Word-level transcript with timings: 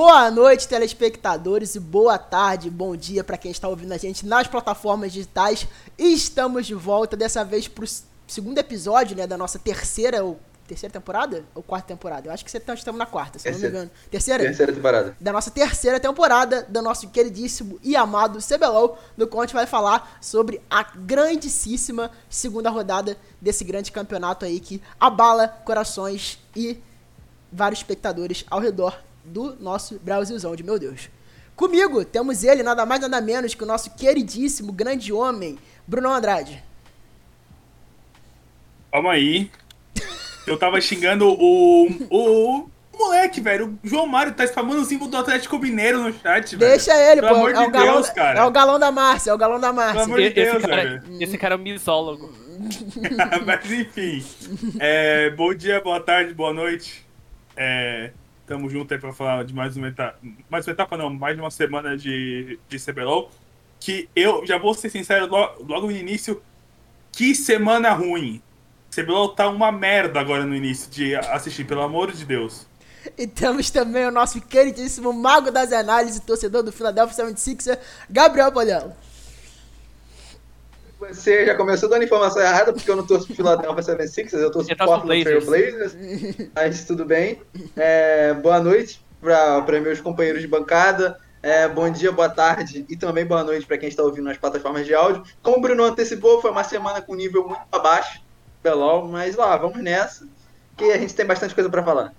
Boa 0.00 0.30
noite, 0.30 0.68
telespectadores, 0.68 1.74
e 1.74 1.80
boa 1.80 2.16
tarde, 2.16 2.70
bom 2.70 2.94
dia 2.94 3.24
para 3.24 3.36
quem 3.36 3.50
está 3.50 3.66
ouvindo 3.66 3.90
a 3.90 3.96
gente 3.96 4.24
nas 4.24 4.46
plataformas 4.46 5.12
digitais. 5.12 5.66
Estamos 5.98 6.68
de 6.68 6.74
volta, 6.74 7.16
dessa 7.16 7.44
vez 7.44 7.66
para 7.66 7.84
o 7.84 7.88
segundo 8.24 8.56
episódio 8.58 9.16
né, 9.16 9.26
da 9.26 9.36
nossa 9.36 9.58
terceira 9.58 10.22
ou 10.22 10.38
terceira 10.68 10.92
temporada? 10.92 11.44
Ou 11.52 11.64
quarta 11.64 11.88
temporada? 11.88 12.28
Eu 12.28 12.32
acho 12.32 12.44
que 12.44 12.56
estamos 12.56 12.96
na 12.96 13.06
quarta, 13.06 13.40
se 13.40 13.42
terceira. 13.46 13.70
não 13.70 13.80
me 13.80 13.86
engano. 13.86 13.90
Terceira? 14.08 14.44
Terceira 14.44 14.72
temporada. 14.72 15.16
Da 15.20 15.32
nossa 15.32 15.50
terceira 15.50 15.98
temporada, 15.98 16.64
do 16.68 16.80
nosso 16.80 17.08
queridíssimo 17.08 17.80
e 17.82 17.96
amado 17.96 18.38
CBLOL, 18.38 18.96
no 19.16 19.26
qual 19.26 19.42
a 19.42 19.46
gente 19.46 19.54
vai 19.56 19.66
falar 19.66 20.16
sobre 20.20 20.60
a 20.70 20.84
grandíssima 20.84 22.12
segunda 22.30 22.70
rodada 22.70 23.16
desse 23.40 23.64
grande 23.64 23.90
campeonato 23.90 24.44
aí 24.44 24.60
que 24.60 24.80
abala 25.00 25.48
corações 25.48 26.38
e 26.54 26.80
vários 27.50 27.80
espectadores 27.80 28.44
ao 28.48 28.60
redor 28.60 29.07
do 29.28 29.56
nosso 29.60 29.98
Brasilzão 29.98 30.56
de 30.56 30.62
meu 30.62 30.78
Deus. 30.78 31.10
Comigo 31.54 32.04
temos 32.04 32.44
ele, 32.44 32.62
nada 32.62 32.86
mais 32.86 33.00
nada 33.00 33.20
menos 33.20 33.54
que 33.54 33.64
o 33.64 33.66
nosso 33.66 33.90
queridíssimo 33.90 34.72
grande 34.72 35.12
homem, 35.12 35.58
Bruno 35.86 36.10
Andrade. 36.10 36.62
Calma 38.92 39.12
aí. 39.12 39.50
Eu 40.46 40.58
tava 40.58 40.80
xingando 40.80 41.28
o. 41.28 41.88
o. 42.10 42.68
Moleque, 42.98 43.40
velho, 43.40 43.78
o 43.84 43.88
João 43.88 44.08
Mário 44.08 44.34
tá 44.34 44.42
spamando 44.44 44.80
o 44.80 44.84
símbolo 44.84 45.08
do 45.08 45.16
Atlético 45.16 45.56
Mineiro 45.56 46.02
no 46.02 46.12
chat, 46.12 46.56
velho. 46.56 46.72
Deixa 46.72 46.92
ele, 46.96 47.20
Pelo 47.20 47.32
pô. 47.32 47.40
Amor 47.40 47.50
é, 47.50 47.54
de 47.54 47.62
o 47.62 47.70
galão, 47.70 47.94
Deus, 47.94 48.10
cara. 48.10 48.40
é 48.40 48.44
o 48.44 48.50
galão 48.50 48.76
da 48.76 48.90
Márcia, 48.90 49.30
é 49.30 49.34
o 49.34 49.38
galão 49.38 49.60
da 49.60 49.72
Márcia. 49.72 50.00
Pelo 50.00 50.04
amor 50.06 50.20
de 50.20 50.30
Deus, 50.30 50.56
esse 50.56 50.66
cara, 50.66 50.82
velho. 50.82 51.02
Esse 51.20 51.38
cara 51.38 51.54
é 51.54 51.58
um 51.58 51.60
misólogo. 51.60 52.32
Mas 53.46 53.70
enfim. 53.70 54.24
É, 54.80 55.30
bom 55.30 55.54
dia, 55.54 55.80
boa 55.80 56.00
tarde, 56.00 56.34
boa 56.34 56.52
noite. 56.52 57.06
É, 57.56 58.10
Tamo 58.48 58.70
junto 58.70 58.94
aí 58.94 58.98
pra 58.98 59.12
falar 59.12 59.44
de 59.44 59.52
mais 59.52 59.76
uma 59.76 59.88
etapa. 59.88 60.18
Mais 60.48 60.66
uma 60.66 60.72
etapa 60.72 60.96
não, 60.96 61.10
mais 61.10 61.38
uma 61.38 61.50
semana 61.50 61.94
de, 61.98 62.58
de 62.66 62.78
CBLOL. 62.78 63.30
Que 63.78 64.08
eu 64.16 64.44
já 64.46 64.56
vou 64.56 64.72
ser 64.72 64.88
sincero 64.88 65.26
logo, 65.26 65.62
logo 65.64 65.86
no 65.88 65.92
início. 65.92 66.42
Que 67.12 67.34
semana 67.34 67.92
ruim. 67.92 68.40
CBLOL 68.90 69.28
tá 69.34 69.50
uma 69.50 69.70
merda 69.70 70.18
agora 70.18 70.46
no 70.46 70.56
início 70.56 70.90
de 70.90 71.14
assistir, 71.14 71.64
pelo 71.64 71.82
amor 71.82 72.10
de 72.10 72.24
Deus. 72.24 72.66
E 73.18 73.26
temos 73.26 73.70
também 73.70 74.06
o 74.06 74.10
nosso 74.10 74.40
queridíssimo 74.40 75.12
mago 75.12 75.50
das 75.50 75.70
análises, 75.70 76.18
torcedor 76.20 76.62
do 76.62 76.72
Philadelphia 76.72 77.26
76er, 77.26 77.78
Gabriel 78.08 78.50
Polhelo. 78.50 78.94
Você 80.98 81.46
já 81.46 81.54
começou 81.54 81.88
dando 81.88 82.04
informação 82.04 82.42
errada, 82.42 82.72
porque 82.72 82.90
eu 82.90 82.96
não 82.96 83.06
torço 83.06 83.26
pro 83.26 83.36
Philadelphia 83.36 83.96
76ers, 83.96 84.32
eu 84.32 84.50
torço 84.50 84.74
pro 84.76 84.86
Portland 84.86 85.24
Trail 85.24 85.44
Blazers. 85.44 85.96
Mas 86.54 86.84
tudo 86.84 87.04
bem. 87.04 87.40
É, 87.76 88.34
boa 88.34 88.60
noite 88.60 89.04
para 89.20 89.80
meus 89.80 90.00
companheiros 90.00 90.40
de 90.40 90.48
bancada. 90.48 91.18
É, 91.40 91.68
bom 91.68 91.88
dia, 91.88 92.10
boa 92.10 92.28
tarde 92.28 92.84
e 92.88 92.96
também 92.96 93.24
boa 93.24 93.44
noite 93.44 93.64
para 93.64 93.78
quem 93.78 93.88
está 93.88 94.02
ouvindo 94.02 94.24
nas 94.24 94.36
plataformas 94.36 94.84
de 94.84 94.92
áudio. 94.92 95.22
Como 95.40 95.58
o 95.58 95.60
Bruno 95.60 95.84
antecipou, 95.84 96.40
foi 96.40 96.50
uma 96.50 96.64
semana 96.64 97.00
com 97.00 97.14
nível 97.14 97.46
muito 97.46 97.62
abaixo 97.70 98.20
pelo 98.60 99.06
mas 99.06 99.36
lá, 99.36 99.56
vamos 99.56 99.78
nessa, 99.78 100.26
que 100.76 100.84
a 100.86 100.98
gente 100.98 101.14
tem 101.14 101.24
bastante 101.24 101.54
coisa 101.54 101.70
para 101.70 101.82
falar. 101.82 102.12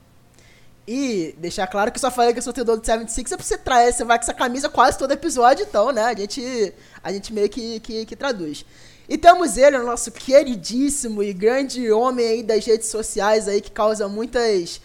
E 0.88 1.36
deixar 1.38 1.68
claro 1.68 1.92
que 1.92 1.98
eu 1.98 2.02
só 2.02 2.10
falei 2.10 2.34
que 2.34 2.40
eu 2.40 2.44
sou 2.44 2.54
torcedor 2.54 2.78
do 2.78 2.86
76 2.86 3.32
é 3.32 3.36
pra 3.36 3.46
você 3.46 3.58
trazer, 3.58 3.94
você 3.94 4.04
vai 4.04 4.18
com 4.18 4.24
essa 4.24 4.34
camisa 4.34 4.70
quase 4.70 4.98
todo 4.98 5.12
episódio, 5.12 5.66
então, 5.68 5.92
né? 5.92 6.06
A 6.06 6.16
gente, 6.16 6.74
a 7.04 7.12
gente 7.12 7.34
meio 7.34 7.50
que, 7.50 7.80
que, 7.80 8.06
que 8.06 8.16
traduz. 8.16 8.66
E 9.08 9.18
temos 9.18 9.58
ele, 9.58 9.76
o 9.76 9.84
nosso 9.84 10.12
queridíssimo 10.12 11.24
e 11.24 11.34
grande 11.34 11.92
homem 11.92 12.28
aí 12.28 12.44
das 12.44 12.64
redes 12.66 12.90
sociais 12.90 13.48
aí, 13.48 13.60
que 13.60 13.72
causa 13.72 14.08
muitas... 14.08 14.80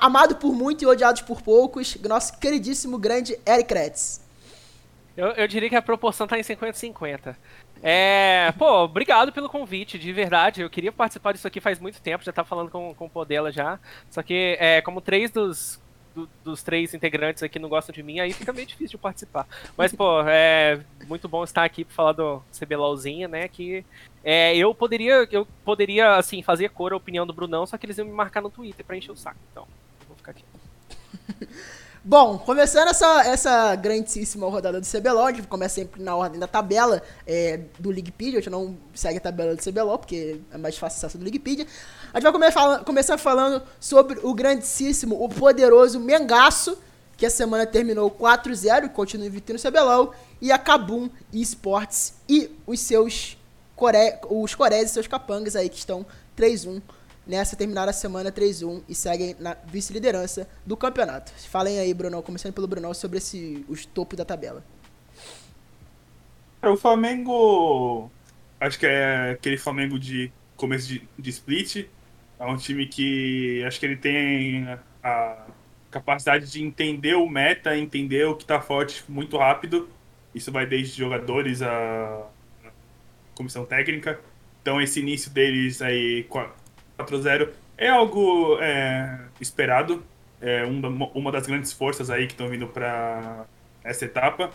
Amado 0.00 0.36
por 0.36 0.54
muitos 0.54 0.84
e 0.84 0.86
odiado 0.86 1.24
por 1.24 1.42
poucos, 1.42 1.96
nosso 1.96 2.38
queridíssimo 2.38 2.98
grande 2.98 3.36
Eric 3.44 3.68
Kretz. 3.68 4.20
Eu, 5.16 5.28
eu 5.28 5.48
diria 5.48 5.68
que 5.68 5.76
a 5.76 5.82
proporção 5.82 6.26
tá 6.26 6.38
em 6.38 6.42
50-50. 6.42 7.34
É, 7.82 8.52
pô, 8.58 8.84
obrigado 8.84 9.32
pelo 9.32 9.48
convite, 9.48 9.98
de 9.98 10.12
verdade. 10.12 10.62
Eu 10.62 10.70
queria 10.70 10.92
participar 10.92 11.32
disso 11.32 11.46
aqui 11.46 11.60
faz 11.60 11.78
muito 11.78 12.00
tempo, 12.00 12.24
já 12.24 12.32
tá 12.32 12.44
falando 12.44 12.70
com, 12.70 12.94
com 12.94 13.06
o 13.06 13.10
Podela 13.10 13.52
já. 13.52 13.78
Só 14.08 14.22
que, 14.22 14.56
é, 14.58 14.80
como 14.82 15.00
três 15.00 15.30
dos, 15.30 15.80
do, 16.14 16.28
dos 16.42 16.62
três 16.62 16.94
integrantes 16.94 17.42
aqui 17.42 17.58
não 17.58 17.68
gostam 17.68 17.92
de 17.92 18.02
mim, 18.02 18.20
aí 18.20 18.32
fica 18.32 18.52
meio 18.52 18.66
difícil 18.66 18.96
de 18.96 18.98
participar. 18.98 19.46
Mas, 19.76 19.92
pô, 19.92 20.20
é 20.22 20.80
muito 21.06 21.28
bom 21.28 21.42
estar 21.42 21.64
aqui 21.64 21.84
pra 21.84 21.94
falar 21.94 22.12
do 22.12 22.42
CBLOLzinha, 22.58 23.28
né? 23.28 23.48
Que 23.48 23.84
é, 24.22 24.56
eu 24.56 24.74
poderia, 24.74 25.26
eu 25.30 25.46
poderia, 25.64 26.16
assim, 26.16 26.42
fazer 26.42 26.70
cor 26.70 26.92
a 26.92 26.96
opinião 26.96 27.26
do 27.26 27.32
Brunão, 27.32 27.66
só 27.66 27.76
que 27.76 27.86
eles 27.86 27.98
iam 27.98 28.06
me 28.06 28.12
marcar 28.12 28.40
no 28.40 28.50
Twitter 28.50 28.84
pra 28.84 28.96
encher 28.96 29.12
o 29.12 29.16
saco. 29.16 29.38
Então, 29.50 29.66
vou 30.08 30.16
ficar 30.16 30.30
aqui. 30.30 30.44
Bom, 32.06 32.36
começando 32.36 32.88
essa, 32.88 33.22
essa 33.24 33.74
grandíssima 33.76 34.46
rodada 34.50 34.78
do 34.78 34.86
CBLOL, 34.86 35.28
gente 35.30 35.48
começa 35.48 35.76
sempre 35.76 36.02
na 36.02 36.14
ordem 36.14 36.38
da 36.38 36.46
tabela 36.46 37.02
é, 37.26 37.62
do 37.78 37.88
Leaguepedia, 37.88 38.40
a 38.40 38.42
gente 38.42 38.50
não 38.50 38.76
segue 38.92 39.16
a 39.16 39.20
tabela 39.22 39.56
do 39.56 39.62
CBLOL, 39.62 39.98
porque 39.98 40.38
é 40.52 40.58
mais 40.58 40.76
fácil 40.76 40.98
acesso 40.98 41.16
do 41.16 41.24
Leaguepedia. 41.24 41.66
A 42.14 42.20
gente 42.20 42.30
vai 42.30 42.84
começar 42.84 43.18
falando 43.18 43.60
sobre 43.80 44.20
o 44.22 44.32
grandíssimo, 44.32 45.20
o 45.20 45.28
poderoso 45.28 45.98
Mengaço, 45.98 46.78
que 47.16 47.26
a 47.26 47.30
semana 47.30 47.66
terminou 47.66 48.08
4-0, 48.08 48.88
continua 48.90 49.26
invicto 49.26 49.52
no 49.52 49.58
CBLOL, 49.58 50.14
e 50.40 50.52
a 50.52 50.56
Kabum 50.58 51.10
Esports 51.32 52.14
e 52.28 52.52
os 52.68 52.78
seus 52.78 53.36
core, 53.74 54.16
os 54.30 54.54
coreanos 54.54 54.92
e 54.92 54.94
seus 54.94 55.08
capangas 55.08 55.56
aí 55.56 55.68
que 55.68 55.76
estão 55.76 56.06
3-1 56.38 56.80
nessa 57.26 57.56
terminaram 57.56 57.90
a 57.90 57.92
semana 57.92 58.30
3-1 58.30 58.82
e 58.88 58.94
seguem 58.94 59.34
na 59.40 59.56
vice-liderança 59.66 60.48
do 60.64 60.76
campeonato. 60.76 61.32
Falem 61.48 61.80
aí, 61.80 61.92
Bruno, 61.92 62.22
começando 62.22 62.52
pelo 62.52 62.68
Bruno, 62.68 62.94
sobre 62.94 63.18
esse, 63.18 63.64
os 63.68 63.84
topos 63.86 64.16
da 64.16 64.24
tabela. 64.24 64.62
O 66.62 66.76
Flamengo, 66.76 68.08
acho 68.60 68.78
que 68.78 68.86
é 68.86 69.32
aquele 69.32 69.56
Flamengo 69.56 69.98
de 69.98 70.32
começo 70.56 70.86
de, 70.86 71.08
de 71.18 71.30
split. 71.30 71.86
É 72.38 72.44
um 72.44 72.56
time 72.56 72.86
que 72.86 73.62
acho 73.66 73.78
que 73.78 73.86
ele 73.86 73.96
tem 73.96 74.66
a 75.02 75.46
capacidade 75.90 76.50
de 76.50 76.62
entender 76.62 77.14
o 77.14 77.28
meta, 77.28 77.76
entender 77.76 78.26
o 78.26 78.34
que 78.34 78.42
está 78.42 78.60
forte 78.60 79.04
muito 79.08 79.36
rápido. 79.36 79.88
Isso 80.34 80.50
vai 80.50 80.66
desde 80.66 80.98
jogadores 80.98 81.62
a 81.62 82.26
comissão 83.34 83.64
técnica. 83.64 84.20
Então 84.60 84.80
esse 84.80 85.00
início 85.00 85.30
deles 85.30 85.80
aí 85.80 86.26
4-0 86.98 87.50
é 87.78 87.88
algo 87.88 88.58
é, 88.60 89.20
esperado. 89.40 90.02
É 90.40 90.66
um, 90.66 90.80
uma 91.14 91.30
das 91.30 91.46
grandes 91.46 91.72
forças 91.72 92.10
aí 92.10 92.26
que 92.26 92.32
estão 92.32 92.48
vindo 92.48 92.66
para 92.66 93.46
essa 93.84 94.04
etapa. 94.04 94.50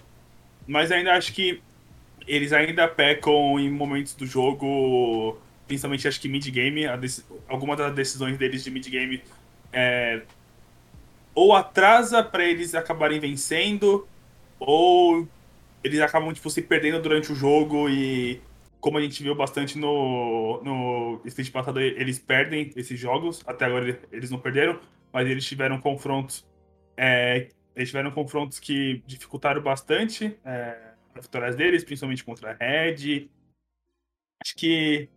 Mas 0.67 0.91
ainda 0.91 1.13
acho 1.13 1.33
que 1.33 1.61
eles 2.27 2.53
ainda 2.53 2.87
pecam 2.87 3.59
em 3.59 3.69
momentos 3.69 4.13
do 4.13 4.25
jogo, 4.25 5.39
principalmente 5.69 6.07
acho 6.07 6.19
que 6.19 6.27
mid-game. 6.27 6.81
Alguma 7.47 7.75
das 7.75 7.93
decisões 7.93 8.37
deles 8.37 8.63
de 8.63 8.71
mid-game 8.71 9.21
é, 9.71 10.23
ou 11.33 11.55
atrasa 11.55 12.23
para 12.23 12.43
eles 12.43 12.73
acabarem 12.73 13.19
vencendo, 13.19 14.07
ou 14.59 15.27
eles 15.83 15.99
acabam 16.01 16.33
tipo, 16.33 16.49
se 16.49 16.61
perdendo 16.61 17.01
durante 17.01 17.31
o 17.31 17.35
jogo 17.35 17.87
e 17.87 18.41
como 18.81 18.97
a 18.97 19.01
gente 19.01 19.21
viu 19.21 19.35
bastante 19.35 19.77
no, 19.77 20.61
no 20.63 21.21
split 21.25 21.51
passado, 21.51 21.79
eles 21.79 22.17
perdem 22.17 22.71
esses 22.75 22.99
jogos. 22.99 23.43
Até 23.45 23.65
agora 23.65 23.99
eles 24.11 24.31
não 24.31 24.39
perderam, 24.39 24.79
mas 25.13 25.27
eles 25.27 25.45
tiveram 25.45 25.79
confrontos. 25.79 26.45
É, 26.97 27.49
eles 27.75 27.89
tiveram 27.89 28.11
confrontos 28.11 28.57
que 28.57 29.03
dificultaram 29.05 29.61
bastante 29.61 30.35
é, 30.43 30.77
as 31.13 31.25
vitórias 31.25 31.55
deles, 31.55 31.83
principalmente 31.83 32.23
contra 32.23 32.51
a 32.51 32.53
Red. 32.53 33.29
Acho 34.41 34.55
que 34.55 35.09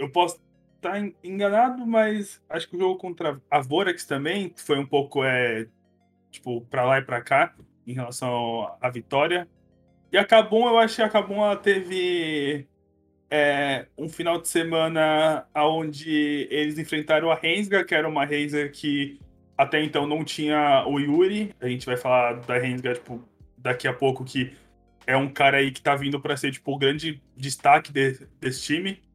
eu 0.00 0.08
posso 0.08 0.40
estar 0.76 0.98
enganado, 1.22 1.86
mas 1.86 2.42
acho 2.48 2.68
que 2.68 2.76
o 2.76 2.80
jogo 2.80 2.96
contra 2.96 3.40
a 3.50 3.60
Vorax 3.60 4.06
também 4.06 4.52
foi 4.56 4.78
um 4.78 4.86
pouco 4.86 5.22
é, 5.22 5.66
tipo, 6.30 6.62
para 6.62 6.84
lá 6.84 6.98
e 6.98 7.02
para 7.02 7.20
cá 7.20 7.54
em 7.86 7.92
relação 7.92 8.74
à 8.80 8.88
vitória. 8.88 9.46
E 10.10 10.16
a 10.16 10.26
eu 10.30 10.78
acho 10.78 10.96
que 10.96 11.02
a 11.02 11.08
Cabum 11.08 11.54
teve 11.62 12.66
é, 13.30 13.86
um 13.96 14.08
final 14.08 14.40
de 14.40 14.48
semana 14.48 15.46
onde 15.54 16.48
eles 16.50 16.78
enfrentaram 16.78 17.30
a 17.30 17.34
Rensga, 17.34 17.84
que 17.84 17.94
era 17.94 18.08
uma 18.08 18.24
Rensga 18.24 18.68
que 18.70 19.20
até 19.56 19.82
então 19.84 20.06
não 20.06 20.24
tinha 20.24 20.84
o 20.86 20.98
Yuri. 20.98 21.54
A 21.60 21.68
gente 21.68 21.84
vai 21.84 21.96
falar 21.96 22.40
da 22.40 22.58
Rensga 22.58 22.94
tipo, 22.94 23.22
daqui 23.56 23.86
a 23.86 23.92
pouco, 23.92 24.24
que 24.24 24.52
é 25.06 25.16
um 25.16 25.28
cara 25.28 25.58
aí 25.58 25.70
que 25.70 25.82
tá 25.82 25.94
vindo 25.94 26.18
para 26.18 26.36
ser 26.36 26.50
tipo, 26.50 26.72
o 26.72 26.78
grande 26.78 27.22
destaque 27.36 27.92
de, 27.92 28.26
desse 28.40 28.62
time. 28.62 29.09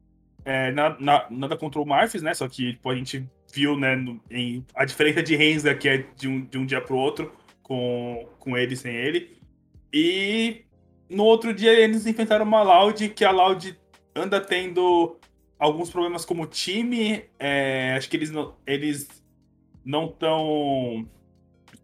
É, 0.46 0.70
na, 0.70 0.96
na, 1.00 1.26
nada 1.28 1.56
contra 1.56 1.80
o 1.80 1.84
Marfis, 1.84 2.22
né? 2.22 2.32
Só 2.32 2.48
que 2.48 2.74
tipo, 2.74 2.88
a 2.88 2.94
gente 2.94 3.28
viu 3.52 3.76
né, 3.76 3.96
no, 3.96 4.20
em, 4.30 4.64
a 4.76 4.84
diferença 4.84 5.20
de 5.20 5.34
Rensga, 5.34 5.74
que 5.74 5.88
é 5.88 6.04
de 6.16 6.28
um, 6.28 6.44
de 6.44 6.56
um 6.56 6.64
dia 6.64 6.80
pro 6.80 6.96
outro, 6.96 7.32
com, 7.64 8.28
com 8.38 8.56
ele 8.56 8.74
e 8.74 8.76
sem 8.76 8.94
ele. 8.94 9.36
E 9.92 10.64
no 11.10 11.24
outro 11.24 11.52
dia 11.52 11.72
eles 11.72 12.06
enfrentaram 12.06 12.44
uma 12.44 12.62
Loud, 12.62 13.08
que 13.08 13.24
a 13.24 13.32
Loud 13.32 13.76
anda 14.14 14.40
tendo 14.40 15.18
alguns 15.58 15.90
problemas 15.90 16.24
como 16.24 16.46
time. 16.46 17.24
É, 17.40 17.94
acho 17.96 18.08
que 18.08 18.16
eles 18.16 18.30
não, 18.30 18.54
eles 18.64 19.08
não 19.84 20.06
estão. 20.06 21.08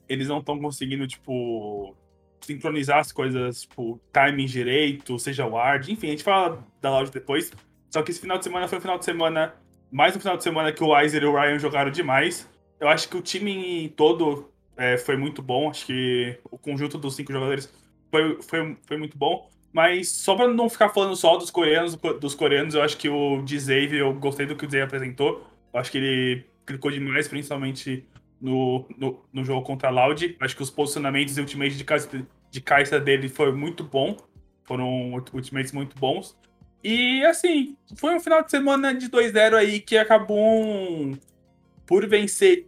eles 0.09 0.29
não 0.29 0.39
estão 0.39 0.57
conseguindo, 0.61 1.05
tipo, 1.09 1.97
sincronizar 2.41 2.99
as 2.99 3.11
coisas, 3.11 3.63
tipo, 3.63 4.01
timing 4.13 4.47
direito, 4.47 5.19
seja 5.19 5.47
ward, 5.47 5.91
enfim, 5.91 6.09
a 6.09 6.11
gente 6.11 6.23
fala 6.23 6.65
da 6.81 6.91
loja 6.91 7.11
depois. 7.11 7.51
Só 7.93 8.03
que 8.03 8.11
esse 8.11 8.21
final 8.21 8.39
de 8.39 8.45
semana 8.45 8.67
foi 8.67 8.79
um 8.79 8.81
final 8.81 8.99
de 8.99 9.05
semana, 9.05 9.55
mais 9.91 10.17
um 10.17 10.19
final 10.19 10.39
de 10.39 10.43
semana 10.43 10.73
que 10.73 10.83
o 10.83 10.89
Weiser 10.89 11.23
e 11.23 11.27
o 11.27 11.35
Ryan 11.35 11.59
jogaram 11.59 11.91
demais. 11.91 12.49
Eu 12.81 12.89
acho 12.89 13.07
que 13.07 13.19
o 13.19 13.21
time 13.21 13.91
todo 13.91 14.51
é, 14.79 14.97
foi 14.97 15.15
muito 15.15 15.43
bom, 15.43 15.69
acho 15.69 15.85
que 15.85 16.39
o 16.51 16.57
conjunto 16.57 16.97
dos 16.97 17.15
cinco 17.15 17.31
jogadores 17.33 17.71
foi, 18.11 18.41
foi, 18.41 18.77
foi 18.87 18.97
muito 18.97 19.19
bom. 19.19 19.51
Mas 19.75 20.09
só 20.09 20.35
pra 20.35 20.49
não 20.49 20.71
ficar 20.71 20.89
falando 20.89 21.15
só 21.15 21.37
dos 21.37 21.51
coreanos, 21.51 21.95
dos 22.19 22.35
coreanos, 22.35 22.75
eu 22.75 22.83
acho 22.83 22.97
que 22.97 23.11
o 23.11 23.43
Dzave, 23.43 23.99
eu 23.99 24.15
gostei 24.15 24.47
do 24.47 24.57
que 24.57 24.65
o 24.65 24.69
Dzave 24.69 24.85
apresentou. 24.85 25.47
Eu 25.73 25.79
acho 25.79 25.91
que 25.91 25.99
ele 25.99 26.47
clicou 26.65 26.91
demais, 26.91 27.29
principalmente 27.29 28.07
no, 28.41 28.87
no, 28.97 29.23
no 29.31 29.45
jogo 29.45 29.63
contra 29.67 29.89
a 29.89 29.91
Loud. 29.91 30.37
Acho 30.41 30.57
que 30.57 30.63
os 30.63 30.71
posicionamentos 30.71 31.37
e 31.37 31.41
ultimates 31.41 31.77
de 31.77 31.85
caixa, 31.85 32.27
de 32.51 32.61
caixa 32.63 32.99
dele 32.99 33.29
foi 33.29 33.53
muito 33.53 33.85
bom. 33.85 34.17
Foram 34.65 35.13
ultimates 35.33 35.73
muito 35.73 35.99
bons. 35.99 36.37
E 36.83 37.25
assim, 37.25 37.77
foi 37.97 38.15
um 38.15 38.21
final 38.21 38.43
de 38.43 38.51
semana 38.51 38.95
de 38.95 39.09
2-0 39.09 39.55
aí 39.55 39.81
que 39.81 39.97
acabou 39.97 41.17
por 41.87 42.07
vencer 42.09 42.67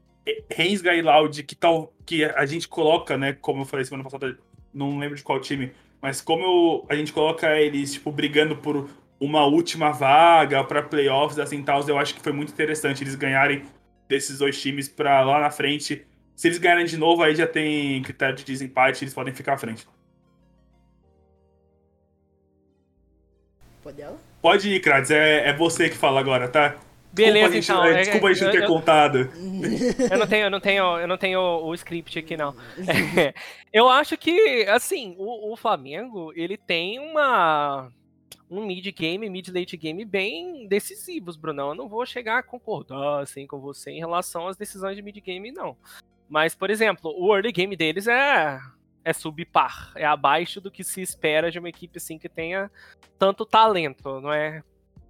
Rensga 0.50 0.94
e 0.94 1.02
Loud, 1.02 1.42
que 1.42 1.54
tal 1.54 1.92
que 2.06 2.24
a 2.24 2.46
gente 2.46 2.68
coloca, 2.68 3.16
né, 3.16 3.32
como 3.32 3.62
eu 3.62 3.64
falei 3.64 3.84
semana 3.84 4.04
passada, 4.04 4.38
não 4.72 4.98
lembro 4.98 5.16
de 5.16 5.22
qual 5.22 5.40
time, 5.40 5.72
mas 6.00 6.20
como 6.20 6.44
eu, 6.44 6.86
a 6.88 6.94
gente 6.94 7.12
coloca 7.12 7.58
eles 7.58 7.94
tipo 7.94 8.12
brigando 8.12 8.56
por 8.56 8.88
uma 9.18 9.44
última 9.46 9.90
vaga 9.90 10.62
para 10.64 10.82
playoffs 10.82 11.38
assim 11.38 11.62
tal, 11.62 11.86
eu 11.88 11.98
acho 11.98 12.14
que 12.14 12.20
foi 12.20 12.32
muito 12.32 12.52
interessante 12.52 13.02
eles 13.02 13.14
ganharem 13.14 13.62
desses 14.08 14.38
dois 14.38 14.60
times 14.60 14.88
para 14.88 15.22
lá 15.22 15.40
na 15.40 15.50
frente. 15.50 16.06
Se 16.36 16.48
eles 16.48 16.58
ganharem 16.58 16.84
de 16.84 16.96
novo, 16.96 17.22
aí 17.22 17.34
já 17.34 17.46
tem 17.46 18.02
critério 18.02 18.36
de 18.36 18.44
desempate, 18.44 19.04
eles 19.04 19.14
podem 19.14 19.32
ficar 19.32 19.54
à 19.54 19.58
frente. 19.58 19.86
Pode 23.84 24.00
ela? 24.00 24.18
Pode 24.40 24.68
ir, 24.70 24.80
Kratos, 24.80 25.10
é, 25.10 25.50
é 25.50 25.52
você 25.52 25.90
que 25.90 25.96
fala 25.96 26.18
agora, 26.18 26.48
tá? 26.48 26.74
Beleza, 27.12 27.50
desculpa, 27.50 27.82
então. 27.82 27.96
É, 27.96 28.02
desculpa 28.02 28.26
a 28.26 28.32
gente 28.32 28.44
não 28.44 28.50
ter 28.50 28.66
contado. 28.66 29.18
Eu 30.10 30.18
não 30.18 30.26
tenho, 30.26 30.44
eu 30.46 30.50
não 30.50 30.60
tenho, 30.60 30.98
eu 30.98 31.06
não 31.06 31.16
tenho 31.16 31.40
o 31.40 31.74
script 31.74 32.18
aqui, 32.18 32.36
não. 32.36 32.56
eu 33.72 33.88
acho 33.88 34.16
que, 34.16 34.66
assim, 34.68 35.14
o, 35.16 35.52
o 35.52 35.56
Flamengo, 35.56 36.32
ele 36.34 36.56
tem 36.56 36.98
uma 36.98 37.88
um 38.50 38.66
mid 38.66 38.84
game, 38.86 39.28
mid 39.30 39.48
late 39.48 39.76
game 39.76 40.04
bem 40.04 40.66
decisivos, 40.66 41.36
Brunão. 41.36 41.68
Eu 41.68 41.74
não 41.74 41.88
vou 41.88 42.04
chegar 42.04 42.38
a 42.38 42.42
concordar 42.42 43.22
assim 43.22 43.46
com 43.46 43.60
você 43.60 43.90
em 43.90 43.98
relação 43.98 44.48
às 44.48 44.56
decisões 44.56 44.96
de 44.96 45.02
mid 45.02 45.16
game, 45.20 45.52
não. 45.52 45.76
Mas, 46.28 46.54
por 46.54 46.70
exemplo, 46.70 47.14
o 47.16 47.34
early 47.34 47.52
game 47.52 47.76
deles 47.76 48.06
é 48.06 48.58
é 49.04 49.12
subpar, 49.12 49.92
é 49.94 50.04
abaixo 50.04 50.60
do 50.60 50.70
que 50.70 50.82
se 50.82 51.02
espera 51.02 51.50
de 51.50 51.58
uma 51.58 51.68
equipe 51.68 51.98
assim 51.98 52.18
que 52.18 52.28
tenha 52.28 52.70
tanto 53.18 53.44
talento, 53.44 54.20
não 54.20 54.32
é 54.32 54.62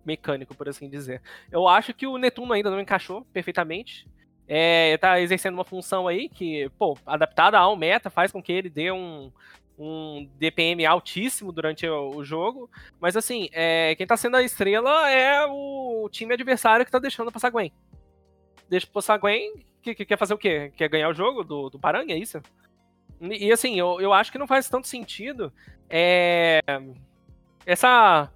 mecânico, 0.05 0.55
por 0.55 0.69
assim 0.69 0.89
dizer. 0.89 1.23
Eu 1.51 1.67
acho 1.67 1.95
que 1.95 2.07
o 2.07 2.19
Netuno 2.19 2.53
ainda 2.53 2.71
não 2.71 2.81
encaixou 2.81 3.25
perfeitamente. 3.33 4.07
É, 4.47 4.99
tá 4.99 5.19
exercendo 5.21 5.55
uma 5.55 5.65
função 5.65 6.07
aí 6.07 6.29
que, 6.29 6.69
pô, 6.79 6.99
adaptada 7.07 7.59
ao 7.59 7.77
meta, 7.77 8.11
faz 8.11 8.31
com 8.31 8.43
que 8.43 8.53
ele 8.53 8.69
dê 8.69 8.93
um, 8.93 9.33
um 9.79 10.29
DPM 10.39 10.85
altíssimo 10.85 11.51
durante 11.51 11.89
o, 11.89 12.23
jogo. 12.23 12.69
Mas 13.01 13.17
assim, 13.17 13.49
é, 13.53 13.95
quem 13.97 14.07
tá 14.07 14.17
sendo 14.17 14.37
a 14.37 14.43
estrela 14.43 15.11
é 15.11 15.47
o 15.47 16.09
time 16.11 16.35
adversário 16.35 16.85
que 16.85 16.93
tá 16.93 16.99
deixando 16.99 17.33
passar 17.33 17.51
Gwen. 17.51 17.73
Deixa 18.69 18.87
passar 18.87 19.17
Gwen, 19.17 19.65
que, 19.83 19.95
que, 19.95 20.05
quer 20.05 20.19
fazer 20.19 20.35
o 20.35 20.39
quê? 20.39 20.73
Quer 20.77 20.89
ganhar 20.89 21.09
o 21.09 21.15
jogo 21.15 21.45
do, 21.45 21.71
do 21.71 21.79
Parang, 21.79 22.11
é 22.11 22.17
isso? 22.17 22.41
E, 23.33 23.53
assim, 23.53 23.79
eu, 23.79 24.01
eu 24.01 24.13
acho 24.13 24.31
que 24.31 24.39
não 24.39 24.47
faz 24.47 24.69
tanto 24.69 24.87
sentido 24.87 25.53
é, 25.89 26.61
essa 27.67 28.31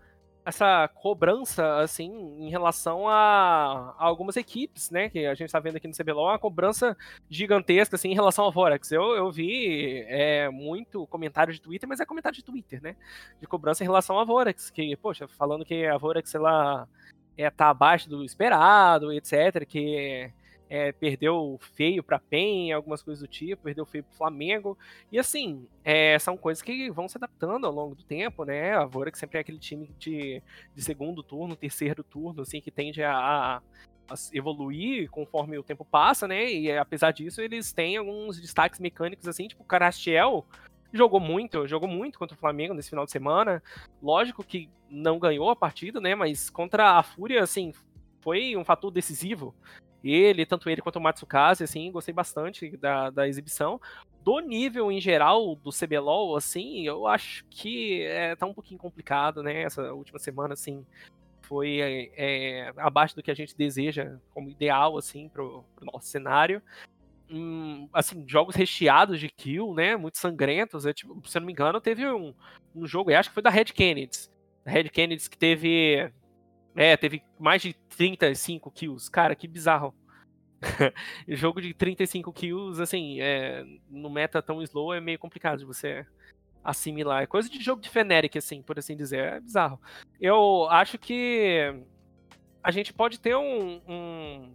essa 0.49 0.89
cobrança, 0.89 1.77
assim, 1.81 2.11
em 2.39 2.49
relação 2.49 3.07
a, 3.07 3.95
a, 3.99 4.05
algumas 4.07 4.35
equipes, 4.35 4.91
né, 4.91 5.11
que 5.11 5.27
a 5.27 5.35
gente 5.35 5.45
está 5.49 5.61
vendo 5.61 5.77
aqui 5.77 5.87
no 5.87 5.95
CBLOL, 5.95 6.29
uma 6.29 6.39
cobrança 6.39 6.97
gigantesca, 7.29 7.97
assim, 7.97 8.09
em 8.09 8.15
relação 8.15 8.47
ao 8.47 8.51
Vorax. 8.51 8.91
Eu, 8.91 9.15
eu 9.15 9.31
vi 9.31 10.07
é, 10.09 10.49
muito 10.49 11.07
comentário 11.09 11.53
de 11.53 11.61
Twitter, 11.61 11.87
mas 11.87 12.01
é 12.01 12.07
comentário 12.07 12.39
de 12.39 12.43
Twitter, 12.43 12.83
né, 12.83 12.97
de 13.39 13.47
cobrança 13.47 13.85
em 13.85 13.87
relação 13.87 14.17
ao 14.17 14.25
Vorax, 14.25 14.71
que, 14.71 14.97
poxa, 14.97 15.29
falando 15.29 15.67
que 15.67 15.85
a 15.85 15.99
Vorax, 15.99 16.35
ela 16.35 16.89
é, 17.37 17.51
tá 17.51 17.69
abaixo 17.69 18.09
do 18.09 18.25
esperado, 18.25 19.13
etc, 19.13 19.67
que 19.67 20.33
é, 20.69 20.93
perdeu 20.93 21.59
feio 21.75 22.03
para 22.03 22.19
PEN, 22.19 22.73
algumas 22.73 23.03
coisas 23.03 23.23
do 23.23 23.29
tipo, 23.29 23.63
perdeu 23.63 23.87
feio 23.87 24.05
para 24.05 24.17
Flamengo. 24.17 24.77
E 25.11 25.19
assim, 25.19 25.67
é, 25.85 26.19
são 26.19 26.37
coisas 26.37 26.63
que 26.63 26.91
vão 26.91 27.09
se 27.09 27.17
adaptando 27.17 27.67
ao 27.67 27.73
longo 27.73 27.95
do 27.95 28.05
tempo, 28.05 28.45
né? 28.45 28.75
A 28.75 28.85
Vora 28.85 29.11
que 29.11 29.19
sempre 29.19 29.39
é 29.39 29.41
aquele 29.41 29.59
time 29.59 29.91
de, 29.99 30.43
de 30.75 30.83
segundo 30.83 31.23
turno, 31.23 31.57
terceiro 31.57 32.03
turno, 32.03 32.43
assim, 32.43 32.61
que 32.61 32.71
tende 32.71 33.03
a, 33.03 33.17
a, 33.17 33.63
evoluir 34.33 35.11
conforme 35.11 35.59
o 35.59 35.63
tempo 35.63 35.85
passa, 35.85 36.29
né? 36.29 36.51
E 36.51 36.71
apesar 36.73 37.13
disso, 37.13 37.41
eles 37.41 37.73
têm 37.73 37.97
alguns 37.97 38.41
destaques 38.41 38.81
mecânicos, 38.81 39.27
assim, 39.27 39.49
tipo 39.49 39.63
o 39.63 39.67
Carastiel 39.67 40.47
jogou 40.93 41.21
muito, 41.21 41.67
jogou 41.67 41.89
muito 41.89 42.19
contra 42.19 42.35
o 42.35 42.41
Flamengo 42.41 42.75
nesse 42.75 42.91
final 42.91 43.05
de 43.05 43.11
semana. 43.11 43.63
Lógico 44.03 44.43
que 44.43 44.71
não 44.89 45.19
ganhou 45.19 45.51
a 45.51 45.57
partida, 45.57 46.01
né? 46.01 46.15
Mas 46.15 46.49
contra 46.49 46.99
a 46.99 47.03
Fúria, 47.03 47.43
assim, 47.43 47.73
foi 48.21 48.57
um 48.57 48.65
fator 48.65 48.91
decisivo 48.91 49.55
ele, 50.11 50.47
tanto 50.47 50.69
ele 50.69 50.81
quanto 50.81 50.97
o 50.97 51.01
Matsukaze, 51.01 51.65
assim, 51.65 51.91
gostei 51.91 52.15
bastante 52.15 52.77
da, 52.77 53.11
da 53.11 53.29
exibição. 53.29 53.81
Do 54.23 54.41
nível 54.41 54.91
em 54.93 55.01
geral 55.01 55.55
do 55.57 55.71
CBLOL, 55.71 56.37
assim, 56.37 56.87
eu 56.87 57.07
acho 57.07 57.45
que 57.47 58.03
é, 58.03 58.37
tá 58.37 58.47
um 58.47 58.55
pouquinho 58.55 58.79
complicado, 58.79 59.43
né? 59.43 59.63
Essa 59.63 59.93
última 59.93 60.19
semana, 60.19 60.55
assim, 60.55 60.85
foi 61.43 61.81
é, 61.81 62.11
é, 62.17 62.73
abaixo 62.77 63.17
do 63.17 63.23
que 63.23 63.31
a 63.31 63.35
gente 63.35 63.57
deseja 63.57 64.19
como 64.35 64.51
ideal, 64.51 64.99
assim, 64.99 65.29
pro, 65.29 65.65
pro 65.75 65.87
nosso 65.87 66.07
cenário. 66.07 66.63
Hum, 67.31 67.89
assim, 67.93 68.25
jogos 68.27 68.55
recheados 68.55 69.19
de 69.19 69.29
kill, 69.29 69.75
né? 69.75 69.97
Muito 69.97 70.19
sangrentos. 70.19 70.85
É, 70.87 70.93
tipo, 70.93 71.21
se 71.27 71.37
eu 71.37 71.41
não 71.41 71.47
me 71.47 71.53
engano, 71.53 71.81
teve 71.81 72.07
um, 72.07 72.35
um 72.75 72.87
jogo, 72.87 73.11
acho 73.13 73.31
que 73.31 73.35
foi 73.35 73.43
da 73.43 73.51
Red 73.51 73.67
Kennedy. 73.67 74.29
Red 74.65 74.91
Kennedy 74.91 75.29
que 75.29 75.39
teve 75.39 76.13
é, 76.79 76.97
teve 76.97 77.25
mais 77.37 77.61
de 77.61 77.75
35 77.75 78.71
kills. 78.71 79.11
Cara, 79.11 79.35
que 79.35 79.49
bizarro. 79.49 79.93
jogo 81.27 81.61
de 81.61 81.75
35 81.75 82.33
kills, 82.33 82.81
assim, 82.81 83.21
é, 83.21 83.65
no 83.91 84.09
meta 84.09 84.41
tão 84.41 84.63
slow 84.63 84.95
é 84.95 85.01
meio 85.01 85.19
complicado 85.19 85.59
de 85.59 85.65
você 85.65 86.07
assimilar. 86.63 87.25
É 87.25 87.27
coisa 87.27 87.49
de 87.49 87.61
jogo 87.61 87.83
de 87.83 87.89
Feneric, 87.89 88.39
assim, 88.39 88.63
por 88.63 88.79
assim 88.79 88.97
dizer. 88.97 89.19
É 89.19 89.41
bizarro. 89.41 89.81
Eu 90.21 90.69
acho 90.71 90.99
que 90.99 91.75
a 92.63 92.71
gente 92.71 92.93
pode 92.93 93.19
ter 93.19 93.35
um, 93.35 93.83
um, 93.89 94.55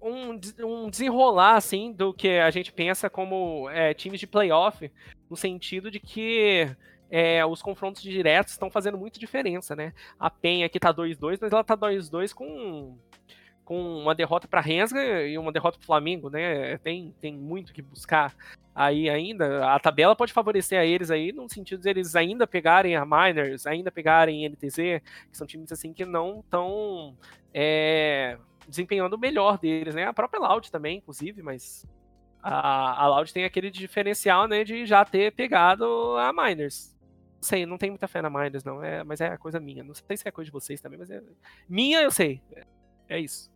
um, 0.00 0.40
um 0.64 0.90
desenrolar, 0.90 1.54
assim, 1.54 1.92
do 1.92 2.12
que 2.12 2.40
a 2.40 2.50
gente 2.50 2.72
pensa 2.72 3.08
como 3.08 3.70
é, 3.70 3.94
times 3.94 4.18
de 4.18 4.26
playoff, 4.26 4.90
no 5.30 5.36
sentido 5.36 5.92
de 5.92 6.00
que 6.00 6.74
é, 7.12 7.44
os 7.44 7.60
confrontos 7.60 8.00
diretos 8.00 8.54
estão 8.54 8.70
fazendo 8.70 8.96
muita 8.96 9.20
diferença, 9.20 9.76
né? 9.76 9.92
A 10.18 10.30
Penha 10.30 10.64
aqui 10.64 10.80
tá 10.80 10.94
2-2, 10.94 11.36
mas 11.42 11.52
ela 11.52 11.62
tá 11.62 11.76
2-2 11.76 12.32
com, 12.32 12.96
com 13.66 13.98
uma 13.98 14.14
derrota 14.14 14.48
para 14.48 14.62
Rensga 14.62 15.26
e 15.26 15.36
uma 15.36 15.52
derrota 15.52 15.76
para 15.76 15.84
Flamengo, 15.84 16.30
né? 16.30 16.78
Tem, 16.78 17.14
tem 17.20 17.36
muito 17.36 17.74
que 17.74 17.82
buscar 17.82 18.34
aí 18.74 19.10
ainda. 19.10 19.74
A 19.74 19.78
tabela 19.78 20.16
pode 20.16 20.32
favorecer 20.32 20.80
a 20.80 20.86
eles 20.86 21.10
aí, 21.10 21.32
no 21.32 21.46
sentido 21.50 21.82
de 21.82 21.90
eles 21.90 22.16
ainda 22.16 22.46
pegarem 22.46 22.96
a 22.96 23.04
Miners, 23.04 23.66
ainda 23.66 23.92
pegarem 23.92 24.48
NTZ, 24.48 24.76
que 25.30 25.36
são 25.36 25.46
times 25.46 25.70
assim 25.70 25.92
que 25.92 26.06
não 26.06 26.40
estão 26.40 27.14
é, 27.52 28.38
desempenhando 28.66 29.16
o 29.16 29.20
melhor 29.20 29.58
deles, 29.58 29.94
né? 29.94 30.06
A 30.06 30.14
própria 30.14 30.40
Loud 30.40 30.72
também, 30.72 30.96
inclusive, 30.96 31.42
mas 31.42 31.86
a, 32.42 33.04
a 33.04 33.06
Loud 33.06 33.30
tem 33.34 33.44
aquele 33.44 33.70
diferencial, 33.70 34.48
né, 34.48 34.64
de 34.64 34.86
já 34.86 35.04
ter 35.04 35.30
pegado 35.32 36.16
a 36.16 36.32
Miners 36.32 36.92
sei, 37.42 37.66
não 37.66 37.76
tenho 37.76 37.92
muita 37.92 38.08
fé 38.08 38.22
na 38.22 38.30
Miners, 38.30 38.64
não. 38.64 38.82
É, 38.82 39.04
mas 39.04 39.20
é 39.20 39.36
coisa 39.36 39.60
minha. 39.60 39.82
Não 39.84 39.94
sei 39.94 40.16
se 40.16 40.26
é 40.26 40.30
coisa 40.30 40.46
de 40.46 40.52
vocês 40.52 40.80
também, 40.80 40.98
mas 40.98 41.10
é. 41.10 41.22
Minha 41.68 42.00
eu 42.00 42.10
sei. 42.10 42.40
É, 42.54 42.64
é 43.08 43.20
isso. 43.20 43.50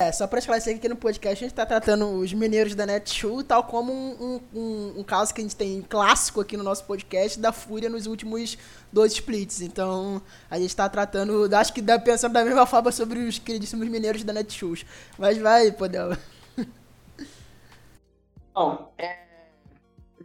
É, 0.00 0.12
só 0.12 0.28
pra 0.28 0.38
esclarecer 0.38 0.74
que 0.74 0.78
aqui 0.78 0.88
no 0.88 0.94
podcast 0.94 1.44
a 1.44 1.48
gente 1.48 1.56
tá 1.56 1.66
tratando 1.66 2.06
os 2.20 2.32
mineiros 2.32 2.72
da 2.72 2.86
Netshoe 2.86 3.42
tal 3.42 3.64
como 3.64 3.92
um, 3.92 4.40
um, 4.54 4.94
um, 4.98 5.02
caso 5.02 5.34
que 5.34 5.40
a 5.40 5.42
gente 5.42 5.56
tem 5.56 5.82
clássico 5.82 6.40
aqui 6.40 6.56
no 6.56 6.62
nosso 6.62 6.84
podcast 6.84 7.36
da 7.40 7.50
Fúria 7.50 7.90
nos 7.90 8.06
últimos 8.06 8.56
dois 8.92 9.12
splits. 9.14 9.60
Então 9.60 10.22
a 10.48 10.56
gente 10.56 10.74
tá 10.76 10.88
tratando, 10.88 11.52
acho 11.52 11.72
que 11.72 11.82
dá 11.82 11.98
pensando 11.98 12.32
da 12.32 12.44
mesma 12.44 12.64
forma 12.64 12.92
sobre 12.92 13.18
os 13.18 13.40
queridíssimos 13.40 13.88
mineiros 13.88 14.22
da 14.22 14.32
Netshoes. 14.32 14.86
Mas 15.18 15.36
vai, 15.36 15.72
Podela. 15.72 16.16
Bom, 18.54 18.92
é, 18.96 19.27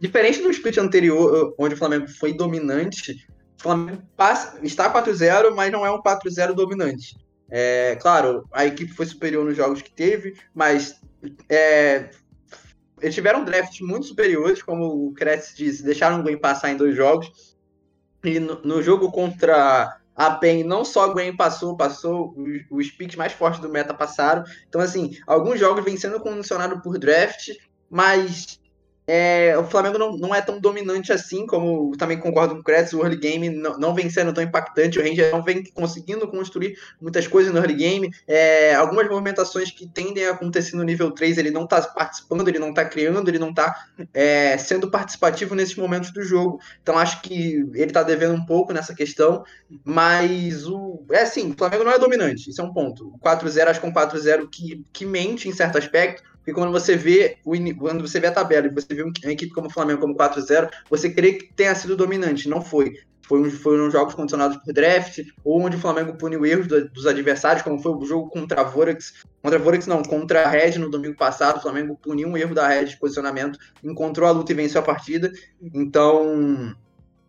Diferente 0.00 0.42
do 0.42 0.50
split 0.50 0.78
anterior, 0.78 1.54
onde 1.58 1.74
o 1.74 1.78
Flamengo 1.78 2.08
foi 2.08 2.32
dominante, 2.32 3.26
o 3.58 3.62
Flamengo 3.62 4.02
passa, 4.16 4.58
está 4.62 4.92
4-0, 4.92 5.54
mas 5.54 5.70
não 5.70 5.86
é 5.86 5.90
um 5.90 6.02
4-0 6.02 6.52
dominante. 6.52 7.16
É, 7.50 7.96
claro, 8.00 8.48
a 8.52 8.66
equipe 8.66 8.92
foi 8.92 9.06
superior 9.06 9.44
nos 9.44 9.56
jogos 9.56 9.80
que 9.80 9.90
teve, 9.90 10.34
mas 10.52 11.00
é, 11.48 12.10
eles 13.00 13.14
tiveram 13.14 13.44
drafts 13.44 13.80
muito 13.80 14.06
superiores, 14.06 14.62
como 14.62 15.06
o 15.06 15.12
Kretz 15.12 15.54
disse, 15.54 15.82
deixaram 15.82 16.20
o 16.20 16.22
Gwen 16.22 16.38
passar 16.38 16.70
em 16.70 16.76
dois 16.76 16.96
jogos. 16.96 17.56
E 18.24 18.40
no, 18.40 18.60
no 18.62 18.82
jogo 18.82 19.12
contra 19.12 20.00
a 20.16 20.30
PEN, 20.30 20.64
não 20.64 20.84
só 20.84 21.08
o 21.08 21.12
Gwen 21.12 21.36
passou, 21.36 21.76
passou, 21.76 22.34
os, 22.36 22.62
os 22.70 22.90
picks 22.90 23.16
mais 23.16 23.32
fortes 23.32 23.60
do 23.60 23.68
meta 23.68 23.92
passaram. 23.92 24.44
Então, 24.68 24.80
assim, 24.80 25.16
alguns 25.26 25.60
jogos 25.60 25.84
vêm 25.84 25.96
sendo 25.96 26.20
condicionados 26.20 26.80
por 26.82 26.98
draft, 26.98 27.50
mas 27.90 28.60
é, 29.06 29.56
o 29.58 29.64
Flamengo 29.64 29.98
não, 29.98 30.16
não 30.16 30.34
é 30.34 30.40
tão 30.40 30.58
dominante 30.58 31.12
assim, 31.12 31.46
como 31.46 31.94
também 31.96 32.18
concordo 32.18 32.54
com 32.54 32.60
o 32.60 32.64
Kretz, 32.64 32.92
o 32.94 33.00
early 33.00 33.16
game 33.16 33.50
não, 33.50 33.78
não 33.78 33.94
vem 33.94 34.08
sendo 34.08 34.32
tão 34.32 34.42
impactante, 34.42 34.98
o 34.98 35.02
Ranger 35.02 35.30
não 35.30 35.42
vem 35.42 35.62
conseguindo 35.72 36.26
construir 36.26 36.78
muitas 37.00 37.26
coisas 37.26 37.52
no 37.52 37.58
early 37.58 37.74
game, 37.74 38.10
é, 38.26 38.74
algumas 38.74 39.06
movimentações 39.08 39.70
que 39.70 39.86
tendem 39.86 40.26
a 40.26 40.30
acontecer 40.30 40.76
no 40.76 40.82
nível 40.82 41.10
3, 41.10 41.36
ele 41.36 41.50
não 41.50 41.64
está 41.64 41.82
participando, 41.82 42.48
ele 42.48 42.58
não 42.58 42.70
está 42.70 42.84
criando, 42.84 43.28
ele 43.28 43.38
não 43.38 43.50
está 43.50 43.88
é, 44.12 44.56
sendo 44.56 44.90
participativo 44.90 45.54
nesses 45.54 45.76
momentos 45.76 46.10
do 46.10 46.22
jogo, 46.22 46.58
então 46.82 46.98
acho 46.98 47.20
que 47.20 47.56
ele 47.74 47.84
está 47.84 48.02
devendo 48.02 48.34
um 48.34 48.46
pouco 48.46 48.72
nessa 48.72 48.94
questão, 48.94 49.44
mas 49.84 50.66
o 50.66 51.04
é 51.10 51.22
assim, 51.22 51.50
o 51.50 51.54
Flamengo 51.54 51.84
não 51.84 51.92
é 51.92 51.98
dominante, 51.98 52.48
isso 52.48 52.60
é 52.60 52.64
um 52.64 52.72
ponto, 52.72 53.08
o 53.08 53.18
4-0 53.18 53.68
acho 53.68 53.80
que 53.80 53.86
é 53.86 53.88
um 53.88 53.92
4-0 53.92 54.48
que, 54.50 54.82
que 54.92 55.04
mente 55.04 55.46
em 55.46 55.52
certo 55.52 55.76
aspecto, 55.76 56.22
porque 56.44 56.52
quando 56.52 56.72
você 56.72 56.94
vê 56.94 57.38
o, 57.42 57.54
quando 57.74 58.06
você 58.06 58.20
vê 58.20 58.26
a 58.26 58.32
tabela 58.32 58.66
e 58.66 58.70
você 58.70 58.94
vê 58.94 59.02
uma 59.02 59.12
equipe 59.32 59.50
como 59.50 59.68
o 59.68 59.72
Flamengo 59.72 60.02
como 60.02 60.14
4-0, 60.14 60.68
você 60.90 61.08
crê 61.08 61.32
que 61.32 61.54
tenha 61.54 61.74
sido 61.74 61.96
dominante. 61.96 62.50
Não 62.50 62.60
foi. 62.60 62.98
Foi 63.22 63.40
um, 63.40 63.50
foram 63.50 63.90
jogos 63.90 64.12
condicionados 64.12 64.58
por 64.58 64.74
draft, 64.74 65.20
ou 65.42 65.62
onde 65.62 65.76
o 65.76 65.80
Flamengo 65.80 66.18
puniu 66.18 66.44
erros 66.44 66.66
do, 66.66 66.86
dos 66.90 67.06
adversários, 67.06 67.62
como 67.62 67.80
foi 67.80 67.92
o 67.92 68.04
jogo 68.04 68.28
contra 68.28 68.60
a 68.60 68.64
Vorax. 68.64 69.24
Contra 69.42 69.58
a 69.58 69.62
Vorax, 69.62 69.86
não, 69.86 70.02
contra 70.02 70.44
a 70.44 70.50
Red 70.50 70.78
no 70.78 70.90
domingo 70.90 71.16
passado. 71.16 71.56
O 71.56 71.62
Flamengo 71.62 71.96
puniu 71.96 72.28
um 72.28 72.36
erro 72.36 72.54
da 72.54 72.68
Red 72.68 72.84
de 72.84 72.98
posicionamento, 72.98 73.58
encontrou 73.82 74.28
a 74.28 74.32
luta 74.32 74.52
e 74.52 74.54
venceu 74.54 74.82
a 74.82 74.84
partida. 74.84 75.32
Então, 75.72 76.76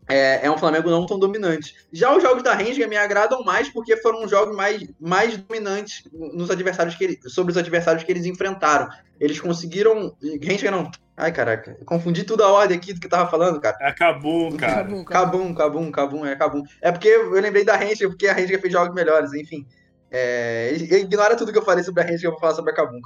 é, 0.07 0.45
é, 0.45 0.51
um 0.51 0.57
Flamengo 0.57 0.89
não 0.89 1.05
tão 1.05 1.17
dominante. 1.17 1.75
Já 1.91 2.15
os 2.15 2.21
jogos 2.21 2.43
da 2.43 2.53
Renga 2.53 2.87
me 2.87 2.95
agradam 2.95 3.43
mais 3.43 3.69
porque 3.69 3.97
foram 3.97 4.27
jogos 4.27 4.55
mais, 4.55 4.87
mais 4.99 5.35
dominantes 5.37 6.03
nos 6.11 6.51
adversários 6.51 6.95
que 6.95 7.03
ele, 7.03 7.19
sobre 7.27 7.51
os 7.51 7.57
adversários 7.57 8.03
que 8.03 8.11
eles 8.11 8.25
enfrentaram. 8.25 8.87
Eles 9.19 9.39
conseguiram. 9.39 10.15
Renga 10.41 10.71
não. 10.71 10.91
Ai, 11.17 11.31
caraca. 11.31 11.77
Confundi 11.85 12.23
tudo 12.23 12.43
a 12.43 12.51
ordem 12.51 12.77
aqui 12.77 12.93
do 12.93 12.99
que 12.99 13.07
tava 13.07 13.29
falando, 13.29 13.59
cara. 13.61 13.77
É 13.79 13.93
Cabum, 13.93 14.55
cara. 14.57 14.83
Cabum, 15.05 15.53
Cabum, 15.53 15.91
Cabum, 15.91 16.25
é 16.25 16.35
Cabum. 16.35 16.63
É 16.81 16.91
porque 16.91 17.07
eu 17.07 17.31
lembrei 17.31 17.63
da 17.63 17.75
Renga, 17.75 18.09
porque 18.09 18.27
a 18.27 18.33
Renga 18.33 18.59
fez 18.59 18.73
jogos 18.73 18.93
melhores, 18.93 19.33
enfim. 19.33 19.65
É, 20.11 20.73
ignora 20.73 21.35
tudo 21.35 21.51
que 21.51 21.57
eu 21.57 21.65
falei 21.65 21.83
sobre 21.83 22.03
a 22.03 22.07
gente 22.07 22.21
que 22.21 22.27
eu 22.27 22.31
vou 22.31 22.39
falar 22.39 22.53
sobre 22.53 22.71
a 22.71 22.75
Kabum. 22.75 22.99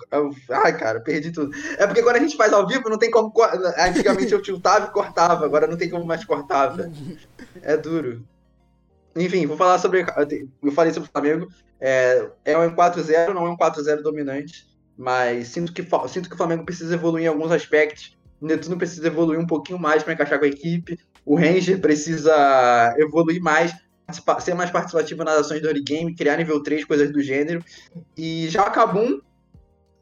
Ai, 0.49 0.77
cara, 0.77 0.99
perdi 0.99 1.31
tudo. 1.31 1.55
É 1.77 1.87
porque 1.87 2.03
quando 2.03 2.17
a 2.17 2.19
gente 2.19 2.35
faz 2.35 2.51
ao 2.51 2.67
vivo, 2.67 2.89
não 2.89 2.97
tem 2.97 3.09
como. 3.09 3.31
Antigamente 3.77 4.33
eu 4.33 4.41
tiltava 4.41 4.87
e 4.87 4.91
cortava, 4.91 5.45
agora 5.45 5.65
não 5.65 5.77
tem 5.77 5.89
como 5.89 6.05
mais 6.05 6.25
cortar, 6.25 6.67
velho. 6.67 6.91
É 7.61 7.77
duro. 7.77 8.23
Enfim, 9.15 9.45
vou 9.47 9.57
falar 9.57 9.79
sobre. 9.79 10.05
Eu 10.61 10.71
falei 10.71 10.93
sobre 10.93 11.09
o 11.09 11.11
Flamengo. 11.11 11.47
É, 11.79 12.29
é 12.45 12.57
um 12.57 12.75
4-0, 12.75 13.33
não 13.33 13.47
é 13.47 13.49
um 13.49 13.57
4-0 13.57 14.01
dominante. 14.01 14.68
Mas 14.99 15.47
sinto 15.47 15.71
que, 15.71 15.81
sinto 16.09 16.27
que 16.27 16.35
o 16.35 16.37
Flamengo 16.37 16.65
precisa 16.65 16.93
evoluir 16.93 17.23
em 17.23 17.27
alguns 17.29 17.53
aspectos. 17.53 18.17
O 18.41 18.45
Netuno 18.45 18.77
precisa 18.77 19.07
evoluir 19.07 19.39
um 19.39 19.47
pouquinho 19.47 19.79
mais 19.79 20.03
para 20.03 20.11
encaixar 20.11 20.37
com 20.37 20.43
a 20.43 20.49
equipe. 20.49 20.99
O 21.25 21.37
Ranger 21.37 21.79
precisa 21.79 22.93
evoluir 22.97 23.41
mais 23.41 23.73
ser 24.41 24.55
mais 24.55 24.69
participativo 24.69 25.23
nas 25.23 25.37
ações 25.37 25.61
do 25.61 25.67
early 25.67 25.83
game, 25.83 26.13
criar 26.13 26.35
nível 26.35 26.61
3, 26.61 26.83
coisas 26.83 27.13
do 27.13 27.21
gênero. 27.21 27.63
E 28.17 28.49
já 28.49 28.63
a 28.63 28.69
Kabum, 28.71 29.21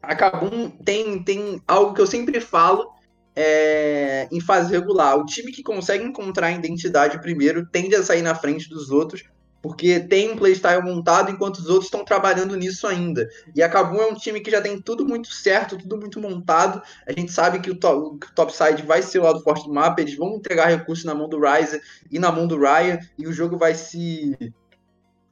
a 0.02 0.16
Kabum 0.16 0.68
tem, 0.68 1.22
tem 1.22 1.62
algo 1.68 1.94
que 1.94 2.00
eu 2.00 2.06
sempre 2.06 2.40
falo 2.40 2.90
é, 3.36 4.26
em 4.32 4.40
fase 4.40 4.72
regular. 4.72 5.16
O 5.16 5.26
time 5.26 5.52
que 5.52 5.62
consegue 5.62 6.02
encontrar 6.02 6.48
a 6.48 6.52
identidade 6.52 7.20
primeiro 7.20 7.64
tende 7.66 7.94
a 7.94 8.02
sair 8.02 8.22
na 8.22 8.34
frente 8.34 8.68
dos 8.68 8.90
outros, 8.90 9.22
porque 9.60 10.00
tem 10.00 10.32
um 10.32 10.36
playstyle 10.36 10.82
montado 10.82 11.30
enquanto 11.30 11.58
os 11.58 11.66
outros 11.66 11.86
estão 11.86 12.04
trabalhando 12.04 12.56
nisso 12.56 12.86
ainda. 12.86 13.28
E 13.54 13.62
a 13.62 13.68
Kabum 13.68 14.00
é 14.00 14.06
um 14.06 14.14
time 14.14 14.40
que 14.40 14.50
já 14.50 14.60
tem 14.60 14.80
tudo 14.80 15.06
muito 15.06 15.32
certo, 15.32 15.76
tudo 15.76 15.96
muito 15.96 16.20
montado. 16.20 16.80
A 17.06 17.12
gente 17.12 17.32
sabe 17.32 17.58
que 17.60 17.70
o, 17.70 17.74
top, 17.74 18.24
o 18.24 18.34
topside 18.34 18.82
vai 18.82 19.02
ser 19.02 19.18
o 19.18 19.24
lado 19.24 19.40
forte 19.40 19.66
do 19.66 19.72
mapa, 19.72 20.00
eles 20.00 20.16
vão 20.16 20.36
entregar 20.36 20.66
recursos 20.66 21.04
na 21.04 21.14
mão 21.14 21.28
do 21.28 21.40
Ryzer 21.40 21.82
e 22.10 22.18
na 22.18 22.30
mão 22.30 22.46
do 22.46 22.58
Ryan, 22.58 22.98
e 23.18 23.26
o 23.26 23.32
jogo 23.32 23.58
vai 23.58 23.74
se 23.74 24.36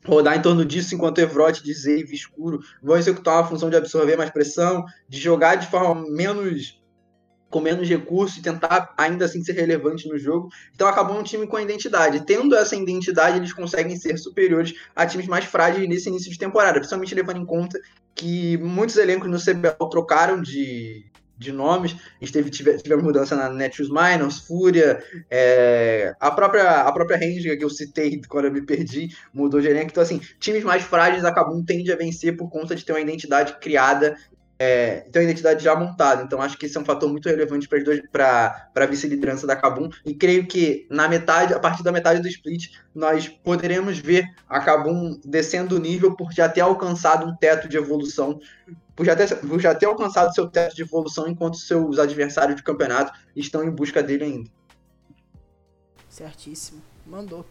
rodar 0.04 0.36
em 0.36 0.42
torno 0.42 0.64
disso, 0.64 0.94
enquanto 0.94 1.18
Evrot 1.18 1.60
Zave 1.72 2.14
escuro 2.14 2.60
vão 2.80 2.96
executar 2.96 3.34
uma 3.34 3.48
função 3.48 3.68
de 3.68 3.76
absorver 3.76 4.16
mais 4.16 4.30
pressão, 4.30 4.84
de 5.08 5.18
jogar 5.18 5.56
de 5.56 5.66
forma 5.66 6.08
menos 6.08 6.80
com 7.50 7.60
menos 7.60 7.88
recursos 7.88 8.38
e 8.38 8.42
tentar 8.42 8.92
ainda 8.96 9.24
assim 9.24 9.42
ser 9.42 9.52
relevante 9.52 10.08
no 10.08 10.18
jogo. 10.18 10.48
Então 10.74 10.88
acabou 10.88 11.18
um 11.18 11.22
time 11.22 11.46
com 11.46 11.58
identidade. 11.58 12.24
Tendo 12.26 12.56
essa 12.56 12.74
identidade, 12.74 13.38
eles 13.38 13.52
conseguem 13.52 13.96
ser 13.96 14.18
superiores 14.18 14.74
a 14.94 15.06
times 15.06 15.26
mais 15.26 15.44
frágeis 15.44 15.88
nesse 15.88 16.08
início 16.08 16.30
de 16.30 16.38
temporada, 16.38 16.78
principalmente 16.78 17.14
levando 17.14 17.40
em 17.40 17.46
conta 17.46 17.80
que 18.14 18.56
muitos 18.58 18.96
elencos 18.96 19.30
no 19.30 19.38
CBL 19.38 19.88
trocaram 19.90 20.40
de, 20.40 21.04
de 21.36 21.52
nomes. 21.52 21.92
A 21.92 22.24
gente 22.24 22.32
teve, 22.32 22.50
tive, 22.50 22.96
mudança 22.96 23.36
na 23.36 23.48
Netshoes 23.48 23.90
Miners, 23.90 24.38
Fúria, 24.40 25.02
é, 25.30 26.14
a 26.18 26.30
própria 26.30 26.80
a 26.80 26.92
própria 26.92 27.18
Ranger 27.18 27.56
que 27.58 27.64
eu 27.64 27.70
citei 27.70 28.20
quando 28.28 28.46
eu 28.46 28.52
me 28.52 28.62
perdi, 28.62 29.08
mudou 29.32 29.60
de 29.60 29.68
elenco. 29.68 29.90
Então, 29.90 30.02
assim, 30.02 30.20
times 30.40 30.64
mais 30.64 30.82
frágeis 30.82 31.24
acabam 31.24 31.62
tendem 31.64 31.92
a 31.92 31.96
vencer 31.96 32.36
por 32.36 32.48
conta 32.48 32.74
de 32.74 32.84
ter 32.84 32.92
uma 32.92 33.00
identidade 33.00 33.58
criada 33.60 34.16
é, 34.58 35.04
então 35.06 35.20
a 35.20 35.24
identidade 35.24 35.62
já 35.62 35.76
montada. 35.76 36.22
Então 36.22 36.40
acho 36.40 36.56
que 36.56 36.66
esse 36.66 36.76
é 36.76 36.80
um 36.80 36.84
fator 36.84 37.10
muito 37.10 37.28
relevante 37.28 37.68
para 37.68 38.70
a 38.74 38.86
vice-liderança 38.86 39.46
da 39.46 39.54
Kabum. 39.54 39.90
E 40.04 40.14
creio 40.14 40.46
que 40.46 40.86
na 40.90 41.08
metade, 41.08 41.52
a 41.52 41.58
partir 41.58 41.82
da 41.82 41.92
metade 41.92 42.20
do 42.20 42.28
split, 42.28 42.72
nós 42.94 43.28
poderemos 43.28 43.98
ver 43.98 44.26
a 44.48 44.60
Kabum 44.60 45.18
descendo 45.24 45.76
o 45.76 45.80
nível 45.80 46.16
por 46.16 46.32
já 46.32 46.48
ter 46.48 46.62
alcançado 46.62 47.26
um 47.26 47.36
teto 47.36 47.68
de 47.68 47.76
evolução, 47.76 48.40
por 48.94 49.04
já 49.04 49.14
ter, 49.14 49.36
por 49.36 49.60
já 49.60 49.74
ter 49.74 49.86
alcançado 49.86 50.34
seu 50.34 50.48
teto 50.48 50.74
de 50.74 50.82
evolução, 50.82 51.28
enquanto 51.28 51.58
seus 51.58 51.98
adversários 51.98 52.56
de 52.56 52.62
campeonato 52.62 53.12
estão 53.34 53.62
em 53.62 53.70
busca 53.70 54.02
dele 54.02 54.24
ainda. 54.24 54.50
Certíssimo. 56.08 56.80
Mandou. 57.04 57.44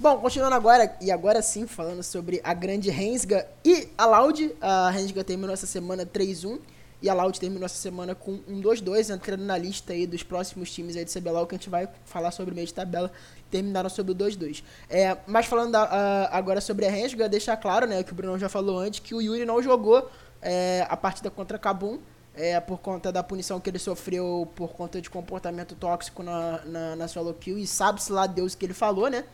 Bom, 0.00 0.16
continuando 0.16 0.54
agora, 0.54 0.96
e 0.98 1.10
agora 1.10 1.42
sim, 1.42 1.66
falando 1.66 2.02
sobre 2.02 2.40
a 2.42 2.54
grande 2.54 2.88
Rensga 2.88 3.46
e 3.62 3.86
a 3.98 4.06
Loud. 4.06 4.50
A 4.58 4.88
Rensga 4.88 5.22
terminou 5.22 5.52
essa 5.52 5.66
semana 5.66 6.06
3-1 6.06 6.58
e 7.02 7.10
a 7.10 7.12
Loud 7.12 7.38
terminou 7.38 7.66
essa 7.66 7.76
semana 7.76 8.14
com 8.14 8.38
1-2-2, 8.50 9.14
entrando 9.14 9.44
na 9.44 9.58
lista 9.58 9.92
aí 9.92 10.06
dos 10.06 10.22
próximos 10.22 10.72
times 10.72 10.96
aí 10.96 11.04
de 11.04 11.12
CBLOL, 11.12 11.46
que 11.46 11.54
a 11.54 11.58
gente 11.58 11.68
vai 11.68 11.86
falar 12.06 12.30
sobre 12.30 12.52
o 12.52 12.54
meio 12.54 12.66
de 12.66 12.72
tabela, 12.72 13.12
terminaram 13.50 13.90
sobre 13.90 14.12
o 14.12 14.14
2-2. 14.14 14.64
É, 14.88 15.18
mas 15.26 15.44
falando 15.44 15.74
a, 15.74 15.82
a, 15.82 16.38
agora 16.38 16.62
sobre 16.62 16.86
a 16.86 16.90
Rensga, 16.90 17.28
deixar 17.28 17.58
claro, 17.58 17.86
né, 17.86 18.02
que 18.02 18.12
o 18.12 18.14
Bruno 18.14 18.38
já 18.38 18.48
falou 18.48 18.78
antes, 18.78 19.00
que 19.00 19.14
o 19.14 19.20
Yuri 19.20 19.44
não 19.44 19.62
jogou 19.62 20.10
é, 20.40 20.86
a 20.88 20.96
partida 20.96 21.30
contra 21.30 21.58
Kabum, 21.58 21.98
é, 22.34 22.58
por 22.58 22.78
conta 22.78 23.12
da 23.12 23.22
punição 23.22 23.60
que 23.60 23.68
ele 23.68 23.78
sofreu 23.78 24.50
por 24.56 24.70
conta 24.70 24.98
de 24.98 25.10
comportamento 25.10 25.74
tóxico 25.74 26.22
na, 26.22 26.64
na, 26.64 26.96
na 26.96 27.06
solo 27.06 27.34
kill, 27.34 27.58
e 27.58 27.66
sabe-se 27.66 28.10
lá 28.10 28.26
Deus 28.26 28.54
o 28.54 28.56
que 28.56 28.64
ele 28.64 28.72
falou, 28.72 29.10
né? 29.10 29.26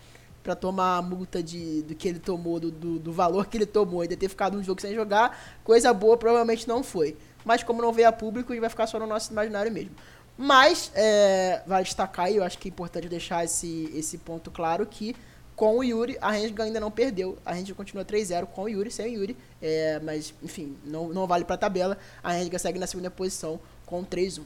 Para 0.47 0.55
tomar 0.55 0.99
a 0.99 1.03
multa 1.03 1.43
de, 1.43 1.83
do 1.83 1.93
que 1.97 2.07
ele 2.07 2.21
tomou, 2.21 2.61
do, 2.61 2.71
do, 2.71 3.01
do, 3.01 3.13
valor 3.13 3.47
que 3.47 3.57
ele 3.57 3.67
tomou 3.67 4.07
de 4.07 4.15
ter 4.15 4.29
ficado 4.29 4.57
um 4.57 4.63
jogo 4.63 4.81
sem 4.81 4.95
jogar, 4.95 5.59
coisa 5.65 5.93
boa 5.93 6.17
provavelmente 6.17 6.69
não 6.69 6.85
foi. 6.85 7.17
Mas 7.45 7.65
como 7.65 7.83
não 7.83 7.93
veio 7.93 8.09
a 8.09 8.13
público, 8.13 8.55
vai 8.61 8.71
ficar 8.71 8.87
só 8.87 8.97
no 9.01 9.09
nosso 9.09 9.33
imaginário 9.33 9.73
mesmo. 9.73 9.91
Mas, 10.39 10.93
é, 10.95 11.63
destacar, 11.83 12.31
e 12.31 12.37
eu 12.37 12.45
acho 12.45 12.59
que 12.59 12.69
é 12.69 12.71
importante 12.71 13.09
deixar 13.09 13.45
esse, 13.45 13.91
esse 13.93 14.19
ponto 14.19 14.49
claro, 14.49 14.87
que 14.87 15.17
com 15.57 15.79
o 15.79 15.83
Yuri, 15.83 16.17
a 16.21 16.31
Renga 16.31 16.63
ainda 16.63 16.79
não 16.79 16.91
perdeu. 16.91 17.37
A 17.45 17.53
Renga 17.53 17.75
continua 17.75 18.05
3-0 18.05 18.47
com 18.47 18.63
o 18.65 18.69
Yuri, 18.69 18.91
sem 18.91 19.17
o 19.17 19.21
Yuri. 19.21 19.37
É, 19.61 19.99
mas, 20.01 20.33
enfim, 20.43 20.77
não, 20.85 21.09
não 21.09 21.27
vale 21.27 21.45
pra 21.45 21.57
tabela. 21.57 21.99
A 22.23 22.31
Renga 22.31 22.59
segue 22.59 22.79
na 22.79 22.87
segunda 22.87 23.11
posição 23.11 23.59
com 23.85 24.05
3-1. 24.05 24.43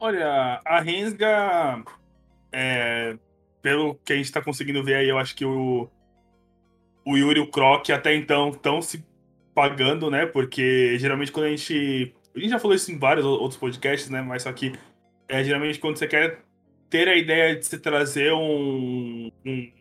Olha, 0.00 0.60
a 0.64 0.80
Rensga 0.80 1.82
é, 2.52 3.16
pelo 3.62 3.94
que 3.96 4.12
a 4.12 4.16
gente 4.16 4.26
está 4.26 4.42
conseguindo 4.42 4.82
ver 4.82 4.96
aí, 4.96 5.08
eu 5.08 5.18
acho 5.18 5.34
que 5.34 5.44
o, 5.44 5.88
o 7.04 7.16
Yuri 7.16 7.40
e 7.40 7.42
o 7.42 7.50
Croc 7.50 7.90
até 7.90 8.14
então 8.14 8.50
estão 8.50 8.80
se 8.80 9.04
pagando, 9.54 10.10
né? 10.10 10.26
Porque 10.26 10.98
geralmente 10.98 11.32
quando 11.32 11.46
a 11.46 11.50
gente. 11.50 12.14
A 12.34 12.38
gente 12.38 12.50
já 12.50 12.58
falou 12.58 12.76
isso 12.76 12.92
em 12.92 12.98
vários 12.98 13.24
outros 13.24 13.58
podcasts, 13.58 14.08
né? 14.10 14.22
Mas 14.22 14.42
só 14.42 14.52
que 14.52 14.72
é, 15.28 15.42
geralmente 15.42 15.80
quando 15.80 15.96
você 15.96 16.06
quer 16.06 16.40
ter 16.88 17.08
a 17.08 17.16
ideia 17.16 17.56
de 17.56 17.66
se 17.66 17.78
trazer 17.78 18.32
um, 18.32 19.30
um 19.44 19.72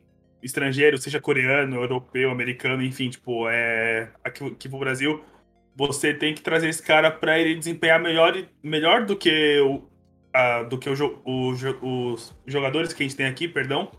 estrangeiro, 0.42 0.98
seja 0.98 1.22
coreano, 1.22 1.76
europeu, 1.76 2.32
americano, 2.32 2.84
enfim, 2.84 3.10
tipo, 3.10 3.48
é, 3.50 4.12
aqui, 4.24 4.46
aqui 4.46 4.70
pro 4.70 4.80
Brasil, 4.80 5.24
você 5.76 6.14
tem 6.14 6.34
que 6.34 6.42
trazer 6.42 6.70
esse 6.70 6.82
cara 6.82 7.12
para 7.12 7.40
ele 7.40 7.56
desempenhar 7.56 8.02
melhor, 8.02 8.36
melhor 8.64 9.06
do 9.06 9.16
que 9.16 9.60
o, 9.60 9.88
do 10.70 10.78
que 10.78 10.90
o, 10.90 11.22
o, 11.26 12.14
os 12.14 12.36
jogadores 12.46 12.94
que 12.94 13.04
a 13.04 13.06
gente 13.06 13.16
tem 13.16 13.26
aqui, 13.26 13.48
perdão. 13.48 13.92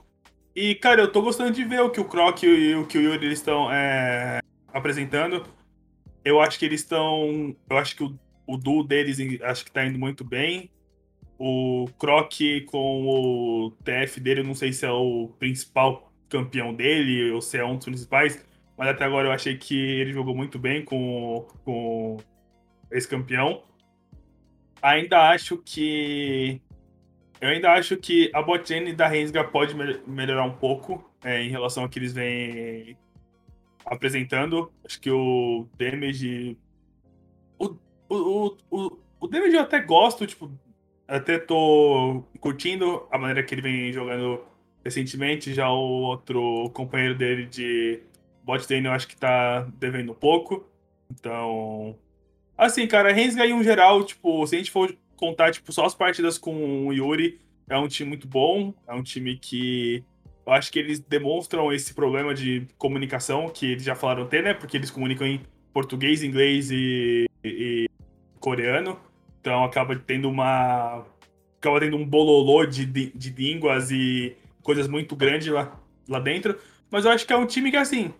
E, 0.54 0.74
cara, 0.74 1.02
eu 1.02 1.12
tô 1.12 1.22
gostando 1.22 1.52
de 1.52 1.64
ver 1.64 1.80
o 1.80 1.90
que 1.90 2.00
o 2.00 2.04
Croc 2.04 2.42
e 2.42 2.74
o 2.74 2.86
que 2.86 2.98
o 2.98 3.00
Yuri 3.00 3.32
estão 3.32 3.70
é, 3.70 4.40
apresentando. 4.72 5.44
Eu 6.24 6.40
acho 6.40 6.58
que 6.58 6.64
eles 6.64 6.80
estão. 6.80 7.54
Eu 7.70 7.78
acho 7.78 7.94
que 7.94 8.02
o, 8.02 8.18
o 8.46 8.56
duo 8.56 8.82
deles 8.82 9.18
acho 9.42 9.64
que 9.64 9.70
tá 9.70 9.84
indo 9.84 9.98
muito 9.98 10.24
bem. 10.24 10.70
O 11.38 11.86
Croc 11.98 12.32
com 12.66 13.06
o 13.06 13.70
TF 13.84 14.18
dele, 14.20 14.40
eu 14.40 14.44
não 14.44 14.54
sei 14.54 14.72
se 14.72 14.84
é 14.84 14.90
o 14.90 15.28
principal 15.38 16.12
campeão 16.28 16.74
dele 16.74 17.30
ou 17.30 17.40
se 17.40 17.56
é 17.56 17.64
um 17.64 17.76
dos 17.76 17.84
principais, 17.84 18.44
mas 18.76 18.88
até 18.88 19.04
agora 19.04 19.28
eu 19.28 19.32
achei 19.32 19.56
que 19.56 19.76
ele 19.76 20.12
jogou 20.12 20.34
muito 20.34 20.58
bem 20.58 20.84
com, 20.84 21.46
com 21.64 22.16
esse 22.90 23.06
campeão. 23.06 23.62
Ainda 24.82 25.30
acho 25.30 25.58
que. 25.58 26.60
Eu 27.40 27.50
ainda 27.50 27.72
acho 27.72 27.96
que 27.96 28.30
a 28.34 28.42
botline 28.42 28.92
da 28.92 29.06
Rensga 29.06 29.44
pode 29.44 29.74
melhorar 30.06 30.44
um 30.44 30.54
pouco 30.54 31.08
é, 31.22 31.40
em 31.42 31.50
relação 31.50 31.84
ao 31.84 31.88
que 31.88 31.98
eles 31.98 32.12
vêm 32.12 32.96
apresentando. 33.86 34.72
Acho 34.84 35.00
que 35.00 35.10
o 35.10 35.68
Damage. 35.78 36.58
O, 37.58 37.76
o, 38.08 38.56
o, 38.70 38.98
o 39.20 39.26
Damage 39.28 39.54
eu 39.54 39.62
até 39.62 39.80
gosto, 39.80 40.26
tipo, 40.26 40.50
até 41.06 41.38
tô 41.38 42.24
curtindo 42.40 43.06
a 43.10 43.18
maneira 43.18 43.42
que 43.42 43.54
ele 43.54 43.62
vem 43.62 43.92
jogando 43.92 44.44
recentemente. 44.84 45.54
Já 45.54 45.70
o 45.70 46.02
outro 46.02 46.70
companheiro 46.74 47.14
dele 47.14 47.46
de 47.46 48.02
bot 48.44 48.64
eu 48.70 48.92
acho 48.92 49.08
que 49.08 49.16
tá 49.16 49.62
devendo 49.78 50.12
um 50.12 50.14
pouco. 50.14 50.68
Então. 51.10 51.96
Assim, 52.58 52.88
cara, 52.88 53.12
Rensga 53.12 53.46
em 53.46 53.52
um 53.52 53.62
geral, 53.62 54.02
tipo, 54.02 54.44
se 54.44 54.56
a 54.56 54.58
gente 54.58 54.72
for 54.72 54.92
contar, 55.14 55.52
tipo, 55.52 55.72
só 55.72 55.84
as 55.86 55.94
partidas 55.94 56.36
com 56.36 56.88
o 56.88 56.92
Yuri, 56.92 57.40
é 57.70 57.78
um 57.78 57.86
time 57.86 58.08
muito 58.08 58.26
bom. 58.26 58.74
É 58.86 58.92
um 58.92 59.02
time 59.02 59.36
que. 59.36 60.02
Eu 60.44 60.52
acho 60.52 60.72
que 60.72 60.78
eles 60.78 60.98
demonstram 60.98 61.72
esse 61.72 61.94
problema 61.94 62.34
de 62.34 62.66
comunicação 62.76 63.48
que 63.48 63.66
eles 63.66 63.84
já 63.84 63.94
falaram 63.94 64.26
ter, 64.26 64.42
né? 64.42 64.54
Porque 64.54 64.76
eles 64.76 64.90
comunicam 64.90 65.26
em 65.26 65.40
português, 65.72 66.24
inglês 66.24 66.70
e, 66.70 67.26
e 67.44 67.88
coreano. 68.40 68.98
Então 69.40 69.62
acaba 69.62 69.94
tendo 69.94 70.28
uma. 70.28 71.04
acaba 71.58 71.78
tendo 71.78 71.96
um 71.96 72.04
bololô 72.04 72.64
de, 72.66 72.86
de, 72.86 73.12
de 73.14 73.30
línguas 73.30 73.90
e 73.90 74.36
coisas 74.62 74.88
muito 74.88 75.14
grandes 75.14 75.48
lá, 75.48 75.78
lá 76.08 76.18
dentro. 76.18 76.58
Mas 76.90 77.04
eu 77.04 77.10
acho 77.10 77.26
que 77.26 77.32
é 77.32 77.36
um 77.36 77.46
time 77.46 77.70
que, 77.70 77.76
assim, 77.76 78.12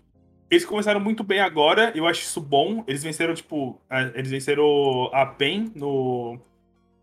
eles 0.49 0.65
começaram 0.65 0.99
muito 0.99 1.23
bem 1.23 1.39
agora, 1.39 1.91
eu 1.95 2.07
acho 2.07 2.21
isso 2.21 2.41
bom. 2.41 2.83
Eles 2.87 3.03
venceram, 3.03 3.33
tipo, 3.33 3.79
eles 4.15 4.31
venceram 4.31 5.09
a 5.13 5.25
PEN 5.25 5.71
no, 5.75 6.39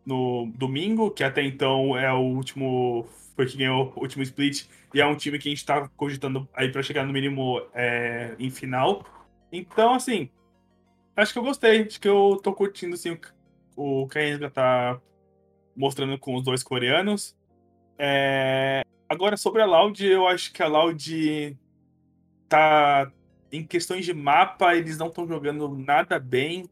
no 0.05 0.51
domingo, 0.55 1.11
que 1.11 1.23
até 1.23 1.43
então 1.45 1.97
é 1.97 2.13
o 2.13 2.21
último. 2.21 3.07
Foi 3.37 3.47
que 3.47 3.59
ganhou 3.59 3.93
o 3.95 4.01
último 4.01 4.23
split. 4.23 4.67
E 4.95 5.01
é 5.01 5.07
um 5.07 5.15
time 5.15 5.39
que 5.39 5.49
a 5.49 5.51
gente 5.51 5.65
tá 5.65 5.89
cogitando 5.97 6.49
aí 6.55 6.71
para 6.71 6.83
chegar 6.83 7.05
no 7.05 7.13
mínimo 7.13 7.61
é, 7.75 8.35
em 8.39 8.51
final. 8.51 9.05
Então, 9.53 9.95
assim, 9.95 10.31
acho 11.15 11.33
que 11.33 11.39
eu 11.39 11.43
gostei. 11.43 11.83
Acho 11.83 12.01
que 12.01 12.09
eu 12.09 12.41
tô 12.43 12.53
curtindo, 12.53 12.95
assim, 12.95 13.19
o 13.77 14.09
que 14.09 14.19
a 14.19 14.29
Enga 14.29 14.51
tá 14.51 15.01
mostrando 15.77 16.19
com 16.19 16.35
os 16.35 16.43
dois 16.43 16.63
coreanos. 16.63 17.37
É... 17.99 18.83
Agora, 19.09 19.37
sobre 19.37 19.63
a 19.63 19.67
Loud, 19.67 20.05
eu 20.05 20.27
acho 20.27 20.53
que 20.53 20.63
a 20.63 20.67
Loud 20.67 21.57
tá. 22.49 23.13
Em 23.53 23.65
questões 23.65 24.05
de 24.05 24.13
mapa, 24.13 24.75
eles 24.75 24.99
não 24.99 25.09
estão 25.09 25.27
jogando 25.27 25.69
nada 25.69 26.19
bem. 26.19 26.69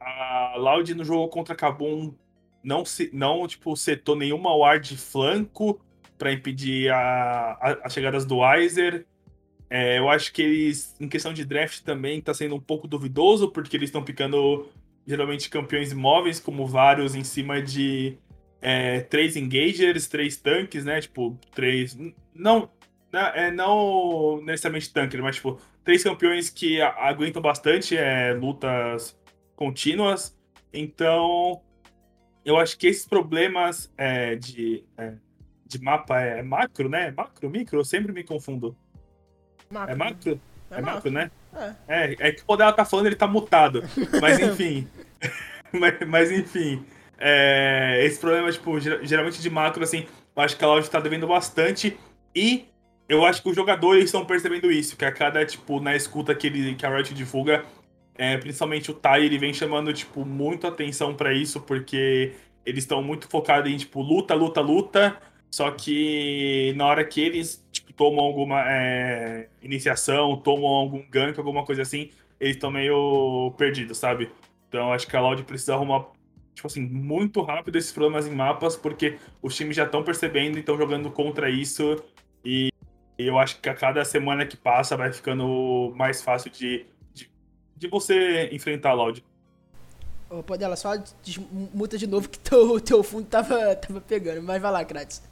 A 0.00 0.54
Loud 0.56 0.94
no 0.94 1.04
jogo 1.04 1.28
contra 1.28 1.54
Kabum 1.54 2.14
não, 2.62 2.84
se, 2.84 3.10
não 3.12 3.46
tipo, 3.46 3.76
setou 3.76 4.16
nenhuma 4.16 4.54
ward 4.54 4.88
de 4.88 4.96
flanco 4.96 5.80
para 6.16 6.32
impedir 6.32 6.90
a, 6.92 7.58
a, 7.60 7.78
as 7.84 7.92
chegadas 7.92 8.24
do 8.24 8.38
Weiser. 8.38 9.06
É, 9.68 9.98
eu 9.98 10.08
acho 10.10 10.32
que 10.32 10.42
eles, 10.42 10.94
em 11.00 11.08
questão 11.08 11.32
de 11.32 11.44
draft 11.44 11.82
também, 11.82 12.20
tá 12.20 12.34
sendo 12.34 12.54
um 12.54 12.60
pouco 12.60 12.86
duvidoso, 12.86 13.50
porque 13.50 13.76
eles 13.76 13.88
estão 13.88 14.04
ficando 14.04 14.68
geralmente 15.06 15.48
campeões 15.48 15.92
imóveis, 15.92 16.38
como 16.38 16.66
vários 16.66 17.14
em 17.14 17.24
cima 17.24 17.60
de 17.60 18.18
é, 18.60 19.00
três 19.00 19.34
engagers, 19.34 20.06
três 20.06 20.36
tanques, 20.36 20.84
né? 20.84 21.00
Tipo, 21.00 21.38
três. 21.54 21.96
Não, 22.34 22.70
é, 23.12 23.50
não 23.50 24.40
necessariamente 24.44 24.92
tanque, 24.92 25.16
mas 25.16 25.36
tipo, 25.36 25.58
três 25.84 26.02
campeões 26.02 26.48
que 26.50 26.80
aguentam 26.80 27.42
bastante 27.42 27.96
é, 27.96 28.32
lutas 28.32 29.18
contínuas. 29.56 30.36
Então, 30.72 31.60
eu 32.44 32.58
acho 32.58 32.76
que 32.78 32.86
esses 32.86 33.06
problemas 33.06 33.92
é, 33.96 34.36
de, 34.36 34.84
é, 34.96 35.14
de 35.66 35.82
mapa 35.82 36.20
é 36.20 36.42
macro, 36.42 36.88
né? 36.88 37.10
Macro, 37.10 37.50
micro, 37.50 37.78
eu 37.78 37.84
sempre 37.84 38.12
me 38.12 38.24
confundo. 38.24 38.76
Macro. 39.70 39.92
É 39.92 39.96
macro? 39.96 40.40
É, 40.70 40.78
é 40.78 40.80
macro, 40.80 41.10
né? 41.10 41.30
É. 41.54 41.74
é. 41.88 42.16
É, 42.18 42.32
que 42.32 42.42
quando 42.44 42.62
ela 42.62 42.72
tá 42.72 42.84
falando, 42.84 43.06
ele 43.06 43.16
tá 43.16 43.26
mutado. 43.26 43.82
Mas 44.20 44.38
enfim. 44.40 44.88
mas, 45.72 45.94
mas, 46.08 46.32
enfim. 46.32 46.84
É, 47.18 48.00
esse 48.04 48.18
problema, 48.18 48.50
tipo, 48.50 48.80
geralmente 48.80 49.40
de 49.40 49.50
macro, 49.50 49.84
assim, 49.84 50.06
eu 50.34 50.42
acho 50.42 50.56
que 50.56 50.64
a 50.64 50.66
loja 50.66 50.88
tá 50.88 50.98
devendo 50.98 51.26
bastante. 51.26 51.96
E 52.34 52.66
eu 53.12 53.24
acho 53.26 53.42
que 53.42 53.48
os 53.50 53.56
jogadores 53.56 54.04
estão 54.06 54.24
percebendo 54.24 54.70
isso, 54.72 54.96
que 54.96 55.04
a 55.04 55.12
cada, 55.12 55.44
tipo, 55.44 55.80
na 55.80 55.94
escuta 55.94 56.34
que, 56.34 56.46
ele, 56.46 56.74
que 56.74 56.86
a 56.86 56.94
Riot 56.94 57.12
divulga, 57.12 57.64
é, 58.14 58.38
principalmente 58.38 58.90
o 58.90 58.94
Tai, 58.94 59.22
ele 59.24 59.38
vem 59.38 59.52
chamando, 59.52 59.92
tipo, 59.92 60.24
muito 60.24 60.66
atenção 60.66 61.14
para 61.14 61.32
isso, 61.32 61.60
porque 61.60 62.32
eles 62.64 62.84
estão 62.84 63.02
muito 63.02 63.28
focados 63.28 63.70
em, 63.70 63.76
tipo, 63.76 64.00
luta, 64.00 64.34
luta, 64.34 64.60
luta. 64.60 65.20
Só 65.50 65.70
que 65.70 66.72
na 66.76 66.86
hora 66.86 67.04
que 67.04 67.20
eles 67.20 67.62
tipo, 67.70 67.92
tomam 67.92 68.24
alguma 68.24 68.64
é, 68.66 69.48
iniciação, 69.60 70.38
tomam 70.38 70.68
algum 70.68 71.04
gank, 71.10 71.38
alguma 71.38 71.64
coisa 71.64 71.82
assim, 71.82 72.10
eles 72.40 72.56
estão 72.56 72.70
meio 72.70 73.52
perdidos, 73.58 73.98
sabe? 73.98 74.30
Então 74.68 74.90
acho 74.92 75.06
que 75.06 75.14
a 75.14 75.20
Loud 75.20 75.42
precisa 75.42 75.74
arrumar, 75.74 76.06
tipo 76.54 76.66
assim, 76.66 76.80
muito 76.80 77.42
rápido 77.42 77.76
esses 77.76 77.92
problemas 77.92 78.26
em 78.26 78.34
mapas, 78.34 78.76
porque 78.76 79.18
os 79.42 79.54
times 79.54 79.76
já 79.76 79.84
estão 79.84 80.02
percebendo 80.02 80.56
e 80.56 80.60
estão 80.60 80.78
jogando 80.78 81.10
contra 81.10 81.50
isso. 81.50 82.02
E 82.42 82.71
eu 83.18 83.38
acho 83.38 83.60
que 83.60 83.68
a 83.68 83.74
cada 83.74 84.04
semana 84.04 84.46
que 84.46 84.56
passa 84.56 84.96
vai 84.96 85.12
ficando 85.12 85.92
mais 85.96 86.22
fácil 86.22 86.50
de, 86.50 86.86
de, 87.12 87.30
de 87.76 87.88
você 87.88 88.48
enfrentar 88.52 88.90
a 88.90 88.94
Loud. 88.94 89.24
Ô, 90.30 90.42
Podela, 90.42 90.76
só 90.76 90.92
muta 91.74 91.98
de 91.98 92.06
novo 92.06 92.28
que 92.28 92.38
teu, 92.38 92.80
teu 92.80 93.02
fundo 93.02 93.26
tava, 93.26 93.76
tava 93.76 94.00
pegando. 94.00 94.42
Mas 94.42 94.60
vai 94.62 94.72
lá, 94.72 94.84
Kratos. 94.84 95.22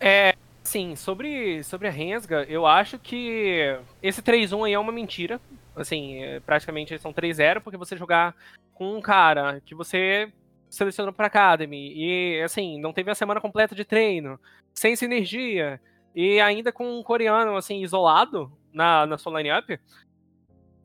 É, 0.00 0.34
assim, 0.64 0.96
sobre, 0.96 1.62
sobre 1.62 1.86
a 1.86 1.90
Rensga, 1.90 2.44
eu 2.48 2.66
acho 2.66 2.98
que 2.98 3.78
esse 4.02 4.22
3-1 4.22 4.66
aí 4.66 4.72
é 4.72 4.78
uma 4.78 4.92
mentira. 4.92 5.40
Assim, 5.76 6.22
é, 6.22 6.40
praticamente 6.40 6.98
são 6.98 7.12
3-0, 7.12 7.60
porque 7.60 7.76
você 7.76 7.96
jogar 7.96 8.34
com 8.74 8.96
um 8.96 9.00
cara 9.00 9.60
que 9.64 9.74
você 9.74 10.32
selecionou 10.68 11.12
para 11.12 11.26
Academy 11.26 11.92
e, 11.94 12.42
assim, 12.42 12.80
não 12.80 12.92
teve 12.92 13.10
a 13.10 13.14
semana 13.14 13.40
completa 13.40 13.74
de 13.74 13.84
treino, 13.84 14.38
sem 14.72 14.94
sinergia, 14.96 15.80
e 16.14 16.40
ainda 16.40 16.72
com 16.72 16.98
um 16.98 17.02
coreano, 17.02 17.56
assim, 17.56 17.82
isolado 17.82 18.52
na, 18.72 19.06
na 19.06 19.18
sua 19.18 19.40
line-up, 19.40 19.78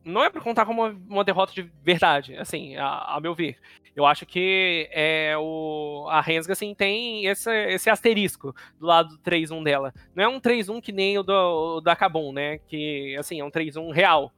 não 0.06 0.24
é 0.24 0.30
para 0.30 0.40
contar 0.40 0.66
como 0.66 0.84
uma, 0.84 1.02
uma, 1.10 1.24
derrota 1.24 1.52
de 1.52 1.64
verdade, 1.84 2.38
assim, 2.38 2.76
a, 2.76 3.16
a, 3.16 3.20
meu 3.20 3.34
ver. 3.34 3.58
Eu 3.96 4.06
acho 4.06 4.26
que 4.26 4.88
é, 4.92 5.36
o, 5.38 6.06
a 6.10 6.22
Rensga, 6.22 6.54
assim, 6.54 6.76
tem 6.76 7.26
esse, 7.26 7.50
esse 7.70 7.90
asterisco 7.90 8.54
do 8.80 8.86
lado 8.86 9.18
do 9.18 9.18
3-1 9.20 9.64
dela. 9.64 9.94
Não 10.14 10.24
é 10.24 10.28
um 10.28 10.40
3-1 10.40 10.82
que 10.82 10.92
nem 10.92 11.18
o 11.18 11.24
do, 11.24 11.82
da 11.82 11.96
Kabum, 11.96 12.32
né? 12.32 12.60
Que, 12.68 13.16
assim, 13.18 13.40
é 13.40 13.44
um 13.44 13.50
3-1 13.50 13.92
real. 13.92 14.32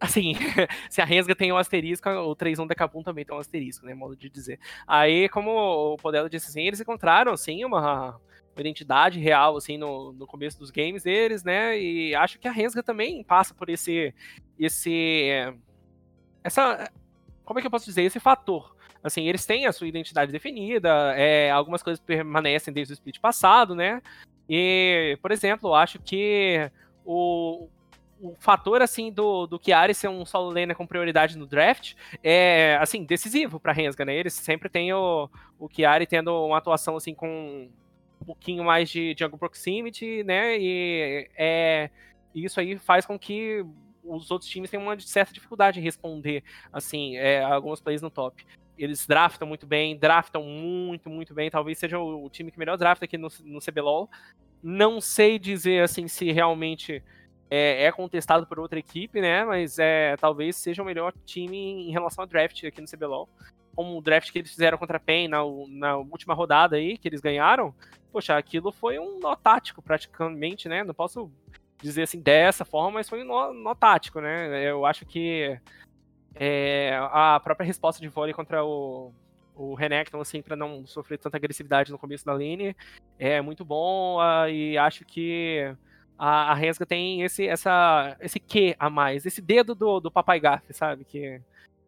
Assim, 0.00 0.34
se 0.88 1.02
a 1.02 1.04
Rensga 1.04 1.34
tem 1.34 1.52
um 1.52 1.56
asterisco, 1.56 2.08
o 2.08 2.34
3-1 2.34 2.66
da 2.66 2.74
Kabum 2.74 3.02
também 3.02 3.24
tem 3.24 3.36
um 3.36 3.40
asterisco, 3.40 3.84
né? 3.84 3.92
Modo 3.92 4.16
de 4.16 4.30
dizer. 4.30 4.58
Aí, 4.86 5.28
como 5.28 5.50
o 5.50 5.96
Podelo 5.96 6.30
disse 6.30 6.48
assim, 6.48 6.62
eles 6.62 6.80
encontraram, 6.80 7.32
assim, 7.32 7.64
uma 7.64 8.18
identidade 8.60 9.18
real, 9.18 9.56
assim, 9.56 9.78
no, 9.78 10.12
no 10.12 10.26
começo 10.26 10.58
dos 10.58 10.70
games 10.70 11.02
deles, 11.02 11.42
né? 11.42 11.78
E 11.78 12.14
acho 12.14 12.38
que 12.38 12.46
a 12.46 12.52
Rensga 12.52 12.82
também 12.82 13.24
passa 13.24 13.54
por 13.54 13.68
esse, 13.68 14.14
esse, 14.58 15.30
essa, 16.44 16.90
como 17.44 17.58
é 17.58 17.62
que 17.62 17.66
eu 17.66 17.70
posso 17.70 17.86
dizer, 17.86 18.02
esse 18.02 18.20
fator. 18.20 18.76
Assim, 19.02 19.28
eles 19.28 19.44
têm 19.44 19.66
a 19.66 19.72
sua 19.72 19.88
identidade 19.88 20.30
definida, 20.30 21.14
é, 21.16 21.50
algumas 21.50 21.82
coisas 21.82 22.00
permanecem 22.00 22.72
desde 22.72 22.92
o 22.92 22.94
split 22.94 23.18
passado, 23.20 23.74
né? 23.74 24.00
E, 24.48 25.18
por 25.20 25.32
exemplo, 25.32 25.74
acho 25.74 25.98
que 25.98 26.70
o, 27.04 27.68
o 28.20 28.36
fator 28.38 28.80
assim 28.80 29.10
do, 29.10 29.46
do 29.48 29.60
Chiari 29.62 29.94
ser 29.94 30.08
um 30.08 30.24
solo 30.24 30.50
laner 30.50 30.76
com 30.76 30.86
prioridade 30.86 31.36
no 31.36 31.46
draft 31.46 31.94
é 32.22 32.78
assim 32.80 33.04
decisivo 33.04 33.58
para 33.58 33.72
Rensga, 33.72 34.04
né? 34.04 34.14
Eles 34.14 34.34
sempre 34.34 34.68
têm 34.68 34.92
o, 34.92 35.28
o 35.58 35.68
Chiari 35.68 36.06
tendo 36.06 36.46
uma 36.46 36.58
atuação 36.58 36.96
assim 36.96 37.14
com 37.14 37.68
pouquinho 38.24 38.64
mais 38.64 38.90
de 38.90 39.14
jungle 39.18 39.38
proximity, 39.38 40.22
né? 40.24 40.58
E 40.58 41.28
é, 41.36 41.90
isso 42.34 42.60
aí 42.60 42.78
faz 42.78 43.06
com 43.06 43.18
que 43.18 43.64
os 44.04 44.30
outros 44.30 44.50
times 44.50 44.70
tenham 44.70 44.84
uma 44.84 44.98
certa 44.98 45.32
dificuldade 45.32 45.80
em 45.80 45.82
responder, 45.82 46.42
assim, 46.72 47.16
é, 47.16 47.42
algumas 47.42 47.80
plays 47.80 48.02
no 48.02 48.10
top. 48.10 48.44
Eles 48.76 49.06
draftam 49.06 49.46
muito 49.46 49.66
bem, 49.66 49.96
draftam 49.96 50.42
muito, 50.42 51.08
muito 51.08 51.34
bem. 51.34 51.50
Talvez 51.50 51.78
seja 51.78 51.98
o, 51.98 52.24
o 52.24 52.30
time 52.30 52.50
que 52.50 52.58
melhor 52.58 52.76
drafta 52.76 53.04
aqui 53.04 53.16
no, 53.16 53.28
no 53.44 53.60
CBLOL. 53.60 54.10
Não 54.62 55.00
sei 55.00 55.38
dizer, 55.38 55.82
assim, 55.82 56.08
se 56.08 56.32
realmente 56.32 57.02
é, 57.50 57.84
é, 57.84 57.92
contestado 57.92 58.46
por 58.46 58.58
outra 58.58 58.78
equipe, 58.78 59.20
né? 59.20 59.44
Mas 59.44 59.78
é, 59.78 60.16
talvez 60.16 60.56
seja 60.56 60.82
o 60.82 60.86
melhor 60.86 61.12
time 61.24 61.86
em 61.86 61.90
relação 61.92 62.22
ao 62.22 62.28
draft 62.28 62.64
aqui 62.64 62.80
no 62.80 62.88
CBLOL. 62.88 63.28
Como 63.74 63.96
o 63.96 64.02
draft 64.02 64.30
que 64.30 64.38
eles 64.38 64.50
fizeram 64.50 64.78
contra 64.78 64.96
a 64.96 65.00
PEN 65.00 65.28
na, 65.28 65.38
na 65.68 65.96
última 65.96 66.34
rodada 66.34 66.76
aí, 66.76 66.98
que 66.98 67.08
eles 67.08 67.20
ganharam, 67.20 67.74
poxa, 68.12 68.36
aquilo 68.36 68.70
foi 68.70 68.98
um 68.98 69.18
nó 69.18 69.34
tático 69.34 69.80
praticamente, 69.80 70.68
né? 70.68 70.84
Não 70.84 70.94
posso 70.94 71.30
dizer 71.80 72.02
assim 72.02 72.20
dessa 72.20 72.64
forma, 72.64 72.92
mas 72.92 73.08
foi 73.08 73.22
um 73.22 73.26
nó, 73.26 73.52
nó 73.52 73.74
tático, 73.74 74.20
né? 74.20 74.62
Eu 74.70 74.84
acho 74.86 75.04
que 75.06 75.58
é, 76.34 76.98
a 77.10 77.40
própria 77.42 77.66
resposta 77.66 78.00
de 78.00 78.08
vôlei 78.08 78.34
contra 78.34 78.64
o, 78.64 79.12
o 79.54 79.74
Renekton, 79.74 80.20
assim, 80.20 80.42
para 80.42 80.56
não 80.56 80.86
sofrer 80.86 81.18
tanta 81.18 81.36
agressividade 81.36 81.90
no 81.90 81.98
começo 81.98 82.24
da 82.24 82.32
lane, 82.32 82.76
é 83.18 83.40
muito 83.40 83.64
bom 83.64 84.18
uh, 84.18 84.48
e 84.48 84.78
acho 84.78 85.04
que 85.04 85.74
a, 86.18 86.52
a 86.52 86.54
Resga 86.54 86.86
tem 86.86 87.22
esse, 87.22 87.46
essa, 87.46 88.16
esse 88.20 88.38
que 88.38 88.76
a 88.78 88.88
mais, 88.88 89.26
esse 89.26 89.42
dedo 89.42 89.74
do, 89.74 90.00
do 90.00 90.10
Papai 90.10 90.40
Gaff, 90.40 90.72
sabe? 90.72 91.04
Que 91.04 91.40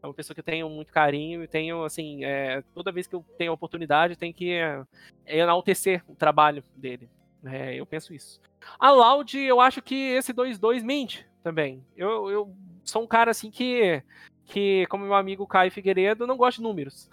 é 0.05 0.07
uma 0.07 0.15
pessoa 0.15 0.35
que 0.35 0.41
eu 0.41 0.45
tenho 0.45 0.69
muito 0.69 0.93
carinho 0.93 1.43
e 1.43 1.49
tenho, 1.49 1.83
assim, 1.83 2.25
é, 2.25 2.63
toda 2.75 2.93
vez 2.93 3.07
que 3.07 3.15
eu 3.15 3.25
tenho 3.39 3.51
a 3.51 3.55
oportunidade, 3.55 4.17
tem 4.17 4.35
que 4.35 4.53
é, 4.53 4.85
enaltecer 5.27 6.05
o 6.07 6.15
trabalho 6.15 6.63
dele. 6.77 7.09
É, 7.43 7.75
eu 7.75 7.87
penso 7.87 8.13
isso. 8.13 8.39
A 8.79 8.91
Loud, 8.91 9.39
eu 9.39 9.61
acho 9.61 9.81
que 9.81 9.95
esse 9.95 10.35
2-2 10.35 10.83
mente 10.83 11.27
também. 11.43 11.83
Eu, 11.97 12.31
eu 12.31 12.57
sou 12.85 13.03
um 13.03 13.07
cara 13.07 13.31
assim 13.31 13.51
que, 13.51 14.03
que 14.45 14.87
como 14.91 15.05
meu 15.05 15.15
amigo 15.15 15.47
Caio 15.47 15.73
Figueiredo, 15.73 16.27
não 16.27 16.37
gosta 16.37 16.59
de 16.59 16.63
números. 16.69 17.09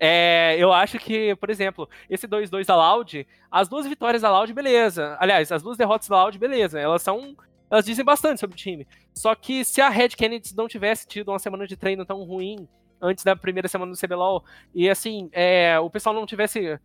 é, 0.00 0.56
eu 0.58 0.72
acho 0.72 0.98
que, 0.98 1.36
por 1.36 1.50
exemplo, 1.50 1.88
esse 2.10 2.26
2-2 2.26 2.66
da 2.66 2.74
Loud, 2.74 3.26
as 3.48 3.68
duas 3.68 3.86
vitórias 3.86 4.22
da 4.22 4.30
Loud, 4.30 4.52
beleza. 4.52 5.16
Aliás, 5.20 5.52
as 5.52 5.62
duas 5.62 5.76
derrotas 5.76 6.08
da 6.08 6.22
Loud, 6.22 6.36
beleza. 6.36 6.80
Elas 6.80 7.02
são. 7.02 7.36
Elas 7.70 7.84
dizem 7.84 8.04
bastante 8.04 8.40
sobre 8.40 8.54
o 8.54 8.58
time. 8.58 8.86
Só 9.14 9.34
que 9.34 9.64
se 9.64 9.80
a 9.80 9.88
Red 9.88 10.10
Kennedy 10.10 10.54
não 10.56 10.68
tivesse 10.68 11.06
tido 11.06 11.30
uma 11.30 11.38
semana 11.38 11.66
de 11.66 11.76
treino 11.76 12.04
tão 12.04 12.22
ruim 12.22 12.68
antes 13.00 13.24
da 13.24 13.36
primeira 13.36 13.68
semana 13.68 13.92
do 13.92 13.98
CBLOL, 13.98 14.44
e 14.74 14.88
assim, 14.88 15.28
é, 15.32 15.78
o 15.78 15.90
pessoal 15.90 16.14
não 16.14 16.24
tivesse 16.24 16.78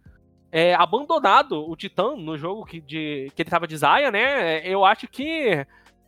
é, 0.52 0.74
abandonado 0.76 1.70
o 1.70 1.76
Titã 1.76 2.16
no 2.16 2.38
jogo 2.38 2.66
que, 2.66 2.82
de, 2.82 3.32
que 3.36 3.42
ele 3.42 3.50
tava 3.50 3.68
de 3.68 3.78
Zaya, 3.78 4.12
né? 4.12 4.68
Eu 4.68 4.84
acho 4.84 5.08
que 5.08 5.66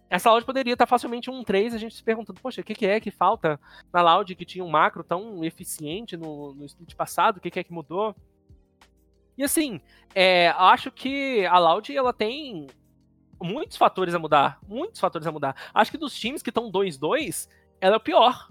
essa 0.09 0.29
Loud 0.29 0.45
poderia 0.45 0.73
estar 0.73 0.85
facilmente 0.85 1.31
um 1.31 1.43
3, 1.43 1.73
a 1.73 1.77
gente 1.77 1.95
se 1.95 2.03
perguntando, 2.03 2.39
poxa, 2.39 2.61
o 2.61 2.63
que, 2.63 2.75
que 2.75 2.85
é 2.85 2.99
que 2.99 3.09
falta 3.09 3.59
na 3.91 4.01
Loud 4.01 4.35
que 4.35 4.45
tinha 4.45 4.63
um 4.63 4.69
macro 4.69 5.03
tão 5.03 5.43
eficiente 5.43 6.15
no, 6.15 6.53
no 6.53 6.65
split 6.65 6.93
passado, 6.93 7.37
o 7.37 7.39
que, 7.39 7.49
que 7.49 7.59
é 7.59 7.63
que 7.63 7.73
mudou? 7.73 8.15
E 9.35 9.43
assim, 9.43 9.81
é, 10.13 10.49
acho 10.49 10.91
que 10.91 11.45
a 11.47 11.57
Loud 11.57 11.95
ela 11.95 12.13
tem 12.13 12.67
muitos 13.43 13.77
fatores 13.77 14.15
a 14.15 14.19
mudar, 14.19 14.59
muitos 14.67 14.99
fatores 14.99 15.27
a 15.27 15.31
mudar. 15.31 15.55
Acho 15.73 15.91
que 15.91 15.97
dos 15.97 16.15
times 16.15 16.41
que 16.41 16.49
estão 16.49 16.71
2-2, 16.71 17.49
ela 17.79 17.95
é 17.95 17.97
o 17.97 18.01
pior. 18.01 18.49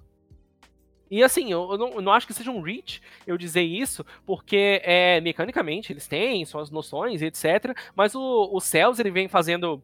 E 1.11 1.23
assim, 1.23 1.53
eu 1.53 1.77
não, 1.77 1.89
eu 1.95 2.01
não, 2.01 2.13
acho 2.13 2.27
que 2.27 2.33
seja 2.33 2.51
um 2.51 2.63
reach 2.63 3.03
eu 3.27 3.37
dizer 3.37 3.63
isso, 3.63 4.05
porque 4.25 4.81
é, 4.83 5.21
mecanicamente 5.21 5.93
eles 5.93 6.09
têm 6.09 6.45
suas 6.47 6.71
noções 6.71 7.21
e 7.21 7.27
etc. 7.27 7.77
Mas 7.95 8.15
o, 8.15 8.49
o 8.51 8.61
Cells 8.61 9.01
ele 9.01 9.11
vem 9.11 9.29
fazendo 9.29 9.83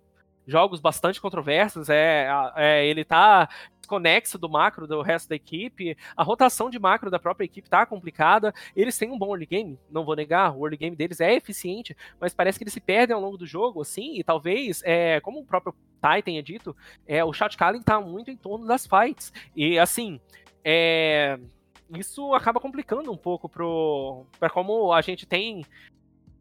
jogos 0.49 0.81
bastante 0.81 1.21
controversos, 1.21 1.89
é, 1.91 2.27
é, 2.57 2.87
ele 2.87 3.05
tá 3.05 3.49
desconexo 3.79 4.39
do 4.39 4.49
macro 4.49 4.87
do 4.87 5.01
resto 5.03 5.29
da 5.29 5.37
equipe, 5.37 5.97
a 6.17 6.23
rotação 6.23 6.69
de 6.69 6.79
macro 6.79 7.11
da 7.11 7.19
própria 7.19 7.45
equipe 7.45 7.69
tá 7.69 7.87
complicada, 7.87 8.53
eles 8.75 8.99
têm 8.99 9.11
um 9.11 9.19
bom 9.19 9.31
early 9.31 9.47
game, 9.47 9.79
não 9.91 10.05
vou 10.05 10.17
negar, 10.17 10.57
o 10.57 10.65
early 10.65 10.77
game 10.77 10.97
deles 10.97 11.21
é 11.21 11.35
eficiente, 11.35 11.97
mas 12.21 12.35
parece 12.35 12.59
que 12.59 12.65
eles 12.65 12.75
se 12.75 12.81
perdem 12.81 13.15
ao 13.15 13.21
longo 13.21 13.39
do 13.39 13.47
jogo, 13.47 13.81
assim, 13.81 14.19
e 14.19 14.25
talvez, 14.25 14.83
é, 14.85 15.21
como 15.21 15.41
o 15.41 15.45
próprio 15.45 15.75
Tai 16.01 16.23
tenha 16.23 16.43
dito, 16.43 16.77
é, 17.07 17.25
o 17.25 17.33
calling 17.57 17.83
tá 17.83 18.01
muito 18.01 18.31
em 18.31 18.37
torno 18.37 18.67
das 18.67 18.87
fights, 18.87 19.33
e 19.55 19.79
assim, 19.79 20.21
é, 20.65 21.39
isso 21.97 22.35
acaba 22.35 22.61
complicando 22.61 23.11
um 23.11 23.17
pouco 23.17 23.49
para 23.49 24.51
como 24.51 24.93
a 24.93 25.01
gente 25.01 25.25
tem 25.25 25.65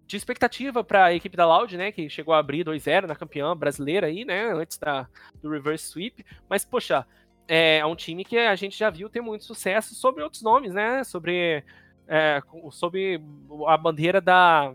de 0.07 0.15
expectativa 0.15 0.83
para 0.83 1.05
a 1.05 1.13
equipe 1.13 1.35
da 1.35 1.45
Loud, 1.45 1.75
né, 1.75 1.91
que 1.91 2.09
chegou 2.09 2.33
a 2.33 2.39
abrir 2.39 2.63
2-0 2.63 3.05
na 3.05 3.15
campeã 3.15 3.55
brasileira 3.55 4.07
aí, 4.07 4.23
né, 4.23 4.53
antes 4.53 4.77
da, 4.77 5.07
do 5.41 5.49
reverse 5.49 5.89
sweep, 5.89 6.25
mas 6.49 6.63
poxa, 6.63 7.05
é, 7.45 7.79
é, 7.79 7.85
um 7.85 7.95
time 7.95 8.23
que 8.23 8.37
a 8.37 8.55
gente 8.55 8.77
já 8.77 8.89
viu 8.89 9.09
ter 9.09 9.19
muito 9.19 9.43
sucesso 9.43 9.93
sobre 9.93 10.23
outros 10.23 10.41
nomes, 10.41 10.73
né, 10.73 11.03
sobre 11.03 11.63
é, 12.07 12.41
sobre 12.71 13.21
a 13.67 13.77
bandeira 13.77 14.21
da 14.21 14.73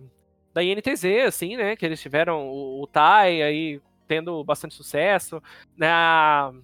da 0.52 0.62
INTZ, 0.62 1.04
assim, 1.26 1.56
né, 1.56 1.74
que 1.74 1.86
eles 1.86 2.00
tiveram 2.00 2.46
o, 2.46 2.82
o 2.82 2.86
Tai 2.86 3.40
aí 3.42 3.80
tendo 4.06 4.44
bastante 4.44 4.74
sucesso, 4.74 5.42
na 5.74 6.52
né, 6.52 6.60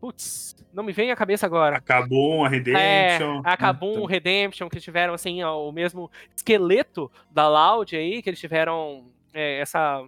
Putz, 0.00 0.56
não 0.72 0.84
me 0.84 0.92
vem 0.92 1.10
à 1.10 1.16
cabeça 1.16 1.46
agora. 1.46 1.76
Acabou 1.76 2.44
a 2.44 2.48
Redemption. 2.48 3.42
É, 3.44 3.50
acabou 3.50 4.02
um 4.02 4.06
Redemption, 4.06 4.68
que 4.68 4.80
tiveram, 4.80 5.14
assim, 5.14 5.42
o 5.42 5.72
mesmo 5.72 6.10
esqueleto 6.36 7.10
da 7.30 7.48
Loud 7.48 7.96
aí, 7.96 8.22
que 8.22 8.30
eles 8.30 8.40
tiveram 8.40 9.06
é, 9.32 9.60
essa 9.60 10.04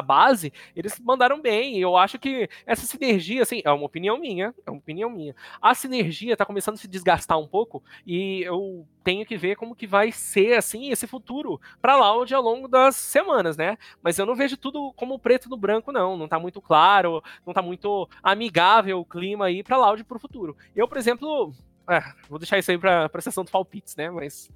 base, 0.00 0.52
eles 0.74 0.98
mandaram 1.00 1.42
bem. 1.42 1.78
Eu 1.78 1.96
acho 1.96 2.18
que 2.18 2.48
essa 2.64 2.86
sinergia, 2.86 3.42
assim, 3.42 3.60
é 3.64 3.70
uma 3.70 3.84
opinião 3.84 4.18
minha, 4.18 4.54
é 4.64 4.70
uma 4.70 4.78
opinião 4.78 5.10
minha. 5.10 5.34
A 5.60 5.74
sinergia 5.74 6.36
tá 6.36 6.46
começando 6.46 6.74
a 6.74 6.78
se 6.78 6.88
desgastar 6.88 7.38
um 7.38 7.46
pouco 7.46 7.82
e 8.06 8.42
eu 8.42 8.86
tenho 9.02 9.26
que 9.26 9.36
ver 9.36 9.56
como 9.56 9.74
que 9.74 9.86
vai 9.86 10.12
ser, 10.12 10.56
assim, 10.56 10.90
esse 10.90 11.06
futuro 11.06 11.60
pra 11.80 11.96
Loud 11.96 12.32
ao 12.32 12.42
longo 12.42 12.68
das 12.68 12.94
semanas, 12.96 13.56
né? 13.56 13.76
Mas 14.02 14.18
eu 14.18 14.24
não 14.24 14.34
vejo 14.36 14.56
tudo 14.56 14.92
como 14.94 15.18
preto 15.18 15.48
no 15.50 15.56
branco, 15.56 15.92
não. 15.92 16.16
Não 16.16 16.28
tá 16.28 16.38
muito 16.38 16.62
claro, 16.62 17.22
não 17.44 17.52
tá 17.52 17.60
muito 17.60 18.08
amigável 18.22 19.00
o 19.00 19.04
clima 19.04 19.46
aí 19.46 19.62
pra 19.62 19.76
Loud 19.76 20.04
pro 20.04 20.20
futuro. 20.20 20.56
Eu, 20.74 20.86
por 20.86 20.96
exemplo, 20.96 21.52
é, 21.90 22.00
vou 22.28 22.38
deixar 22.38 22.58
isso 22.58 22.70
aí 22.70 22.78
pra 22.78 23.20
sessão 23.20 23.44
do 23.44 23.50
palpites, 23.50 23.96
né? 23.96 24.08
Mas 24.10 24.48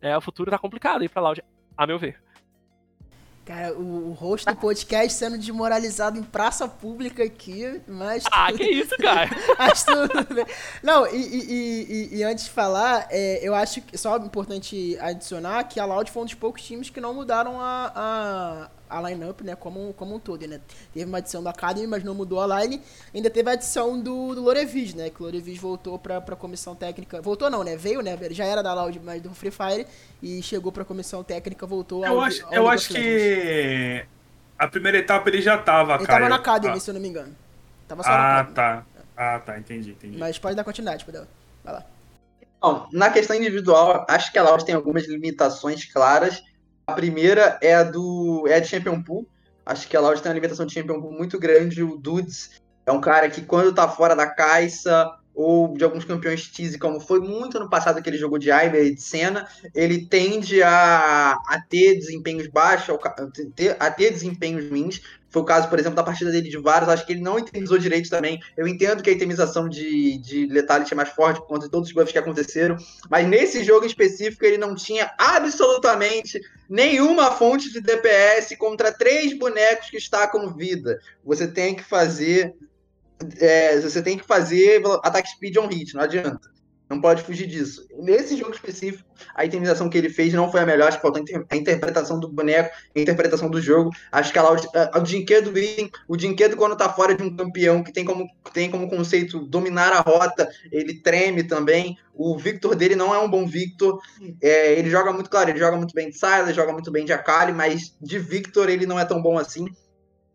é, 0.00 0.16
o 0.16 0.20
futuro 0.20 0.50
tá 0.50 0.58
complicado 0.58 1.02
aí 1.02 1.08
pra 1.08 1.20
Loud, 1.20 1.42
a 1.76 1.86
meu 1.86 1.98
ver. 1.98 2.20
Cara, 3.48 3.72
o, 3.72 4.10
o 4.10 4.12
host 4.12 4.44
do 4.44 4.54
podcast 4.54 5.16
sendo 5.16 5.38
desmoralizado 5.38 6.18
em 6.18 6.22
praça 6.22 6.68
pública 6.68 7.24
aqui, 7.24 7.80
mas. 7.88 8.24
Ah, 8.30 8.52
que 8.52 8.62
isso, 8.62 8.94
cara? 8.98 9.30
mas 9.58 9.84
tudo 9.84 10.34
bem. 10.34 10.44
Não, 10.82 11.06
e, 11.06 11.16
e, 11.16 12.10
e, 12.12 12.18
e, 12.18 12.24
antes 12.24 12.44
de 12.44 12.50
falar, 12.50 13.06
é, 13.08 13.40
eu 13.40 13.54
acho 13.54 13.80
que 13.80 13.96
só 13.96 14.18
importante 14.18 14.98
adicionar 15.00 15.64
que 15.64 15.80
a 15.80 15.86
Loud 15.86 16.10
foi 16.10 16.24
um 16.24 16.26
dos 16.26 16.34
poucos 16.34 16.62
times 16.62 16.90
que 16.90 17.00
não 17.00 17.14
mudaram 17.14 17.58
a, 17.58 17.90
a, 17.96 18.70
a 18.88 19.08
line-up, 19.08 19.44
né, 19.44 19.54
como, 19.54 19.92
como 19.94 20.14
um 20.14 20.18
todo, 20.18 20.46
né? 20.46 20.60
Teve 20.92 21.06
uma 21.06 21.18
adição 21.18 21.42
da 21.42 21.50
Academy, 21.50 21.86
mas 21.86 22.04
não 22.04 22.14
mudou 22.14 22.40
a 22.40 22.60
line. 22.60 22.80
Ainda 23.14 23.30
teve 23.30 23.50
a 23.50 23.52
adição 23.52 24.00
do, 24.00 24.34
do 24.34 24.42
Lorevis, 24.42 24.94
né? 24.94 25.10
Que 25.10 25.22
o 25.22 25.26
Lorevis 25.26 25.58
voltou 25.58 25.98
pra, 25.98 26.20
pra 26.20 26.36
comissão 26.36 26.74
técnica. 26.74 27.20
Voltou 27.20 27.50
não, 27.50 27.62
né? 27.62 27.76
Veio, 27.76 28.00
né? 28.00 28.16
Ele 28.20 28.34
já 28.34 28.44
era 28.44 28.62
da 28.62 28.74
Loud, 28.74 29.00
mas 29.00 29.20
do 29.22 29.34
Free 29.34 29.50
Fire. 29.50 29.86
E 30.22 30.42
chegou 30.42 30.72
pra 30.72 30.84
comissão 30.84 31.22
técnica, 31.22 31.66
voltou 31.66 32.04
Eu 32.04 32.12
ao, 32.12 32.20
acho, 32.20 32.46
ao 32.46 32.52
eu 32.52 32.68
acho 32.68 32.88
que 32.88 34.04
a 34.58 34.66
primeira 34.66 34.98
etapa 34.98 35.28
ele 35.28 35.40
já 35.40 35.56
tava, 35.56 35.94
ele 35.94 36.06
cara. 36.06 36.24
Ele 36.24 36.24
tava 36.24 36.28
na 36.28 36.36
Academy, 36.36 36.76
ah. 36.76 36.80
se 36.80 36.90
eu 36.90 36.94
não 36.94 37.00
me 37.00 37.08
engano. 37.08 37.34
Tava 37.86 38.02
só 38.02 38.10
ah, 38.10 38.44
tá. 38.54 38.84
Ah, 39.16 39.38
tá. 39.38 39.58
Entendi, 39.58 39.90
entendi. 39.90 40.18
Mas 40.18 40.38
pode 40.38 40.56
dar 40.56 40.64
continuidade, 40.64 41.04
Padel. 41.04 41.26
Vai 41.64 41.74
lá. 41.74 41.84
Bom, 42.60 42.88
na 42.92 43.10
questão 43.10 43.36
individual, 43.36 44.04
acho 44.08 44.32
que 44.32 44.38
a 44.38 44.42
Loud 44.42 44.64
tem 44.64 44.74
algumas 44.74 45.06
limitações 45.06 45.84
claras 45.84 46.42
a 46.88 46.94
primeira 46.94 47.58
é 47.60 47.74
a 47.74 47.82
do 47.82 48.46
é 48.48 48.54
a 48.54 48.60
de 48.60 48.66
Champion 48.66 49.02
Pool. 49.02 49.28
Acho 49.66 49.86
que 49.86 49.94
a 49.94 50.00
Loud 50.00 50.22
tem 50.22 50.30
uma 50.30 50.34
limitação 50.34 50.64
de 50.64 50.72
Champion 50.72 51.02
Pool 51.02 51.12
muito 51.12 51.38
grande. 51.38 51.82
O 51.82 51.98
Dudes 51.98 52.62
é 52.86 52.90
um 52.90 53.00
cara 53.00 53.28
que, 53.28 53.42
quando 53.42 53.74
tá 53.74 53.86
fora 53.86 54.16
da 54.16 54.26
caixa, 54.26 55.14
ou 55.38 55.72
de 55.72 55.84
alguns 55.84 56.04
campeões 56.04 56.48
tease, 56.48 56.76
como 56.76 56.98
foi 56.98 57.20
muito 57.20 57.60
no 57.60 57.70
passado 57.70 58.02
que 58.02 58.10
ele 58.10 58.18
jogou 58.18 58.40
de 58.40 58.50
Iber 58.50 58.84
e 58.84 58.94
de 58.96 59.00
Senna, 59.00 59.46
ele 59.72 60.04
tende 60.04 60.60
a, 60.64 61.30
a 61.46 61.60
ter 61.70 61.94
desempenhos 61.94 62.48
baixos, 62.48 62.98
a 63.78 63.90
ter 63.92 64.10
desempenhos 64.10 64.68
ruins. 64.68 65.00
Foi 65.30 65.42
o 65.42 65.44
caso, 65.44 65.68
por 65.68 65.78
exemplo, 65.78 65.94
da 65.94 66.02
partida 66.02 66.32
dele 66.32 66.48
de 66.48 66.58
Varus. 66.58 66.88
Acho 66.88 67.06
que 67.06 67.12
ele 67.12 67.20
não 67.20 67.38
itemizou 67.38 67.78
direito 67.78 68.10
também. 68.10 68.40
Eu 68.56 68.66
entendo 68.66 69.00
que 69.00 69.10
a 69.10 69.12
itemização 69.12 69.68
de, 69.68 70.18
de 70.18 70.46
Letality 70.46 70.92
é 70.92 70.96
mais 70.96 71.10
forte 71.10 71.38
por 71.38 71.46
conta 71.46 71.66
de 71.66 71.70
todos 71.70 71.88
os 71.88 71.94
buffs 71.94 72.10
que 72.10 72.18
aconteceram. 72.18 72.76
Mas 73.08 73.28
nesse 73.28 73.62
jogo 73.62 73.86
específico, 73.86 74.44
ele 74.44 74.58
não 74.58 74.74
tinha 74.74 75.12
absolutamente 75.16 76.40
nenhuma 76.68 77.30
fonte 77.30 77.72
de 77.72 77.80
DPS 77.80 78.56
contra 78.56 78.90
três 78.90 79.38
bonecos 79.38 79.88
que 79.88 79.98
está 79.98 80.26
com 80.26 80.52
vida. 80.52 80.98
Você 81.24 81.46
tem 81.46 81.76
que 81.76 81.84
fazer. 81.84 82.56
É, 83.38 83.80
você 83.80 84.02
tem 84.02 84.16
que 84.16 84.24
fazer 84.24 84.82
ataque 85.02 85.30
speed 85.30 85.56
on 85.56 85.66
hit, 85.66 85.94
não 85.94 86.02
adianta. 86.02 86.40
Não 86.88 87.02
pode 87.02 87.22
fugir 87.22 87.46
disso. 87.46 87.86
Nesse 87.98 88.34
jogo 88.34 88.52
específico, 88.52 89.04
a 89.34 89.44
itemização 89.44 89.90
que 89.90 89.98
ele 89.98 90.08
fez 90.08 90.32
não 90.32 90.50
foi 90.50 90.60
a 90.60 90.66
melhor. 90.66 90.88
Acho 90.88 90.96
que 90.96 91.02
faltou 91.02 91.22
a 91.50 91.56
interpretação 91.56 92.18
do 92.18 92.28
boneco, 92.28 92.74
a 92.96 92.98
interpretação 92.98 93.50
do 93.50 93.60
jogo. 93.60 93.90
Acho 94.10 94.32
que 94.32 94.38
a, 94.38 94.42
a, 94.42 94.98
o 94.98 95.02
Dinquedo 95.02 95.52
o 96.08 96.16
Dinquedo, 96.16 96.56
quando 96.56 96.76
tá 96.76 96.88
fora 96.88 97.14
de 97.14 97.22
um 97.22 97.36
campeão 97.36 97.84
que 97.84 97.92
tem 97.92 98.06
como, 98.06 98.26
tem 98.54 98.70
como 98.70 98.88
conceito 98.88 99.40
dominar 99.40 99.92
a 99.92 100.00
rota, 100.00 100.48
ele 100.72 100.94
treme 101.02 101.44
também. 101.44 101.98
O 102.14 102.38
Victor 102.38 102.74
dele 102.74 102.96
não 102.96 103.14
é 103.14 103.18
um 103.18 103.28
bom 103.28 103.46
Victor. 103.46 104.00
É, 104.40 104.72
ele 104.72 104.88
joga 104.88 105.12
muito, 105.12 105.28
claro, 105.28 105.50
ele 105.50 105.58
joga 105.58 105.76
muito 105.76 105.92
bem 105.92 106.08
de 106.08 106.18
Sylas, 106.18 106.56
joga 106.56 106.72
muito 106.72 106.90
bem 106.90 107.04
de 107.04 107.12
Akali, 107.12 107.52
mas 107.52 107.94
de 108.00 108.18
Victor 108.18 108.70
ele 108.70 108.86
não 108.86 108.98
é 108.98 109.04
tão 109.04 109.20
bom 109.20 109.36
assim. 109.36 109.66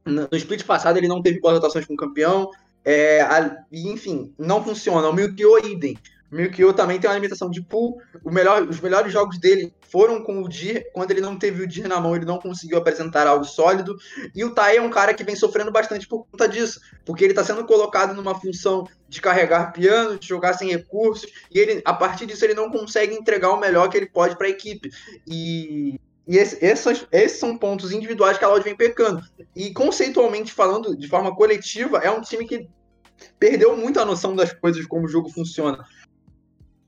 No 0.05 0.27
split 0.33 0.65
passado 0.65 0.97
ele 0.97 1.07
não 1.07 1.21
teve 1.21 1.39
boas 1.39 1.55
rotações 1.55 1.85
com 1.85 1.93
o 1.93 1.97
campeão. 1.97 2.51
É, 2.85 3.21
a, 3.21 3.63
enfim, 3.71 4.33
não 4.37 4.63
funciona. 4.63 5.09
O 5.09 5.13
Milkyo 5.13 5.65
idem. 5.65 5.97
O 6.31 6.35
Milkyo 6.35 6.73
também 6.73 6.99
tem 6.99 7.07
uma 7.07 7.15
limitação 7.15 7.49
de 7.49 7.61
pool. 7.61 8.01
Melhor, 8.25 8.63
os 8.63 8.79
melhores 8.81 9.13
jogos 9.13 9.37
dele 9.37 9.71
foram 9.87 10.23
com 10.23 10.41
o 10.41 10.49
Dir. 10.49 10.83
Quando 10.91 11.11
ele 11.11 11.21
não 11.21 11.37
teve 11.37 11.61
o 11.61 11.67
Dir 11.67 11.87
na 11.87 11.99
mão, 12.01 12.15
ele 12.15 12.25
não 12.25 12.39
conseguiu 12.39 12.79
apresentar 12.79 13.27
algo 13.27 13.45
sólido. 13.45 13.95
E 14.33 14.43
o 14.43 14.49
Tai 14.49 14.77
é 14.77 14.81
um 14.81 14.89
cara 14.89 15.13
que 15.13 15.23
vem 15.23 15.35
sofrendo 15.35 15.71
bastante 15.71 16.07
por 16.07 16.25
conta 16.25 16.49
disso. 16.49 16.81
Porque 17.05 17.23
ele 17.23 17.33
está 17.33 17.43
sendo 17.43 17.63
colocado 17.65 18.15
numa 18.15 18.33
função 18.33 18.87
de 19.07 19.21
carregar 19.21 19.71
piano, 19.71 20.17
de 20.17 20.27
jogar 20.27 20.53
sem 20.53 20.71
recursos. 20.71 21.29
E 21.51 21.59
ele, 21.59 21.81
a 21.85 21.93
partir 21.93 22.25
disso 22.25 22.43
ele 22.43 22.55
não 22.55 22.71
consegue 22.71 23.13
entregar 23.13 23.51
o 23.51 23.59
melhor 23.59 23.87
que 23.87 23.95
ele 23.95 24.07
pode 24.07 24.35
para 24.35 24.47
a 24.47 24.49
equipe. 24.49 24.89
E 25.27 25.99
e 26.27 26.37
esse, 26.37 26.63
essas, 26.63 27.05
esses 27.11 27.39
são 27.39 27.57
pontos 27.57 27.91
individuais 27.91 28.37
que 28.37 28.45
a 28.45 28.47
Loud 28.47 28.63
vem 28.63 28.75
pecando. 28.75 29.21
E 29.55 29.73
conceitualmente 29.73 30.53
falando, 30.53 30.95
de 30.95 31.07
forma 31.07 31.35
coletiva, 31.35 31.97
é 31.97 32.09
um 32.09 32.21
time 32.21 32.47
que 32.47 32.67
perdeu 33.37 33.75
muito 33.75 33.99
a 33.99 34.05
noção 34.05 34.35
das 34.35 34.53
coisas, 34.53 34.85
como 34.85 35.05
o 35.05 35.09
jogo 35.09 35.29
funciona. 35.29 35.85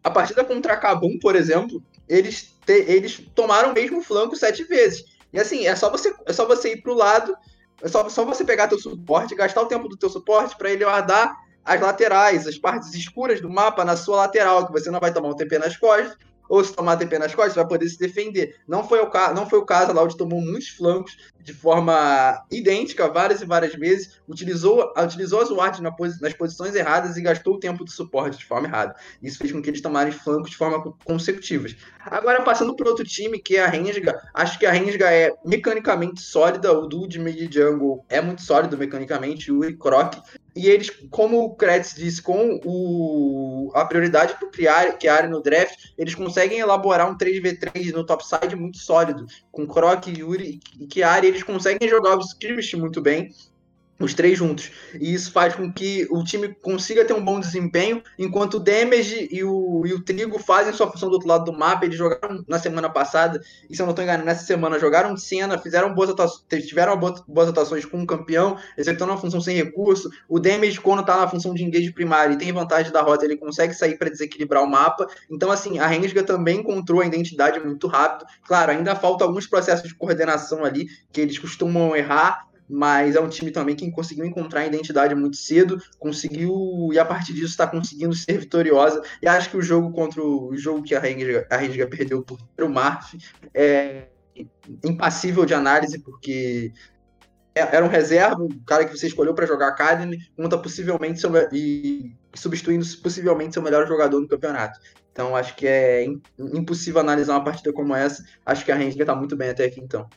A 0.03 0.09
partida 0.09 0.43
contra 0.43 0.73
a 0.73 0.77
Kabum, 0.77 1.19
por 1.19 1.35
exemplo, 1.35 1.83
eles, 2.07 2.53
te, 2.65 2.73
eles 2.73 3.21
tomaram 3.35 3.71
o 3.71 3.73
mesmo 3.73 4.01
flanco 4.01 4.35
sete 4.35 4.63
vezes. 4.63 5.03
E 5.33 5.39
assim, 5.39 5.67
é 5.67 5.75
só 5.75 5.89
você, 5.89 6.15
é 6.25 6.31
só 6.31 6.45
você 6.45 6.73
ir 6.73 6.81
pro 6.81 6.93
lado, 6.93 7.35
é 7.81 7.89
só, 7.89 8.07
só 8.07 8.23
você 8.23 8.45
pegar 8.45 8.69
teu 8.69 8.79
suporte, 8.79 9.35
gastar 9.35 9.61
o 9.61 9.67
tempo 9.67 9.89
do 9.89 9.97
teu 9.97 10.09
suporte 10.09 10.57
para 10.57 10.71
ele 10.71 10.85
guardar 10.85 11.35
as 11.65 11.81
laterais, 11.81 12.47
as 12.47 12.57
partes 12.57 12.93
escuras 12.93 13.41
do 13.41 13.49
mapa 13.49 13.83
na 13.83 13.97
sua 13.97 14.17
lateral, 14.17 14.65
que 14.65 14.71
você 14.71 14.89
não 14.89 14.99
vai 14.99 15.11
tomar 15.11 15.29
um 15.29 15.35
TP 15.35 15.57
nas 15.57 15.75
costas, 15.75 16.15
ou 16.49 16.63
se 16.63 16.73
tomar 16.73 16.97
TP 16.97 17.17
nas 17.19 17.33
costas, 17.33 17.55
vai 17.55 17.67
poder 17.67 17.87
se 17.87 17.97
defender. 17.97 18.55
Não 18.67 18.87
foi 18.87 18.99
o, 18.99 19.09
ca 19.09 19.33
não 19.33 19.49
foi 19.49 19.59
o 19.59 19.65
caso, 19.65 19.91
a 19.91 19.93
Loud 19.93 20.15
tomou 20.17 20.41
muitos 20.41 20.69
flancos 20.69 21.17
de 21.45 21.53
forma 21.53 22.43
idêntica 22.51 23.07
várias 23.07 23.41
e 23.41 23.45
várias 23.45 23.75
vezes, 23.75 24.19
utilizou, 24.27 24.91
utilizou 24.97 25.41
as 25.41 25.51
wards 25.51 25.79
na 25.79 25.91
posi 25.91 26.19
nas 26.19 26.33
posições 26.33 26.73
erradas 26.73 27.17
e 27.17 27.21
gastou 27.21 27.53
o 27.53 27.59
tempo 27.59 27.85
do 27.85 27.91
suporte 27.91 28.39
de 28.39 28.45
forma 28.45 28.67
errada. 28.67 28.95
Isso 29.21 29.37
fez 29.37 29.51
com 29.51 29.61
que 29.61 29.69
eles 29.69 29.81
tomassem 29.81 30.11
flancos 30.11 30.49
de 30.49 30.57
forma 30.57 30.81
consecutivas. 31.03 31.75
Agora, 32.03 32.41
passando 32.41 32.75
para 32.75 32.89
outro 32.89 33.05
time, 33.05 33.39
que 33.39 33.57
é 33.57 33.63
a 33.63 33.67
Rensga, 33.67 34.19
acho 34.33 34.57
que 34.57 34.65
a 34.65 34.71
Rensga 34.71 35.11
é 35.11 35.31
mecanicamente 35.45 36.19
sólida, 36.19 36.73
o 36.73 36.87
duo 36.87 37.07
de 37.07 37.19
mid 37.19 37.53
jungle 37.53 38.03
é 38.09 38.19
muito 38.21 38.41
sólido 38.41 38.75
mecanicamente, 38.75 39.51
o 39.51 39.77
Croc, 39.77 40.15
e 40.55 40.69
eles, 40.69 40.89
como 41.09 41.43
o 41.43 41.55
Kretz 41.55 41.95
disse, 41.95 42.21
com 42.21 42.61
o, 42.63 43.71
a 43.73 43.83
prioridade 43.83 44.35
para 44.39 44.47
o 44.47 44.51
Chiari 44.99 45.27
no 45.27 45.41
draft, 45.41 45.77
eles 45.97 46.15
conseguem 46.15 46.59
elaborar 46.59 47.11
um 47.11 47.17
3v3 47.17 47.91
no 47.91 48.05
topside 48.05 48.55
muito 48.55 48.77
sólido. 48.77 49.25
Com 49.51 49.67
Croc, 49.67 50.07
Yuri 50.07 50.61
e 50.79 50.87
Chiari, 50.91 51.27
eles 51.27 51.43
conseguem 51.43 51.89
jogar 51.89 52.15
o 52.15 52.21
script 52.21 52.77
muito 52.77 53.01
bem 53.01 53.33
os 53.99 54.13
três 54.13 54.37
juntos. 54.37 54.71
E 54.99 55.13
isso 55.13 55.31
faz 55.31 55.55
com 55.55 55.71
que 55.71 56.07
o 56.09 56.23
time 56.23 56.49
consiga 56.61 57.05
ter 57.05 57.13
um 57.13 57.23
bom 57.23 57.39
desempenho, 57.39 58.03
enquanto 58.19 58.55
o 58.55 58.59
Damage 58.59 59.29
e 59.31 59.43
o, 59.43 59.85
e 59.85 59.93
o 59.93 60.01
Trigo 60.01 60.37
fazem 60.39 60.73
sua 60.73 60.91
função 60.91 61.09
do 61.09 61.13
outro 61.13 61.27
lado 61.27 61.45
do 61.45 61.57
mapa. 61.57 61.85
Eles 61.85 61.97
jogaram 61.97 62.43
na 62.47 62.59
semana 62.59 62.89
passada, 62.89 63.41
e 63.69 63.75
se 63.75 63.81
eu 63.81 63.85
não 63.85 63.91
estou 63.91 64.03
enganado, 64.03 64.25
nessa 64.25 64.45
semana 64.45 64.79
jogaram 64.79 65.13
de 65.13 65.21
cena, 65.21 65.57
fizeram 65.57 65.93
boas 65.93 66.09
atuações, 66.09 66.65
tiveram 66.65 66.97
boas 66.97 67.49
atuações 67.49 67.85
com 67.85 68.01
o 68.01 68.07
campeão, 68.07 68.57
executando 68.77 69.11
uma 69.11 69.19
função 69.19 69.39
sem 69.39 69.55
recurso. 69.55 70.09
O 70.27 70.39
Damage, 70.39 70.81
quando 70.81 71.01
está 71.01 71.17
na 71.17 71.27
função 71.27 71.53
de 71.53 71.63
engage 71.63 71.91
primário 71.93 72.33
e 72.33 72.37
tem 72.37 72.51
vantagem 72.51 72.91
da 72.91 73.01
rota, 73.01 73.25
ele 73.25 73.37
consegue 73.37 73.73
sair 73.73 73.97
para 73.97 74.09
desequilibrar 74.09 74.63
o 74.63 74.69
mapa. 74.69 75.07
Então, 75.31 75.51
assim, 75.51 75.79
a 75.79 75.87
Renga 75.87 76.23
também 76.23 76.59
encontrou 76.59 77.01
a 77.01 77.05
identidade 77.05 77.59
muito 77.59 77.87
rápido. 77.87 78.27
Claro, 78.45 78.71
ainda 78.71 78.95
falta 78.95 79.23
alguns 79.23 79.47
processos 79.47 79.87
de 79.87 79.95
coordenação 79.95 80.63
ali, 80.63 80.87
que 81.11 81.21
eles 81.21 81.39
costumam 81.39 81.95
errar, 81.95 82.45
mas 82.69 83.15
é 83.15 83.19
um 83.19 83.29
time 83.29 83.51
também 83.51 83.75
que 83.75 83.89
conseguiu 83.91 84.25
encontrar 84.25 84.61
a 84.61 84.65
identidade 84.65 85.13
muito 85.15 85.37
cedo, 85.37 85.81
conseguiu, 85.99 86.89
e 86.91 86.99
a 86.99 87.05
partir 87.05 87.33
disso 87.33 87.47
está 87.47 87.67
conseguindo 87.67 88.13
ser 88.15 88.39
vitoriosa. 88.39 89.01
E 89.21 89.27
acho 89.27 89.49
que 89.49 89.57
o 89.57 89.61
jogo 89.61 89.91
contra 89.91 90.21
o, 90.21 90.49
o 90.49 90.57
jogo 90.57 90.83
que 90.83 90.95
a 90.95 90.99
Renga, 90.99 91.47
a 91.49 91.87
perdeu 91.87 92.23
por 92.23 92.39
o 92.59 92.69
Marf 92.69 93.15
é 93.53 94.07
impassível 94.83 95.45
de 95.45 95.53
análise, 95.53 95.99
porque 95.99 96.73
é, 97.53 97.61
era 97.61 97.85
um 97.85 97.89
reserva, 97.89 98.43
o 98.43 98.63
cara 98.65 98.85
que 98.85 98.95
você 98.95 99.07
escolheu 99.07 99.33
para 99.33 99.45
jogar 99.45 99.69
Academy, 99.69 100.17
conta 100.35 100.57
possivelmente 100.57 101.19
seu, 101.19 101.31
e 101.53 102.15
substituindo 102.33 102.85
possivelmente 103.01 103.53
seu 103.53 103.61
melhor 103.61 103.87
jogador 103.87 104.19
no 104.19 104.27
campeonato. 104.27 104.79
Então 105.11 105.33
acho 105.33 105.55
que 105.55 105.65
é 105.65 106.05
impossível 106.37 106.99
analisar 106.99 107.33
uma 107.33 107.43
partida 107.43 107.71
como 107.71 107.95
essa. 107.95 108.25
Acho 108.45 108.65
que 108.65 108.71
a 108.71 108.75
Renga 108.75 109.01
está 109.01 109.15
muito 109.15 109.37
bem 109.37 109.49
até 109.49 109.63
aqui 109.63 109.79
então. 109.79 110.09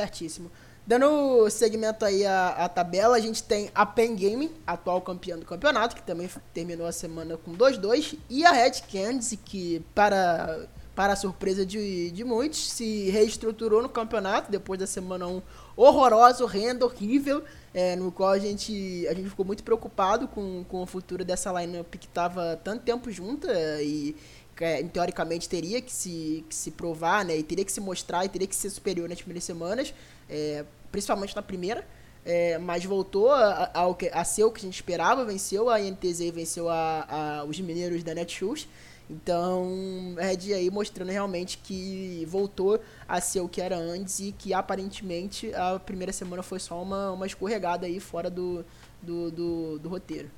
Certíssimo. 0.00 0.50
Dando 0.86 1.48
segmento 1.48 2.04
aí 2.04 2.26
à, 2.26 2.68
tabela, 2.68 3.16
a 3.16 3.20
gente 3.20 3.42
tem 3.42 3.70
a 3.74 3.86
Pen 3.86 4.14
Game, 4.14 4.50
atual 4.66 5.00
campeã 5.00 5.38
do 5.38 5.46
campeonato, 5.46 5.96
que 5.96 6.02
também 6.02 6.28
terminou 6.52 6.86
a 6.86 6.92
semana 6.92 7.38
com 7.38 7.54
2-2, 7.54 8.18
e 8.28 8.44
a 8.44 8.52
Red 8.52 8.82
Candice, 8.92 9.38
que 9.38 9.82
para, 9.94 10.66
para 10.94 11.14
a 11.14 11.16
surpresa 11.16 11.64
de, 11.64 12.10
de 12.10 12.22
muitos, 12.22 12.70
se 12.70 13.08
reestruturou 13.08 13.80
no 13.80 13.88
campeonato 13.88 14.50
depois 14.50 14.78
da 14.78 14.86
semana 14.86 15.26
1 15.26 15.40
horrorosa, 15.74 16.44
horrenda, 16.44 16.84
horrível, 16.84 17.42
é, 17.72 17.96
no 17.96 18.12
qual 18.12 18.30
a 18.30 18.38
gente, 18.38 19.06
a 19.08 19.14
gente 19.14 19.30
ficou 19.30 19.44
muito 19.44 19.64
preocupado 19.64 20.28
com, 20.28 20.64
com 20.68 20.82
o 20.82 20.86
futuro 20.86 21.24
dessa 21.24 21.50
lineup 21.60 21.96
que 21.96 22.06
estava 22.06 22.60
tanto 22.62 22.82
tempo 22.82 23.10
junta 23.10 23.50
e 23.80 24.14
é, 24.60 24.82
teoricamente 24.84 25.48
teria 25.48 25.80
que 25.80 25.92
se, 25.92 26.44
que 26.48 26.54
se 26.54 26.70
provar, 26.70 27.24
né? 27.24 27.36
E 27.36 27.42
teria 27.42 27.64
que 27.64 27.72
se 27.72 27.80
mostrar 27.80 28.24
e 28.24 28.28
teria 28.28 28.46
que 28.46 28.54
ser 28.54 28.70
superior 28.70 29.08
nas 29.08 29.18
primeiras 29.18 29.44
semanas, 29.44 29.94
é, 30.28 30.64
principalmente 30.92 31.34
na 31.34 31.42
primeira. 31.42 31.86
É, 32.26 32.56
mas 32.56 32.84
voltou 32.84 33.30
a, 33.30 33.70
a, 33.74 34.20
a, 34.20 34.24
ser 34.24 34.44
o 34.44 34.50
que 34.50 34.60
a 34.60 34.64
gente 34.64 34.76
esperava, 34.76 35.26
venceu 35.26 35.68
a 35.68 35.78
INTZ 35.78 36.20
e 36.20 36.30
venceu 36.30 36.70
a, 36.70 37.06
a, 37.40 37.44
os 37.44 37.60
mineiros 37.60 38.02
da 38.02 38.14
Netshoes. 38.14 38.66
Então, 39.10 40.14
Red 40.16 40.54
aí 40.54 40.70
mostrando 40.70 41.10
realmente 41.10 41.58
que 41.58 42.24
voltou 42.26 42.80
a 43.06 43.20
ser 43.20 43.40
o 43.40 43.48
que 43.48 43.60
era 43.60 43.76
antes 43.76 44.18
e 44.20 44.32
que 44.32 44.54
aparentemente 44.54 45.54
a 45.54 45.78
primeira 45.78 46.12
semana 46.12 46.42
foi 46.42 46.58
só 46.58 46.82
uma, 46.82 47.10
uma 47.10 47.26
escorregada 47.26 47.86
aí 47.86 48.00
fora 48.00 48.30
do, 48.30 48.64
do, 49.02 49.30
do, 49.30 49.78
do 49.78 49.88
roteiro. 49.90 50.30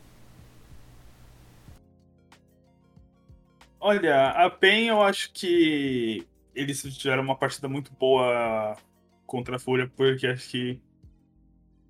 Olha, 3.88 4.30
a 4.30 4.50
PEN 4.50 4.88
eu 4.88 5.00
acho 5.00 5.30
que 5.32 6.26
eles 6.52 6.82
tiveram 6.98 7.22
uma 7.22 7.36
partida 7.36 7.68
muito 7.68 7.92
boa 7.92 8.76
contra 9.24 9.54
a 9.54 9.58
Fúria, 9.60 9.88
porque 9.94 10.26
acho 10.26 10.48
que 10.50 10.80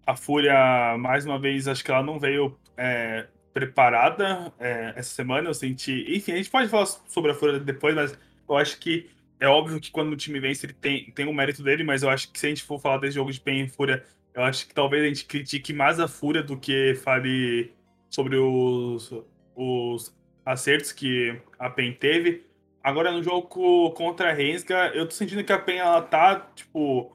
a 0.07 0.15
Fúria, 0.15 0.99
mais 0.99 1.25
uma 1.25 1.39
vez, 1.39 1.67
acho 1.67 1.83
que 1.83 1.91
ela 1.91 2.03
não 2.03 2.21
veio 2.21 2.55
é, 2.77 3.29
preparada 3.51 4.53
é, 4.59 4.93
essa 4.95 5.09
semana. 5.09 5.49
Eu 5.49 5.55
senti. 5.55 6.05
Enfim, 6.15 6.33
a 6.33 6.37
gente 6.37 6.51
pode 6.51 6.69
falar 6.69 6.85
sobre 6.85 7.31
a 7.31 7.35
Fúria 7.35 7.59
depois, 7.59 7.95
mas 7.95 8.19
eu 8.47 8.59
acho 8.59 8.79
que 8.79 9.09
é 9.41 9.49
óbvio 9.49 9.81
que 9.81 9.91
quando 9.91 10.13
o 10.13 10.17
time 10.19 10.39
vence, 10.39 10.67
ele 10.67 10.75
tem, 10.75 11.11
tem 11.13 11.25
o 11.25 11.31
um 11.31 11.35
mérito 11.35 11.63
dele, 11.63 11.83
mas 11.83 12.03
eu 12.03 12.11
acho 12.11 12.31
que 12.31 12.39
se 12.39 12.45
a 12.45 12.51
gente 12.51 12.63
for 12.63 12.79
falar 12.79 12.99
desse 12.99 13.15
jogo 13.15 13.33
de 13.33 13.41
PEN 13.41 13.65
e 13.65 13.69
Fúria, 13.71 14.05
eu 14.35 14.43
acho 14.43 14.69
que 14.69 14.75
talvez 14.75 15.03
a 15.03 15.09
gente 15.09 15.25
critique 15.25 15.73
mais 15.73 15.99
a 15.99 16.07
Fúria 16.07 16.43
do 16.43 16.59
que 16.59 16.95
fale 16.97 17.73
sobre 18.11 18.37
os, 18.37 19.11
os 19.55 20.15
acertos 20.47 20.93
que 20.93 21.37
a 21.59 21.69
PEN 21.69 21.93
teve. 21.93 22.47
Agora, 22.83 23.11
no 23.11 23.21
jogo 23.21 23.91
contra 23.91 24.31
a 24.31 24.33
Rensga, 24.33 24.93
eu 24.95 25.07
tô 25.07 25.11
sentindo 25.13 25.43
que 25.43 25.53
a 25.53 25.59
PEN, 25.59 25.79
ela 25.79 26.01
tá, 26.01 26.49
tipo, 26.55 27.13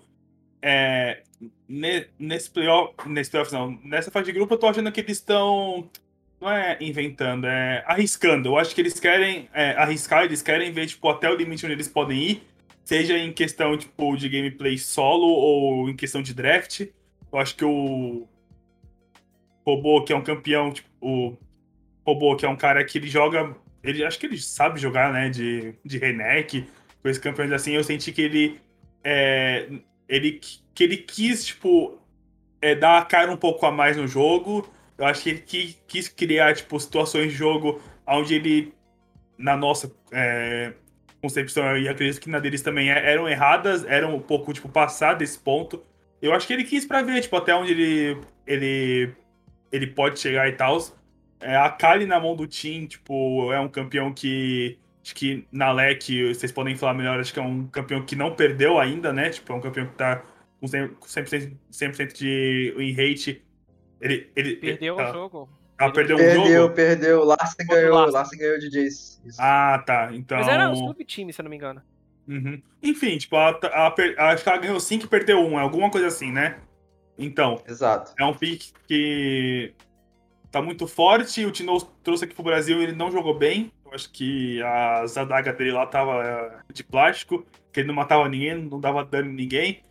é, 0.61 1.23
nesse 2.19 2.51
playoff, 2.51 2.93
nesse 3.07 3.31
playoff 3.31 3.53
não, 3.53 3.79
nessa 3.83 4.11
fase 4.11 4.25
de 4.25 4.33
grupo, 4.33 4.53
eu 4.53 4.57
tô 4.57 4.67
achando 4.67 4.91
que 4.91 4.99
eles 4.99 5.17
estão, 5.17 5.89
não 6.41 6.51
é 6.51 6.77
inventando, 6.81 7.47
é 7.47 7.85
arriscando. 7.87 8.49
Eu 8.49 8.57
acho 8.57 8.75
que 8.75 8.81
eles 8.81 8.99
querem 8.99 9.49
é, 9.53 9.71
arriscar, 9.71 10.25
eles 10.25 10.41
querem 10.41 10.73
ver, 10.73 10.87
tipo, 10.87 11.07
até 11.09 11.29
o 11.29 11.35
limite 11.35 11.65
onde 11.65 11.75
eles 11.75 11.87
podem 11.87 12.21
ir, 12.21 12.43
seja 12.83 13.17
em 13.17 13.31
questão, 13.31 13.77
tipo, 13.77 14.17
de 14.17 14.27
gameplay 14.27 14.77
solo 14.77 15.27
ou 15.27 15.89
em 15.89 15.95
questão 15.95 16.21
de 16.21 16.33
draft. 16.33 16.81
Eu 17.31 17.39
acho 17.39 17.55
que 17.55 17.63
o 17.63 18.27
Robô, 19.65 20.03
que 20.03 20.11
é 20.11 20.15
um 20.17 20.23
campeão, 20.23 20.73
tipo, 20.73 20.89
o 20.99 21.37
robô, 22.05 22.35
que 22.35 22.45
é 22.45 22.49
um 22.49 22.55
cara 22.55 22.83
que 22.83 22.97
ele 22.97 23.07
joga. 23.07 23.55
Ele 23.83 24.03
acho 24.03 24.19
que 24.19 24.25
ele 24.25 24.37
sabe 24.37 24.79
jogar, 24.79 25.11
né? 25.11 25.29
De, 25.29 25.73
de 25.83 25.97
Renek, 25.97 26.67
com 27.01 27.09
esses 27.09 27.21
campeões 27.21 27.51
assim. 27.51 27.73
Eu 27.73 27.83
senti 27.83 28.11
que 28.11 28.21
ele. 28.21 28.59
É, 29.03 29.67
ele 30.07 30.39
que 30.73 30.83
ele 30.83 30.97
quis, 30.97 31.45
tipo, 31.45 31.99
é, 32.61 32.75
dar 32.75 32.97
a 32.99 33.05
cara 33.05 33.31
um 33.31 33.37
pouco 33.37 33.65
a 33.65 33.71
mais 33.71 33.97
no 33.97 34.07
jogo. 34.07 34.71
Eu 34.97 35.05
acho 35.05 35.23
que 35.23 35.29
ele 35.29 35.39
quis, 35.39 35.83
quis 35.87 36.07
criar, 36.07 36.53
tipo, 36.53 36.79
situações 36.79 37.31
de 37.31 37.37
jogo 37.37 37.81
onde 38.07 38.35
ele, 38.35 38.73
na 39.37 39.55
nossa 39.55 39.91
é, 40.11 40.73
concepção, 41.21 41.77
e 41.77 41.87
acredito 41.87 42.19
que 42.19 42.29
na 42.29 42.39
deles 42.39 42.61
também, 42.61 42.91
é, 42.91 43.11
eram 43.11 43.27
erradas, 43.27 43.85
eram 43.85 44.15
um 44.15 44.19
pouco, 44.19 44.53
tipo, 44.53 44.69
passar 44.69 45.15
desse 45.15 45.39
ponto. 45.39 45.83
Eu 46.21 46.33
acho 46.33 46.45
que 46.45 46.53
ele 46.53 46.63
quis 46.63 46.85
pra 46.85 47.01
ver, 47.01 47.21
tipo, 47.21 47.35
até 47.35 47.55
onde 47.55 47.71
ele, 47.71 48.21
ele, 48.45 49.13
ele 49.71 49.87
pode 49.87 50.19
chegar 50.19 50.47
e 50.47 50.53
tal. 50.53 50.77
É, 51.41 51.55
a 51.55 51.69
Kali 51.69 52.05
na 52.05 52.19
mão 52.19 52.35
do 52.35 52.47
Team, 52.47 52.87
tipo, 52.87 53.51
é 53.51 53.59
um 53.59 53.67
campeão 53.67 54.13
que. 54.13 54.77
Acho 55.03 55.15
que 55.15 55.47
na 55.51 55.71
LEC, 55.71 56.27
vocês 56.27 56.51
podem 56.51 56.75
falar 56.75 56.93
melhor, 56.93 57.19
acho 57.19 57.33
que 57.33 57.39
é 57.39 57.41
um 57.41 57.65
campeão 57.65 58.05
que 58.05 58.15
não 58.15 58.35
perdeu 58.35 58.79
ainda, 58.79 59.11
né? 59.11 59.31
Tipo, 59.31 59.53
é 59.53 59.55
um 59.55 59.61
campeão 59.61 59.87
que 59.87 59.95
tá 59.95 60.23
com 60.59 60.67
100%, 60.67 61.57
100 61.71 62.07
de 62.13 62.73
win 62.77 62.93
rate. 62.93 63.43
Ele, 63.99 64.29
ele, 64.35 64.55
perdeu 64.57 64.99
ele, 64.99 65.09
o 65.09 65.13
jogo. 65.13 65.49
Ah, 65.77 65.89
perdeu, 65.89 66.17
perdeu 66.17 66.41
um 66.41 66.45
jogo? 66.45 66.73
Perdeu, 66.73 66.73
perdeu. 66.73 67.23
Larsen 67.23 67.65
ganhou, 67.65 67.95
Larsen. 67.95 68.13
Larsen 68.13 68.39
ganhou 68.39 68.59
de 68.59 68.69
Jace. 68.69 69.19
Ah, 69.39 69.83
tá. 69.85 70.09
Então... 70.13 70.37
Mas 70.37 70.47
era 70.47 70.69
um 70.69 70.75
sub-time, 70.75 71.33
se 71.33 71.41
eu 71.41 71.43
não 71.43 71.49
me 71.49 71.55
engano. 71.55 71.81
Uhum. 72.27 72.61
Enfim, 72.83 73.17
tipo, 73.17 73.35
ela, 73.35 73.59
ela, 73.63 73.95
ela, 73.97 74.33
acho 74.33 74.43
que 74.43 74.49
ela 74.49 74.57
ganhou 74.59 74.79
5 74.79 75.05
e 75.05 75.07
perdeu 75.07 75.39
1, 75.39 75.47
um, 75.47 75.59
é 75.59 75.63
alguma 75.63 75.89
coisa 75.89 76.07
assim, 76.07 76.31
né? 76.31 76.59
Então, 77.17 77.61
Exato. 77.67 78.13
é 78.17 78.25
um 78.25 78.33
pick 78.33 78.71
que 78.87 79.73
tá 80.51 80.61
muito 80.61 80.85
forte. 80.85 81.45
O 81.45 81.51
Tino 81.51 81.81
trouxe 82.03 82.25
aqui 82.25 82.35
pro 82.35 82.43
Brasil 82.43 82.81
ele 82.81 82.91
não 82.91 83.11
jogou 83.11 83.33
bem. 83.33 83.71
Eu 83.85 83.93
acho 83.93 84.11
que 84.11 84.61
a 84.61 85.05
Zadaga 85.07 85.53
dele 85.53 85.71
lá 85.71 85.85
tava 85.85 86.23
é, 86.23 86.73
de 86.73 86.83
plástico, 86.83 87.45
que 87.71 87.79
ele 87.79 87.87
não 87.87 87.95
matava 87.95 88.27
ninguém, 88.27 88.55
não 88.55 88.79
dava 88.79 89.03
dano 89.03 89.29
em 89.29 89.33
ninguém. 89.33 89.83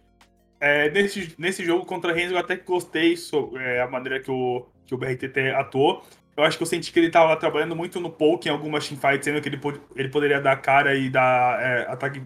É, 0.61 0.91
nesse, 0.91 1.35
nesse 1.39 1.65
jogo 1.65 1.87
contra 1.87 2.13
Renzo 2.13 2.35
eu 2.35 2.39
até 2.39 2.55
gostei 2.57 3.17
sobre 3.17 3.63
é, 3.63 3.81
a 3.81 3.89
maneira 3.89 4.21
que 4.21 4.31
o, 4.31 4.67
que 4.87 4.95
o 4.95 4.99
BRTT 4.99 5.51
atuou. 5.57 6.05
Eu 6.37 6.45
acho 6.45 6.57
que 6.57 6.63
eu 6.63 6.67
senti 6.67 6.93
que 6.93 6.99
ele 6.99 7.11
tava 7.11 7.37
trabalhando 7.37 7.75
muito 7.75 8.01
no 8.01 8.11
poke 8.11 8.49
em 8.49 8.53
algumas 8.53 8.87
teamfights, 8.89 9.25
sendo 9.25 9.41
que 9.41 9.49
ele, 9.49 9.61
ele 9.97 10.09
poderia 10.09 10.41
dar 10.41 10.57
cara 10.57 10.95
e 10.95 11.11
dar 11.11 11.61
é, 11.61 11.91
ataque, 11.91 12.23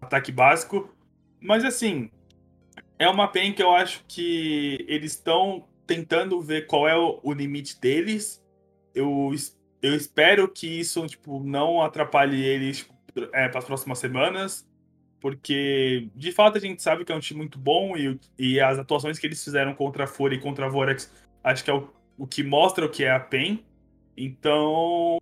ataque 0.00 0.32
básico. 0.32 0.90
Mas 1.40 1.64
assim, 1.64 2.10
é 2.98 3.08
uma 3.08 3.28
pen 3.28 3.52
que 3.52 3.62
eu 3.62 3.74
acho 3.74 4.04
que 4.08 4.84
eles 4.88 5.12
estão 5.12 5.64
tentando 5.86 6.40
ver 6.40 6.66
qual 6.66 6.88
é 6.88 6.96
o, 6.96 7.20
o 7.22 7.32
limite 7.32 7.80
deles. 7.80 8.42
Eu, 8.94 9.32
eu 9.82 9.94
espero 9.94 10.48
que 10.48 10.66
isso 10.66 11.06
tipo, 11.06 11.42
não 11.42 11.82
atrapalhe 11.82 12.42
eles 12.42 12.78
tipo, 12.78 12.94
é, 13.32 13.48
para 13.48 13.58
as 13.58 13.64
próximas 13.64 13.98
semanas, 13.98 14.68
porque 15.20 16.08
de 16.14 16.32
fato 16.32 16.56
a 16.58 16.60
gente 16.60 16.82
sabe 16.82 17.04
que 17.04 17.12
é 17.12 17.14
um 17.14 17.20
time 17.20 17.38
muito 17.38 17.58
bom 17.58 17.96
e, 17.96 18.18
e 18.38 18.60
as 18.60 18.78
atuações 18.78 19.18
que 19.18 19.26
eles 19.26 19.42
fizeram 19.42 19.74
contra 19.74 20.04
a 20.04 20.06
Fúria 20.06 20.36
e 20.36 20.40
contra 20.40 20.66
a 20.66 20.68
Vorax 20.68 21.12
acho 21.42 21.64
que 21.64 21.70
é 21.70 21.74
o, 21.74 21.88
o 22.18 22.26
que 22.26 22.42
mostra 22.42 22.84
o 22.84 22.90
que 22.90 23.04
é 23.04 23.10
a 23.10 23.20
PEN. 23.20 23.64
Então, 24.16 25.18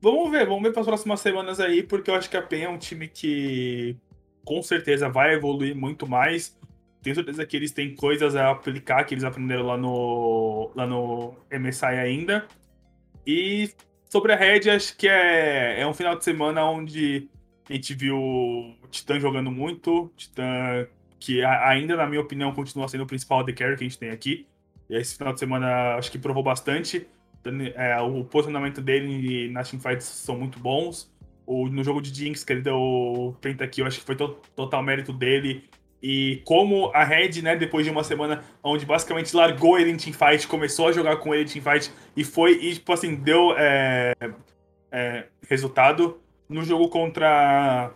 vamos 0.00 0.30
ver, 0.30 0.46
vamos 0.46 0.62
ver 0.62 0.72
para 0.72 0.80
as 0.80 0.86
próximas 0.86 1.20
semanas 1.20 1.58
aí, 1.58 1.82
porque 1.82 2.10
eu 2.10 2.14
acho 2.14 2.30
que 2.30 2.36
a 2.36 2.42
PEN 2.42 2.64
é 2.64 2.68
um 2.68 2.78
time 2.78 3.08
que 3.08 3.96
com 4.44 4.62
certeza 4.62 5.08
vai 5.08 5.34
evoluir 5.34 5.74
muito 5.74 6.06
mais 6.06 6.56
tenho 7.02 7.14
certeza 7.14 7.46
que 7.46 7.56
eles 7.56 7.70
têm 7.70 7.94
coisas 7.94 8.34
a 8.34 8.50
aplicar 8.50 9.04
que 9.04 9.14
eles 9.14 9.24
aprenderam 9.24 9.66
lá 9.66 9.76
no, 9.76 10.70
lá 10.74 10.86
no 10.86 11.34
MSI 11.52 11.86
ainda. 11.86 12.46
E 13.26 13.70
sobre 14.08 14.32
a 14.32 14.36
Red, 14.36 14.70
acho 14.70 14.96
que 14.96 15.06
é, 15.06 15.80
é 15.80 15.86
um 15.86 15.94
final 15.94 16.16
de 16.16 16.24
semana 16.24 16.64
onde 16.64 17.28
a 17.68 17.72
gente 17.72 17.94
viu 17.94 18.16
o 18.16 18.74
Titã 18.90 19.20
jogando 19.20 19.50
muito. 19.50 20.10
Titã, 20.16 20.86
que 21.20 21.44
ainda, 21.44 21.96
na 21.96 22.06
minha 22.06 22.20
opinião, 22.20 22.52
continua 22.52 22.88
sendo 22.88 23.04
o 23.04 23.06
principal 23.06 23.40
AD 23.40 23.52
Carry 23.52 23.76
que 23.76 23.84
a 23.84 23.88
gente 23.88 23.98
tem 23.98 24.10
aqui. 24.10 24.46
E 24.88 24.96
esse 24.96 25.16
final 25.16 25.32
de 25.32 25.38
semana 25.40 25.96
acho 25.96 26.10
que 26.10 26.18
provou 26.18 26.42
bastante. 26.42 27.06
É, 27.74 27.98
o 28.00 28.24
posicionamento 28.24 28.80
dele 28.80 29.50
nas 29.50 29.70
teamfights 29.70 30.06
são 30.06 30.36
muito 30.38 30.58
bons. 30.58 31.12
O, 31.46 31.68
no 31.68 31.82
jogo 31.82 32.00
de 32.00 32.12
Jinx, 32.12 32.44
que 32.44 32.52
ele 32.52 32.62
deu 32.62 33.36
Pentakill, 33.40 33.86
acho 33.86 34.00
que 34.00 34.04
foi 34.06 34.16
to 34.16 34.40
total 34.54 34.82
mérito 34.82 35.12
dele. 35.12 35.68
E 36.02 36.40
como 36.44 36.90
a 36.94 37.02
Red, 37.02 37.42
né, 37.42 37.56
depois 37.56 37.84
de 37.84 37.90
uma 37.90 38.04
semana 38.04 38.44
onde 38.62 38.86
basicamente 38.86 39.34
largou 39.34 39.78
ele 39.78 39.90
em 39.90 39.96
teamfight, 39.96 40.46
começou 40.46 40.88
a 40.88 40.92
jogar 40.92 41.16
com 41.16 41.34
ele 41.34 41.44
em 41.44 41.46
teamfight 41.46 41.90
e 42.16 42.22
foi, 42.22 42.52
e 42.52 42.74
tipo 42.74 42.92
assim, 42.92 43.16
deu 43.16 43.54
é, 43.58 44.14
é, 44.92 45.24
resultado. 45.48 46.20
No 46.48 46.64
jogo 46.64 46.88
contra. 46.88 47.92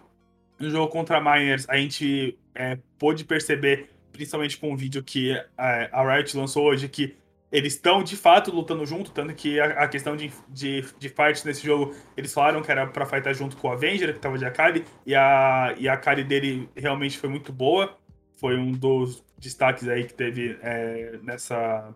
No 0.58 0.70
jogo 0.70 0.88
contra 0.88 1.20
Miners, 1.20 1.68
a 1.68 1.76
gente 1.76 2.38
é, 2.54 2.78
pôde 2.98 3.24
perceber, 3.24 3.90
principalmente 4.12 4.58
com 4.58 4.72
o 4.72 4.76
vídeo 4.76 5.02
que 5.02 5.32
a, 5.56 6.00
a 6.00 6.14
Riot 6.14 6.36
lançou 6.36 6.66
hoje, 6.66 6.88
que 6.88 7.16
eles 7.52 7.74
estão 7.74 8.02
de 8.02 8.16
fato 8.16 8.50
lutando 8.50 8.86
junto, 8.86 9.10
tanto 9.10 9.34
que 9.34 9.60
a, 9.60 9.84
a, 9.84 9.88
questão 9.88 10.16
de, 10.16 10.32
de, 10.48 10.82
de 10.98 11.08
fight 11.10 11.44
nesse 11.44 11.64
jogo, 11.64 11.94
eles 12.16 12.32
falaram 12.32 12.62
que 12.62 12.72
era 12.72 12.86
pra 12.86 13.04
fightar 13.04 13.34
junto 13.34 13.58
com 13.58 13.68
o 13.68 13.72
Avenger, 13.72 14.14
que 14.14 14.18
tava 14.18 14.38
de 14.38 14.46
Akali, 14.46 14.86
e 15.04 15.14
a, 15.14 15.74
e 15.78 15.86
a 15.86 15.92
Akali 15.92 16.24
dele 16.24 16.66
realmente 16.74 17.18
foi 17.18 17.28
muito 17.28 17.52
boa. 17.52 17.98
Foi 18.40 18.56
um 18.56 18.72
dos 18.72 19.22
destaques 19.38 19.86
aí 19.86 20.04
que 20.04 20.14
teve 20.14 20.58
é, 20.62 21.20
nessa 21.22 21.94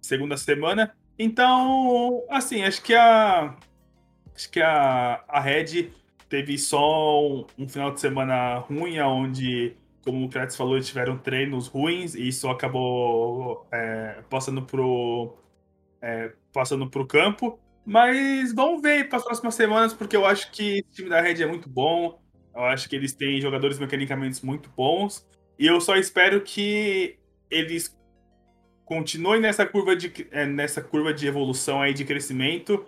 segunda 0.00 0.36
semana. 0.36 0.92
Então, 1.16 2.24
assim, 2.28 2.62
acho 2.62 2.82
que 2.82 2.94
a. 2.94 3.56
Acho 4.34 4.50
que 4.50 4.60
a, 4.60 5.24
a 5.28 5.40
Red 5.40 5.90
teve 6.28 6.58
só 6.58 7.24
um, 7.26 7.46
um 7.56 7.68
final 7.68 7.90
de 7.92 8.00
semana 8.00 8.58
ruim, 8.58 8.98
onde 9.00 9.74
como 10.06 10.24
o 10.24 10.28
Kratz 10.28 10.54
falou, 10.54 10.76
eles 10.76 10.86
tiveram 10.86 11.18
treinos 11.18 11.66
ruins 11.66 12.14
e 12.14 12.28
isso 12.28 12.48
acabou 12.48 13.66
é, 13.72 14.22
passando 14.30 14.62
pro 14.62 15.36
é, 16.00 16.32
passando 16.52 16.88
pro 16.88 17.04
campo. 17.04 17.58
Mas 17.84 18.52
vamos 18.52 18.80
ver 18.80 19.08
para 19.08 19.18
as 19.18 19.24
próximas 19.24 19.56
semanas, 19.56 19.92
porque 19.92 20.16
eu 20.16 20.24
acho 20.24 20.52
que 20.52 20.78
o 20.88 20.94
time 20.94 21.08
da 21.08 21.20
Red 21.20 21.42
é 21.42 21.46
muito 21.46 21.68
bom. 21.68 22.20
Eu 22.54 22.62
acho 22.62 22.88
que 22.88 22.94
eles 22.94 23.12
têm 23.14 23.40
jogadores 23.40 23.80
mecanicamente 23.80 24.46
muito 24.46 24.70
bons. 24.76 25.26
E 25.58 25.66
eu 25.66 25.80
só 25.80 25.96
espero 25.96 26.40
que 26.40 27.18
eles 27.50 27.96
continuem 28.84 29.40
nessa 29.40 29.66
curva 29.66 29.96
de, 29.96 30.28
é, 30.30 30.46
nessa 30.46 30.80
curva 30.80 31.12
de 31.12 31.26
evolução 31.26 31.82
aí 31.82 31.92
de 31.92 32.04
crescimento. 32.04 32.86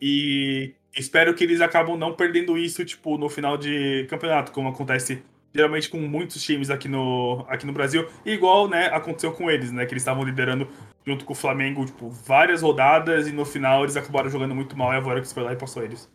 E 0.00 0.74
espero 0.96 1.34
que 1.34 1.42
eles 1.42 1.60
acabam 1.60 1.98
não 1.98 2.14
perdendo 2.14 2.56
isso, 2.56 2.84
tipo, 2.84 3.18
no 3.18 3.28
final 3.28 3.56
de 3.58 4.06
campeonato, 4.08 4.52
como 4.52 4.68
acontece 4.68 5.24
geralmente 5.54 5.88
com 5.88 5.98
muitos 5.98 6.42
times 6.42 6.70
aqui 6.70 6.88
no, 6.88 7.44
aqui 7.48 7.66
no 7.66 7.72
Brasil, 7.72 8.08
igual, 8.24 8.68
né, 8.68 8.86
aconteceu 8.86 9.32
com 9.32 9.50
eles, 9.50 9.72
né, 9.72 9.84
que 9.84 9.92
eles 9.92 10.02
estavam 10.02 10.24
liderando 10.24 10.68
junto 11.04 11.24
com 11.24 11.32
o 11.32 11.36
Flamengo, 11.36 11.84
tipo, 11.84 12.08
várias 12.08 12.62
rodadas 12.62 13.26
e 13.26 13.32
no 13.32 13.44
final 13.44 13.82
eles 13.82 13.96
acabaram 13.96 14.30
jogando 14.30 14.54
muito 14.54 14.76
mal 14.76 14.92
e 14.92 14.96
a 14.96 15.00
Vorax 15.00 15.32
foi 15.32 15.42
lá 15.42 15.52
e 15.52 15.56
passou 15.56 15.82
eles. 15.82 16.10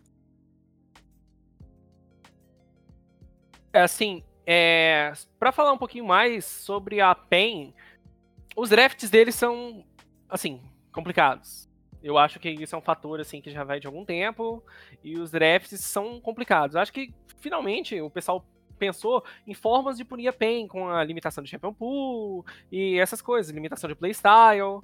É 3.73 3.81
assim, 3.81 4.23
é, 4.45 5.11
para 5.37 5.51
falar 5.51 5.73
um 5.73 5.77
pouquinho 5.77 6.05
mais 6.05 6.45
sobre 6.45 7.01
a 7.01 7.13
PEN, 7.13 7.73
os 8.55 8.69
drafts 8.69 9.09
deles 9.09 9.35
são, 9.35 9.83
assim, 10.29 10.61
complicados. 10.93 11.67
Eu 12.01 12.17
acho 12.17 12.39
que 12.39 12.49
isso 12.49 12.75
é 12.75 12.77
um 12.77 12.81
fator 12.81 13.19
assim 13.19 13.41
que 13.41 13.49
já 13.49 13.63
vai 13.63 13.79
de 13.79 13.87
algum 13.87 14.05
tempo 14.05 14.63
e 15.03 15.17
os 15.17 15.31
drafts 15.31 15.81
são 15.81 16.21
complicados. 16.21 16.75
Eu 16.75 16.81
acho 16.81 16.93
que 16.93 17.11
finalmente 17.41 17.99
o 17.99 18.11
pessoal 18.11 18.45
pensou 18.77 19.23
em 19.47 19.53
formas 19.53 19.97
de 19.97 20.05
punir 20.05 20.27
a 20.27 20.33
PEN 20.33 20.67
com 20.67 20.89
a 20.89 21.03
limitação 21.03 21.43
de 21.43 21.49
Champion 21.49 21.73
Pool 21.73 22.45
e 22.71 22.99
essas 22.99 23.21
coisas, 23.21 23.53
limitação 23.53 23.87
de 23.87 23.95
playstyle. 23.95 24.81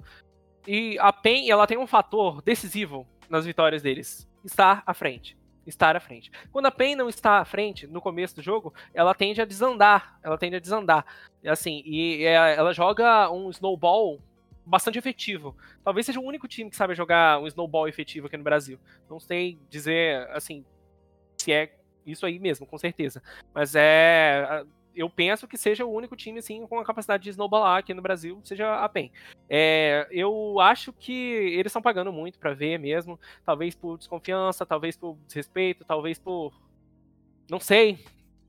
E 0.66 0.98
a 0.98 1.12
PEN, 1.12 1.50
ela 1.50 1.66
tem 1.66 1.78
um 1.78 1.86
fator 1.86 2.40
decisivo 2.42 3.06
nas 3.28 3.44
vitórias 3.44 3.82
deles, 3.82 4.28
estar 4.44 4.82
à 4.86 4.94
frente. 4.94 5.36
Estar 5.64 5.94
à 5.94 6.00
frente. 6.00 6.30
Quando 6.50 6.66
a 6.66 6.72
PEN 6.72 6.96
não 6.96 7.08
está 7.08 7.38
à 7.38 7.44
frente, 7.44 7.86
no 7.86 8.00
começo 8.00 8.34
do 8.34 8.42
jogo, 8.42 8.74
ela 8.92 9.14
tende 9.14 9.40
a 9.40 9.44
desandar. 9.44 10.18
Ela 10.22 10.36
tende 10.36 10.56
a 10.56 10.60
desandar. 10.60 11.06
Assim, 11.46 11.82
e 11.86 12.24
ela 12.24 12.72
joga 12.72 13.30
um 13.30 13.48
snowball 13.48 14.20
bastante 14.66 14.98
efetivo. 14.98 15.56
Talvez 15.84 16.06
seja 16.06 16.18
o 16.18 16.24
único 16.24 16.48
time 16.48 16.68
que 16.68 16.76
sabe 16.76 16.94
jogar 16.94 17.40
um 17.40 17.46
snowball 17.46 17.86
efetivo 17.86 18.26
aqui 18.26 18.36
no 18.36 18.42
Brasil. 18.42 18.78
Não 19.08 19.20
sei 19.20 19.56
dizer, 19.68 20.28
assim, 20.30 20.64
se 21.38 21.52
é 21.52 21.74
isso 22.06 22.26
aí 22.26 22.38
mesmo, 22.38 22.66
com 22.66 22.78
certeza. 22.78 23.22
Mas 23.54 23.74
é. 23.74 24.64
Eu 24.94 25.08
penso 25.08 25.48
que 25.48 25.56
seja 25.56 25.86
o 25.86 25.90
único 25.90 26.14
time, 26.14 26.38
assim, 26.38 26.66
com 26.66 26.78
a 26.78 26.84
capacidade 26.84 27.22
de 27.22 27.30
snowballar 27.30 27.78
aqui 27.78 27.94
no 27.94 28.02
Brasil, 28.02 28.38
seja 28.44 28.74
a 28.74 28.86
PEN. 28.90 29.10
É, 29.48 30.06
eu 30.10 30.60
acho 30.60 30.92
que 30.92 31.12
eles 31.12 31.70
estão 31.70 31.80
pagando 31.80 32.12
muito 32.12 32.38
para 32.38 32.52
ver 32.52 32.78
mesmo. 32.78 33.18
Talvez 33.42 33.74
por 33.74 33.96
desconfiança, 33.96 34.66
talvez 34.66 34.94
por 34.94 35.16
desrespeito, 35.26 35.82
talvez 35.82 36.18
por. 36.18 36.52
Não 37.50 37.58
sei. 37.58 38.04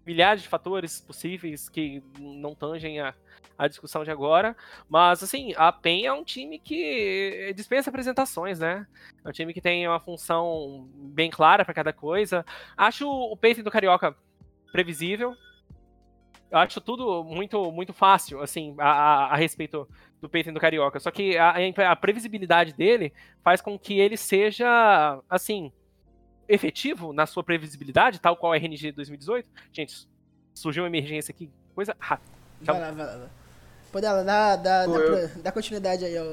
Milhares 0.05 0.41
de 0.41 0.49
fatores 0.49 0.99
possíveis 0.99 1.69
que 1.69 2.03
não 2.19 2.53
tangem 2.53 2.99
a, 2.99 3.13
a 3.57 3.67
discussão 3.67 4.03
de 4.03 4.11
agora. 4.11 4.55
Mas, 4.89 5.23
assim, 5.23 5.53
a 5.55 5.71
PEN 5.71 6.05
é 6.05 6.13
um 6.13 6.23
time 6.23 6.59
que 6.59 7.53
dispensa 7.55 7.89
apresentações, 7.89 8.59
né? 8.59 8.85
É 9.23 9.29
um 9.29 9.31
time 9.31 9.53
que 9.53 9.61
tem 9.61 9.87
uma 9.87 9.99
função 9.99 10.89
bem 10.93 11.29
clara 11.29 11.63
para 11.63 11.73
cada 11.73 11.93
coisa. 11.93 12.45
Acho 12.75 13.09
o 13.09 13.37
pacing 13.37 13.63
do 13.63 13.71
Carioca 13.71 14.15
previsível. 14.71 15.35
Eu 16.51 16.59
acho 16.59 16.79
tudo 16.81 17.23
muito 17.23 17.71
muito 17.71 17.93
fácil, 17.93 18.41
assim, 18.41 18.75
a, 18.77 18.89
a, 18.91 19.25
a 19.33 19.35
respeito 19.35 19.87
do 20.21 20.29
pacing 20.29 20.53
do 20.53 20.59
Carioca. 20.59 20.99
Só 20.99 21.09
que 21.11 21.37
a, 21.37 21.55
a 21.89 21.95
previsibilidade 21.95 22.73
dele 22.73 23.13
faz 23.43 23.61
com 23.61 23.77
que 23.77 23.99
ele 23.99 24.17
seja, 24.17 25.19
assim, 25.29 25.71
efetivo 26.47 27.13
na 27.13 27.25
sua 27.25 27.43
previsibilidade, 27.43 28.19
tal 28.19 28.35
qual 28.35 28.53
a 28.53 28.57
RNG 28.57 28.91
2018. 28.91 29.49
Gente, 29.71 30.07
surgiu 30.53 30.83
uma 30.83 30.89
emergência 30.89 31.31
aqui, 31.31 31.49
coisa 31.73 31.95
rápida. 31.99 32.31
Vai 32.61 32.79
lá, 32.79 32.91
vai 32.91 33.05
lá. 33.05 33.29
Pô, 33.91 34.01
dela, 34.01 34.23
dá, 34.23 34.55
dá, 34.55 34.85
Pô, 34.85 34.93
dá, 34.93 34.99
eu... 34.99 35.29
dá, 35.43 35.51
continuidade 35.51 36.03
aí 36.03 36.17
ao, 36.17 36.25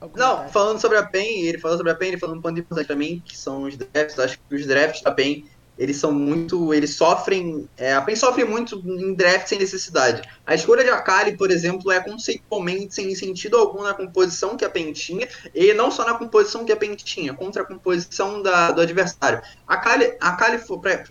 ao 0.00 0.10
Não, 0.14 0.48
falando 0.48 0.78
sobre 0.78 0.98
a 0.98 1.02
PEN, 1.02 1.46
ele 1.46 1.58
falou 1.58 1.76
sobre 1.76 1.92
a 1.92 1.94
PEN, 1.94 2.08
ele 2.08 2.18
falou 2.18 2.36
um 2.36 2.42
ponto 2.42 2.60
importante 2.60 2.86
pra 2.86 2.96
mim, 2.96 3.22
que 3.24 3.36
são 3.36 3.62
os 3.62 3.76
drafts. 3.76 4.18
Acho 4.18 4.38
que 4.38 4.54
os 4.54 4.66
drafts 4.66 5.02
da 5.02 5.10
PEN 5.10 5.46
eles 5.78 5.96
são 5.96 6.12
muito. 6.12 6.72
Eles 6.72 6.94
sofrem. 6.94 7.68
É, 7.76 7.94
a 7.94 8.00
PEN 8.00 8.16
sofre 8.16 8.44
muito 8.44 8.76
em 8.84 9.12
draft 9.14 9.48
sem 9.48 9.58
necessidade. 9.58 10.22
A 10.46 10.54
escolha 10.54 10.84
de 10.84 10.90
Akali, 10.90 11.36
por 11.36 11.50
exemplo, 11.50 11.90
é 11.90 12.00
conceitualmente 12.00 12.94
sem 12.94 13.14
sentido 13.14 13.56
algum 13.56 13.82
na 13.82 13.94
composição 13.94 14.56
que 14.56 14.64
a 14.64 14.70
PEN 14.70 14.92
tinha, 14.92 15.28
e 15.54 15.72
não 15.74 15.90
só 15.90 16.04
na 16.04 16.14
composição 16.14 16.64
que 16.64 16.72
a 16.72 16.76
PEN 16.76 16.94
tinha, 16.94 17.34
contra 17.34 17.62
a 17.62 17.64
composição 17.64 18.42
da, 18.42 18.70
do 18.70 18.80
adversário. 18.80 19.42
A 19.66 19.74
Akali, 19.74 20.58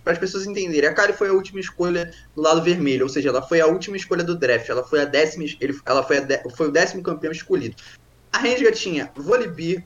para 0.02 0.12
as 0.12 0.18
pessoas 0.18 0.46
entenderem, 0.46 0.88
a 0.88 0.92
Akali 0.92 1.12
foi 1.12 1.28
a 1.28 1.32
última 1.32 1.60
escolha 1.60 2.10
do 2.34 2.42
lado 2.42 2.62
vermelho, 2.62 3.04
ou 3.04 3.08
seja, 3.08 3.28
ela 3.28 3.42
foi 3.42 3.60
a 3.60 3.66
última 3.66 3.96
escolha 3.96 4.24
do 4.24 4.36
draft, 4.36 4.68
ela 4.68 4.82
foi 4.82 5.02
a 5.02 5.04
décima, 5.04 5.44
ele, 5.60 5.78
ela 5.84 6.02
foi, 6.02 6.18
a 6.18 6.50
foi 6.56 6.68
o 6.68 6.72
décimo 6.72 7.02
campeão 7.02 7.32
escolhido. 7.32 7.76
A 8.32 8.38
Renga 8.38 8.72
tinha 8.72 9.12
Volibear, 9.14 9.84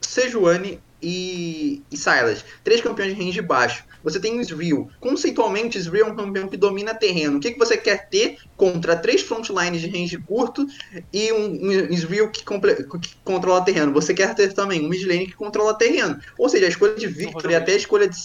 Sejuani 0.00 0.80
e, 1.00 1.82
e 1.90 1.96
Silas. 1.96 2.44
Três 2.64 2.80
campeões 2.80 3.14
de 3.14 3.22
range 3.22 3.40
baixo. 3.40 3.84
Você 4.02 4.20
tem 4.20 4.38
o 4.38 4.40
Israel. 4.40 4.88
Conceitualmente, 5.00 5.78
Israel 5.78 6.06
é 6.06 6.12
um 6.12 6.16
campeão 6.16 6.48
que 6.48 6.56
domina 6.56 6.94
terreno. 6.94 7.38
O 7.38 7.40
que, 7.40 7.52
que 7.52 7.58
você 7.58 7.76
quer 7.76 8.08
ter 8.08 8.38
contra 8.56 8.96
três 8.96 9.22
frontlines 9.22 9.80
de 9.80 9.88
range 9.88 10.16
curto 10.18 10.66
e 11.12 11.32
um, 11.32 11.66
um 11.66 11.92
Israel 11.92 12.30
que, 12.30 12.44
que, 12.44 13.16
controla 13.24 13.64
terreno? 13.64 13.92
Você 13.92 14.14
quer 14.14 14.34
ter 14.34 14.52
também 14.52 14.84
um 14.84 14.88
midlane 14.88 15.26
que 15.26 15.34
controla 15.34 15.74
terreno. 15.74 16.20
Ou 16.38 16.48
seja, 16.48 16.66
a 16.66 16.68
escolha 16.68 16.94
de 16.94 17.06
Victor 17.06 17.50
e 17.50 17.54
até 17.54 17.72
a 17.72 17.76
escolha 17.76 18.08
de, 18.08 18.16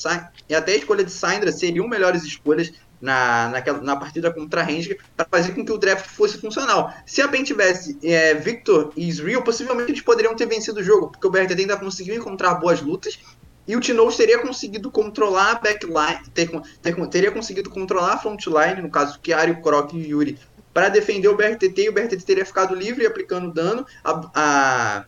e 0.47 0.53
até 0.53 0.73
a 0.73 0.77
escolha 0.77 1.03
de 1.03 1.11
Syndra 1.11 1.51
seriam 1.51 1.87
melhores 1.87 2.23
escolhas 2.23 2.71
na, 3.01 3.49
naquela, 3.49 3.81
na 3.81 3.95
partida 3.95 4.31
contra 4.31 4.61
a 4.61 4.63
Ranger 4.63 4.97
para 5.17 5.25
fazer 5.29 5.53
com 5.53 5.65
que 5.65 5.71
o 5.71 5.77
draft 5.77 6.05
fosse 6.05 6.37
funcional. 6.37 6.93
Se 7.05 7.21
a 7.21 7.27
PEN 7.27 7.43
tivesse 7.43 7.97
é, 8.03 8.35
Victor 8.35 8.93
e 8.95 9.09
Israel, 9.09 9.41
possivelmente 9.41 9.91
eles 9.91 10.01
poderiam 10.01 10.35
ter 10.35 10.45
vencido 10.45 10.79
o 10.79 10.83
jogo, 10.83 11.09
porque 11.09 11.25
o 11.25 11.31
BRTT 11.31 11.59
ainda 11.59 11.77
conseguiu 11.77 12.15
encontrar 12.15 12.55
boas 12.55 12.81
lutas 12.81 13.19
e 13.67 13.75
o 13.75 13.79
Tinoz 13.79 14.15
teria 14.15 14.39
conseguido 14.39 14.91
controlar 14.91 15.51
a 15.51 15.55
backline, 15.55 16.21
ter, 16.33 16.49
ter, 16.81 17.07
teria 17.07 17.31
conseguido 17.31 17.69
controlar 17.69 18.13
a 18.13 18.17
frontline, 18.17 18.81
no 18.81 18.89
caso 18.89 19.19
Chiari, 19.23 19.61
Krok 19.61 19.95
e 19.95 20.09
Yuri, 20.09 20.37
para 20.73 20.89
defender 20.89 21.27
o 21.27 21.35
BRTT 21.35 21.83
e 21.83 21.89
o 21.89 21.93
BRTT 21.93 22.25
teria 22.25 22.45
ficado 22.45 22.73
livre 22.73 23.05
aplicando 23.05 23.53
dano. 23.53 23.85
A, 24.03 24.31
a, 24.33 25.05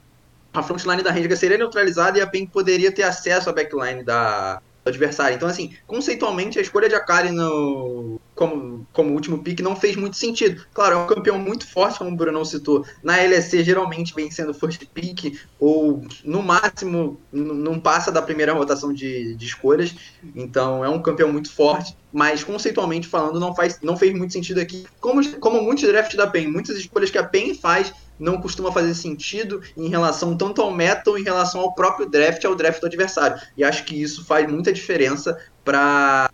a 0.54 0.64
frontline 0.64 1.02
da 1.02 1.12
Ranger 1.12 1.36
seria 1.38 1.58
neutralizada 1.58 2.20
e 2.20 2.22
a 2.22 2.28
PEN 2.28 2.46
poderia 2.46 2.92
ter 2.92 3.04
acesso 3.04 3.50
à 3.50 3.54
backline 3.54 4.04
da, 4.04 4.62
adversário. 4.86 5.36
Então, 5.36 5.48
assim, 5.48 5.74
conceitualmente, 5.88 6.60
a 6.60 6.62
escolha 6.62 6.90
de 6.90 6.96
Akali 6.96 7.32
no, 7.32 8.20
como, 8.36 8.86
como 8.92 9.14
último 9.14 9.44
pick 9.44 9.62
não 9.62 9.76
fez 9.76 9.96
muito 9.96 10.18
sentido. 10.18 10.66
Claro, 10.74 10.96
é 10.96 10.98
um 10.98 11.08
campeão 11.08 11.40
muito 11.40 11.68
forte, 11.68 12.00
como 12.00 12.12
o 12.12 12.16
Bruno 12.16 12.46
citou. 12.46 12.86
Na 13.02 13.18
LEC, 13.18 13.64
geralmente 13.64 14.14
vem 14.14 14.30
sendo 14.30 14.54
first 14.54 14.86
pick, 14.94 15.40
ou 15.60 16.06
no 16.24 16.42
máximo 16.42 17.20
não 17.32 17.80
passa 17.80 18.12
da 18.12 18.22
primeira 18.22 18.54
rotação 18.54 18.94
de, 18.94 19.36
de 19.36 19.46
escolhas. 19.46 19.96
Então, 20.36 20.84
é 20.84 20.90
um 20.90 21.02
campeão 21.02 21.32
muito 21.32 21.52
forte. 21.52 21.96
Mas, 22.14 22.44
conceitualmente 22.44 23.08
falando, 23.08 23.40
não, 23.40 23.56
faz, 23.56 23.80
não 23.82 23.98
fez 23.98 24.14
muito 24.14 24.32
sentido 24.32 24.62
aqui. 24.62 24.86
Como, 25.02 25.40
como 25.40 25.62
muitos 25.64 25.84
drafts 25.84 26.16
da 26.16 26.28
PEN, 26.28 26.48
muitas 26.48 26.78
escolhas 26.78 27.10
que 27.10 27.18
a 27.18 27.24
PEN 27.24 27.56
faz 27.56 27.92
não 28.20 28.40
costuma 28.40 28.72
fazer 28.72 28.94
sentido 28.94 29.64
em 29.76 29.90
relação 29.90 30.38
tanto 30.38 30.62
ao 30.62 30.72
meta 30.72 31.10
ou 31.10 31.18
em 31.18 31.24
relação 31.24 31.62
ao 31.62 31.74
próprio 31.74 32.08
draft, 32.08 32.46
ao 32.46 32.56
draft 32.56 32.80
do 32.80 32.86
adversário. 32.86 33.42
E 33.58 33.64
acho 33.64 33.84
que 33.84 34.00
isso 34.00 34.24
faz 34.26 34.50
muita 34.50 34.72
diferença 34.72 35.38
para 35.66 36.30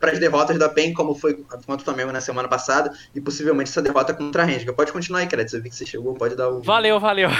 para 0.00 0.12
as 0.12 0.18
derrotas 0.18 0.58
da 0.58 0.68
PEN, 0.68 0.94
como 0.94 1.14
foi 1.14 1.34
contra 1.34 1.76
o 1.76 1.80
Flamengo 1.80 2.10
na 2.10 2.22
semana 2.22 2.48
passada, 2.48 2.90
e 3.14 3.20
possivelmente 3.20 3.68
essa 3.68 3.82
derrota 3.82 4.14
contra 4.14 4.42
a 4.42 4.46
Renga. 4.46 4.72
Pode 4.72 4.90
continuar 4.90 5.20
aí, 5.20 5.26
Crédito. 5.26 5.56
Eu 5.56 5.62
vi 5.62 5.68
que 5.68 5.76
você 5.76 5.84
chegou, 5.84 6.14
pode 6.14 6.34
dar 6.34 6.48
o. 6.48 6.62
Valeu, 6.62 6.98
valeu. 6.98 7.28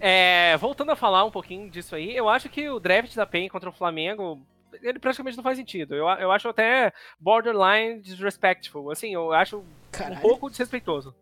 É, 0.00 0.56
voltando 0.56 0.92
a 0.92 0.96
falar 0.96 1.24
um 1.24 1.30
pouquinho 1.30 1.68
disso 1.68 1.94
aí, 1.94 2.16
eu 2.16 2.28
acho 2.28 2.48
que 2.48 2.70
o 2.70 2.80
draft 2.80 3.14
da 3.14 3.26
PEN 3.26 3.48
contra 3.48 3.68
o 3.68 3.72
Flamengo. 3.72 4.40
Ele 4.82 4.98
praticamente 4.98 5.36
não 5.36 5.44
faz 5.44 5.56
sentido. 5.56 5.94
Eu, 5.94 6.06
eu 6.08 6.30
acho 6.30 6.48
até 6.48 6.92
borderline 7.18 8.00
disrespectful. 8.00 8.90
Assim, 8.90 9.14
eu 9.14 9.32
acho 9.32 9.64
Caralho. 9.90 10.16
um 10.16 10.20
pouco 10.20 10.50
desrespeitoso. 10.50 11.14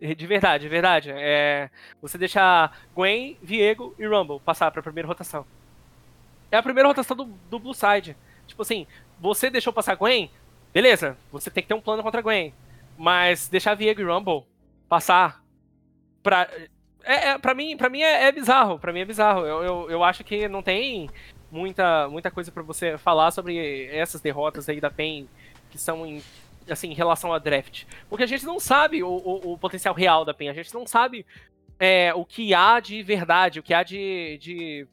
De 0.00 0.26
verdade, 0.26 0.62
de 0.62 0.68
verdade. 0.68 1.10
É, 1.14 1.68
você 2.00 2.16
deixar 2.16 2.78
Gwen, 2.94 3.36
Viego 3.42 3.94
e 3.98 4.06
Rumble 4.06 4.40
passar 4.40 4.70
pra 4.70 4.82
primeira 4.82 5.06
rotação. 5.06 5.44
É 6.50 6.56
a 6.56 6.62
primeira 6.62 6.88
rotação 6.88 7.16
do, 7.16 7.24
do 7.24 7.58
Blue 7.58 7.74
Side. 7.74 8.16
Tipo 8.46 8.62
assim, 8.62 8.86
você 9.20 9.50
deixou 9.50 9.72
passar 9.72 9.96
Gwen, 9.96 10.30
beleza, 10.72 11.18
você 11.30 11.50
tem 11.50 11.62
que 11.62 11.68
ter 11.68 11.74
um 11.74 11.80
plano 11.82 12.02
contra 12.02 12.22
Gwen. 12.22 12.54
Mas 12.96 13.46
deixar 13.48 13.74
Viego 13.74 14.00
e 14.00 14.04
Rumble 14.04 14.44
passar 14.88 15.42
pra. 16.22 16.48
É, 17.02 17.28
é, 17.30 17.38
pra 17.38 17.54
mim, 17.54 17.76
pra 17.76 17.88
mim 17.88 18.00
é, 18.00 18.24
é 18.24 18.32
bizarro. 18.32 18.78
Pra 18.78 18.92
mim 18.92 19.00
é 19.00 19.04
bizarro. 19.04 19.40
Eu, 19.46 19.62
eu, 19.62 19.90
eu 19.90 20.04
acho 20.04 20.24
que 20.24 20.48
não 20.48 20.62
tem 20.62 21.08
muita, 21.50 22.08
muita 22.08 22.30
coisa 22.30 22.50
para 22.50 22.62
você 22.62 22.96
falar 22.98 23.30
sobre 23.30 23.86
essas 23.86 24.20
derrotas 24.20 24.68
aí 24.68 24.80
da 24.80 24.90
PEN 24.90 25.28
que 25.70 25.78
são 25.78 26.06
em 26.06 26.22
assim, 26.68 26.90
em 26.90 26.94
relação 26.94 27.32
a 27.32 27.38
draft. 27.38 27.84
Porque 28.08 28.24
a 28.24 28.26
gente 28.26 28.44
não 28.44 28.60
sabe 28.60 29.02
o, 29.02 29.08
o, 29.08 29.52
o 29.52 29.58
potencial 29.58 29.94
real 29.94 30.24
da 30.24 30.34
PEN, 30.34 30.50
a 30.50 30.54
gente 30.54 30.72
não 30.72 30.86
sabe 30.86 31.26
é, 31.78 32.12
o 32.14 32.24
que 32.24 32.54
há 32.54 32.78
de 32.78 33.02
verdade, 33.02 33.58
o 33.58 33.62
que 33.62 33.74
há 33.74 33.82
de, 33.82 34.38
de 34.40 34.86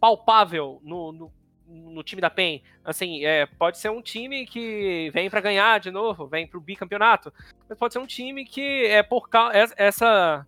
palpável 0.00 0.80
no, 0.82 1.12
no, 1.12 1.32
no, 1.66 2.02
time 2.02 2.22
da 2.22 2.30
PEN. 2.30 2.62
Assim, 2.84 3.24
é, 3.24 3.46
pode 3.46 3.78
ser 3.78 3.90
um 3.90 4.00
time 4.00 4.46
que 4.46 5.10
vem 5.12 5.28
para 5.28 5.40
ganhar 5.40 5.80
de 5.80 5.90
novo, 5.90 6.26
vem 6.26 6.46
para 6.46 6.58
o 6.58 6.62
bicampeonato, 6.62 7.32
mas 7.68 7.76
pode 7.76 7.92
ser 7.92 7.98
um 7.98 8.06
time 8.06 8.44
que 8.44 8.86
é 8.86 9.02
por 9.02 9.28
causa 9.28 9.74
essa 9.76 10.46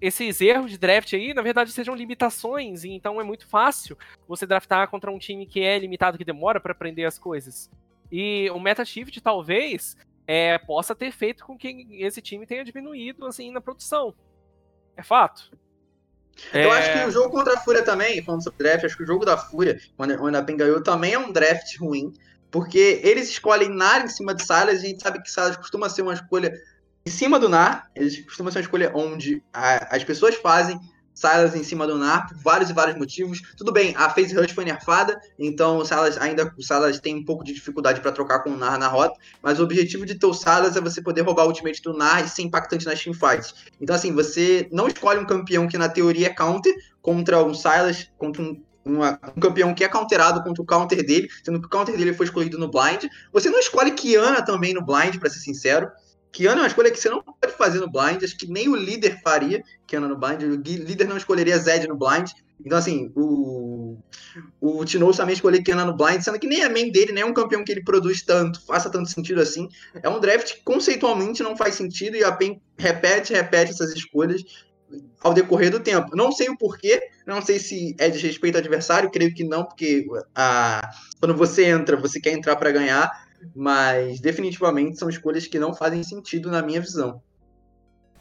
esses 0.00 0.40
erros 0.40 0.70
de 0.70 0.78
draft 0.78 1.12
aí, 1.12 1.32
na 1.32 1.42
verdade, 1.42 1.72
sejam 1.72 1.94
limitações, 1.94 2.84
e 2.84 2.90
então 2.90 3.20
é 3.20 3.24
muito 3.24 3.46
fácil 3.46 3.96
você 4.28 4.46
draftar 4.46 4.88
contra 4.88 5.10
um 5.10 5.18
time 5.18 5.46
que 5.46 5.60
é 5.60 5.78
limitado, 5.78 6.18
que 6.18 6.24
demora 6.24 6.60
para 6.60 6.72
aprender 6.72 7.04
as 7.04 7.18
coisas. 7.18 7.70
E 8.10 8.50
o 8.50 8.60
meta 8.60 8.84
shift 8.84 9.20
talvez 9.20 9.96
é, 10.26 10.58
possa 10.58 10.94
ter 10.94 11.12
feito 11.12 11.44
com 11.44 11.56
que 11.56 11.86
esse 11.92 12.20
time 12.20 12.46
tenha 12.46 12.64
diminuído 12.64 13.26
assim 13.26 13.50
na 13.50 13.60
produção. 13.60 14.14
É 14.96 15.02
fato. 15.02 15.50
Eu 16.52 16.72
é... 16.72 16.78
acho 16.78 16.92
que 16.92 17.06
o 17.06 17.10
jogo 17.10 17.30
contra 17.30 17.54
a 17.54 17.60
Fúria 17.60 17.82
também, 17.82 18.22
falando 18.22 18.42
sobre 18.42 18.64
draft, 18.64 18.84
acho 18.84 18.96
que 18.96 19.02
o 19.02 19.06
jogo 19.06 19.24
da 19.24 19.36
Fúria, 19.36 19.78
quando 19.96 20.36
a 20.36 20.42
PEN 20.42 20.56
ganhou, 20.56 20.82
também 20.82 21.14
é 21.14 21.18
um 21.18 21.32
draft 21.32 21.78
ruim, 21.78 22.12
porque 22.50 23.00
eles 23.02 23.28
escolhem 23.28 23.68
NAR 23.68 24.04
em 24.04 24.08
cima 24.08 24.34
de 24.34 24.44
Silas, 24.44 24.82
e 24.82 24.86
a 24.86 24.88
gente 24.88 25.02
sabe 25.02 25.22
que 25.22 25.30
Silas 25.30 25.56
costuma 25.56 25.88
ser 25.88 26.02
uma 26.02 26.14
escolha 26.14 26.52
em 27.06 27.10
cima 27.10 27.38
do 27.38 27.48
NAR, 27.48 27.90
eles 27.94 28.24
costumam 28.24 28.50
ser 28.50 28.58
uma 28.58 28.62
escolha 28.62 28.92
onde 28.94 29.42
a, 29.52 29.94
as 29.96 30.02
pessoas 30.02 30.34
fazem 30.36 30.80
Silas 31.14 31.54
em 31.54 31.62
cima 31.62 31.86
do 31.86 31.96
Nar 31.96 32.28
por 32.28 32.36
vários 32.38 32.70
e 32.70 32.72
vários 32.72 32.98
motivos. 32.98 33.40
Tudo 33.56 33.72
bem, 33.72 33.94
a 33.96 34.10
Phase 34.10 34.34
Rush 34.34 34.50
foi 34.50 34.64
nerfada, 34.64 35.16
então 35.38 35.78
o 35.78 35.84
Silas 35.84 36.18
ainda 36.18 36.52
o 36.58 36.62
Silas 36.62 36.98
tem 36.98 37.14
um 37.14 37.24
pouco 37.24 37.44
de 37.44 37.52
dificuldade 37.52 38.00
para 38.00 38.10
trocar 38.10 38.40
com 38.40 38.50
o 38.50 38.56
Nar 38.56 38.78
na 38.78 38.88
rota, 38.88 39.14
mas 39.40 39.60
o 39.60 39.62
objetivo 39.62 40.04
de 40.04 40.16
ter 40.16 40.26
o 40.26 40.34
Silas 40.34 40.76
é 40.76 40.80
você 40.80 41.00
poder 41.00 41.20
roubar 41.20 41.44
o 41.44 41.48
ultimate 41.48 41.80
do 41.82 41.96
Nar 41.96 42.24
e 42.24 42.28
ser 42.28 42.42
impactante 42.42 42.84
nas 42.84 43.00
teamfights. 43.00 43.54
Então 43.80 43.94
assim, 43.94 44.12
você 44.12 44.68
não 44.72 44.88
escolhe 44.88 45.20
um 45.20 45.26
campeão 45.26 45.68
que 45.68 45.78
na 45.78 45.88
teoria 45.88 46.26
é 46.26 46.34
counter 46.34 46.74
contra 47.00 47.44
um 47.44 47.54
Silas, 47.54 48.10
contra 48.18 48.42
um 48.42 48.60
uma, 48.84 49.18
um 49.34 49.40
campeão 49.40 49.74
que 49.74 49.82
é 49.82 49.88
counterado 49.88 50.42
contra 50.42 50.62
o 50.62 50.66
counter 50.66 51.04
dele, 51.04 51.28
sendo 51.42 51.58
que 51.58 51.66
o 51.66 51.70
counter 51.70 51.96
dele 51.96 52.12
foi 52.12 52.26
escolhido 52.26 52.58
no 52.58 52.68
blind. 52.68 53.06
Você 53.32 53.48
não 53.48 53.58
escolhe 53.58 53.92
Kiana 53.92 54.44
também 54.44 54.74
no 54.74 54.84
blind, 54.84 55.16
para 55.18 55.30
ser 55.30 55.38
sincero. 55.38 55.90
Kiana 56.34 56.56
é 56.56 56.62
uma 56.62 56.66
escolha 56.66 56.90
que 56.90 56.98
você 56.98 57.08
não 57.08 57.22
pode 57.22 57.56
fazer 57.56 57.78
no 57.78 57.88
blind, 57.88 58.20
acho 58.24 58.36
que 58.36 58.48
nem 58.48 58.68
o 58.68 58.74
líder 58.74 59.20
faria 59.22 59.62
Kiana 59.86 60.08
no 60.08 60.18
blind, 60.18 60.42
o 60.42 60.56
líder 60.56 61.06
não 61.06 61.16
escolheria 61.16 61.56
Zed 61.56 61.86
no 61.86 61.96
blind. 61.96 62.28
Então, 62.64 62.76
assim, 62.76 63.12
o, 63.14 63.96
o 64.60 64.84
Tinoz 64.84 65.16
também 65.16 65.34
escolheu 65.34 65.62
Kiana 65.62 65.84
no 65.84 65.96
blind, 65.96 66.22
sendo 66.22 66.38
que 66.40 66.48
nem 66.48 66.64
a 66.64 66.68
main 66.68 66.90
dele, 66.90 67.12
nem 67.12 67.22
é 67.22 67.26
um 67.26 67.32
campeão 67.32 67.62
que 67.62 67.70
ele 67.70 67.84
produz 67.84 68.22
tanto, 68.22 68.60
faça 68.66 68.90
tanto 68.90 69.08
sentido 69.08 69.40
assim. 69.40 69.68
É 70.02 70.08
um 70.08 70.18
draft 70.18 70.54
que 70.54 70.64
conceitualmente 70.64 71.40
não 71.40 71.56
faz 71.56 71.76
sentido 71.76 72.16
e 72.16 72.24
a 72.24 72.32
PEN 72.32 72.60
repete, 72.76 73.32
repete 73.32 73.70
essas 73.70 73.92
escolhas 73.94 74.42
ao 75.20 75.34
decorrer 75.34 75.70
do 75.70 75.78
tempo. 75.78 76.16
Não 76.16 76.32
sei 76.32 76.48
o 76.48 76.58
porquê, 76.58 77.00
não 77.24 77.40
sei 77.40 77.60
se 77.60 77.94
é 77.96 78.08
de 78.08 78.18
respeito 78.18 78.56
ao 78.56 78.60
adversário, 78.60 79.10
creio 79.10 79.32
que 79.32 79.44
não, 79.44 79.64
porque 79.64 80.04
a, 80.34 80.90
quando 81.20 81.34
você 81.36 81.66
entra, 81.66 81.96
você 81.96 82.20
quer 82.20 82.32
entrar 82.32 82.56
para 82.56 82.72
ganhar, 82.72 83.10
mas 83.54 84.20
definitivamente 84.20 84.98
são 84.98 85.08
escolhas 85.08 85.46
que 85.46 85.58
não 85.58 85.74
fazem 85.74 86.02
sentido 86.02 86.50
na 86.50 86.62
minha 86.62 86.80
visão. 86.80 87.22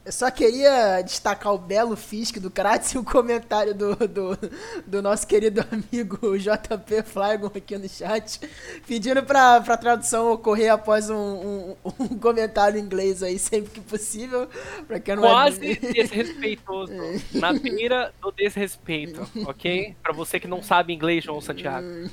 Eu 0.05 0.11
só 0.11 0.29
queria 0.29 1.01
destacar 1.01 1.53
o 1.53 1.57
belo 1.57 1.95
Fisk 1.95 2.37
do 2.37 2.51
Kratz 2.51 2.91
e 2.91 2.97
o 2.97 3.05
comentário 3.05 3.73
do, 3.73 3.95
do, 3.95 4.37
do, 4.85 5.01
nosso 5.01 5.25
querido 5.25 5.65
amigo 5.71 6.37
JP 6.37 7.03
Flygon 7.03 7.47
aqui 7.55 7.77
no 7.77 7.87
chat, 7.87 8.41
pedindo 8.85 9.23
pra, 9.23 9.61
pra 9.61 9.77
tradução 9.77 10.33
ocorrer 10.33 10.73
após 10.73 11.09
um, 11.09 11.15
um, 11.15 11.75
um 12.01 12.07
comentário 12.19 12.77
em 12.77 12.83
inglês 12.83 13.23
aí, 13.23 13.39
sempre 13.39 13.71
que 13.71 13.79
possível. 13.79 14.49
Pra 14.85 14.99
quem 14.99 15.15
não 15.15 15.23
é 15.23 15.29
Quase 15.29 15.71
é... 15.71 15.75
desrespeitoso. 15.93 16.91
na 17.31 17.53
beira 17.53 18.13
do 18.21 18.29
desrespeito, 18.31 19.25
ok? 19.45 19.95
Pra 20.03 20.11
você 20.11 20.37
que 20.37 20.49
não 20.49 20.61
sabe 20.61 20.93
inglês, 20.93 21.23
João 21.23 21.39
Santiago. 21.39 21.87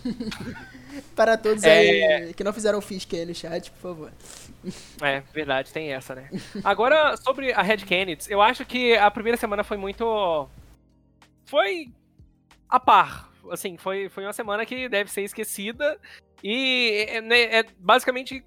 Para 1.17 1.37
todos 1.37 1.65
é... 1.65 2.27
aí 2.27 2.35
que 2.35 2.45
não 2.45 2.53
fizeram 2.53 2.81
Fisk 2.81 3.15
aí 3.15 3.27
no 3.27 3.35
chat, 3.35 3.69
por 3.73 3.81
favor. 3.81 4.13
É, 5.03 5.21
verdade, 5.33 5.73
tem 5.73 5.93
essa, 5.93 6.15
né? 6.15 6.29
Agora, 6.63 7.17
sobre 7.17 7.53
a 7.53 7.63
Red 7.63 7.79
Kennedy, 7.79 8.27
eu 8.29 8.43
acho 8.43 8.65
que 8.65 8.95
a 8.97 9.11
primeira 9.11 9.37
semana 9.37 9.65
foi 9.65 9.77
muito. 9.77 10.49
Foi 11.47 11.89
a 12.69 12.79
par. 12.79 13.31
Assim, 13.51 13.77
foi, 13.77 14.09
foi 14.09 14.25
uma 14.25 14.33
semana 14.33 14.67
que 14.67 14.89
deve 14.89 15.11
ser 15.11 15.23
esquecida. 15.23 15.99
E 16.43 17.07
é, 17.09 17.21
né, 17.21 17.43
é 17.43 17.65
basicamente 17.79 18.45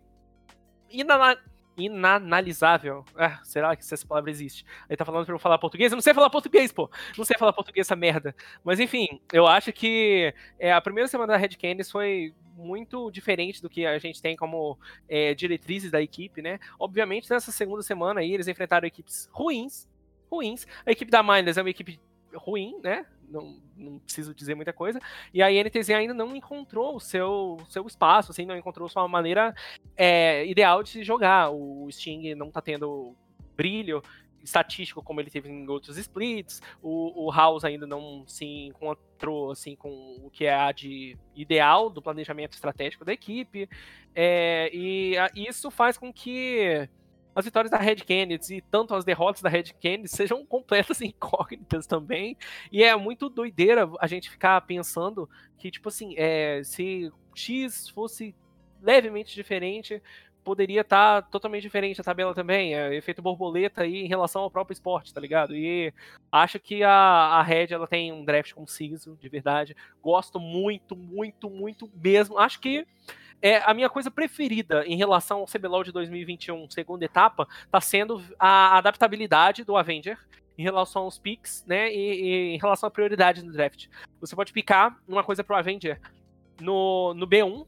inana 0.89 1.37
inanalisável. 1.77 3.05
Ah, 3.15 3.39
será 3.43 3.75
que 3.75 3.81
essa 3.81 4.07
palavra 4.07 4.29
existe? 4.29 4.65
Aí 4.89 4.95
tá 4.95 5.05
falando 5.05 5.25
pra 5.25 5.35
eu 5.35 5.39
falar 5.39 5.57
português? 5.57 5.91
Eu 5.91 5.95
não 5.95 6.01
sei 6.01 6.13
falar 6.13 6.29
português, 6.29 6.71
pô. 6.71 6.89
Não 7.17 7.25
sei 7.25 7.37
falar 7.37 7.53
português 7.53 7.87
essa 7.87 7.95
merda. 7.95 8.35
Mas 8.63 8.79
enfim, 8.79 9.21
eu 9.31 9.47
acho 9.47 9.71
que 9.71 10.33
é, 10.59 10.71
a 10.71 10.81
primeira 10.81 11.07
semana 11.07 11.33
da 11.33 11.37
Red 11.37 11.49
Candies 11.49 11.91
foi 11.91 12.33
muito 12.55 13.09
diferente 13.11 13.61
do 13.61 13.69
que 13.69 13.85
a 13.85 13.97
gente 13.97 14.21
tem 14.21 14.35
como 14.35 14.77
é, 15.09 15.33
diretrizes 15.33 15.91
da 15.91 16.01
equipe, 16.01 16.41
né? 16.41 16.59
Obviamente, 16.79 17.29
nessa 17.29 17.51
segunda 17.51 17.81
semana 17.81 18.19
aí, 18.19 18.33
eles 18.33 18.47
enfrentaram 18.47 18.87
equipes 18.87 19.29
ruins, 19.31 19.87
ruins. 20.31 20.67
A 20.85 20.91
equipe 20.91 21.11
da 21.11 21.23
Minders 21.23 21.57
é 21.57 21.61
uma 21.61 21.69
equipe 21.69 21.99
ruim, 22.35 22.79
né? 22.83 23.05
Não, 23.27 23.59
não 23.75 23.99
preciso 23.99 24.33
dizer 24.33 24.55
muita 24.55 24.71
coisa. 24.71 24.99
E 25.33 25.41
a 25.41 25.49
NTZ 25.49 25.89
ainda 25.91 26.13
não 26.13 26.35
encontrou 26.35 26.95
o 26.95 26.99
seu, 26.99 27.57
seu 27.69 27.85
espaço, 27.87 28.31
assim, 28.31 28.45
não 28.45 28.57
encontrou 28.57 28.87
sua 28.87 29.07
maneira 29.07 29.53
é, 29.95 30.45
ideal 30.45 30.83
de 30.83 30.89
se 30.89 31.03
jogar. 31.03 31.49
O 31.51 31.87
Sting 31.89 32.35
não 32.35 32.51
tá 32.51 32.61
tendo 32.61 33.15
brilho 33.55 34.01
estatístico 34.43 35.01
como 35.01 35.21
ele 35.21 35.29
teve 35.29 35.49
em 35.49 35.67
outros 35.67 35.97
splits. 35.97 36.61
O, 36.81 37.27
o 37.27 37.31
House 37.31 37.63
ainda 37.63 37.87
não 37.87 38.25
se 38.27 38.45
encontrou 38.45 39.51
assim 39.51 39.75
com 39.75 40.17
o 40.21 40.29
que 40.29 40.45
é 40.45 40.53
a 40.53 40.71
de 40.71 41.17
ideal 41.35 41.89
do 41.89 42.01
planejamento 42.01 42.53
estratégico 42.53 43.05
da 43.05 43.13
equipe. 43.13 43.69
É, 44.13 44.69
e 44.73 45.17
a, 45.17 45.31
isso 45.33 45.71
faz 45.71 45.97
com 45.97 46.11
que 46.11 46.87
as 47.35 47.45
vitórias 47.45 47.71
da 47.71 47.77
Red 47.77 47.97
Kennedy 47.97 48.55
e 48.55 48.61
tanto 48.61 48.93
as 48.93 49.03
derrotas 49.03 49.41
da 49.41 49.49
Red 49.49 49.73
Kennedy 49.79 50.09
sejam 50.09 50.45
completas 50.47 51.01
incógnitas 51.01 51.87
também. 51.87 52.37
E 52.71 52.83
é 52.83 52.95
muito 52.95 53.29
doideira 53.29 53.89
a 53.99 54.07
gente 54.07 54.29
ficar 54.29 54.59
pensando 54.61 55.29
que, 55.57 55.71
tipo 55.71 55.89
assim, 55.89 56.13
é, 56.17 56.61
se 56.63 57.11
X 57.35 57.89
fosse 57.89 58.35
levemente 58.81 59.33
diferente, 59.33 60.01
poderia 60.43 60.81
estar 60.81 61.21
tá 61.21 61.27
totalmente 61.29 61.63
diferente 61.63 62.01
a 62.01 62.03
tabela 62.03 62.33
também. 62.35 62.75
É, 62.75 62.93
efeito 62.93 63.21
borboleta 63.21 63.83
aí 63.83 64.03
em 64.03 64.07
relação 64.07 64.43
ao 64.43 64.51
próprio 64.51 64.73
esporte, 64.73 65.13
tá 65.13 65.21
ligado? 65.21 65.55
E 65.55 65.93
acho 66.31 66.59
que 66.59 66.83
a, 66.83 66.91
a 66.91 67.41
Red 67.41 67.67
ela 67.71 67.87
tem 67.87 68.11
um 68.11 68.25
draft 68.25 68.53
conciso, 68.53 69.17
de 69.19 69.29
verdade. 69.29 69.75
Gosto 70.01 70.39
muito, 70.39 70.95
muito, 70.95 71.49
muito 71.49 71.89
mesmo. 71.95 72.37
Acho 72.37 72.59
que 72.59 72.85
é 73.43 73.61
a 73.69 73.73
minha 73.73 73.89
coisa 73.89 74.09
preferida 74.09 74.85
em 74.87 74.95
relação 74.95 75.39
ao 75.39 75.45
CBLOL 75.45 75.83
de 75.83 75.91
2021, 75.91 76.69
segunda 76.69 77.03
etapa, 77.03 77.45
tá 77.69 77.81
sendo 77.81 78.23
a 78.39 78.77
adaptabilidade 78.77 79.65
do 79.65 79.75
Avenger 79.75 80.17
em 80.57 80.63
relação 80.63 81.03
aos 81.03 81.19
picks, 81.19 81.65
né? 81.67 81.93
E, 81.93 82.21
e 82.21 82.55
em 82.55 82.57
relação 82.57 82.87
à 82.87 82.91
prioridade 82.91 83.43
no 83.43 83.51
draft. 83.51 83.87
Você 84.21 84.33
pode 84.33 84.53
picar 84.53 84.97
uma 85.05 85.25
coisa 85.25 85.43
pro 85.43 85.57
Avenger 85.57 85.99
no, 86.61 87.13
no 87.13 87.27
B1, 87.27 87.67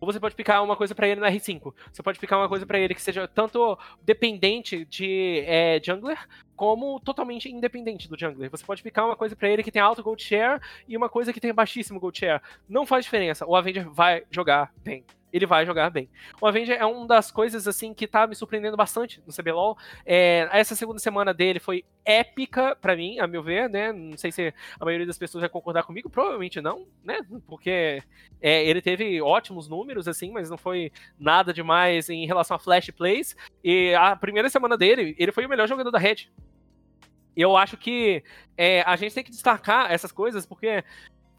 ou 0.00 0.10
você 0.10 0.20
pode 0.20 0.34
picar 0.34 0.62
uma 0.62 0.76
coisa 0.76 0.94
para 0.94 1.08
ele 1.08 1.20
no 1.20 1.26
R5. 1.26 1.74
Você 1.92 2.02
pode 2.02 2.18
picar 2.18 2.38
uma 2.38 2.48
coisa 2.48 2.66
para 2.66 2.78
ele 2.78 2.94
que 2.94 3.02
seja 3.02 3.26
tanto 3.26 3.78
dependente 4.02 4.84
de 4.84 5.42
é, 5.46 5.80
jungler, 5.82 6.18
como 6.54 7.00
totalmente 7.00 7.50
independente 7.50 8.08
do 8.08 8.18
jungler. 8.18 8.50
Você 8.50 8.64
pode 8.64 8.82
picar 8.82 9.06
uma 9.06 9.16
coisa 9.16 9.36
para 9.36 9.48
ele 9.48 9.62
que 9.62 9.70
tem 9.70 9.82
alto 9.82 10.02
gold 10.02 10.22
share 10.22 10.60
e 10.88 10.96
uma 10.96 11.08
coisa 11.08 11.32
que 11.32 11.40
tem 11.40 11.52
baixíssimo 11.52 12.00
gold 12.00 12.18
share. 12.18 12.40
Não 12.68 12.86
faz 12.86 13.04
diferença. 13.04 13.46
O 13.46 13.54
Avenger 13.54 13.90
vai 13.90 14.24
jogar 14.30 14.72
bem 14.82 15.04
ele 15.36 15.46
vai 15.46 15.66
jogar 15.66 15.90
bem. 15.90 16.08
O 16.40 16.46
Avenger 16.46 16.78
é 16.80 16.86
uma 16.86 17.06
das 17.06 17.30
coisas 17.30 17.68
assim 17.68 17.92
que 17.92 18.06
tá 18.06 18.26
me 18.26 18.34
surpreendendo 18.34 18.76
bastante 18.76 19.22
no 19.26 19.32
CBLOL. 19.32 19.76
É, 20.04 20.48
essa 20.52 20.74
segunda 20.74 20.98
semana 20.98 21.34
dele 21.34 21.60
foi 21.60 21.84
épica 22.04 22.74
para 22.74 22.96
mim, 22.96 23.18
a 23.18 23.26
meu 23.26 23.42
ver, 23.42 23.68
né? 23.68 23.92
Não 23.92 24.16
sei 24.16 24.32
se 24.32 24.54
a 24.80 24.84
maioria 24.84 25.06
das 25.06 25.18
pessoas 25.18 25.42
vai 25.42 25.50
concordar 25.50 25.82
comigo, 25.82 26.08
provavelmente 26.08 26.60
não, 26.60 26.86
né? 27.04 27.20
Porque 27.46 28.02
é, 28.40 28.64
ele 28.64 28.80
teve 28.80 29.20
ótimos 29.20 29.68
números, 29.68 30.08
assim, 30.08 30.30
mas 30.30 30.48
não 30.48 30.56
foi 30.56 30.90
nada 31.18 31.52
demais 31.52 32.08
em 32.08 32.26
relação 32.26 32.56
a 32.56 32.60
flash 32.60 32.90
plays. 32.90 33.36
E 33.62 33.94
a 33.94 34.16
primeira 34.16 34.48
semana 34.48 34.76
dele, 34.76 35.14
ele 35.18 35.32
foi 35.32 35.44
o 35.44 35.48
melhor 35.48 35.68
jogador 35.68 35.90
da 35.90 35.98
Red. 35.98 36.28
Eu 37.36 37.54
acho 37.54 37.76
que 37.76 38.24
é, 38.56 38.80
a 38.82 38.96
gente 38.96 39.14
tem 39.14 39.22
que 39.22 39.30
destacar 39.30 39.92
essas 39.92 40.10
coisas, 40.10 40.46
porque 40.46 40.82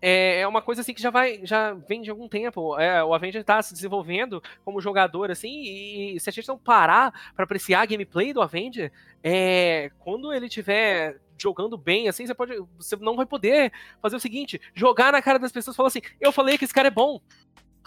é, 0.02 0.41
é 0.41 0.48
uma 0.48 0.62
coisa 0.62 0.82
assim 0.82 0.93
que 0.93 1.02
já 1.02 1.10
vai, 1.10 1.39
já 1.43 1.74
vem 1.74 2.02
de 2.02 2.10
algum 2.10 2.28
tempo. 2.28 2.80
É, 2.80 3.04
o 3.04 3.14
Avenger 3.14 3.43
tá 3.43 3.62
se 3.62 3.74
desenvolvendo 3.74 4.41
como 4.64 4.82
jogador, 4.82 5.32
assim, 5.32 5.50
e, 5.50 6.16
e 6.16 6.20
se 6.20 6.30
a 6.30 6.34
gente 6.34 6.48
não 6.48 6.58
parar 6.58 7.32
para 7.36 7.45
apreciar 7.45 7.82
a 7.82 7.86
gameplay 7.86 8.34
do 8.34 8.41
Avenger, 8.41 8.91
é, 9.24 9.91
quando 10.00 10.34
ele 10.34 10.50
tiver 10.50 11.20
jogando 11.39 11.78
bem, 11.78 12.08
assim, 12.08 12.26
você 12.26 12.34
pode. 12.34 12.54
Você 12.78 12.95
não 12.98 13.16
vai 13.16 13.26
poder 13.26 13.72
fazer 14.02 14.16
o 14.16 14.20
seguinte: 14.20 14.60
jogar 14.74 15.12
na 15.12 15.22
cara 15.22 15.39
das 15.39 15.52
pessoas 15.52 15.76
e 15.76 15.78
falar 15.78 15.88
assim, 15.88 16.02
eu 16.20 16.32
falei 16.32 16.58
que 16.58 16.66
esse 16.66 16.74
cara 16.74 16.88
é 16.88 16.91
bom. 16.91 17.20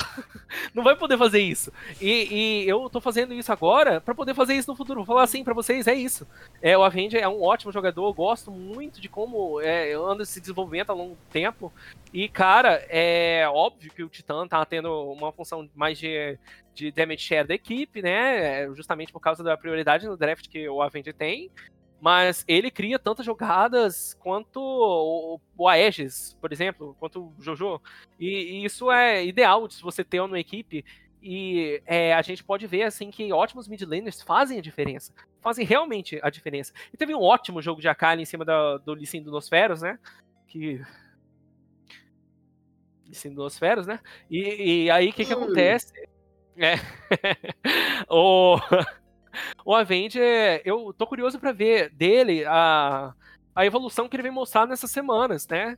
não 0.75 0.83
vai 0.83 0.97
poder 0.97 1.17
fazer 1.17 1.41
isso. 1.41 1.73
E, 2.01 2.63
e, 2.65 2.69
eu 2.69 2.89
tô 2.91 3.01
fazendo 3.01 3.35
isso 3.35 3.53
agora 3.53 4.01
para 4.01 4.15
poder 4.15 4.35
fazer 4.35 4.55
isso 4.55 4.71
no 4.71 4.77
futuro. 4.77 5.01
Vou 5.01 5.07
falar 5.07 5.25
assim 5.25 5.45
para 5.45 5.55
vocês, 5.55 5.87
é 5.87 5.95
isso. 5.95 6.27
É, 6.63 6.77
o 6.77 6.83
Avenger 6.83 7.23
é 7.23 7.29
um 7.29 7.43
ótimo 7.43 7.73
jogador, 7.73 8.13
gosto 8.13 8.51
muito 8.51 9.01
de 9.01 9.09
como 9.09 9.61
é, 9.61 9.93
anda 9.93 10.25
se 10.25 10.41
desenvolvendo 10.41 10.91
ao 10.91 10.97
longo 10.97 11.19
tempo. 11.31 11.73
E, 12.13 12.29
cara, 12.29 12.85
é 12.89 13.47
óbvio 13.49 13.93
que 13.93 14.03
o 14.03 14.09
Titã 14.09 14.47
tá 14.47 14.65
tendo 14.65 15.13
uma 15.13 15.33
função 15.33 15.69
mais 15.75 15.99
de, 15.99 16.39
de 16.75 16.91
damage 16.91 17.23
share 17.23 17.47
da 17.47 17.55
equipe, 17.55 18.03
né? 18.03 18.69
Justamente 18.75 19.13
por 19.13 19.21
causa 19.21 19.43
da 19.43 19.57
prioridade 19.57 20.07
no 20.07 20.17
draft 20.17 20.49
que 20.49 20.69
o 20.69 20.83
Avenger 20.83 21.15
tem 21.15 21.51
mas 22.01 22.45
ele 22.49 22.71
cria 22.71 22.99
tantas 22.99 23.27
jogadas 23.27 24.15
quanto 24.15 24.59
o, 24.59 25.41
o 25.57 25.69
Aegis, 25.69 26.37
por 26.41 26.53
exemplo, 26.53 26.97
quanto 26.99 27.27
o 27.27 27.35
Jojo. 27.39 27.81
E, 28.19 28.29
e, 28.29 28.65
isso 28.65 28.91
é 28.91 29.25
ideal 29.25 29.71
se 29.71 29.83
você 29.83 30.03
ter 30.03 30.21
uma 30.21 30.41
equipe. 30.41 30.85
E 31.23 31.83
é, 31.85 32.15
a 32.15 32.23
gente 32.23 32.43
pode 32.43 32.67
ver 32.67 32.85
assim 32.85 33.11
que 33.11 33.31
ótimos 33.31 33.69
mid 33.69 33.83
laners 33.83 34.23
fazem 34.23 34.59
a 34.59 34.63
diferença. 34.63 35.13
Fazem 35.43 35.67
realmente 35.67 36.19
a 36.23 36.31
diferença. 36.31 36.73
E 36.93 36.97
teve 36.97 37.15
um 37.15 37.21
ótimo 37.21 37.61
jogo 37.61 37.83
de 37.83 37.89
Akali 37.89 38.23
em 38.23 38.27
cima 38.27 38.45
da, 38.45 38.79
do 38.79 38.95
Lissin 38.95 39.23
do 39.23 39.31
Nosferos, 39.31 39.83
né? 39.83 39.99
Que. 40.49 40.81
Lissin 43.07 43.35
do 43.35 43.43
Nosferos, 43.43 43.87
né? 43.87 44.01
E, 44.31 44.85
e 44.85 44.91
aí 44.91 45.11
o 45.11 45.13
que, 45.13 45.27
que 45.27 45.33
acontece? 45.35 45.93
É. 46.57 46.77
o. 48.09 48.57
O 49.64 49.74
Avenger, 49.74 50.62
eu 50.64 50.93
tô 50.93 51.07
curioso 51.07 51.39
para 51.39 51.53
ver 51.53 51.91
dele 51.91 52.45
a, 52.47 53.14
a 53.55 53.66
evolução 53.66 54.09
que 54.09 54.16
ele 54.16 54.22
vem 54.22 54.33
mostrar 54.33 54.66
nessas 54.66 54.91
semanas, 54.91 55.47
né? 55.49 55.76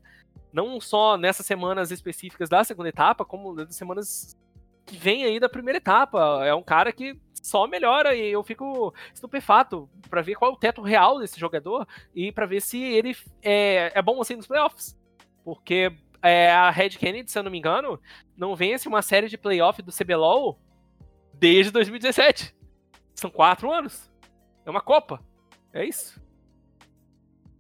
Não 0.53 0.81
só 0.81 1.17
nessas 1.17 1.47
semanas 1.47 1.91
específicas 1.91 2.49
da 2.49 2.63
segunda 2.65 2.89
etapa, 2.89 3.25
como 3.25 3.55
nas 3.55 3.75
semanas 3.75 4.37
que 4.85 4.97
vem 4.97 5.25
aí 5.25 5.41
da 5.41 5.49
primeira 5.49 5.79
etapa. 5.79 6.45
É 6.45 6.55
um 6.55 6.63
cara 6.63 6.93
que 6.93 7.19
só 7.35 7.67
melhora 7.67 8.15
e 8.15 8.31
eu 8.31 8.43
fico 8.43 8.95
estupefato 9.13 9.89
para 10.09 10.23
ver 10.23 10.35
qual 10.35 10.53
é 10.53 10.55
o 10.55 10.59
teto 10.59 10.83
real 10.83 11.19
desse 11.19 11.41
jogador 11.41 11.87
e 12.15 12.31
para 12.31 12.47
ver 12.47 12.61
se 12.61 12.81
ele 12.81 13.17
é, 13.43 13.91
é 13.95 14.03
bom 14.03 14.21
assim 14.21 14.37
nos 14.37 14.47
playoffs. 14.47 14.97
Porque 15.45 15.93
é, 16.23 16.51
a 16.51 16.71
Red 16.71 16.91
Kennedy, 16.91 17.31
se 17.31 17.39
eu 17.39 17.43
não 17.43 17.51
me 17.51 17.59
engano, 17.59 18.01
não 18.37 18.55
vence 18.55 18.87
uma 18.87 19.03
série 19.03 19.29
de 19.29 19.37
playoffs 19.37 19.85
do 19.85 19.93
CBLOL 19.93 20.59
desde 21.35 21.73
2017. 21.73 22.55
São 23.15 23.31
quatro 23.31 23.73
anos. 23.73 24.11
É 24.65 24.71
uma 24.71 24.81
Copa. 24.81 25.23
É 25.73 25.85
isso. 25.85 26.21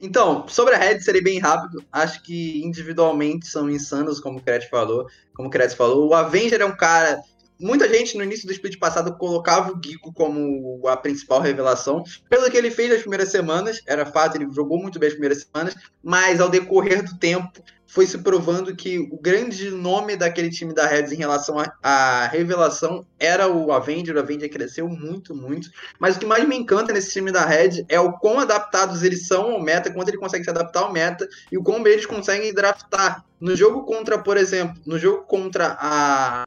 Então, 0.00 0.48
sobre 0.48 0.74
a 0.74 0.78
Red, 0.78 1.00
serei 1.00 1.22
bem 1.22 1.38
rápido. 1.38 1.84
Acho 1.92 2.20
que 2.24 2.60
individualmente 2.64 3.46
são 3.46 3.70
insanos, 3.70 4.18
como 4.18 4.38
o 4.38 4.42
Kretz 4.42 4.68
falou. 4.68 5.06
Como 5.32 5.48
o 5.48 5.50
Kretz 5.50 5.74
falou, 5.74 6.08
o 6.08 6.14
Avenger 6.14 6.60
é 6.60 6.64
um 6.64 6.76
cara. 6.76 7.22
Muita 7.62 7.88
gente 7.88 8.18
no 8.18 8.24
início 8.24 8.44
do 8.44 8.52
split 8.52 8.76
passado 8.76 9.16
colocava 9.16 9.72
o 9.72 9.80
Gigo 9.80 10.12
como 10.12 10.82
a 10.88 10.96
principal 10.96 11.40
revelação. 11.40 12.02
Pelo 12.28 12.50
que 12.50 12.56
ele 12.56 12.72
fez 12.72 12.90
nas 12.90 13.00
primeiras 13.02 13.30
semanas, 13.30 13.80
era 13.86 14.04
fato, 14.04 14.36
ele 14.36 14.52
jogou 14.52 14.82
muito 14.82 14.98
bem 14.98 15.06
as 15.06 15.14
primeiras 15.14 15.42
semanas, 15.44 15.76
mas 16.02 16.40
ao 16.40 16.48
decorrer 16.48 17.04
do 17.04 17.16
tempo, 17.16 17.62
foi 17.92 18.06
se 18.06 18.16
provando 18.18 18.74
que 18.74 18.98
o 18.98 19.20
grande 19.20 19.70
nome 19.70 20.16
daquele 20.16 20.48
time 20.48 20.72
da 20.72 20.86
Reds 20.86 21.12
em 21.12 21.16
relação 21.16 21.56
à 21.82 22.26
revelação 22.26 23.06
era 23.18 23.46
o 23.46 23.70
Avenger. 23.70 24.16
O 24.16 24.18
Avenger 24.18 24.50
cresceu 24.50 24.88
muito, 24.88 25.34
muito. 25.34 25.68
Mas 26.00 26.16
o 26.16 26.18
que 26.18 26.24
mais 26.24 26.48
me 26.48 26.56
encanta 26.56 26.90
nesse 26.90 27.12
time 27.12 27.30
da 27.30 27.44
Red 27.44 27.84
é 27.90 28.00
o 28.00 28.14
quão 28.14 28.40
adaptados 28.40 29.02
eles 29.02 29.26
são 29.26 29.50
ao 29.50 29.60
meta, 29.60 29.92
quanto 29.92 30.08
ele 30.08 30.16
consegue 30.16 30.42
se 30.42 30.48
adaptar 30.48 30.80
ao 30.80 30.92
meta 30.92 31.28
e 31.52 31.58
o 31.58 31.62
quão 31.62 31.82
bem 31.82 31.92
eles 31.92 32.06
conseguem 32.06 32.54
draftar. 32.54 33.22
No 33.38 33.54
jogo 33.54 33.84
contra, 33.84 34.18
por 34.18 34.38
exemplo, 34.38 34.80
no 34.86 34.98
jogo 34.98 35.24
contra 35.24 35.76
a 35.78 36.44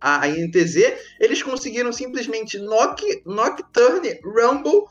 a 0.00 0.28
INTZ, 0.28 0.94
eles 1.18 1.42
conseguiram 1.42 1.92
simplesmente 1.92 2.58
knock, 2.58 3.02
Nocturne, 3.24 4.20
Rumble, 4.24 4.84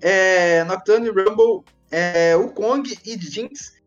é, 0.00 0.64
Nocturne, 0.64 1.08
Rumble, 1.08 1.64
é, 1.90 2.36
o 2.36 2.48
Kong 2.48 2.96
e 3.04 3.18
Jinx 3.18 3.82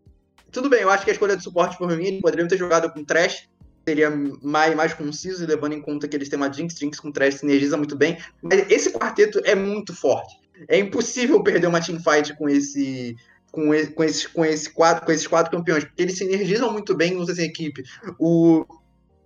tudo 0.55 0.69
bem, 0.69 0.83
eu 0.83 0.89
acho 0.89 1.03
que 1.03 1.09
a 1.09 1.13
escolha 1.13 1.35
de 1.35 1.43
suporte 1.43 1.77
por 1.77 1.93
mim, 1.97 2.21
poderiam 2.21 2.47
ter 2.47 2.57
jogado 2.57 2.89
com 2.89 3.03
Trash, 3.03 3.49
seria 3.85 4.09
mais, 4.41 4.73
mais 4.73 4.93
conciso, 4.93 5.45
levando 5.45 5.73
em 5.73 5.81
conta 5.81 6.07
que 6.07 6.15
eles 6.15 6.29
têm 6.29 6.37
uma 6.37 6.51
Jinx, 6.51 6.79
Jinx 6.79 6.97
com 6.97 7.11
Trash 7.11 7.35
sinergiza 7.35 7.75
muito 7.75 7.93
bem. 7.93 8.17
Mas 8.41 8.71
esse 8.71 8.89
quarteto 8.91 9.41
é 9.43 9.53
muito 9.53 9.93
forte. 9.93 10.33
É 10.69 10.79
impossível 10.79 11.43
perder 11.43 11.67
uma 11.67 11.81
teamfight 11.81 12.37
com 12.37 12.47
esse. 12.47 13.17
Com, 13.51 13.73
esse, 13.73 14.29
com, 14.29 14.45
esse 14.45 14.69
quatro, 14.69 15.05
com 15.05 15.11
esses 15.11 15.27
quatro 15.27 15.51
campeões, 15.51 15.83
porque 15.83 16.01
eles 16.01 16.17
sinergizam 16.17 16.71
muito 16.71 16.95
bem, 16.95 17.17
usam 17.17 17.35
equipe. 17.43 17.83
O, 18.17 18.65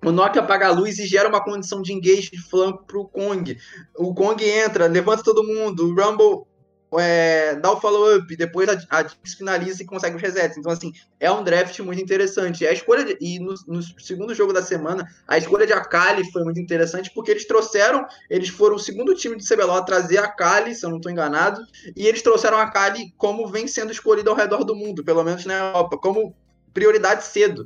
o 0.03 0.11
Nokia 0.11 0.41
apaga 0.41 0.67
a 0.67 0.71
luz 0.71 0.97
e 0.97 1.05
gera 1.05 1.27
uma 1.27 1.43
condição 1.43 1.81
de 1.81 1.93
engage 1.93 2.31
de 2.31 2.41
flanco 2.41 2.85
pro 2.85 3.05
Kong. 3.05 3.57
O 3.97 4.13
Kong 4.13 4.43
entra, 4.43 4.87
levanta 4.87 5.23
todo 5.23 5.43
mundo, 5.43 5.87
o 5.87 5.93
Rumble 5.93 6.45
é, 6.97 7.55
dá 7.55 7.71
o 7.71 7.79
follow-up, 7.79 8.35
depois 8.35 8.67
a, 8.69 8.73
a 8.89 9.03
Jinx 9.03 9.33
finaliza 9.37 9.83
e 9.83 9.85
consegue 9.85 10.15
os 10.15 10.21
resets. 10.21 10.57
Então, 10.57 10.71
assim, 10.71 10.93
é 11.19 11.29
um 11.29 11.43
draft 11.43 11.77
muito 11.79 12.01
interessante. 12.01 12.65
A 12.65 12.71
escolha 12.71 13.03
de, 13.03 13.17
e 13.19 13.39
no, 13.39 13.53
no, 13.67 13.83
segundo 13.99 14.33
jogo 14.33 14.53
da 14.53 14.63
semana, 14.63 15.05
a 15.27 15.37
escolha 15.37 15.67
de 15.67 15.73
Akali 15.73 16.29
foi 16.31 16.43
muito 16.43 16.59
interessante, 16.59 17.11
porque 17.13 17.31
eles 17.31 17.45
trouxeram, 17.45 18.05
eles 18.29 18.49
foram 18.49 18.75
o 18.75 18.79
segundo 18.79 19.13
time 19.13 19.35
de 19.35 19.47
CBLOL 19.47 19.77
a 19.77 19.83
trazer 19.83 20.17
a 20.17 20.25
Akali, 20.25 20.73
se 20.73 20.85
eu 20.85 20.89
não 20.89 20.97
estou 20.97 21.11
enganado, 21.11 21.61
e 21.95 22.07
eles 22.07 22.21
trouxeram 22.21 22.57
a 22.57 22.63
Akali 22.63 23.13
como 23.17 23.47
vem 23.47 23.67
sendo 23.67 23.91
escolhida 23.91 24.29
ao 24.29 24.35
redor 24.35 24.63
do 24.63 24.75
mundo, 24.75 25.03
pelo 25.03 25.23
menos 25.23 25.45
na 25.45 25.67
Europa, 25.67 25.97
como 25.97 26.35
prioridade 26.73 27.23
cedo 27.23 27.65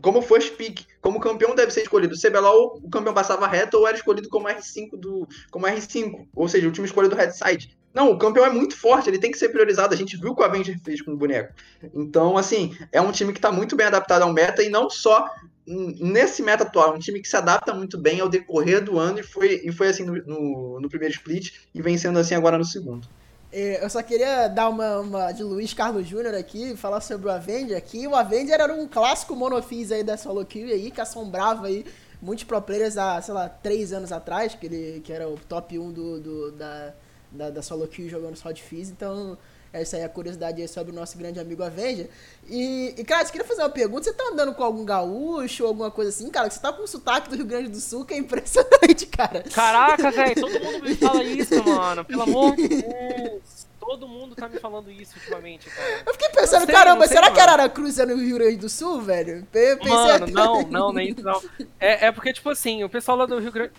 como 0.00 0.22
first 0.22 0.56
pick, 0.56 0.86
como 1.00 1.20
campeão 1.20 1.54
deve 1.54 1.70
ser 1.70 1.82
escolhido. 1.82 2.18
CBLOL, 2.18 2.80
o 2.82 2.90
campeão 2.90 3.14
passava 3.14 3.46
reto 3.46 3.78
ou 3.78 3.88
era 3.88 3.96
escolhido 3.96 4.28
como 4.28 4.48
R5 4.48 4.96
do 4.96 5.26
como 5.50 5.66
R5, 5.66 6.26
ou 6.34 6.48
seja, 6.48 6.68
o 6.68 6.72
time 6.72 6.86
escolhido 6.86 7.14
do 7.14 7.18
red 7.18 7.32
side. 7.32 7.76
Não, 7.92 8.12
o 8.12 8.18
campeão 8.18 8.46
é 8.46 8.50
muito 8.50 8.76
forte, 8.76 9.10
ele 9.10 9.18
tem 9.18 9.32
que 9.32 9.38
ser 9.38 9.48
priorizado. 9.48 9.92
A 9.92 9.96
gente 9.96 10.16
viu 10.16 10.30
o 10.30 10.36
que 10.36 10.42
o 10.42 10.44
Avenger 10.44 10.78
fez 10.84 11.02
com 11.02 11.12
o 11.12 11.16
boneco. 11.16 11.52
Então, 11.92 12.36
assim, 12.36 12.76
é 12.92 13.00
um 13.00 13.10
time 13.10 13.32
que 13.32 13.38
está 13.38 13.50
muito 13.50 13.74
bem 13.74 13.86
adaptado 13.86 14.22
ao 14.22 14.32
meta 14.32 14.62
e 14.62 14.68
não 14.68 14.88
só 14.88 15.28
nesse 15.66 16.42
meta 16.42 16.64
atual, 16.64 16.92
é 16.92 16.96
um 16.96 16.98
time 16.98 17.20
que 17.20 17.28
se 17.28 17.36
adapta 17.36 17.72
muito 17.72 17.96
bem 17.98 18.20
ao 18.20 18.28
decorrer 18.28 18.82
do 18.82 18.98
ano 18.98 19.20
e 19.20 19.22
foi, 19.22 19.60
e 19.64 19.70
foi 19.70 19.88
assim 19.88 20.04
no, 20.04 20.14
no, 20.24 20.80
no 20.80 20.88
primeiro 20.88 21.14
split 21.14 21.52
e 21.72 21.80
vem 21.80 21.96
sendo 21.96 22.18
assim 22.18 22.34
agora 22.34 22.58
no 22.58 22.64
segundo. 22.64 23.06
É, 23.52 23.84
eu 23.84 23.90
só 23.90 24.00
queria 24.02 24.46
dar 24.46 24.68
uma, 24.68 24.98
uma 25.00 25.32
de 25.32 25.42
Luiz 25.42 25.74
Carlos 25.74 26.06
Júnior 26.06 26.34
aqui, 26.34 26.76
falar 26.76 27.00
sobre 27.00 27.26
o 27.26 27.30
Avenger 27.30 27.76
aqui. 27.76 28.06
O 28.06 28.14
Avenger 28.14 28.60
era 28.60 28.72
um 28.72 28.86
clássico 28.86 29.34
monofis 29.34 29.90
aí 29.90 30.04
da 30.04 30.16
solo 30.16 30.46
aí, 30.54 30.90
que 30.90 31.00
assombrava 31.00 31.66
aí 31.66 31.84
muitos 32.22 32.44
pro 32.44 32.60
players 32.62 32.96
há, 32.96 33.20
sei 33.20 33.34
lá, 33.34 33.48
três 33.48 33.92
anos 33.92 34.12
atrás, 34.12 34.54
que 34.54 34.66
ele 34.66 35.00
que 35.00 35.12
era 35.12 35.28
o 35.28 35.36
top 35.48 35.78
1 35.78 35.92
do, 35.92 36.20
do 36.20 36.52
da, 36.52 36.92
da, 37.32 37.50
da 37.50 37.62
solo 37.62 37.88
kill 37.88 38.08
jogando 38.08 38.36
só 38.36 38.52
de 38.52 38.62
Fizz, 38.62 38.90
então 38.90 39.36
essa 39.72 39.96
aí 39.96 40.02
é 40.02 40.04
a 40.04 40.08
curiosidade 40.08 40.60
aí 40.60 40.66
sobre 40.66 40.92
o 40.92 40.94
nosso 40.94 41.16
grande 41.16 41.38
amigo 41.38 41.62
Avenger. 41.62 42.08
E, 42.48 42.94
e 42.98 43.04
cara, 43.04 43.22
eu 43.22 43.30
queria 43.30 43.46
fazer 43.46 43.62
uma 43.62 43.70
pergunta, 43.70 44.02
você 44.02 44.12
tá 44.12 44.24
andando 44.32 44.52
com 44.52 44.64
algum 44.64 44.84
gaúcho 44.84 45.62
ou 45.62 45.68
alguma 45.68 45.90
coisa 45.90 46.10
assim, 46.10 46.28
cara, 46.28 46.48
que 46.48 46.54
você 46.54 46.60
tá 46.60 46.72
com 46.72 46.82
o 46.82 46.88
sotaque 46.88 47.30
do 47.30 47.36
Rio 47.36 47.46
Grande 47.46 47.68
do 47.68 47.80
Sul, 47.80 48.04
que 48.04 48.14
é 48.14 48.18
impressionante, 48.18 49.06
cara. 49.10 49.44
Caraca, 49.54 50.10
velho, 50.10 50.40
todo 50.40 50.60
mundo 50.60 50.82
me 50.82 50.94
fala 50.96 51.22
isso, 51.22 51.64
mano, 51.64 52.04
pelo 52.04 52.22
amor 52.22 52.56
de 52.56 52.68
Deus. 52.68 53.70
Todo 53.78 54.06
mundo 54.06 54.34
tá 54.34 54.48
me 54.48 54.58
falando 54.58 54.90
isso 54.90 55.16
ultimamente, 55.16 55.70
cara. 55.70 56.02
Eu 56.04 56.12
fiquei 56.12 56.28
pensando, 56.30 56.66
sei, 56.66 56.74
caramba, 56.74 57.06
sei, 57.06 57.16
será 57.16 57.28
mano. 57.28 57.34
que 57.34 57.40
Araracruz 57.40 57.98
é 57.98 58.06
no 58.06 58.16
Rio 58.16 58.38
Grande 58.38 58.56
do 58.56 58.68
Sul, 58.68 59.00
velho? 59.00 59.46
Pensei 59.50 59.88
mano, 59.88 60.24
até... 60.24 60.32
não, 60.32 60.62
não, 60.62 60.92
nem 60.92 61.10
isso 61.10 61.22
não. 61.22 61.40
É, 61.78 62.06
é 62.06 62.12
porque, 62.12 62.32
tipo 62.32 62.50
assim, 62.50 62.84
o 62.84 62.88
pessoal 62.88 63.16
lá 63.16 63.26
do 63.26 63.38
Rio 63.38 63.50
Grande... 63.50 63.72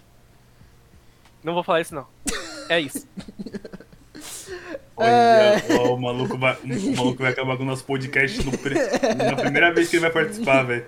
Não 1.43 1.53
vou 1.53 1.63
falar 1.63 1.81
isso, 1.81 1.93
não. 1.93 2.07
É 2.67 2.79
isso. 2.79 3.07
Olha, 5.01 5.63
é... 5.73 5.79
o, 5.79 5.97
maluco 5.97 6.37
vai, 6.37 6.57
o 6.63 6.97
maluco 6.97 7.21
vai 7.21 7.31
acabar 7.31 7.57
com 7.57 7.63
o 7.63 7.65
nosso 7.65 7.83
podcast 7.83 8.43
no, 8.45 8.51
na 8.51 9.35
primeira 9.35 9.73
vez 9.73 9.89
que 9.89 9.95
ele 9.95 10.01
vai 10.01 10.11
participar, 10.11 10.63
velho. 10.63 10.85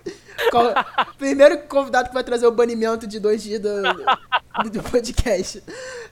Primeiro 1.18 1.57
convidado 1.64 2.09
que 2.09 2.14
vai 2.14 2.24
trazer 2.24 2.45
o 2.45 2.51
banimento 2.51 3.07
de 3.07 3.20
dois 3.20 3.41
dias 3.41 3.59
do, 3.59 3.82
do 4.70 4.84
podcast. 4.84 5.64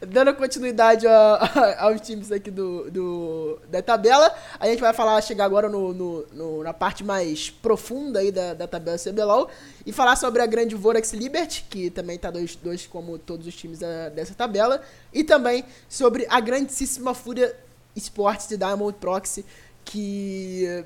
Dando 0.08 0.34
continuidade 0.34 1.06
a, 1.08 1.76
aos 1.80 2.02
times 2.02 2.32
aqui 2.32 2.49
do, 2.49 2.89
do, 2.89 3.60
da 3.70 3.82
tabela, 3.82 4.34
a 4.60 4.68
gente 4.68 4.80
vai 4.80 4.93
falar, 4.93 5.22
chegar 5.22 5.45
agora 5.45 5.70
no, 5.70 5.93
no, 5.93 6.26
no 6.34 6.64
na 6.64 6.74
parte 6.74 7.04
mais 7.04 7.49
profunda 7.49 8.20
aí 8.20 8.32
da, 8.32 8.54
da 8.54 8.68
tabela 8.68 8.97
CBLOL 8.97 9.49
e 9.86 9.91
falar 9.91 10.16
sobre 10.16 10.41
a 10.41 10.45
grande 10.45 10.76
Vorax 10.76 11.14
Liberty, 11.14 11.66
que 11.70 11.89
também 11.89 12.18
tá 12.18 12.32
dois, 12.32 12.56
dois 12.56 12.88
como 12.88 13.18
todos 13.18 13.45
os 13.45 13.56
times 13.56 13.80
da, 13.80 14.10
dessa 14.10 14.34
tabela, 14.34 14.82
e 15.14 15.24
também 15.24 15.64
sobre 15.88 16.26
a 16.30 16.39
grandíssima 16.39 17.14
Fúria 17.14 17.56
Sports 17.96 18.48
de 18.48 18.58
Diamond 18.58 18.98
Proxy, 19.00 19.46
que 19.84 20.86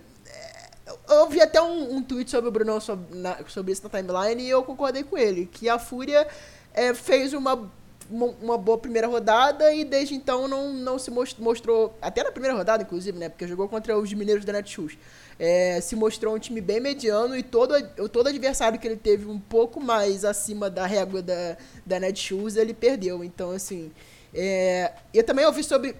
eu 1.10 1.28
vi 1.30 1.42
até 1.42 1.62
um, 1.62 1.96
um 1.96 2.04
tweet 2.04 2.30
sobre 2.30 2.50
o 2.50 2.52
Brunão 2.52 2.80
sobre, 2.80 3.18
na, 3.18 3.38
sobre 3.48 3.72
isso 3.72 3.84
na 3.84 3.90
timeline 3.90 4.42
e 4.42 4.50
eu 4.50 4.64
concordei 4.64 5.04
com 5.04 5.18
ele, 5.18 5.46
que 5.46 5.68
a 5.70 5.80
Fúria 5.80 6.28
é, 6.74 6.94
fez 6.94 7.34
uma, 7.34 7.70
uma 8.10 8.58
boa 8.58 8.78
primeira 8.78 9.08
rodada 9.08 9.74
e 9.74 9.84
desde 9.84 10.14
então 10.14 10.48
não, 10.48 10.74
não 10.74 11.00
se 11.00 11.12
mostrou, 11.40 11.98
até 12.02 12.24
na 12.24 12.32
primeira 12.32 12.56
rodada 12.56 12.84
inclusive, 12.84 13.18
né, 13.18 13.30
porque 13.30 13.48
jogou 13.48 13.68
contra 13.68 13.98
os 13.98 14.14
mineiros 14.14 14.46
da 14.46 14.54
Netshoes, 14.54 14.98
é, 15.40 15.80
se 15.82 15.96
mostrou 15.96 16.36
um 16.36 16.40
time 16.40 16.62
bem 16.62 16.80
mediano 16.80 17.36
e 17.36 17.44
todo, 17.44 17.74
todo 18.10 18.28
adversário 18.28 18.80
que 18.80 18.88
ele 18.88 18.98
teve 18.98 19.26
um 19.26 19.40
pouco 19.40 19.82
mais 19.82 20.24
acima 20.24 20.70
da 20.70 20.86
régua 20.86 21.22
da, 21.22 21.58
da 21.86 22.00
Netshoes, 22.00 22.56
ele 22.56 22.74
perdeu, 22.74 23.24
então 23.24 23.52
assim, 23.52 23.92
é, 24.34 24.92
eu 25.14 25.24
também 25.24 25.46
ouvi 25.46 25.64
sobre 25.64 25.96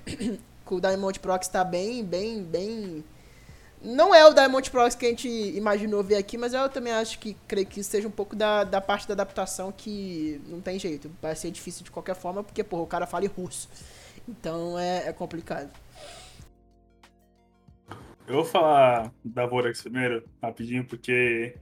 o 0.74 0.82
Diamond 0.82 1.20
Prox 1.20 1.46
está 1.46 1.64
bem, 1.64 2.04
bem, 2.04 2.42
bem 2.44 3.04
não 3.86 4.16
é 4.16 4.26
o 4.26 4.34
Diamond 4.34 4.72
Prox 4.72 4.96
que 4.96 5.06
a 5.06 5.10
gente 5.10 5.30
imaginou 5.30 6.04
ver 6.04 6.16
aqui, 6.16 6.38
mas 6.38 6.54
eu 6.54 6.68
também 6.70 6.92
acho 6.92 7.20
que 7.20 7.36
creio 7.48 7.68
que 7.68 7.84
seja 7.84 8.08
um 8.08 8.12
pouco 8.12 8.36
da, 8.36 8.64
da 8.64 8.82
parte 8.82 9.08
da 9.08 9.14
adaptação 9.14 9.72
que 9.72 10.42
não 10.48 10.60
tem 10.60 10.80
jeito. 10.80 11.12
Vai 11.22 11.36
ser 11.36 11.52
difícil 11.52 11.84
de 11.84 11.92
qualquer 11.92 12.16
forma, 12.16 12.44
porque, 12.44 12.64
porra, 12.64 12.82
o 12.82 12.88
cara 12.88 13.06
fala 13.06 13.26
em 13.26 13.28
russo. 13.28 13.70
Então 14.28 14.80
é, 14.80 15.08
é 15.10 15.14
complicado. 15.14 15.70
Eu 18.28 18.36
vou 18.36 18.46
falar 18.46 19.12
da 19.24 19.46
Vorax 19.46 19.84
primeiro, 19.84 20.24
rapidinho, 20.42 20.84
porque 20.84 21.56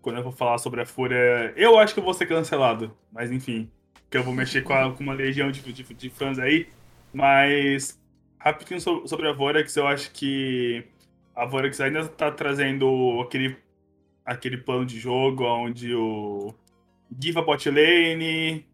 quando 0.00 0.18
eu 0.18 0.22
vou 0.22 0.30
falar 0.30 0.58
sobre 0.58 0.80
a 0.80 0.86
Fúria, 0.86 1.52
eu 1.56 1.76
acho 1.76 1.92
que 1.92 1.98
eu 1.98 2.04
vou 2.04 2.14
ser 2.14 2.26
cancelado. 2.26 2.96
Mas 3.10 3.32
enfim, 3.32 3.68
que 4.08 4.16
eu 4.16 4.22
vou 4.22 4.32
mexer 4.32 4.62
com, 4.62 4.72
a, 4.72 4.94
com 4.94 5.02
uma 5.02 5.14
legião 5.14 5.50
de, 5.50 5.60
de, 5.60 5.82
de, 5.82 6.10
fãs 6.10 6.38
aí. 6.38 6.68
Mas, 7.12 7.98
rapidinho 8.44 8.80
sobre 8.80 9.26
a 9.26 9.32
Vorax, 9.32 9.74
eu 9.74 9.86
acho 9.86 10.10
que 10.12 10.84
a 11.34 11.46
Vorax 11.46 11.80
ainda 11.80 12.00
está 12.00 12.30
trazendo 12.30 13.20
aquele, 13.22 13.56
aquele 14.24 14.58
plano 14.58 14.84
de 14.84 15.00
jogo 15.00 15.44
onde 15.44 15.94
o 15.94 16.54
give 17.20 17.38
a 17.38 17.42
bot 17.42 17.70
lane, 17.70 18.66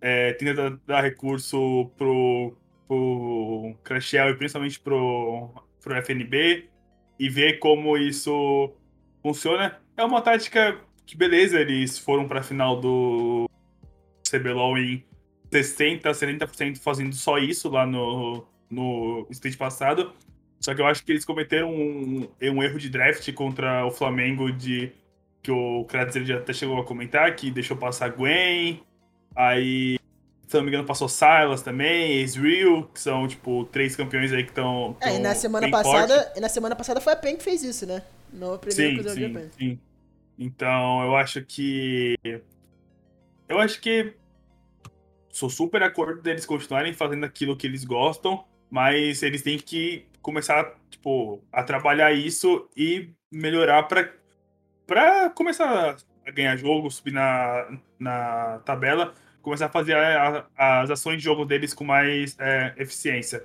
é, 0.00 0.32
tenta 0.32 0.80
dar 0.86 1.02
recurso 1.02 1.90
pro, 1.96 2.56
pro 2.86 3.74
Crashel 3.84 4.30
e 4.30 4.34
principalmente 4.34 4.80
pro, 4.80 5.50
pro 5.82 5.94
FNB 5.96 6.68
e 7.18 7.28
ver 7.28 7.58
como 7.58 7.98
isso 7.98 8.72
funciona. 9.22 9.78
É 9.96 10.04
uma 10.04 10.22
tática 10.22 10.80
que, 11.04 11.16
beleza, 11.16 11.60
eles 11.60 11.98
foram 11.98 12.26
para 12.26 12.40
a 12.40 12.42
final 12.42 12.80
do 12.80 13.46
CBLOL 14.30 14.78
em 14.78 15.04
60%, 15.50 16.02
70% 16.02 16.78
fazendo 16.78 17.14
só 17.14 17.38
isso 17.38 17.68
lá 17.68 17.84
no, 17.84 18.46
no 18.70 19.26
split 19.30 19.56
passado. 19.56 20.12
Só 20.60 20.74
que 20.74 20.80
eu 20.80 20.86
acho 20.86 21.04
que 21.04 21.12
eles 21.12 21.24
cometeram 21.24 21.72
um, 21.72 22.28
um 22.42 22.62
erro 22.62 22.78
de 22.78 22.88
draft 22.88 23.32
contra 23.32 23.86
o 23.86 23.90
Flamengo 23.90 24.50
de 24.50 24.92
que 25.42 25.52
o 25.52 25.84
Kratos 25.84 26.16
ele 26.16 26.26
já 26.26 26.38
até 26.38 26.52
chegou 26.52 26.78
a 26.78 26.84
comentar, 26.84 27.34
que 27.36 27.50
deixou 27.50 27.76
passar 27.76 28.10
Gwen, 28.10 28.82
aí, 29.34 29.98
se 30.46 30.56
não 30.56 30.62
me 30.62 30.68
engano, 30.68 30.84
passou 30.84 31.08
Silas 31.08 31.62
também, 31.62 32.20
Ezreal, 32.20 32.84
que 32.92 33.00
são, 33.00 33.26
tipo, 33.28 33.64
três 33.66 33.94
campeões 33.94 34.32
aí 34.32 34.42
que 34.42 34.50
estão. 34.50 34.96
É, 35.00 35.14
e 35.14 35.18
na 35.18 35.34
semana 35.34 35.70
passada. 35.70 36.32
E 36.36 36.40
na 36.40 36.48
semana 36.48 36.74
passada 36.74 37.00
foi 37.00 37.12
a 37.12 37.16
PEN 37.16 37.36
que 37.36 37.44
fez 37.44 37.62
isso, 37.62 37.86
né? 37.86 38.02
No 38.32 38.58
primeiro 38.58 39.02
sim, 39.04 39.14
sim, 39.14 39.34
sim, 39.34 39.50
sim. 39.58 39.80
Então, 40.38 41.02
eu 41.04 41.16
acho 41.16 41.42
que. 41.42 42.14
Eu 43.48 43.58
acho 43.58 43.80
que. 43.80 44.12
Sou 45.30 45.48
super 45.48 45.82
acordo 45.82 46.20
deles 46.20 46.44
continuarem 46.44 46.92
fazendo 46.92 47.24
aquilo 47.24 47.56
que 47.56 47.66
eles 47.66 47.84
gostam, 47.84 48.44
mas 48.70 49.22
eles 49.22 49.42
têm 49.42 49.58
que 49.58 50.06
começar, 50.20 50.74
tipo, 50.90 51.42
a 51.52 51.62
trabalhar 51.62 52.12
isso 52.12 52.68
e 52.76 53.10
melhorar 53.30 53.84
para 53.84 54.12
para 54.86 55.28
começar 55.30 55.96
a 56.26 56.30
ganhar 56.30 56.56
jogo, 56.56 56.90
subir 56.90 57.12
na, 57.12 57.78
na 57.98 58.58
tabela, 58.64 59.12
começar 59.42 59.66
a 59.66 59.70
fazer 59.70 59.94
a, 59.94 60.46
a, 60.56 60.80
as 60.80 60.90
ações 60.90 61.18
de 61.18 61.24
jogo 61.24 61.44
deles 61.44 61.74
com 61.74 61.84
mais 61.84 62.36
é, 62.38 62.74
eficiência. 62.78 63.44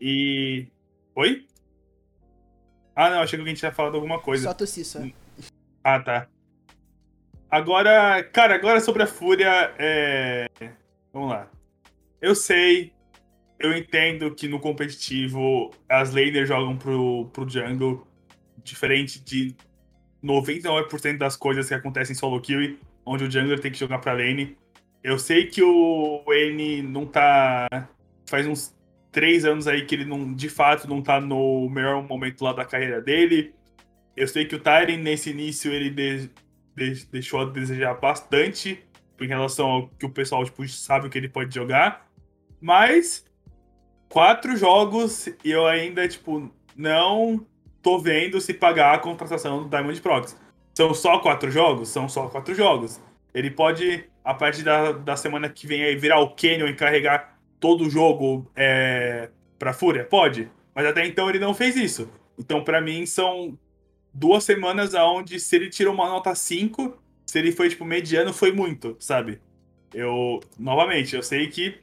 E. 0.00 0.68
Oi? 1.14 1.46
Ah, 2.94 3.10
não, 3.10 3.20
achei 3.20 3.38
que 3.38 3.44
a 3.44 3.48
gente 3.48 3.58
tinha 3.58 3.72
falado 3.72 3.94
alguma 3.94 4.20
coisa. 4.20 4.44
Só 4.44 4.54
tossi, 4.54 4.84
só. 4.84 5.00
Ah, 5.82 6.00
tá. 6.00 6.28
Agora, 7.50 8.22
cara, 8.24 8.54
agora 8.56 8.80
sobre 8.80 9.02
a 9.02 9.06
Fúria, 9.06 9.74
é... 9.78 10.46
Vamos 11.12 11.30
lá. 11.30 11.48
Eu 12.20 12.34
sei 12.34 12.92
eu 13.58 13.76
entendo 13.76 14.34
que 14.34 14.46
no 14.46 14.60
competitivo 14.60 15.70
as 15.88 16.10
laners 16.12 16.48
jogam 16.48 16.76
pro, 16.76 17.26
pro 17.32 17.48
jungle, 17.48 18.06
diferente 18.62 19.20
de 19.20 19.56
99% 20.22 21.18
das 21.18 21.36
coisas 21.36 21.68
que 21.68 21.74
acontecem 21.74 22.14
em 22.14 22.18
solo 22.18 22.40
kill, 22.40 22.78
onde 23.04 23.24
o 23.24 23.30
jungler 23.30 23.58
tem 23.58 23.70
que 23.72 23.78
jogar 23.78 23.98
pra 23.98 24.12
lane. 24.12 24.56
Eu 25.02 25.18
sei 25.18 25.46
que 25.46 25.62
o 25.62 26.24
N 26.28 26.82
não 26.82 27.06
tá. 27.06 27.68
Faz 28.26 28.46
uns 28.46 28.76
três 29.10 29.44
anos 29.44 29.66
aí 29.66 29.84
que 29.86 29.94
ele 29.94 30.04
não, 30.04 30.34
de 30.34 30.48
fato, 30.48 30.88
não 30.88 31.02
tá 31.02 31.20
no 31.20 31.68
melhor 31.70 32.06
momento 32.06 32.42
lá 32.42 32.52
da 32.52 32.64
carreira 32.64 33.00
dele. 33.00 33.54
Eu 34.16 34.28
sei 34.28 34.44
que 34.44 34.54
o 34.54 34.60
Tyrion, 34.60 34.98
nesse 34.98 35.30
início, 35.30 35.72
ele 35.72 35.90
de, 35.90 36.30
deixou 37.10 37.40
a 37.40 37.44
desejar 37.44 37.94
bastante 37.94 38.84
em 39.20 39.26
relação 39.26 39.66
ao 39.68 39.88
que 39.88 40.06
o 40.06 40.10
pessoal 40.10 40.44
tipo, 40.44 40.66
sabe 40.68 41.06
o 41.06 41.10
que 41.10 41.18
ele 41.18 41.28
pode 41.28 41.54
jogar. 41.54 42.08
Mas 42.60 43.27
quatro 44.08 44.56
jogos 44.56 45.26
e 45.44 45.50
eu 45.50 45.66
ainda, 45.66 46.06
tipo, 46.08 46.50
não 46.76 47.44
tô 47.82 47.98
vendo 47.98 48.40
se 48.40 48.54
pagar 48.54 48.94
a 48.94 48.98
contratação 48.98 49.62
do 49.62 49.68
Diamond 49.68 50.00
Prox. 50.00 50.36
São 50.74 50.94
só 50.94 51.18
quatro 51.18 51.50
jogos? 51.50 51.88
São 51.88 52.08
só 52.08 52.28
quatro 52.28 52.54
jogos. 52.54 53.00
Ele 53.34 53.50
pode, 53.50 54.04
a 54.24 54.34
partir 54.34 54.62
da, 54.62 54.92
da 54.92 55.16
semana 55.16 55.48
que 55.48 55.66
vem, 55.66 55.82
aí, 55.82 55.96
virar 55.96 56.20
o 56.20 56.30
Canyon 56.30 56.68
e 56.68 56.74
carregar 56.74 57.38
todo 57.60 57.84
o 57.84 57.90
jogo 57.90 58.50
é, 58.54 59.30
pra 59.58 59.72
Fúria? 59.72 60.04
Pode. 60.04 60.50
Mas 60.74 60.86
até 60.86 61.06
então 61.06 61.28
ele 61.28 61.38
não 61.38 61.52
fez 61.52 61.76
isso. 61.76 62.08
Então, 62.38 62.62
para 62.62 62.80
mim, 62.80 63.04
são 63.04 63.58
duas 64.14 64.44
semanas 64.44 64.94
onde 64.94 65.40
se 65.40 65.56
ele 65.56 65.68
tirou 65.68 65.92
uma 65.92 66.08
nota 66.08 66.34
5, 66.34 66.96
se 67.26 67.38
ele 67.38 67.52
foi, 67.52 67.68
tipo, 67.68 67.84
mediano, 67.84 68.32
foi 68.32 68.52
muito, 68.52 68.96
sabe? 69.00 69.40
Eu, 69.92 70.40
novamente, 70.58 71.16
eu 71.16 71.22
sei 71.22 71.48
que 71.48 71.80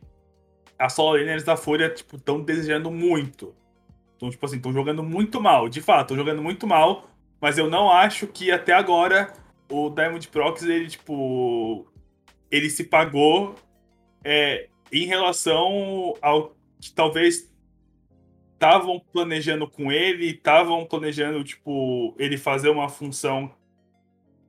as 0.78 0.93
solo 0.93 1.17
laners 1.17 1.43
da 1.43 1.55
Fúria, 1.55 1.89
tipo, 1.89 2.17
estão 2.17 2.41
desejando 2.41 2.91
muito. 2.91 3.55
Então, 4.15 4.30
tipo 4.30 4.45
assim, 4.45 4.57
estão 4.57 4.73
jogando 4.73 5.03
muito 5.03 5.41
mal. 5.41 5.67
De 5.69 5.82
fato, 5.82 6.01
estão 6.01 6.17
jogando 6.17 6.41
muito 6.41 6.65
mal. 6.67 7.09
Mas 7.41 7.57
eu 7.57 7.69
não 7.69 7.91
acho 7.91 8.28
que 8.28 8.51
até 8.51 8.73
agora 8.73 9.34
o 9.69 9.89
Diamond 9.89 10.28
Prox, 10.30 10.63
ele, 10.63 10.88
tipo. 10.88 11.86
Ele 12.51 12.69
se 12.69 12.86
pagou 12.86 13.55
é, 14.23 14.69
em 14.91 15.05
relação 15.05 16.13
ao 16.21 16.55
que 16.80 16.91
talvez 16.93 17.51
estavam 18.53 18.99
planejando 19.11 19.67
com 19.67 19.91
ele, 19.91 20.28
estavam 20.28 20.86
planejando, 20.86 21.43
tipo, 21.43 22.15
ele 22.17 22.38
fazer 22.38 22.69
uma 22.69 22.88
função 22.88 23.51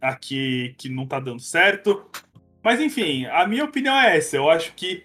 aqui 0.00 0.74
que 0.78 0.88
não 0.88 1.06
tá 1.06 1.18
dando 1.18 1.40
certo. 1.40 2.04
Mas 2.62 2.80
enfim, 2.80 3.26
a 3.26 3.46
minha 3.46 3.64
opinião 3.64 3.96
é 3.98 4.16
essa. 4.16 4.36
Eu 4.36 4.48
acho 4.50 4.74
que 4.74 5.04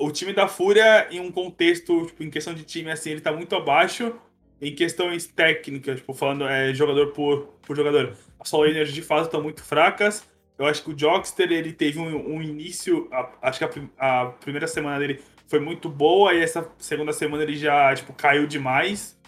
o 0.00 0.10
time 0.10 0.32
da 0.32 0.48
Fúria, 0.48 1.06
em 1.10 1.20
um 1.20 1.30
contexto, 1.30 2.06
tipo, 2.06 2.24
em 2.24 2.30
questão 2.30 2.54
de 2.54 2.64
time, 2.64 2.90
assim, 2.90 3.10
ele 3.10 3.20
tá 3.20 3.32
muito 3.32 3.54
abaixo. 3.54 4.14
Em 4.60 4.74
questões 4.74 5.26
técnicas, 5.26 6.00
tipo, 6.00 6.12
falando 6.12 6.46
é, 6.46 6.74
jogador 6.74 7.08
por, 7.12 7.54
por 7.62 7.74
jogador, 7.76 8.16
as 8.38 8.48
solo 8.48 8.64
laners 8.64 8.92
de 8.92 9.02
fato 9.02 9.24
estão 9.24 9.42
muito 9.42 9.62
fracas. 9.62 10.28
Eu 10.58 10.66
acho 10.66 10.82
que 10.84 10.90
o 10.90 10.94
Jockster, 10.94 11.50
ele 11.50 11.72
teve 11.72 11.98
um, 11.98 12.36
um 12.36 12.42
início, 12.42 13.08
a, 13.10 13.30
acho 13.42 13.58
que 13.58 13.80
a, 13.98 14.22
a, 14.22 14.26
primeira 14.26 14.66
semana 14.66 14.98
dele 14.98 15.22
foi 15.48 15.60
muito 15.60 15.88
boa, 15.88 16.34
e 16.34 16.42
essa 16.42 16.70
segunda 16.78 17.12
semana 17.12 17.42
ele 17.42 17.56
já, 17.56 17.94
tipo, 17.94 18.12
caiu 18.12 18.46
demais. 18.46 19.18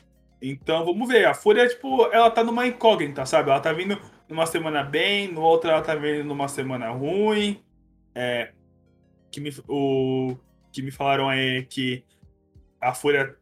Então, 0.40 0.84
vamos 0.84 1.08
ver. 1.08 1.26
A 1.26 1.34
Fúria, 1.34 1.66
tipo, 1.68 2.06
ela 2.12 2.30
tá 2.30 2.44
numa 2.44 2.66
incógnita, 2.66 3.24
sabe? 3.24 3.50
Ela 3.50 3.60
tá 3.60 3.72
vindo 3.72 3.98
numa 4.28 4.46
semana 4.46 4.82
bem, 4.82 5.28
no 5.32 5.40
outra 5.40 5.72
ela 5.72 5.82
tá 5.82 5.94
vindo 5.94 6.24
numa 6.24 6.48
semana 6.48 6.90
ruim. 6.90 7.62
É, 8.14 8.52
que 9.30 9.40
me, 9.40 9.50
o, 9.66 10.36
que 10.72 10.82
me 10.82 10.90
falaram 10.90 11.30
é 11.30 11.62
que 11.62 12.04
a 12.80 12.94
Fúria 12.94 13.36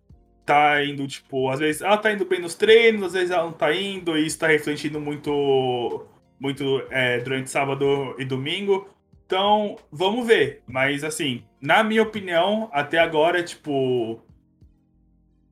tá 0.44 0.84
indo, 0.84 1.06
tipo, 1.06 1.48
às 1.48 1.60
vezes 1.60 1.80
ela 1.80 1.96
tá 1.96 2.12
indo 2.12 2.24
bem 2.24 2.40
nos 2.40 2.54
treinos, 2.54 3.04
às 3.04 3.12
vezes 3.12 3.30
ela 3.30 3.44
não 3.44 3.52
tá 3.52 3.72
indo, 3.72 4.18
e 4.18 4.26
isso 4.26 4.38
tá 4.38 4.48
refletindo 4.48 5.00
muito, 5.00 6.06
muito 6.40 6.82
é, 6.90 7.18
durante 7.20 7.48
sábado 7.50 8.16
e 8.18 8.24
domingo. 8.24 8.88
Então, 9.30 9.76
vamos 9.92 10.26
ver. 10.26 10.60
Mas, 10.66 11.04
assim, 11.04 11.44
na 11.60 11.84
minha 11.84 12.02
opinião, 12.02 12.68
até 12.72 12.98
agora, 12.98 13.44
tipo. 13.44 14.20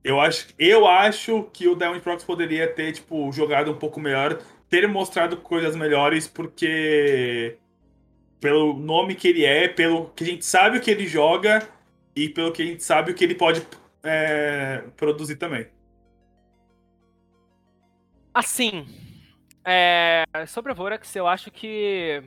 Eu 0.03 0.21
acho, 0.21 0.49
eu 0.59 0.87
acho 0.87 1.45
que 1.53 1.69
o 1.69 1.77
Diamond 1.77 2.01
Prox 2.01 2.25
poderia 2.25 2.67
ter, 2.67 2.93
tipo, 2.93 3.31
jogado 3.31 3.71
um 3.71 3.77
pouco 3.77 4.01
melhor, 4.01 4.41
ter 4.69 4.89
mostrado 4.89 5.37
coisas 5.37 5.77
melhores, 5.77 6.27
porque. 6.27 7.57
Pelo 8.41 8.75
nome 8.75 9.15
que 9.15 9.29
ele 9.29 9.45
é, 9.45 9.69
pelo 9.69 10.11
que 10.11 10.25
a 10.25 10.27
gente 10.27 10.45
sabe 10.45 10.79
o 10.79 10.81
que 10.81 10.91
ele 10.91 11.07
joga, 11.07 11.69
e 12.15 12.29
pelo 12.29 12.53
que 12.53 12.63
a 12.63 12.67
gente 12.67 12.83
sabe 12.83 13.13
o 13.13 13.15
que 13.15 13.23
ele 13.23 13.35
pode 13.35 13.65
é, 14.03 14.83
produzir 14.97 15.37
também. 15.37 15.69
Assim, 18.35 18.87
é, 19.65 20.25
sobre 20.47 20.73
a 20.73 20.75
Vorax, 20.75 21.15
eu 21.15 21.27
acho 21.27 21.51
que 21.51 22.23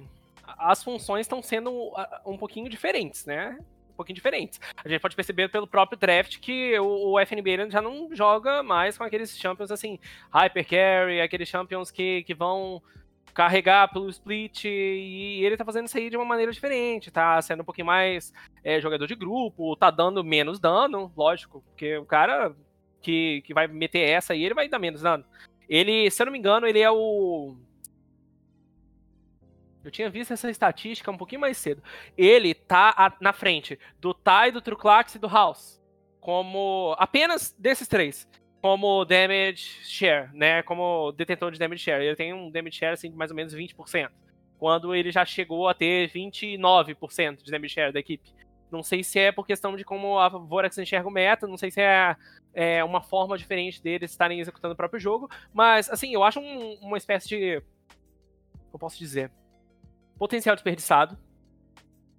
as 0.58 0.84
funções 0.84 1.22
estão 1.22 1.42
sendo 1.42 1.94
um 2.26 2.38
pouquinho 2.38 2.70
diferentes, 2.70 3.26
né? 3.26 3.58
Um 3.92 3.94
pouquinho 3.94 4.16
diferentes. 4.16 4.60
A 4.84 4.88
gente 4.88 5.02
pode 5.02 5.16
perceber 5.16 5.50
pelo 5.50 5.68
próprio 5.68 5.98
draft 5.98 6.40
que 6.40 6.78
o, 6.80 7.12
o 7.12 7.20
FNB 7.20 7.70
já 7.70 7.82
não 7.82 8.14
joga 8.16 8.64
mais 8.64 8.98
com 8.98 9.04
aqueles 9.04 9.38
champions 9.38 9.72
assim, 9.72 10.00
Hyper 10.34 10.68
Carry, 10.68 11.22
aqueles 11.22 11.50
champions 11.50 11.92
que, 11.92 12.24
que 12.24 12.34
vão 12.34 12.82
carregar 13.34 13.92
pelo 13.92 14.10
split 14.10 14.66
e 14.66 15.44
ele 15.44 15.58
tá 15.58 15.66
fazendo 15.66 15.88
isso 15.88 15.98
aí 15.98 16.10
de 16.10 16.18
uma 16.18 16.26
maneira 16.26 16.52
diferente, 16.52 17.12
tá 17.12 17.42
sendo 17.42 17.62
um 17.62 17.66
pouquinho 17.66 17.88
mais 17.88 18.34
é, 18.64 18.80
jogador 18.80 19.08
de 19.08 19.16
grupo, 19.16 19.76
tá 19.76 19.90
dando 19.90 20.24
menos 20.24 20.60
dano, 20.60 21.12
lógico, 21.16 21.64
porque 21.68 21.98
o 21.98 22.06
cara 22.06 22.56
que, 23.02 23.42
que 23.46 23.54
vai 23.54 23.68
meter 23.68 24.08
essa 24.08 24.34
aí, 24.34 24.44
ele 24.44 24.54
vai 24.54 24.70
dar 24.70 24.80
menos 24.80 25.02
dano. 25.02 25.26
Ele, 25.68 26.10
se 26.10 26.22
eu 26.22 26.26
não 26.26 26.34
me 26.34 26.40
engano, 26.40 26.68
ele 26.68 26.80
é 26.80 26.92
o. 26.92 27.56
Eu 29.84 29.90
tinha 29.90 30.10
visto 30.10 30.32
essa 30.32 30.50
estatística 30.50 31.10
um 31.10 31.18
pouquinho 31.18 31.42
mais 31.42 31.58
cedo. 31.58 31.82
Ele 32.18 32.54
tá 32.54 33.16
na 33.20 33.34
frente 33.34 33.80
do 34.00 34.14
Tai, 34.14 34.52
do 34.52 34.62
Truclax 34.62 35.16
e 35.16 35.20
do 35.20 35.28
House. 35.28 35.82
Como. 36.20 36.96
Apenas 37.00 37.56
desses 37.58 37.88
três 37.88 38.28
como 38.62 39.04
damage 39.06 39.80
share, 39.84 40.30
né? 40.34 40.62
Como 40.62 41.12
detentor 41.14 41.52
de 41.52 41.60
damage 41.60 41.84
share. 41.84 42.04
Ele 42.04 42.16
tem 42.16 42.34
um 42.34 42.50
damage 42.52 42.78
share 42.78 42.94
assim, 42.94 43.10
de 43.10 43.18
mais 43.18 43.32
ou 43.32 43.36
menos 43.36 43.54
20%. 43.54 44.10
Quando 44.60 44.94
ele 44.94 45.12
já 45.12 45.26
chegou 45.26 45.68
a 45.68 45.74
ter 45.74 46.10
29% 46.12 47.44
de 47.44 47.52
damage 47.52 47.74
share 47.74 47.92
da 47.92 48.00
equipe. 48.00 48.32
Não 48.72 48.84
sei 48.84 49.04
se 49.04 49.20
é 49.20 49.32
por 49.32 49.46
questão 49.46 49.76
de 49.76 49.84
como 49.84 50.18
a 50.18 50.30
Vorax 50.30 50.78
enxerga 50.78 51.08
o 51.08 51.12
meta, 51.12 51.48
não 51.48 51.58
sei 51.58 51.72
se 51.72 51.82
é, 51.82 52.16
é 52.54 52.84
uma 52.84 53.02
forma 53.02 53.38
diferente 53.38 53.82
deles 53.82 54.12
estarem 54.12 54.40
executando 54.40 54.74
o 54.74 54.78
próprio 54.78 55.00
jogo, 55.00 55.30
mas 55.54 55.90
assim, 55.90 56.14
eu 56.14 56.24
acho 56.24 56.40
um, 56.40 56.76
uma 56.76 56.98
espécie 56.98 57.28
de. 57.28 57.62
Eu 58.72 58.80
posso 58.80 58.98
dizer? 58.98 59.30
Potencial 60.18 60.56
desperdiçado. 60.56 61.18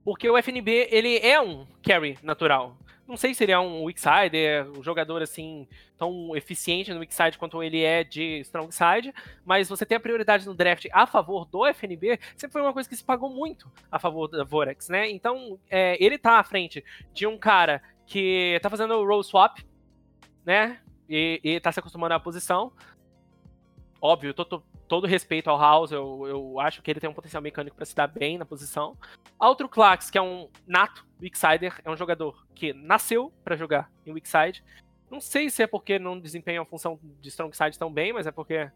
Porque 0.04 0.28
o 0.28 0.36
FNB, 0.36 0.88
ele 0.90 1.18
é 1.18 1.40
um 1.40 1.64
carry 1.82 2.18
natural. 2.22 2.76
Não 3.12 3.18
sei 3.18 3.34
se 3.34 3.44
ele 3.44 3.52
é 3.52 3.58
um 3.58 3.84
weak 3.84 4.00
side, 4.00 4.38
é 4.38 4.64
um 4.64 4.82
jogador 4.82 5.20
assim 5.20 5.68
tão 5.98 6.34
eficiente 6.34 6.94
no 6.94 7.00
weak 7.00 7.14
side 7.14 7.36
quanto 7.36 7.62
ele 7.62 7.82
é 7.82 8.02
de 8.02 8.40
strong 8.40 8.72
side, 8.72 9.12
mas 9.44 9.68
você 9.68 9.84
ter 9.84 9.96
a 9.96 10.00
prioridade 10.00 10.46
no 10.46 10.54
draft 10.54 10.86
a 10.90 11.06
favor 11.06 11.44
do 11.44 11.66
FNB 11.66 12.18
sempre 12.34 12.54
foi 12.54 12.62
uma 12.62 12.72
coisa 12.72 12.88
que 12.88 12.96
se 12.96 13.04
pagou 13.04 13.28
muito 13.28 13.70
a 13.90 13.98
favor 13.98 14.28
da 14.28 14.44
Vorax, 14.44 14.88
né? 14.88 15.10
Então, 15.10 15.60
é, 15.68 16.02
ele 16.02 16.16
tá 16.16 16.38
à 16.38 16.42
frente 16.42 16.82
de 17.12 17.26
um 17.26 17.36
cara 17.36 17.82
que 18.06 18.58
tá 18.62 18.70
fazendo 18.70 18.94
o 18.94 19.06
roll 19.06 19.22
swap, 19.22 19.58
né? 20.42 20.80
E, 21.06 21.38
e 21.44 21.60
tá 21.60 21.70
se 21.70 21.80
acostumando 21.80 22.14
à 22.14 22.18
posição. 22.18 22.72
Óbvio, 24.00 24.32
tô, 24.32 24.46
tô 24.46 24.62
todo 24.88 25.06
respeito 25.06 25.50
ao 25.50 25.58
House, 25.58 25.92
eu, 25.92 26.26
eu 26.26 26.60
acho 26.60 26.80
que 26.80 26.90
ele 26.90 26.98
tem 26.98 27.10
um 27.10 27.14
potencial 27.14 27.42
mecânico 27.42 27.76
para 27.76 27.84
se 27.84 27.94
dar 27.94 28.06
bem 28.06 28.38
na 28.38 28.46
posição. 28.46 28.96
Outro 29.38 29.68
Clax, 29.68 30.10
que 30.10 30.16
é 30.16 30.22
um 30.22 30.48
nato 30.66 31.06
Wicksider, 31.22 31.80
é 31.84 31.90
um 31.90 31.96
jogador 31.96 32.46
que 32.54 32.72
nasceu 32.72 33.32
para 33.44 33.56
jogar 33.56 33.90
em 34.04 34.12
Wickside. 34.12 34.62
Não 35.10 35.20
sei 35.20 35.48
se 35.48 35.62
é 35.62 35.66
porque 35.66 35.98
não 35.98 36.18
desempenha 36.18 36.60
a 36.60 36.64
função 36.64 36.98
de 37.20 37.28
Strong 37.28 37.56
Side 37.56 37.78
tão 37.78 37.92
bem, 37.92 38.12
mas 38.12 38.26
é 38.26 38.32
porque 38.32 38.70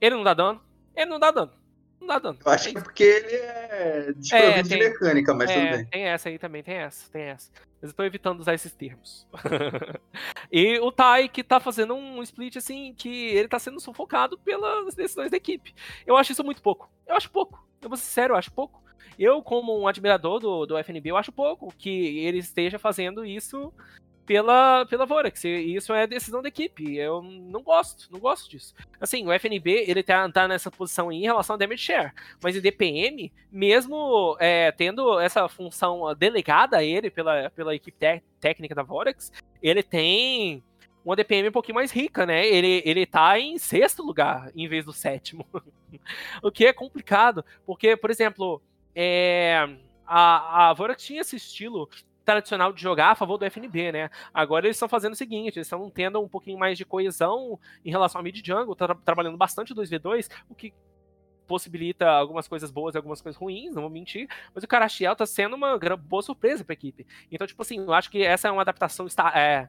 ele 0.00 0.14
não 0.16 0.22
dá 0.22 0.34
dano. 0.34 0.60
Ele 0.94 1.08
não 1.08 1.18
dá 1.18 1.30
dano. 1.30 1.52
Não 2.00 2.06
dá 2.06 2.18
dano. 2.18 2.38
Eu 2.44 2.52
acho 2.52 2.70
que 2.70 2.78
é 2.78 2.80
porque 2.80 3.02
ele 3.02 3.36
é 3.36 4.12
desprovido 4.16 4.58
é, 4.58 4.62
de 4.62 4.76
mecânica, 4.76 5.34
mas 5.34 5.50
é, 5.50 5.54
tudo 5.54 5.76
bem. 5.76 5.86
Tem 5.86 6.04
essa 6.04 6.28
aí 6.28 6.38
também, 6.38 6.62
tem 6.62 6.76
essa, 6.76 7.10
tem 7.10 7.22
essa. 7.22 7.50
Mas 7.80 7.90
eu 7.90 7.96
tô 7.96 8.02
evitando 8.04 8.40
usar 8.40 8.54
esses 8.54 8.72
termos. 8.72 9.26
e 10.50 10.78
o 10.80 10.90
Tai, 10.90 11.28
que 11.28 11.44
tá 11.44 11.60
fazendo 11.60 11.94
um 11.94 12.22
split 12.22 12.56
assim, 12.56 12.94
que 12.94 13.28
ele 13.28 13.48
tá 13.48 13.58
sendo 13.58 13.80
sufocado 13.80 14.38
pelas 14.38 14.94
decisões 14.94 15.30
da 15.30 15.36
equipe. 15.36 15.74
Eu 16.06 16.16
acho 16.16 16.32
isso 16.32 16.44
muito 16.44 16.62
pouco. 16.62 16.90
Eu 17.06 17.16
acho 17.16 17.30
pouco. 17.30 17.66
Eu 17.80 17.88
vou 17.88 17.96
ser 17.96 18.04
sério, 18.04 18.32
eu 18.32 18.36
acho 18.36 18.52
pouco. 18.52 18.82
Eu, 19.18 19.42
como 19.42 19.78
um 19.78 19.86
admirador 19.86 20.38
do, 20.38 20.66
do 20.66 20.78
FNB, 20.78 21.10
eu 21.10 21.16
acho 21.16 21.32
pouco 21.32 21.72
que 21.76 22.18
ele 22.18 22.38
esteja 22.38 22.78
fazendo 22.78 23.24
isso 23.24 23.72
pela, 24.30 24.86
pela 24.86 25.04
Vorax. 25.04 25.42
E 25.42 25.74
isso 25.74 25.92
é 25.92 26.06
decisão 26.06 26.40
da 26.40 26.46
equipe. 26.46 26.96
Eu 26.96 27.20
não 27.20 27.62
gosto, 27.62 28.06
não 28.12 28.20
gosto 28.20 28.48
disso. 28.48 28.72
Assim, 29.00 29.26
o 29.26 29.32
FNB, 29.32 29.84
ele 29.88 30.04
tá, 30.04 30.30
tá 30.30 30.46
nessa 30.46 30.70
posição 30.70 31.10
em 31.10 31.22
relação 31.22 31.54
a 31.54 31.58
damage 31.58 31.82
share. 31.82 32.12
Mas 32.40 32.54
em 32.54 32.60
DPM, 32.60 33.32
mesmo 33.50 34.36
é, 34.38 34.70
tendo 34.70 35.18
essa 35.18 35.48
função 35.48 36.14
delegada 36.14 36.76
a 36.76 36.84
ele 36.84 37.10
pela, 37.10 37.50
pela 37.50 37.74
equipe 37.74 37.98
técnica 38.38 38.72
da 38.72 38.84
Vorax, 38.84 39.32
ele 39.60 39.82
tem 39.82 40.62
uma 41.04 41.16
DPM 41.16 41.48
um 41.48 41.52
pouquinho 41.52 41.74
mais 41.74 41.90
rica, 41.90 42.24
né? 42.24 42.46
Ele, 42.46 42.82
ele 42.84 43.06
tá 43.06 43.38
em 43.38 43.58
sexto 43.58 44.02
lugar 44.02 44.50
em 44.54 44.68
vez 44.68 44.84
do 44.84 44.92
sétimo. 44.92 45.44
o 46.40 46.52
que 46.52 46.66
é 46.66 46.72
complicado, 46.72 47.44
porque, 47.66 47.96
por 47.96 48.10
exemplo, 48.10 48.62
é, 48.94 49.68
a, 50.06 50.70
a 50.70 50.72
Vorax 50.72 51.02
tinha 51.02 51.20
esse 51.20 51.36
estilo 51.36 51.88
tradicional 52.24 52.72
de 52.72 52.80
jogar 52.80 53.10
a 53.10 53.14
favor 53.14 53.38
do 53.38 53.44
FNB, 53.44 53.92
né? 53.92 54.10
Agora 54.32 54.66
eles 54.66 54.76
estão 54.76 54.88
fazendo 54.88 55.12
o 55.12 55.16
seguinte, 55.16 55.56
eles 55.58 55.66
estão 55.66 55.90
tendo 55.90 56.20
um 56.20 56.28
pouquinho 56.28 56.58
mais 56.58 56.78
de 56.78 56.84
coesão 56.84 57.58
em 57.84 57.90
relação 57.90 58.20
ao 58.20 58.22
mid 58.22 58.44
jungle, 58.44 58.76
tá 58.76 58.94
trabalhando 58.94 59.36
bastante 59.36 59.74
2v2, 59.74 60.30
o 60.48 60.54
que 60.54 60.72
possibilita 61.46 62.08
algumas 62.08 62.46
coisas 62.46 62.70
boas 62.70 62.94
e 62.94 62.98
algumas 62.98 63.20
coisas 63.20 63.40
ruins, 63.40 63.74
não 63.74 63.82
vou 63.82 63.90
mentir, 63.90 64.28
mas 64.54 64.62
o 64.62 64.68
Carachiel 64.68 65.16
tá 65.16 65.26
sendo 65.26 65.56
uma 65.56 65.76
boa 65.96 66.22
surpresa 66.22 66.64
pra 66.64 66.74
equipe. 66.74 67.04
Então, 67.32 67.44
tipo 67.44 67.60
assim, 67.62 67.78
eu 67.78 67.92
acho 67.92 68.08
que 68.08 68.22
essa 68.22 68.46
é 68.46 68.50
uma 68.52 68.62
adaptação 68.62 69.08
é, 69.34 69.68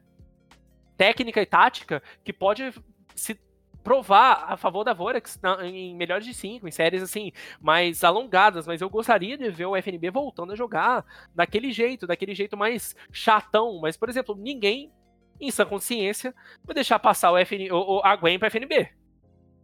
técnica 0.96 1.42
e 1.42 1.46
tática 1.46 2.00
que 2.22 2.32
pode 2.32 2.72
se 3.16 3.36
provar 3.82 4.44
a 4.48 4.56
favor 4.56 4.84
da 4.84 4.92
Vorax 4.92 5.40
em 5.64 5.94
melhores 5.94 6.24
de 6.24 6.32
cinco, 6.32 6.68
em 6.68 6.70
séries 6.70 7.02
assim, 7.02 7.32
mais 7.60 8.04
alongadas, 8.04 8.66
mas 8.66 8.80
eu 8.80 8.88
gostaria 8.88 9.36
de 9.36 9.50
ver 9.50 9.66
o 9.66 9.76
FNB 9.76 10.10
voltando 10.10 10.52
a 10.52 10.56
jogar 10.56 11.04
daquele 11.34 11.72
jeito, 11.72 12.06
daquele 12.06 12.34
jeito 12.34 12.56
mais 12.56 12.94
chatão, 13.10 13.80
mas, 13.80 13.96
por 13.96 14.08
exemplo, 14.08 14.36
ninguém 14.36 14.92
em 15.40 15.50
sã 15.50 15.64
consciência 15.64 16.34
vai 16.64 16.74
deixar 16.74 16.98
passar 16.98 17.32
o, 17.32 17.38
FN, 17.38 17.72
o, 17.72 18.00
a 18.04 18.14
Gwen 18.16 18.38
pra 18.38 18.48
FNB. 18.48 18.88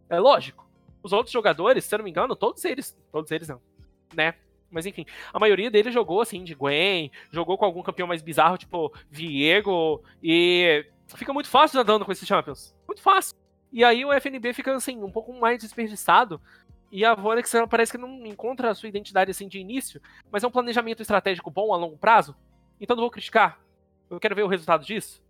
É 0.09 0.19
lógico. 0.19 0.67
Os 1.01 1.13
outros 1.13 1.31
jogadores, 1.31 1.85
se 1.85 1.95
eu 1.95 1.99
não 1.99 2.03
me 2.03 2.11
engano, 2.11 2.35
todos 2.35 2.63
eles, 2.65 2.97
todos 3.11 3.31
eles 3.31 3.47
não, 3.47 3.61
né? 4.13 4.33
Mas 4.69 4.85
enfim, 4.85 5.05
a 5.33 5.39
maioria 5.39 5.71
deles 5.71 5.93
jogou 5.93 6.21
assim 6.21 6.43
de 6.43 6.53
Gwen, 6.53 7.09
jogou 7.31 7.57
com 7.57 7.65
algum 7.65 7.81
campeão 7.81 8.07
mais 8.07 8.21
bizarro, 8.21 8.57
tipo 8.57 8.93
Viego, 9.09 10.03
e 10.21 10.85
fica 11.15 11.33
muito 11.33 11.49
fácil 11.49 11.79
andando 11.79 12.05
com 12.05 12.11
esses 12.11 12.27
champions. 12.27 12.75
Muito 12.85 13.01
fácil. 13.01 13.35
E 13.71 13.83
aí 13.83 14.03
o 14.03 14.11
FNB 14.11 14.53
fica 14.53 14.73
assim, 14.75 15.03
um 15.03 15.11
pouco 15.11 15.33
mais 15.33 15.61
desperdiçado. 15.61 16.41
E 16.91 17.05
a 17.05 17.13
Vonex 17.13 17.51
parece 17.69 17.91
que 17.91 17.97
não 17.97 18.25
encontra 18.25 18.71
a 18.71 18.75
sua 18.75 18.89
identidade 18.89 19.29
assim 19.29 19.47
de 19.47 19.59
início, 19.59 20.01
mas 20.31 20.43
é 20.43 20.47
um 20.47 20.51
planejamento 20.51 21.01
estratégico 21.01 21.51
bom 21.51 21.71
a 21.71 21.77
longo 21.77 21.97
prazo. 21.97 22.35
Então 22.81 22.95
não 22.95 23.03
vou 23.03 23.11
criticar. 23.11 23.59
Eu 24.09 24.19
quero 24.19 24.35
ver 24.35 24.43
o 24.43 24.47
resultado 24.47 24.83
disso. 24.83 25.23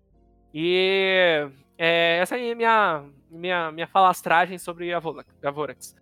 E 0.53 1.49
é, 1.77 2.19
essa 2.21 2.35
aí 2.35 2.51
é 2.51 2.55
minha, 2.55 3.03
minha, 3.29 3.71
minha 3.71 3.87
falastragem 3.87 4.57
sobre 4.57 4.93
a, 4.93 4.99
Vorax. 4.99 5.95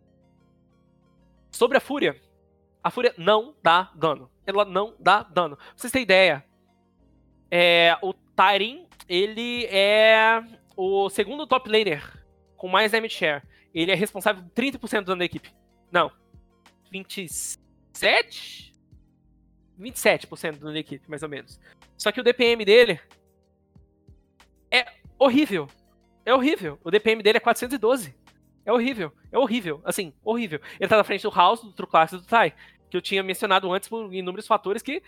Sobre 1.52 1.78
a 1.78 1.82
Fúria. 1.82 2.22
A 2.84 2.92
Fúria 2.92 3.16
não 3.18 3.56
dá 3.64 3.92
dano. 3.96 4.30
Ela 4.46 4.64
não 4.64 4.94
dá 5.00 5.24
dano. 5.24 5.58
Pra 5.58 5.66
vocês 5.76 5.92
terem 5.92 6.04
ideia, 6.04 6.46
é, 7.50 7.98
o 8.04 8.14
Tyrin, 8.14 8.88
ele 9.10 9.66
é 9.66 10.44
o 10.76 11.10
segundo 11.10 11.48
top 11.48 11.68
laner 11.68 12.26
com 12.58 12.68
mais 12.68 12.91
damage 12.91 13.16
share. 13.16 13.43
Ele 13.74 13.91
é 13.91 13.95
responsável 13.95 14.43
por 14.43 14.51
30% 14.51 14.99
do 15.01 15.05
dano 15.05 15.20
da 15.20 15.26
equipe. 15.26 15.53
Não. 15.91 16.12
27? 16.91 18.74
27% 19.80 20.53
do 20.53 20.60
dano 20.60 20.74
da 20.74 20.80
equipe, 20.80 21.10
mais 21.10 21.24
ou 21.24 21.30
menos. 21.30 21.60
Só 21.97 22.12
que 22.12 22.20
o 22.20 22.24
DPM 22.24 22.66
dele 22.66 22.99
é 24.72 24.86
horrível. 25.18 25.68
É 26.26 26.34
horrível. 26.34 26.80
O 26.84 26.91
DPM 26.91 27.24
dele 27.24 27.38
é 27.38 27.41
412. 27.41 28.16
É 28.66 28.74
horrível. 28.74 29.14
É 29.32 29.38
horrível. 29.38 29.82
Assim, 29.86 30.14
horrível. 30.24 30.60
Ele 30.80 30.89
tá 30.89 30.97
na 30.97 31.03
frente 31.03 31.24
do 31.24 31.30
House, 31.30 31.62
do 31.62 31.72
Truclass 31.72 32.12
e 32.12 32.18
do 32.18 32.26
Tai. 32.26 32.53
Que 32.89 32.97
eu 32.97 33.01
tinha 33.01 33.24
mencionado 33.24 33.72
antes 33.72 33.88
por 33.88 34.14
inúmeros 34.14 34.47
fatores 34.47 34.82
que 34.82 35.01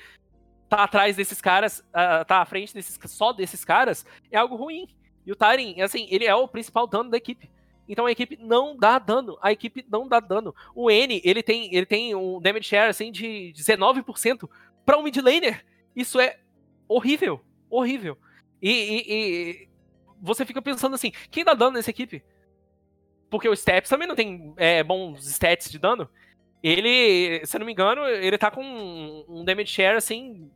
tá 0.70 0.84
atrás 0.84 1.16
desses 1.16 1.42
caras, 1.42 1.80
uh, 1.90 2.24
tá 2.26 2.42
à 2.42 2.46
frente 2.46 2.74
desses, 2.74 2.98
só 3.08 3.34
desses 3.34 3.66
caras, 3.66 4.06
é 4.32 4.38
algo 4.38 4.56
ruim. 4.56 4.88
E 5.26 5.32
o 5.32 5.36
Tyrion, 5.36 5.84
assim, 5.84 6.08
ele 6.10 6.26
é 6.26 6.34
o 6.34 6.48
principal 6.48 6.88
dano 6.88 7.10
da 7.10 7.18
equipe. 7.18 7.50
Então 7.88 8.06
a 8.06 8.12
equipe 8.12 8.38
não 8.40 8.78
dá 8.78 9.00
dano. 9.00 9.38
A 9.42 9.52
equipe 9.52 9.84
não 9.90 10.08
dá 10.08 10.20
dano. 10.20 10.54
O 10.76 10.92
N, 10.92 11.22
ele 11.24 11.42
tem, 11.42 11.74
ele 11.74 11.86
tem 11.86 12.14
um 12.14 12.40
damage 12.40 12.68
share 12.68 12.90
assim 12.90 13.12
de 13.12 13.52
19% 13.56 14.48
para 14.86 14.98
um 14.98 15.04
mid 15.04 15.18
laner. 15.18 15.66
Isso 15.96 16.20
é 16.20 16.40
horrível. 16.88 17.42
Horrível. 17.70 18.18
E, 18.62 18.70
e, 18.72 19.04
e, 19.08 19.70
você 20.22 20.46
fica 20.46 20.62
pensando 20.62 20.94
assim, 20.94 21.12
quem 21.32 21.44
dá 21.44 21.54
dano 21.54 21.72
nessa 21.72 21.90
equipe? 21.90 22.24
Porque 23.30 23.50
o 23.50 23.56
Steps 23.56 23.90
também 23.90 24.08
não 24.08 24.16
tem 24.16 24.54
é, 24.58 24.84
bons 24.84 25.26
stats 25.26 25.72
de 25.72 25.80
dano. 25.80 26.08
Ele, 26.62 27.44
se 27.46 27.56
eu 27.56 27.60
não 27.60 27.66
me 27.66 27.72
engano, 27.72 28.06
ele 28.06 28.38
tá 28.38 28.52
com 28.52 29.26
um 29.28 29.44
damage 29.46 29.72
share 29.72 29.96
assim 29.96 30.52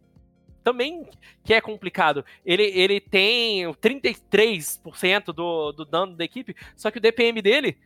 também 0.64 1.06
que 1.44 1.54
é 1.54 1.62
complicado. 1.62 2.26
Ele, 2.46 2.64
ele 2.64 3.00
tem 3.00 3.66
33% 3.74 5.26
do, 5.26 5.72
do 5.72 5.86
dano 5.86 6.16
da 6.16 6.24
equipe, 6.24 6.56
só 6.76 6.90
que 6.90 6.98
o 6.98 7.02
DPM 7.02 7.42
dele 7.42 7.78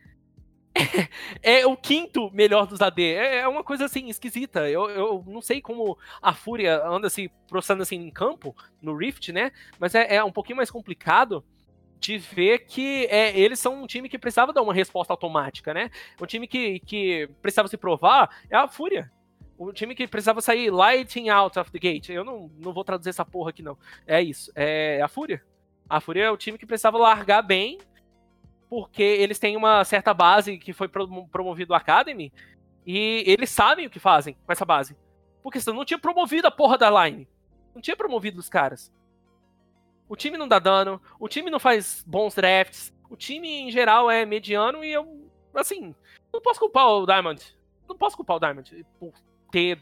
é, 1.42 1.60
é 1.60 1.66
o 1.66 1.76
quinto 1.76 2.30
melhor 2.32 2.66
dos 2.66 2.80
AD. 2.80 3.02
É, 3.02 3.40
é 3.40 3.48
uma 3.48 3.64
coisa 3.64 3.86
assim 3.86 4.08
esquisita. 4.08 4.68
Eu, 4.68 4.88
eu 4.90 5.24
não 5.26 5.42
sei 5.42 5.60
como 5.60 5.98
a 6.22 6.32
Fúria 6.32 6.84
anda 6.86 7.10
se 7.10 7.30
processando 7.48 7.82
assim 7.82 7.96
em 7.96 8.10
campo, 8.10 8.54
no 8.80 8.96
Rift, 8.96 9.32
né? 9.32 9.52
Mas 9.78 9.94
é, 9.94 10.16
é 10.16 10.24
um 10.24 10.32
pouquinho 10.32 10.56
mais 10.56 10.70
complicado 10.70 11.44
de 12.00 12.16
ver 12.16 12.60
que 12.60 13.06
é, 13.06 13.36
eles 13.38 13.58
são 13.58 13.82
um 13.82 13.86
time 13.86 14.08
que 14.08 14.18
precisava 14.18 14.52
dar 14.52 14.62
uma 14.62 14.72
resposta 14.72 15.12
automática, 15.12 15.74
né? 15.74 15.90
Um 16.20 16.26
time 16.26 16.46
que, 16.46 16.78
que 16.80 17.28
precisava 17.42 17.66
se 17.66 17.76
provar 17.76 18.30
é 18.48 18.56
a 18.56 18.68
Fúria 18.68 19.10
o 19.58 19.72
time 19.72 19.94
que 19.94 20.06
precisava 20.06 20.40
sair 20.40 20.70
lighting 20.70 21.28
out 21.28 21.58
of 21.58 21.70
the 21.72 21.78
gate. 21.78 22.10
Eu 22.10 22.24
não, 22.24 22.48
não 22.58 22.72
vou 22.72 22.84
traduzir 22.84 23.10
essa 23.10 23.24
porra 23.24 23.50
aqui, 23.50 23.62
não. 23.62 23.76
É 24.06 24.22
isso. 24.22 24.52
É 24.54 25.02
a 25.02 25.08
Fúria. 25.08 25.42
A 25.88 26.00
Fúria 26.00 26.24
é 26.24 26.30
o 26.30 26.36
time 26.36 26.56
que 26.56 26.66
precisava 26.66 26.96
largar 26.96 27.42
bem, 27.42 27.78
porque 28.70 29.02
eles 29.02 29.38
têm 29.38 29.56
uma 29.56 29.84
certa 29.84 30.14
base 30.14 30.58
que 30.58 30.72
foi 30.72 30.88
promovido 30.88 31.74
a 31.74 31.78
Academy, 31.78 32.32
e 32.86 33.24
eles 33.26 33.50
sabem 33.50 33.86
o 33.86 33.90
que 33.90 33.98
fazem 33.98 34.36
com 34.46 34.52
essa 34.52 34.64
base. 34.64 34.96
Porque 35.42 35.60
senão 35.60 35.78
não 35.78 35.84
tinha 35.84 35.98
promovido 35.98 36.46
a 36.46 36.50
porra 36.50 36.78
da 36.78 37.04
line. 37.04 37.28
Não 37.74 37.82
tinha 37.82 37.96
promovido 37.96 38.38
os 38.38 38.48
caras. 38.48 38.92
O 40.08 40.16
time 40.16 40.38
não 40.38 40.48
dá 40.48 40.58
dano, 40.58 41.00
o 41.18 41.28
time 41.28 41.50
não 41.50 41.60
faz 41.60 42.02
bons 42.06 42.34
drafts, 42.34 42.94
o 43.10 43.16
time 43.16 43.48
em 43.48 43.70
geral 43.70 44.10
é 44.10 44.24
mediano 44.24 44.84
e 44.84 44.92
eu, 44.92 45.30
assim, 45.54 45.94
não 46.32 46.40
posso 46.40 46.60
culpar 46.60 46.86
o 46.86 47.04
Diamond. 47.04 47.58
Não 47.88 47.96
posso 47.96 48.16
culpar 48.16 48.36
o 48.36 48.40
Diamond 48.40 48.86
por 48.98 49.12
ter 49.50 49.80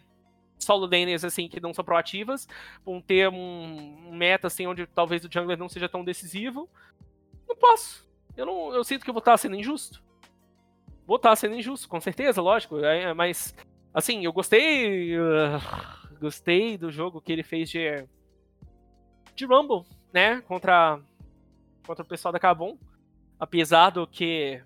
solo 0.59 0.87
laners 0.87 1.25
assim 1.25 1.49
que 1.49 1.61
não 1.61 1.75
são 1.75 1.85
proativas, 1.85 2.49
vão 2.85 3.01
ter 3.01 3.29
um, 3.29 4.11
meta 4.12 4.47
assim 4.47 4.67
onde 4.67 4.87
talvez 4.87 5.25
o 5.25 5.31
jungler 5.31 5.59
não 5.59 5.69
seja 5.69 5.89
tão 5.89 6.05
decisivo. 6.05 6.69
Não 7.49 7.57
posso. 7.57 8.09
Eu 8.37 8.47
não, 8.47 8.75
eu 8.75 8.85
sinto 8.85 9.05
que 9.05 9.11
eu 9.11 9.14
vou 9.14 9.21
estar 9.21 9.37
sendo 9.37 9.57
injusto. 9.57 10.03
Vou 11.07 11.17
estar 11.17 11.37
sendo 11.37 11.55
injusto, 11.55 11.89
com 11.89 12.01
certeza, 12.01 12.43
lógico. 12.43 12.79
É, 12.79 13.14
mas 13.14 13.55
assim, 13.95 14.25
eu 14.25 14.33
gostei, 14.33 15.17
uh, 15.19 16.19
gostei 16.21 16.77
do 16.77 16.91
jogo 16.91 17.21
que 17.21 17.33
ele 17.33 17.43
fez 17.43 17.71
de 17.71 18.07
de 19.35 19.45
Rumble, 19.45 19.85
né, 20.12 20.41
contra 20.43 20.99
contra 21.87 22.03
o 22.03 22.09
pessoal 22.09 22.33
da 22.33 22.41
Cabum, 22.41 22.79
apesar 23.39 23.91
do 23.91 24.07
que 24.07 24.62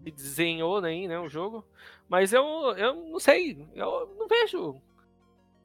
desenhou 0.00 0.78
aí, 0.78 1.06
né, 1.06 1.18
o 1.18 1.28
jogo. 1.28 1.64
Mas 2.08 2.32
eu, 2.32 2.44
eu 2.76 2.94
não 3.10 3.18
sei, 3.18 3.58
eu 3.74 4.14
não 4.18 4.28
vejo. 4.28 4.80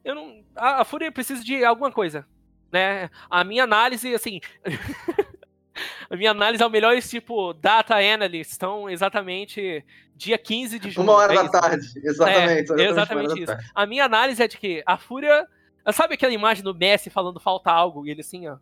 Eu 0.04 0.16
não, 0.16 0.44
a, 0.56 0.82
a 0.82 0.86
Fúria 0.86 1.12
precisa 1.12 1.44
de 1.44 1.64
alguma 1.64 1.92
coisa, 1.92 2.26
né? 2.72 3.10
A 3.30 3.44
minha 3.44 3.64
análise, 3.64 4.14
assim, 4.14 4.40
a 6.10 6.16
minha 6.16 6.32
análise 6.32 6.64
é 6.64 6.66
o 6.66 6.70
melhor 6.70 7.00
tipo 7.02 7.54
data 7.54 7.96
analyst, 7.96 8.52
estão 8.52 8.90
exatamente 8.90 9.86
dia 10.16 10.38
15 10.38 10.80
de 10.80 10.92
junho. 10.92 11.04
Uma 11.06 11.14
hora 11.14 11.34
é 11.34 11.44
da 11.44 11.50
tarde, 11.50 11.88
exatamente. 12.04 12.74
É, 12.74 12.90
exatamente 12.90 13.44
isso. 13.44 13.54
A 13.76 13.86
minha 13.86 14.06
análise 14.06 14.42
é 14.42 14.48
de 14.48 14.58
que 14.58 14.82
a 14.86 14.98
Fúria, 14.98 15.48
sabe 15.94 16.14
aquela 16.14 16.34
imagem 16.34 16.64
do 16.64 16.76
Messi 16.76 17.10
falando 17.10 17.40
falta 17.40 17.72
algo 17.72 18.06
e 18.06 18.12
ele 18.12 18.22
assim, 18.22 18.48
ó, 18.48 18.58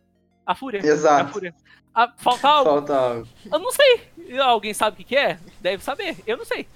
a 0.45 0.55
Fúria. 0.55 0.79
Exato. 0.79 1.29
A 1.29 1.33
Fúria. 1.33 1.55
A, 1.93 2.13
falta 2.15 2.47
algo. 2.47 2.69
Falta 2.69 2.95
algo. 2.95 3.27
Eu 3.51 3.59
não 3.59 3.71
sei. 3.71 4.39
Alguém 4.39 4.73
sabe 4.73 4.93
o 4.93 4.97
que, 4.97 5.03
que 5.03 5.15
é? 5.15 5.39
Deve 5.59 5.83
saber. 5.83 6.15
Eu 6.25 6.37
não 6.37 6.45
sei. 6.45 6.67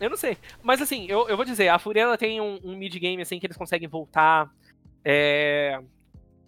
Eu 0.00 0.10
não 0.10 0.16
sei. 0.16 0.36
Mas 0.62 0.80
assim, 0.80 1.06
eu, 1.08 1.28
eu 1.28 1.36
vou 1.36 1.44
dizer, 1.44 1.68
a 1.68 1.78
Fúria 1.78 2.02
ela 2.02 2.18
tem 2.18 2.40
um, 2.40 2.58
um 2.64 2.76
mid-game 2.76 3.20
assim 3.20 3.38
que 3.38 3.46
eles 3.46 3.56
conseguem 3.56 3.86
voltar 3.86 4.50
é, 5.04 5.78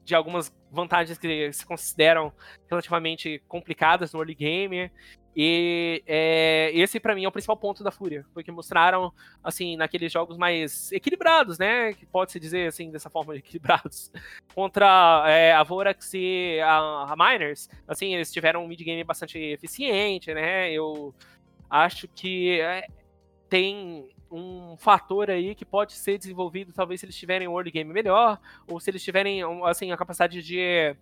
de 0.04 0.14
algumas 0.14 0.52
vantagens 0.70 1.18
que 1.18 1.52
se 1.52 1.66
consideram 1.66 2.32
relativamente 2.68 3.42
complicadas 3.46 4.12
no 4.12 4.20
early 4.20 4.34
game. 4.34 4.90
E 5.34 6.02
é, 6.06 6.70
esse 6.74 7.00
para 7.00 7.14
mim 7.14 7.24
é 7.24 7.28
o 7.28 7.32
principal 7.32 7.56
ponto 7.56 7.82
da 7.82 7.90
Fúria, 7.90 8.24
porque 8.34 8.52
mostraram 8.52 9.10
assim 9.42 9.76
naqueles 9.76 10.12
jogos 10.12 10.36
mais 10.36 10.92
equilibrados, 10.92 11.58
né, 11.58 11.94
que 11.94 12.04
pode 12.04 12.32
se 12.32 12.38
dizer 12.38 12.68
assim 12.68 12.90
dessa 12.90 13.08
forma 13.08 13.34
equilibrados, 13.34 14.12
contra 14.54 15.24
é, 15.26 15.52
a 15.52 15.62
Vorax 15.62 16.12
e 16.12 16.60
a, 16.60 16.76
a, 17.10 17.16
Miners, 17.16 17.70
assim 17.88 18.14
eles 18.14 18.30
tiveram 18.30 18.62
um 18.62 18.68
mid 18.68 18.82
game 18.82 19.02
bastante 19.04 19.38
eficiente, 19.38 20.34
né? 20.34 20.70
Eu 20.70 21.14
acho 21.70 22.06
que 22.08 22.60
é, 22.60 22.86
tem 23.52 24.08
um 24.30 24.78
fator 24.78 25.30
aí 25.30 25.54
que 25.54 25.62
pode 25.62 25.92
ser 25.92 26.16
desenvolvido, 26.16 26.72
talvez 26.72 26.98
se 26.98 27.04
eles 27.04 27.14
tiverem 27.14 27.46
um 27.46 27.54
early 27.54 27.70
game 27.70 27.92
melhor, 27.92 28.40
ou 28.66 28.80
se 28.80 28.88
eles 28.88 29.04
tiverem 29.04 29.42
assim 29.66 29.92
a 29.92 29.96
capacidade 29.98 30.42
de 30.42 30.96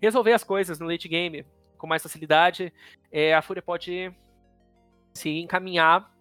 resolver 0.00 0.32
as 0.32 0.44
coisas 0.44 0.78
no 0.78 0.86
late 0.86 1.08
game 1.08 1.44
com 1.76 1.88
mais 1.88 2.04
facilidade, 2.04 2.72
é, 3.10 3.34
a 3.34 3.42
Fúria 3.42 3.60
pode 3.60 4.14
se 5.12 5.28
encaminhar 5.40 6.14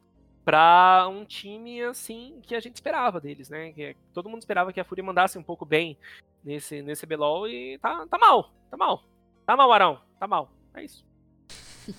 para 0.44 1.08
um 1.08 1.24
time 1.24 1.84
assim 1.84 2.42
que 2.42 2.56
a 2.56 2.60
gente 2.60 2.78
esperava 2.78 3.22
deles, 3.22 3.52
né? 3.52 3.72
Que 3.72 3.96
todo 4.16 4.30
mundo 4.30 4.42
esperava 4.42 4.74
que 4.74 4.80
a 4.80 4.84
Fúria 4.84 5.04
mandasse 5.04 5.38
um 5.38 5.44
pouco 5.44 5.64
bem 5.64 5.96
nesse 6.44 6.82
nesse 6.82 7.06
BLOL 7.06 7.48
e 7.48 7.78
tá, 7.78 8.08
tá 8.08 8.18
mal, 8.18 8.52
tá 8.72 8.78
mal. 8.78 9.04
Tá 9.46 9.56
mal, 9.56 9.72
Arão, 9.72 10.02
tá 10.20 10.28
mal. 10.28 10.52
É 10.74 10.84
isso. 10.84 11.06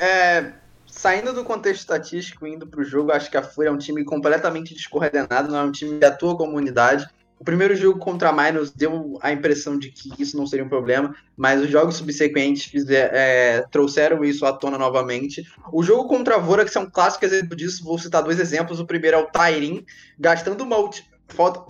É, 0.01 0.53
saindo 0.91 1.33
do 1.33 1.45
contexto 1.45 1.81
estatístico 1.81 2.47
indo 2.47 2.67
para 2.67 2.81
o 2.81 2.85
jogo, 2.85 3.13
acho 3.13 3.31
que 3.31 3.37
a 3.37 3.43
Fúria 3.43 3.69
é 3.69 3.73
um 3.73 3.79
time 3.79 4.05
completamente 4.05 4.75
descoordenado, 4.75 5.51
não 5.51 5.59
é 5.59 5.63
um 5.63 5.73
time 5.73 5.99
que 5.99 6.05
atua 6.05 6.37
como 6.37 6.57
unidade. 6.57 7.09
O 7.39 7.45
primeiro 7.45 7.75
jogo 7.75 7.99
contra 7.99 8.29
a 8.29 8.33
Miners 8.33 8.71
deu 8.71 9.19
a 9.23 9.33
impressão 9.33 9.79
de 9.79 9.91
que 9.91 10.11
isso 10.21 10.37
não 10.37 10.47
seria 10.47 10.63
um 10.63 10.69
problema, 10.69 11.17
mas 11.35 11.63
os 11.63 11.71
jogos 11.71 11.97
subsequentes 11.97 12.65
fizer, 12.65 13.11
é, 13.15 13.63
trouxeram 13.71 14.23
isso 14.23 14.45
à 14.45 14.53
tona 14.53 14.77
novamente. 14.77 15.43
O 15.73 15.83
jogo 15.83 16.07
contra 16.07 16.35
a 16.35 16.39
Vorax 16.39 16.77
é 16.77 16.81
um 16.81 16.91
clássico 16.91 17.25
exemplo 17.25 17.57
disso, 17.57 17.83
vou 17.83 17.99
citar 17.99 18.23
dois 18.23 18.39
exemplos. 18.39 18.79
O 18.79 18.85
primeiro 18.85 19.17
é 19.17 19.21
o 19.21 19.27
Tyrin, 19.27 19.85
gastando 20.19 20.63
uma 20.63 20.79
ult... 20.79 21.09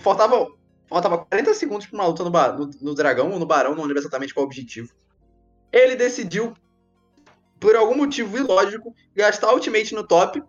Faltava, 0.01 0.47
faltava 0.89 1.19
40 1.19 1.53
segundos 1.53 1.85
para 1.85 1.99
uma 1.99 2.07
luta 2.07 2.23
no, 2.25 2.29
no, 2.29 2.71
no 2.81 2.93
Dragão 2.93 3.31
ou 3.31 3.39
no 3.39 3.45
Barão, 3.45 3.73
não 3.73 3.83
lembro 3.83 3.99
exatamente 3.99 4.33
qual 4.33 4.43
o 4.43 4.47
objetivo. 4.47 4.89
Ele 5.71 5.95
decidiu, 5.95 6.53
por 7.61 7.75
algum 7.75 7.95
motivo 7.95 8.35
ilógico, 8.35 8.93
gastar 9.15 9.53
ultimate 9.53 9.93
no 9.93 10.03
top 10.03 10.41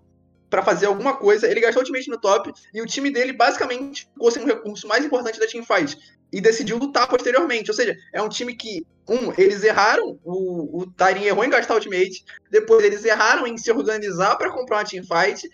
para 0.49 0.63
fazer 0.63 0.87
alguma 0.87 1.15
coisa. 1.15 1.47
Ele 1.47 1.61
gastou 1.61 1.83
ultimate 1.83 2.09
no 2.09 2.19
top 2.19 2.51
e 2.73 2.81
o 2.81 2.87
time 2.87 3.11
dele 3.11 3.35
basicamente 3.35 4.09
ficou 4.13 4.31
sem 4.31 4.43
o 4.43 4.47
recurso 4.47 4.89
mais 4.89 5.05
importante 5.05 5.39
da 5.39 5.47
teamfight 5.47 5.97
e 6.33 6.41
decidiu 6.41 6.79
lutar 6.79 7.07
posteriormente. 7.07 7.71
Ou 7.71 7.77
seja, 7.77 7.95
é 8.15 8.23
um 8.23 8.31
time 8.31 8.57
que, 8.57 8.87
um, 9.07 9.31
eles 9.37 9.63
erraram, 9.63 10.19
o, 10.25 10.81
o 10.81 10.87
Tyrion 10.87 11.25
errou 11.25 11.45
em 11.45 11.51
gastar 11.51 11.75
ultimate, 11.75 12.25
depois 12.51 12.83
eles 12.83 13.05
erraram 13.05 13.47
em 13.47 13.59
se 13.59 13.71
organizar 13.71 14.37
para 14.37 14.51
comprar 14.51 14.79
uma 14.79 14.85
teamfight. 14.85 15.47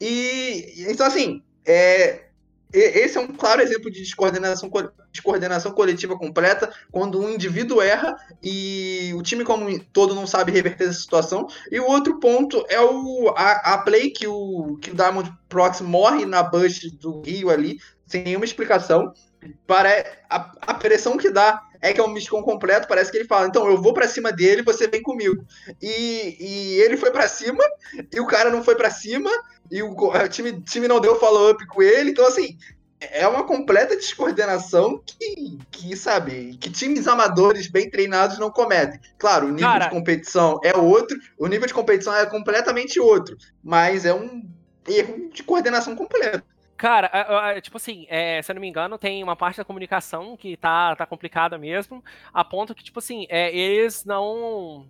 E 0.00 0.84
então, 0.88 1.04
assim, 1.04 1.42
é, 1.66 2.26
esse 2.72 3.18
é 3.18 3.20
um 3.20 3.26
claro 3.28 3.62
exemplo 3.62 3.90
de 3.90 4.00
descoordenação, 4.00 4.70
descoordenação 5.12 5.72
coletiva 5.72 6.16
completa, 6.16 6.72
quando 6.90 7.20
um 7.20 7.28
indivíduo 7.28 7.80
erra 7.80 8.16
e 8.42 9.12
o 9.16 9.22
time 9.22 9.44
como 9.44 9.78
todo 9.92 10.14
não 10.14 10.26
sabe 10.26 10.52
reverter 10.52 10.84
essa 10.88 11.00
situação. 11.00 11.46
E 11.70 11.80
o 11.80 11.86
outro 11.86 12.18
ponto 12.20 12.64
é 12.68 12.80
o, 12.80 13.32
a, 13.36 13.74
a 13.74 13.78
play 13.78 14.10
que 14.10 14.26
o, 14.26 14.78
que 14.80 14.90
o 14.90 14.94
Diamond 14.94 15.32
Prox 15.48 15.80
morre 15.80 16.24
na 16.24 16.42
bush 16.42 16.90
do 16.92 17.22
Rio 17.22 17.50
ali, 17.50 17.78
sem 18.06 18.22
nenhuma 18.22 18.44
explicação. 18.44 19.12
Para, 19.66 19.88
a, 20.28 20.52
a 20.66 20.74
pressão 20.74 21.16
que 21.16 21.30
dá 21.30 21.62
é 21.80 21.92
que 21.92 22.00
é 22.00 22.04
um 22.04 22.08
Mysticon 22.08 22.42
completo, 22.42 22.86
parece 22.86 23.10
que 23.10 23.16
ele 23.16 23.26
fala, 23.26 23.46
então 23.46 23.66
eu 23.66 23.80
vou 23.80 23.94
para 23.94 24.06
cima 24.06 24.30
dele, 24.30 24.62
você 24.62 24.86
vem 24.86 25.02
comigo. 25.02 25.44
E, 25.80 26.36
e 26.38 26.80
ele 26.82 26.96
foi 26.96 27.10
para 27.10 27.26
cima, 27.26 27.64
e 28.12 28.20
o 28.20 28.26
cara 28.26 28.50
não 28.50 28.62
foi 28.62 28.76
para 28.76 28.90
cima, 28.90 29.30
e 29.70 29.82
o, 29.82 29.92
o 29.92 30.28
time, 30.28 30.60
time 30.60 30.86
não 30.86 31.00
deu 31.00 31.18
follow-up 31.18 31.66
com 31.68 31.82
ele, 31.82 32.10
então 32.10 32.26
assim, 32.26 32.58
é 33.00 33.26
uma 33.26 33.44
completa 33.44 33.96
descoordenação 33.96 35.02
que, 35.04 35.58
que, 35.70 35.96
sabe, 35.96 36.56
que 36.58 36.70
times 36.70 37.08
amadores 37.08 37.66
bem 37.66 37.88
treinados 37.88 38.38
não 38.38 38.50
cometem. 38.50 39.00
Claro, 39.18 39.46
o 39.46 39.50
nível 39.50 39.68
cara... 39.68 39.84
de 39.86 39.90
competição 39.90 40.60
é 40.62 40.76
outro, 40.76 41.16
o 41.38 41.46
nível 41.46 41.66
de 41.66 41.74
competição 41.74 42.14
é 42.14 42.26
completamente 42.26 43.00
outro, 43.00 43.36
mas 43.62 44.04
é 44.04 44.12
um 44.12 44.46
erro 44.86 45.30
de 45.32 45.42
coordenação 45.42 45.96
completo. 45.96 46.44
Cara, 46.76 47.60
tipo 47.60 47.76
assim, 47.76 48.06
é, 48.08 48.40
se 48.40 48.50
eu 48.50 48.54
não 48.54 48.60
me 48.60 48.68
engano, 48.68 48.96
tem 48.96 49.22
uma 49.22 49.36
parte 49.36 49.58
da 49.58 49.64
comunicação 49.64 50.34
que 50.34 50.56
tá, 50.56 50.96
tá 50.96 51.04
complicada 51.04 51.58
mesmo, 51.58 52.02
a 52.32 52.42
ponto 52.42 52.74
que, 52.74 52.82
tipo 52.82 52.98
assim, 52.98 53.26
é, 53.28 53.54
eles 53.54 54.04
não. 54.04 54.86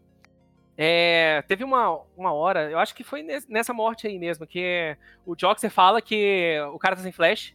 É, 0.77 1.43
teve 1.49 1.65
uma, 1.65 2.01
uma 2.17 2.33
hora, 2.33 2.71
eu 2.71 2.79
acho 2.79 2.95
que 2.95 3.03
foi 3.03 3.27
nessa 3.49 3.75
morte 3.75 4.07
aí 4.07 4.19
mesmo, 4.21 4.47
que 4.47 4.97
o 5.27 5.35
Joxer 5.37 5.71
fala 5.71 6.01
que 6.01 6.59
o 6.73 6.79
cara 6.79 6.95
tá 6.95 7.03
sem 7.03 7.13
flash, 7.13 7.55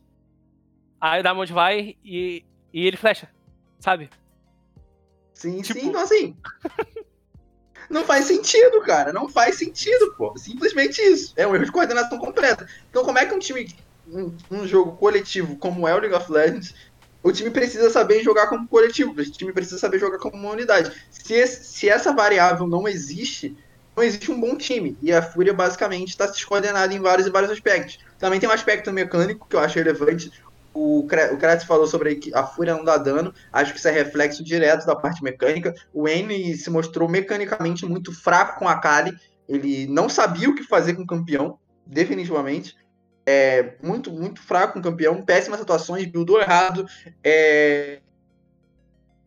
aí 1.12 1.20
o 1.20 1.24
Diamond 1.24 1.54
vai 1.54 1.96
e, 2.04 2.44
e 2.74 2.88
ele 2.88 2.98
flecha, 2.98 3.30
sabe? 3.80 4.10
Sim, 5.34 5.62
tipo... 5.62 5.80
sim, 5.80 5.88
então 5.90 6.02
assim. 6.02 6.36
não 7.90 8.04
faz 8.04 8.26
sentido, 8.26 8.82
cara. 8.82 9.12
Não 9.14 9.30
faz 9.30 9.56
sentido, 9.56 10.14
pô. 10.18 10.36
Simplesmente 10.38 11.02
isso. 11.02 11.34
É 11.36 11.46
um 11.46 11.54
erro 11.54 11.66
de 11.66 11.72
coordenação 11.72 12.18
completa. 12.18 12.68
Então, 12.90 13.04
como 13.04 13.20
é 13.20 13.26
que 13.26 13.34
um 13.34 13.40
time 13.40 13.68
um, 14.08 14.32
um 14.50 14.68
jogo 14.68 14.96
coletivo 14.98 15.58
como 15.58 15.88
é 15.88 15.94
o 15.94 16.00
League 16.00 16.16
of 16.16 16.32
Legends, 16.32 16.74
o 17.24 17.32
time 17.32 17.50
precisa 17.50 17.90
saber 17.90 18.22
jogar 18.22 18.48
como 18.48 18.68
coletivo, 18.68 19.12
o 19.12 19.26
time 19.26 19.52
precisa 19.52 19.80
saber 19.80 20.00
jogar 20.00 20.20
como 20.20 20.38
uma 20.38 20.52
unidade. 20.52 20.92
Se, 21.10 21.34
esse, 21.34 21.64
se 21.64 21.90
essa 21.90 22.14
variável 22.14 22.68
não 22.68 22.88
existe, 22.88 23.58
não 23.96 24.04
existe 24.04 24.32
um 24.32 24.40
bom 24.40 24.56
time. 24.56 24.98
E 25.02 25.12
a 25.12 25.22
Fúria 25.22 25.54
basicamente 25.54 26.10
está 26.10 26.28
se 26.28 26.34
descoordenada 26.34 26.94
em 26.94 27.00
vários 27.00 27.26
e 27.26 27.32
vários 27.32 27.52
aspectos. 27.52 28.00
Também 28.20 28.40
tem 28.40 28.48
um 28.48 28.52
aspecto 28.52 28.92
mecânico 28.94 29.48
que 29.50 29.56
eu 29.56 29.60
acho 29.60 29.76
relevante. 29.76 30.32
O, 30.76 31.08
o 31.08 31.66
falou 31.66 31.88
sobre 31.88 32.16
que 32.16 32.34
a 32.36 32.44
Fúria 32.44 32.76
não 32.76 32.84
dá 32.84 32.98
dano. 32.98 33.34
Acho 33.52 33.72
que 33.72 33.80
isso 33.80 33.88
é 33.88 33.92
reflexo 33.92 34.44
direto 34.44 34.86
da 34.86 34.96
parte 34.96 35.24
mecânica. 35.24 35.74
O 35.94 36.08
N 36.08 36.56
se 36.56 36.70
mostrou 36.70 37.08
mecanicamente 37.08 37.86
muito 37.86 38.12
fraco 38.12 38.60
com 38.60 38.68
a 38.68 38.78
Kali. 38.80 39.16
Ele 39.48 39.88
não 39.88 40.10
sabia 40.10 40.50
o 40.50 40.56
que 40.56 40.64
fazer 40.64 40.96
com 40.96 41.04
o 41.04 41.08
campeão, 41.08 41.58
definitivamente 41.86 42.76
é, 43.26 43.74
muito, 43.82 44.12
muito 44.12 44.42
fraco 44.42 44.78
um 44.78 44.82
campeão, 44.82 45.22
péssimas 45.22 45.60
atuações, 45.60 46.06
buildou 46.06 46.40
errado, 46.40 46.86
é, 47.24 48.00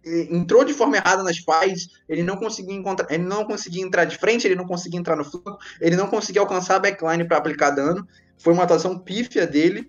entrou 0.04 0.64
de 0.64 0.72
forma 0.72 0.96
errada 0.96 1.22
nas 1.22 1.38
fights, 1.38 1.88
ele 2.08 2.22
não 2.22 2.36
conseguia 2.36 2.74
encontrar, 2.74 3.10
ele 3.10 3.24
não 3.24 3.44
conseguia 3.44 3.84
entrar 3.84 4.04
de 4.04 4.16
frente, 4.16 4.46
ele 4.46 4.54
não 4.54 4.66
conseguia 4.66 5.00
entrar 5.00 5.16
no 5.16 5.24
flanco, 5.24 5.58
ele 5.80 5.96
não 5.96 6.06
conseguia 6.06 6.40
alcançar 6.40 6.76
a 6.76 6.78
backline 6.78 7.26
para 7.26 7.36
aplicar 7.36 7.70
dano. 7.70 8.06
Foi 8.38 8.52
uma 8.52 8.62
atuação 8.62 8.96
pífia 8.96 9.46
dele. 9.46 9.88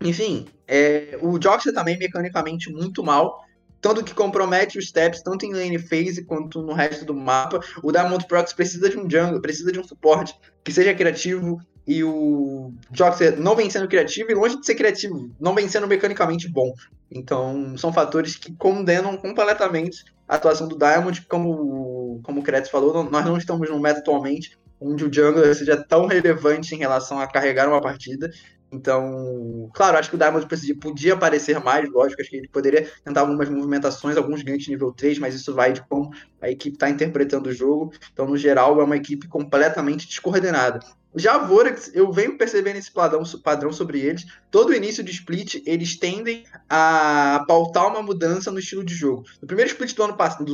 Enfim, 0.00 0.46
é, 0.66 1.18
o 1.22 1.40
Joxer 1.40 1.72
também 1.72 1.98
mecanicamente 1.98 2.70
muito 2.70 3.02
mal, 3.02 3.44
tanto 3.80 4.04
que 4.04 4.14
compromete 4.14 4.78
os 4.78 4.88
steps 4.88 5.22
tanto 5.22 5.46
em 5.46 5.52
lane 5.52 5.78
phase 5.78 6.24
quanto 6.24 6.62
no 6.62 6.72
resto 6.72 7.04
do 7.04 7.14
mapa. 7.14 7.60
O 7.82 7.92
Diamond 7.92 8.26
Prox 8.26 8.52
precisa 8.52 8.90
de 8.90 8.98
um 8.98 9.08
jungle, 9.08 9.40
precisa 9.40 9.70
de 9.70 9.78
um 9.78 9.84
suporte 9.84 10.34
que 10.64 10.72
seja 10.72 10.94
criativo, 10.94 11.60
e 11.86 12.02
o 12.02 12.72
Joxer 12.92 13.38
não 13.38 13.54
vem 13.54 13.70
sendo 13.70 13.86
criativo 13.86 14.30
e 14.30 14.34
longe 14.34 14.58
de 14.58 14.66
ser 14.66 14.74
criativo, 14.74 15.30
não 15.38 15.54
vem 15.54 15.68
sendo 15.68 15.86
mecanicamente 15.86 16.48
bom. 16.48 16.74
Então, 17.08 17.78
são 17.78 17.92
fatores 17.92 18.34
que 18.34 18.52
condenam 18.54 19.16
completamente 19.16 20.04
a 20.26 20.34
atuação 20.34 20.66
do 20.66 20.76
Diamond, 20.76 21.24
como, 21.28 22.20
como 22.24 22.40
o 22.40 22.42
Kretz 22.42 22.68
falou, 22.68 23.04
nós 23.04 23.24
não 23.24 23.36
estamos 23.36 23.70
num 23.70 23.78
meta 23.78 24.00
atualmente 24.00 24.58
onde 24.80 25.04
o 25.04 25.12
jungler 25.12 25.54
seja 25.54 25.76
tão 25.76 26.06
relevante 26.06 26.74
em 26.74 26.78
relação 26.78 27.18
a 27.18 27.26
carregar 27.26 27.68
uma 27.68 27.80
partida. 27.80 28.30
Então, 28.70 29.70
claro, 29.72 29.96
acho 29.96 30.10
que 30.10 30.16
o 30.16 30.18
Diamond 30.18 30.46
podia 30.80 31.14
aparecer 31.14 31.60
mais, 31.60 31.88
lógico, 31.88 32.20
acho 32.20 32.30
que 32.30 32.36
ele 32.36 32.48
poderia 32.48 32.90
tentar 33.04 33.20
algumas 33.20 33.48
movimentações, 33.48 34.16
alguns 34.16 34.42
ganhos 34.42 34.66
nível 34.66 34.92
3, 34.92 35.18
mas 35.18 35.34
isso 35.34 35.54
vai 35.54 35.72
de 35.72 35.82
como 35.82 36.12
a 36.40 36.50
equipe 36.50 36.74
está 36.76 36.90
interpretando 36.90 37.48
o 37.48 37.52
jogo. 37.52 37.92
Então, 38.12 38.26
no 38.26 38.36
geral, 38.36 38.80
é 38.80 38.84
uma 38.84 38.96
equipe 38.96 39.28
completamente 39.28 40.08
descoordenada. 40.08 40.80
Já 41.14 41.36
a 41.36 41.38
Vorax, 41.38 41.90
eu 41.94 42.12
venho 42.12 42.36
percebendo 42.36 42.76
esse 42.76 42.92
padrão, 42.92 43.22
padrão 43.42 43.72
sobre 43.72 44.00
eles. 44.00 44.26
Todo 44.50 44.74
início 44.74 45.02
de 45.02 45.12
split, 45.12 45.62
eles 45.64 45.96
tendem 45.96 46.44
a 46.68 47.42
pautar 47.48 47.88
uma 47.88 48.02
mudança 48.02 48.50
no 48.50 48.58
estilo 48.58 48.84
de 48.84 48.94
jogo. 48.94 49.24
No 49.40 49.46
primeiro 49.46 49.70
split 49.70 49.94
do 49.94 50.02
ano 50.02 50.16
passado, 50.16 50.44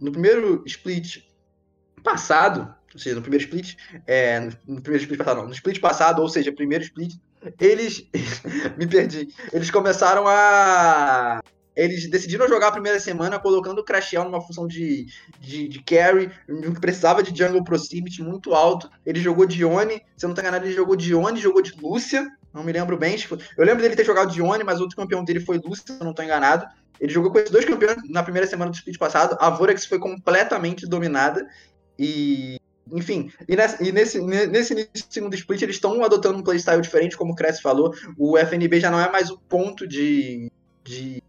no 0.00 0.12
primeiro 0.12 0.62
split 0.64 1.24
passado, 2.04 2.72
ou 2.92 3.00
seja, 3.00 3.16
no 3.16 3.22
primeiro 3.22 3.44
split, 3.44 3.76
é, 4.06 4.40
no 4.66 4.80
primeiro 4.80 5.02
split 5.02 5.18
passado, 5.18 5.36
não, 5.38 5.46
no 5.46 5.52
split 5.52 5.80
passado, 5.80 6.22
ou 6.22 6.28
seja, 6.28 6.52
primeiro 6.52 6.84
split, 6.84 7.14
eles 7.60 8.06
me 8.78 8.86
perdi. 8.86 9.28
Eles 9.52 9.70
começaram 9.70 10.24
a 10.26 11.42
eles 11.74 12.08
decidiram 12.08 12.46
jogar 12.46 12.68
a 12.68 12.72
primeira 12.72 13.00
semana 13.00 13.38
colocando 13.38 13.78
o 13.78 13.84
Crashel 13.84 14.24
numa 14.24 14.40
função 14.40 14.66
de, 14.66 15.06
de, 15.40 15.68
de 15.68 15.82
carry, 15.82 16.30
que 16.46 16.80
precisava 16.80 17.22
de 17.22 17.36
jungle 17.36 17.64
proximity 17.64 18.22
muito 18.22 18.54
alto. 18.54 18.90
Ele 19.06 19.20
jogou 19.20 19.46
de 19.46 19.64
Oni, 19.64 20.02
se 20.16 20.24
eu 20.24 20.28
não 20.28 20.34
tô 20.34 20.42
enganado, 20.42 20.66
ele 20.66 20.74
jogou 20.74 20.94
de 20.94 21.14
Oni, 21.14 21.40
jogou 21.40 21.62
de 21.62 21.72
Lúcia, 21.80 22.30
não 22.52 22.62
me 22.62 22.72
lembro 22.72 22.98
bem. 22.98 23.16
Tipo, 23.16 23.38
eu 23.56 23.64
lembro 23.64 23.82
dele 23.82 23.96
ter 23.96 24.04
jogado 24.04 24.30
de 24.30 24.42
Oni, 24.42 24.62
mas 24.62 24.80
outro 24.80 24.96
campeão 24.96 25.24
dele 25.24 25.40
foi 25.40 25.58
Lúcia, 25.58 25.84
se 25.86 25.98
eu 25.98 26.04
não 26.04 26.12
tô 26.12 26.22
enganado. 26.22 26.66
Ele 27.00 27.12
jogou 27.12 27.32
com 27.32 27.38
esses 27.38 27.50
dois 27.50 27.64
campeões 27.64 27.96
na 28.08 28.22
primeira 28.22 28.46
semana 28.46 28.70
do 28.70 28.74
split 28.74 28.98
passado. 28.98 29.36
A 29.40 29.48
Vorax 29.50 29.86
foi 29.86 29.98
completamente 29.98 30.86
dominada. 30.86 31.46
E 31.98 32.60
enfim, 32.90 33.30
e 33.48 33.54
nesse, 33.54 33.84
e 33.84 33.92
nesse, 33.92 34.20
nesse 34.20 34.72
início 34.72 35.08
do 35.08 35.12
segundo 35.12 35.34
split, 35.34 35.62
eles 35.62 35.76
estão 35.76 36.02
adotando 36.02 36.38
um 36.38 36.42
playstyle 36.42 36.80
diferente, 36.80 37.16
como 37.16 37.32
o 37.32 37.36
Cress 37.36 37.60
falou. 37.60 37.94
O 38.18 38.36
FNB 38.36 38.80
já 38.80 38.90
não 38.90 39.00
é 39.00 39.10
mais 39.10 39.30
o 39.30 39.38
ponto 39.38 39.86
de, 39.86 40.50
de 40.82 41.22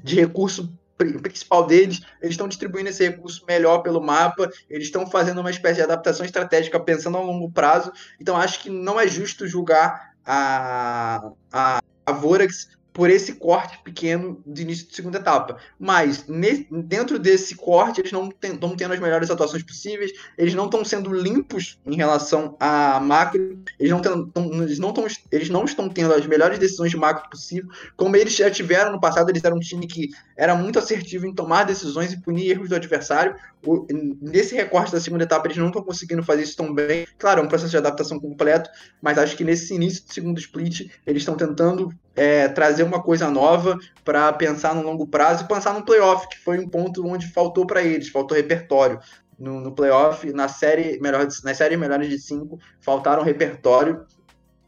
de 0.00 0.16
recurso 0.16 0.72
principal 0.96 1.66
deles, 1.66 2.00
eles 2.20 2.34
estão 2.34 2.46
distribuindo 2.46 2.88
esse 2.88 3.08
recurso 3.08 3.44
melhor 3.46 3.78
pelo 3.78 4.00
mapa, 4.00 4.48
eles 4.70 4.86
estão 4.86 5.04
fazendo 5.06 5.40
uma 5.40 5.50
espécie 5.50 5.76
de 5.76 5.82
adaptação 5.82 6.24
estratégica 6.24 6.78
pensando 6.78 7.18
a 7.18 7.20
longo 7.20 7.50
prazo, 7.50 7.92
então 8.20 8.36
acho 8.36 8.60
que 8.60 8.70
não 8.70 9.00
é 9.00 9.08
justo 9.08 9.48
julgar 9.48 10.14
a, 10.24 11.32
a, 11.52 11.80
a 12.06 12.12
Vorax 12.12 12.68
por 12.92 13.08
esse 13.10 13.34
corte 13.34 13.78
pequeno 13.82 14.42
de 14.46 14.62
início 14.62 14.86
de 14.86 14.94
segunda 14.94 15.18
etapa. 15.18 15.56
Mas 15.78 16.24
dentro 16.70 17.18
desse 17.18 17.54
corte, 17.54 18.00
eles 18.00 18.12
não 18.12 18.28
estão 18.28 18.76
tendo 18.76 18.92
as 18.92 19.00
melhores 19.00 19.30
atuações 19.30 19.62
possíveis, 19.62 20.12
eles 20.36 20.54
não 20.54 20.66
estão 20.66 20.84
sendo 20.84 21.12
limpos 21.12 21.78
em 21.86 21.96
relação 21.96 22.56
a 22.60 23.00
macro, 23.00 23.58
eles 23.78 23.90
não, 23.90 24.00
tão, 24.00 24.30
eles, 24.62 24.78
não 24.78 24.92
tão, 24.92 25.06
eles 25.30 25.48
não 25.48 25.64
estão 25.64 25.88
tendo 25.88 26.12
as 26.12 26.26
melhores 26.26 26.58
decisões 26.58 26.90
de 26.90 26.96
macro 26.96 27.30
possível, 27.30 27.70
como 27.96 28.16
eles 28.16 28.34
já 28.34 28.50
tiveram 28.50 28.92
no 28.92 29.00
passado, 29.00 29.30
eles 29.30 29.42
eram 29.44 29.56
um 29.56 29.60
time 29.60 29.86
que 29.86 30.10
era 30.36 30.54
muito 30.54 30.78
assertivo 30.78 31.26
em 31.26 31.34
tomar 31.34 31.64
decisões 31.64 32.12
e 32.12 32.20
punir 32.20 32.50
erros 32.50 32.68
do 32.68 32.74
adversário. 32.74 33.34
Nesse 34.20 34.56
recorte 34.56 34.90
da 34.90 35.00
segunda 35.00 35.22
etapa, 35.22 35.46
eles 35.46 35.56
não 35.56 35.68
estão 35.68 35.82
conseguindo 35.82 36.22
fazer 36.22 36.42
isso 36.42 36.56
tão 36.56 36.74
bem. 36.74 37.06
Claro, 37.16 37.40
é 37.40 37.44
um 37.44 37.48
processo 37.48 37.70
de 37.70 37.76
adaptação 37.76 38.18
completo, 38.18 38.68
mas 39.00 39.18
acho 39.18 39.36
que 39.36 39.44
nesse 39.44 39.74
início 39.74 40.04
do 40.04 40.12
segundo 40.12 40.38
split, 40.38 40.90
eles 41.06 41.22
estão 41.22 41.36
tentando 41.36 41.92
é, 42.16 42.48
trazer 42.48 42.82
uma 42.82 43.00
coisa 43.00 43.30
nova 43.30 43.78
para 44.04 44.32
pensar 44.32 44.74
no 44.74 44.82
longo 44.82 45.06
prazo 45.06 45.44
e 45.44 45.48
pensar 45.48 45.74
no 45.74 45.84
playoff, 45.84 46.28
que 46.28 46.38
foi 46.38 46.58
um 46.58 46.68
ponto 46.68 47.06
onde 47.06 47.28
faltou 47.28 47.66
para 47.66 47.82
eles, 47.82 48.08
faltou 48.08 48.36
repertório. 48.36 48.98
No, 49.38 49.60
no 49.60 49.72
playoff, 49.72 50.30
na 50.32 50.46
série, 50.48 51.00
melhor, 51.00 51.26
na 51.42 51.54
série 51.54 51.76
Melhores 51.76 52.08
de 52.08 52.18
5, 52.18 52.58
faltaram 52.80 53.22
repertório. 53.22 54.04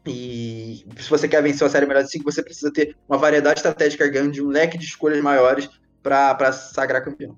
E 0.05 0.85
se 0.97 1.09
você 1.09 1.27
quer 1.27 1.41
vencer 1.41 1.65
a 1.65 1.69
série 1.69 1.85
Melhores 1.85 2.07
de 2.07 2.13
5, 2.13 2.31
você 2.31 2.43
precisa 2.43 2.71
ter 2.71 2.95
uma 3.07 3.17
variedade 3.17 3.59
estratégica 3.59 4.07
grande, 4.07 4.41
um 4.41 4.47
leque 4.47 4.77
de 4.77 4.85
escolhas 4.85 5.21
maiores 5.21 5.69
para 6.03 6.51
sagrar 6.51 7.03
campeão. 7.03 7.37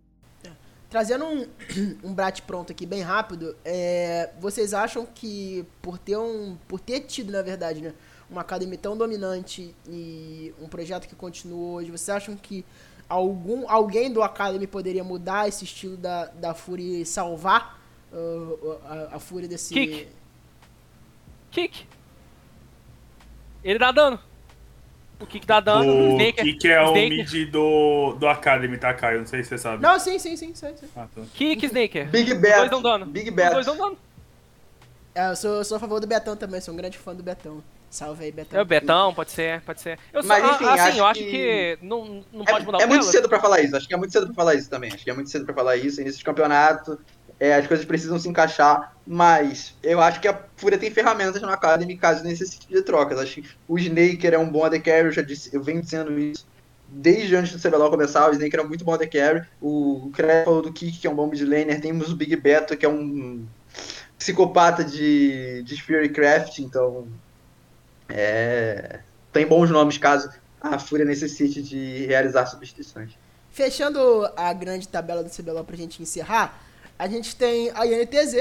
Trazendo 0.89 1.25
um, 1.25 1.47
um 2.03 2.13
brate 2.13 2.41
pronto 2.41 2.71
aqui 2.71 2.85
bem 2.85 3.01
rápido, 3.01 3.55
é, 3.65 4.31
vocês 4.39 4.73
acham 4.73 5.05
que 5.05 5.65
por 5.81 5.97
ter 5.97 6.17
um. 6.17 6.57
por 6.67 6.79
ter 6.79 7.01
tido, 7.01 7.31
na 7.31 7.41
verdade, 7.41 7.81
né? 7.81 7.93
uma 8.29 8.41
academia 8.41 8.77
tão 8.77 8.97
dominante 8.97 9.73
e 9.87 10.53
um 10.59 10.67
projeto 10.67 11.07
que 11.07 11.15
continua 11.15 11.75
hoje, 11.75 11.91
vocês 11.91 12.09
acham 12.09 12.35
que 12.35 12.65
algum 13.07 13.69
alguém 13.69 14.11
do 14.11 14.21
Academy 14.21 14.67
poderia 14.67 15.03
mudar 15.03 15.47
esse 15.47 15.63
estilo 15.63 15.95
da, 15.95 16.25
da 16.25 16.53
Fury 16.53 17.01
e 17.01 17.05
salvar 17.05 17.79
uh, 18.11 18.79
a, 18.83 19.15
a 19.15 19.19
Fury 19.19 19.47
desse... 19.47 19.73
Kick. 19.73 20.07
Kick. 21.51 21.87
Ele 23.63 23.79
dá 23.79 23.91
dano. 23.91 24.19
O 25.19 25.25
Kick 25.25 25.45
dá 25.47 25.59
dano. 25.59 25.91
O 25.91 26.09
Snake, 26.11 26.43
Kick 26.43 26.67
é 26.67 26.81
o 26.81 26.93
mid 26.93 27.49
do, 27.49 28.13
do 28.19 28.27
Academy, 28.27 28.77
tá, 28.77 28.93
Caio? 28.93 29.19
Não 29.19 29.25
sei 29.25 29.43
se 29.43 29.49
você 29.49 29.57
sabe. 29.57 29.81
Não, 29.81 29.99
sim, 29.99 30.19
sim, 30.19 30.37
sim. 30.37 30.53
sim, 30.53 30.75
sim. 30.75 30.87
Ah, 30.95 31.07
tá. 31.13 31.21
Kick, 31.33 31.65
Snaker. 31.65 32.07
Big 32.09 32.33
Bet. 32.35 32.53
Os 32.53 32.57
dois 32.59 32.69
dão 32.69 32.81
dano. 32.81 33.05
Big 33.05 33.31
Bet. 33.31 33.47
Os 33.47 33.53
dois 33.53 33.65
dão 33.65 33.77
dano. 33.77 33.97
É, 35.15 35.31
eu 35.31 35.35
sou, 35.35 35.63
sou 35.63 35.77
a 35.77 35.79
favor 35.79 35.99
do 35.99 36.05
Betão 36.05 36.35
também, 36.35 36.61
sou 36.61 36.71
um 36.73 36.77
grande 36.77 36.95
fã 36.95 37.15
do 37.15 37.23
Betão. 37.23 37.63
Salve 37.89 38.25
aí, 38.25 38.31
Betão. 38.31 38.59
É 38.59 38.61
o 38.61 38.65
Betão, 38.65 39.13
pode 39.13 39.31
ser, 39.31 39.61
pode 39.61 39.81
ser. 39.81 39.97
Eu 40.13 40.23
Mas 40.23 40.43
enfim, 40.43 40.65
assim, 40.65 40.79
acho 40.79 40.97
eu 40.99 41.05
acho 41.05 41.19
que, 41.23 41.31
que 41.31 41.79
não, 41.81 42.23
não 42.31 42.43
é, 42.43 42.51
pode 42.51 42.65
mudar 42.65 42.77
é 42.77 42.81
o 42.81 42.83
É 42.83 42.85
muito 42.85 43.05
cedo 43.05 43.27
pra 43.27 43.39
falar 43.39 43.61
isso, 43.61 43.75
acho 43.75 43.87
que 43.87 43.93
é 43.95 43.97
muito 43.97 44.11
cedo 44.11 44.27
pra 44.27 44.35
falar 44.35 44.53
isso 44.53 44.69
também. 44.69 44.93
Acho 44.93 45.03
que 45.03 45.09
é 45.09 45.13
muito 45.13 45.31
cedo 45.31 45.45
pra 45.45 45.55
falar 45.55 45.75
isso, 45.77 45.99
início 46.01 46.19
de 46.19 46.23
campeonato, 46.23 46.99
é, 47.39 47.53
as 47.55 47.67
coisas 47.67 47.85
precisam 47.85 48.17
se 48.17 48.27
encaixar, 48.27 48.95
mas 49.05 49.75
eu 49.83 50.01
acho 50.01 50.19
que 50.19 50.27
a 50.27 50.39
Fúria 50.55 50.77
tem 50.77 50.89
ferramentas 50.89 51.41
no 51.41 51.49
Academy 51.49 51.97
caso 51.97 52.23
necessite 52.23 52.67
de 52.67 52.81
trocas. 52.81 53.19
Acho 53.19 53.41
que 53.41 53.49
o 53.67 53.77
Snaker 53.77 54.33
é 54.33 54.37
um 54.37 54.49
bom 54.49 54.65
AD 54.65 54.79
Carry, 54.79 55.05
eu 55.05 55.11
já 55.11 55.21
disse, 55.21 55.53
eu 55.53 55.61
venho 55.61 55.81
dizendo 55.81 56.17
isso 56.19 56.45
desde 56.89 57.35
antes 57.35 57.51
do 57.51 57.59
CBLOL 57.59 57.89
começar, 57.89 58.29
o 58.29 58.31
Snaker 58.31 58.61
é 58.61 58.63
muito 58.63 58.85
bom 58.85 58.93
AD 58.93 59.07
Carry, 59.07 59.45
o 59.61 60.11
falou 60.45 60.61
do 60.61 60.71
Kik, 60.71 60.99
que 60.99 61.07
é 61.07 61.09
um 61.09 61.15
bom 61.15 61.27
mid 61.27 61.41
laner, 61.41 61.81
temos 61.81 62.11
o 62.11 62.15
Big 62.15 62.35
Beto, 62.35 62.77
que 62.77 62.85
é 62.85 62.89
um 62.89 63.45
psicopata 64.17 64.83
de, 64.83 65.61
de 65.63 65.81
Fury 65.81 66.09
Craft, 66.09 66.59
então 66.59 67.07
é, 68.09 68.99
tem 69.31 69.45
bons 69.45 69.69
nomes 69.69 69.97
caso 69.97 70.29
a 70.59 70.79
Fúria 70.79 71.05
necessite 71.05 71.61
de 71.61 72.05
realizar 72.05 72.45
substituições. 72.45 73.11
Fechando 73.51 74.27
a 74.35 74.51
grande 74.53 74.87
tabela 74.87 75.23
do 75.23 75.29
CBLOL 75.29 75.63
pra 75.63 75.75
gente 75.75 76.01
encerrar, 76.01 76.61
a 76.97 77.07
gente 77.07 77.35
tem 77.35 77.71
a 77.73 77.85
INTZ, 77.85 78.35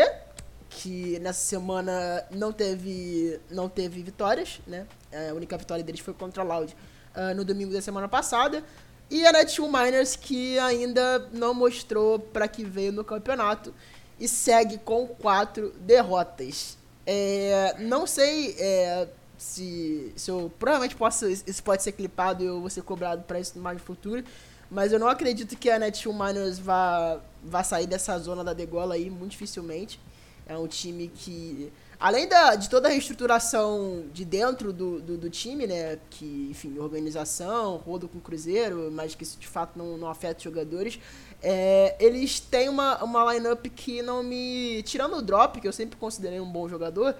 que 0.71 1.19
nessa 1.21 1.41
semana 1.41 2.25
não 2.31 2.53
teve, 2.53 3.41
não 3.51 3.69
teve 3.69 4.03
vitórias, 4.03 4.61
né? 4.67 4.87
A 5.31 5.35
única 5.35 5.57
vitória 5.57 5.83
deles 5.83 6.01
foi 6.01 6.15
contra 6.15 6.43
a 6.43 6.47
Loud 6.47 6.75
uh, 7.15 7.35
no 7.35 7.45
domingo 7.45 7.73
da 7.73 7.81
semana 7.81 8.09
passada. 8.09 8.63
E 9.11 9.25
a 9.25 9.33
Netshoe 9.33 9.69
Miners, 9.69 10.17
que 10.17 10.59
ainda 10.59 11.29
não 11.33 11.55
mostrou 11.55 12.19
para 12.19 12.49
que 12.49 12.65
veio 12.65 12.93
no 12.93 13.05
campeonato 13.05 13.73
e 14.19 14.27
segue 14.27 14.79
com 14.79 15.07
quatro 15.07 15.73
derrotas. 15.81 16.77
É, 17.07 17.77
não 17.79 18.07
sei 18.07 18.57
é, 18.59 19.07
se, 19.39 20.13
se 20.17 20.31
eu 20.31 20.53
provavelmente 20.59 20.97
posso 20.97 21.27
isso 21.29 21.63
pode 21.63 21.85
ser 21.85 21.93
clipado 21.93 22.43
e 22.43 22.47
eu 22.47 22.61
vou 22.61 22.69
ser 22.69 22.83
cobrado 22.83 23.23
para 23.23 23.39
isso 23.39 23.57
mais 23.59 23.81
futuro, 23.81 24.25
mas 24.71 24.93
eu 24.93 24.99
não 24.99 25.09
acredito 25.09 25.57
que 25.57 25.71
a 25.71 25.79
Netshoe 25.79 26.13
Miners 26.13 26.59
vá, 26.59 27.21
vá 27.43 27.63
sair 27.63 27.87
dessa 27.87 28.19
zona 28.19 28.43
da 28.43 28.53
degola 28.53 28.95
aí 28.95 29.09
muito 29.11 29.33
dificilmente. 29.33 30.01
É 30.49 30.57
um 30.57 30.67
time 30.67 31.09
que 31.09 31.73
além 31.99 32.29
da, 32.29 32.55
de 32.55 32.69
toda 32.69 32.89
a 32.89 32.91
reestruturação 32.91 34.05
de 34.13 34.25
dentro 34.25 34.73
do, 34.73 35.01
do, 35.01 35.17
do, 35.17 35.31
time, 35.31 35.67
né, 35.67 35.99
que, 36.11 36.49
enfim, 36.51 36.79
organização, 36.79 37.77
rodo 37.79 38.09
com 38.09 38.21
cruzeiro, 38.21 38.91
mas 38.93 39.15
que 39.15 39.23
isso 39.23 39.39
de 39.39 39.49
fato 39.49 39.79
não, 39.79 39.97
não 39.97 40.09
afeta 40.09 40.39
os 40.39 40.45
jogadores, 40.45 41.01
é, 41.43 41.97
eles 41.99 42.41
têm 42.41 42.69
uma, 42.69 43.03
uma 43.03 43.33
lineup 43.33 43.67
que 43.67 44.03
não 44.03 44.23
me. 44.23 44.83
Tirando 44.85 45.17
o 45.17 45.23
drop, 45.23 45.61
que 45.61 45.69
eu 45.69 45.73
sempre 45.73 45.97
considerei 45.97 46.41
um 46.41 46.51
bom 46.51 46.69
jogador, 46.69 47.15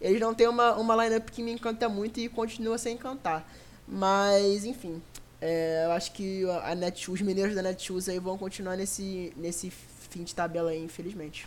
eles 0.00 0.20
não 0.20 0.34
têm 0.34 0.48
uma, 0.48 0.74
uma 0.76 1.04
lineup 1.04 1.28
que 1.30 1.42
me 1.42 1.52
encanta 1.52 1.88
muito 1.88 2.18
e 2.20 2.28
continua 2.28 2.78
sem 2.78 2.94
encantar. 2.94 3.46
Mas, 3.86 4.64
enfim, 4.64 5.02
é, 5.40 5.84
eu 5.86 5.92
acho 5.92 6.12
que 6.12 6.44
a 6.62 6.74
Netshoes, 6.74 7.20
os 7.20 7.26
mineiros 7.26 7.54
da 7.54 7.62
Netshoes 7.62 8.08
aí 8.08 8.18
vão 8.18 8.36
continuar 8.36 8.76
nesse, 8.76 9.32
nesse 9.36 9.70
fim 9.70 10.22
de 10.22 10.34
tabela 10.34 10.70
aí, 10.70 10.82
infelizmente. 10.82 11.46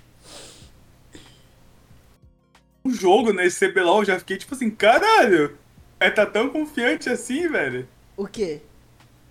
O 2.84 2.92
jogo 2.92 3.32
nesse 3.32 3.68
CBLOL 3.68 4.00
eu 4.00 4.06
já 4.06 4.20
fiquei 4.20 4.38
tipo 4.38 4.56
assim, 4.56 4.70
caralho, 4.70 5.58
é 6.00 6.10
tá 6.10 6.26
tão 6.26 6.50
confiante 6.50 7.10
assim, 7.10 7.48
velho. 7.48 7.88
O 8.18 8.28
quê? 8.28 8.62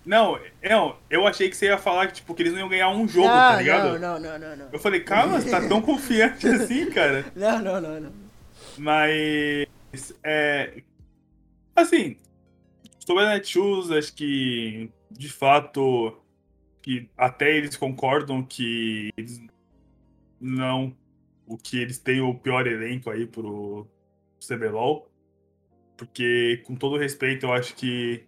Não, 0.05 0.37
eu, 0.61 0.95
eu 1.09 1.27
achei 1.27 1.49
que 1.49 1.55
você 1.55 1.67
ia 1.67 1.77
falar 1.77 2.07
que, 2.07 2.13
tipo, 2.13 2.33
que 2.33 2.41
eles 2.41 2.51
não 2.51 2.59
iam 2.59 2.69
ganhar 2.69 2.89
um 2.89 3.07
jogo, 3.07 3.27
tá 3.27 3.33
não, 3.33 3.51
tá 3.51 3.57
ligado? 3.57 3.99
Não, 3.99 4.19
não, 4.19 4.39
não, 4.39 4.55
não, 4.57 4.69
Eu 4.71 4.79
falei, 4.79 4.99
calma, 5.01 5.39
você 5.39 5.49
tá 5.49 5.65
tão 5.67 5.79
confiante 5.83 6.47
assim, 6.47 6.89
cara? 6.89 7.25
Não, 7.35 7.59
não, 7.59 7.79
não, 7.79 8.01
não. 8.01 8.11
Mas. 8.77 9.67
É. 10.23 10.81
Assim. 11.75 12.17
Sobre 13.05 13.23
a 13.25 13.29
Netshoes, 13.29 13.91
acho 13.91 14.15
que. 14.15 14.89
De 15.11 15.29
fato. 15.29 16.17
Que 16.81 17.09
até 17.17 17.55
eles 17.55 17.75
concordam 17.75 18.43
que 18.43 19.09
eles 19.17 19.41
não. 20.39 20.95
O 21.45 21.57
que 21.57 21.77
eles 21.77 21.99
têm 21.99 22.21
o 22.21 22.33
pior 22.33 22.65
elenco 22.65 23.09
aí 23.09 23.25
pro 23.25 23.87
CBLOL. 24.39 25.09
Porque, 25.97 26.61
com 26.65 26.75
todo 26.75 26.97
respeito, 26.97 27.45
eu 27.45 27.53
acho 27.53 27.75
que 27.75 28.25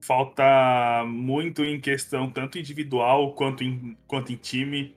falta 0.00 1.04
muito 1.06 1.62
em 1.62 1.80
questão, 1.80 2.30
tanto 2.30 2.58
individual 2.58 3.34
quanto 3.34 3.62
em, 3.62 3.96
quanto 4.06 4.32
em 4.32 4.36
time. 4.36 4.96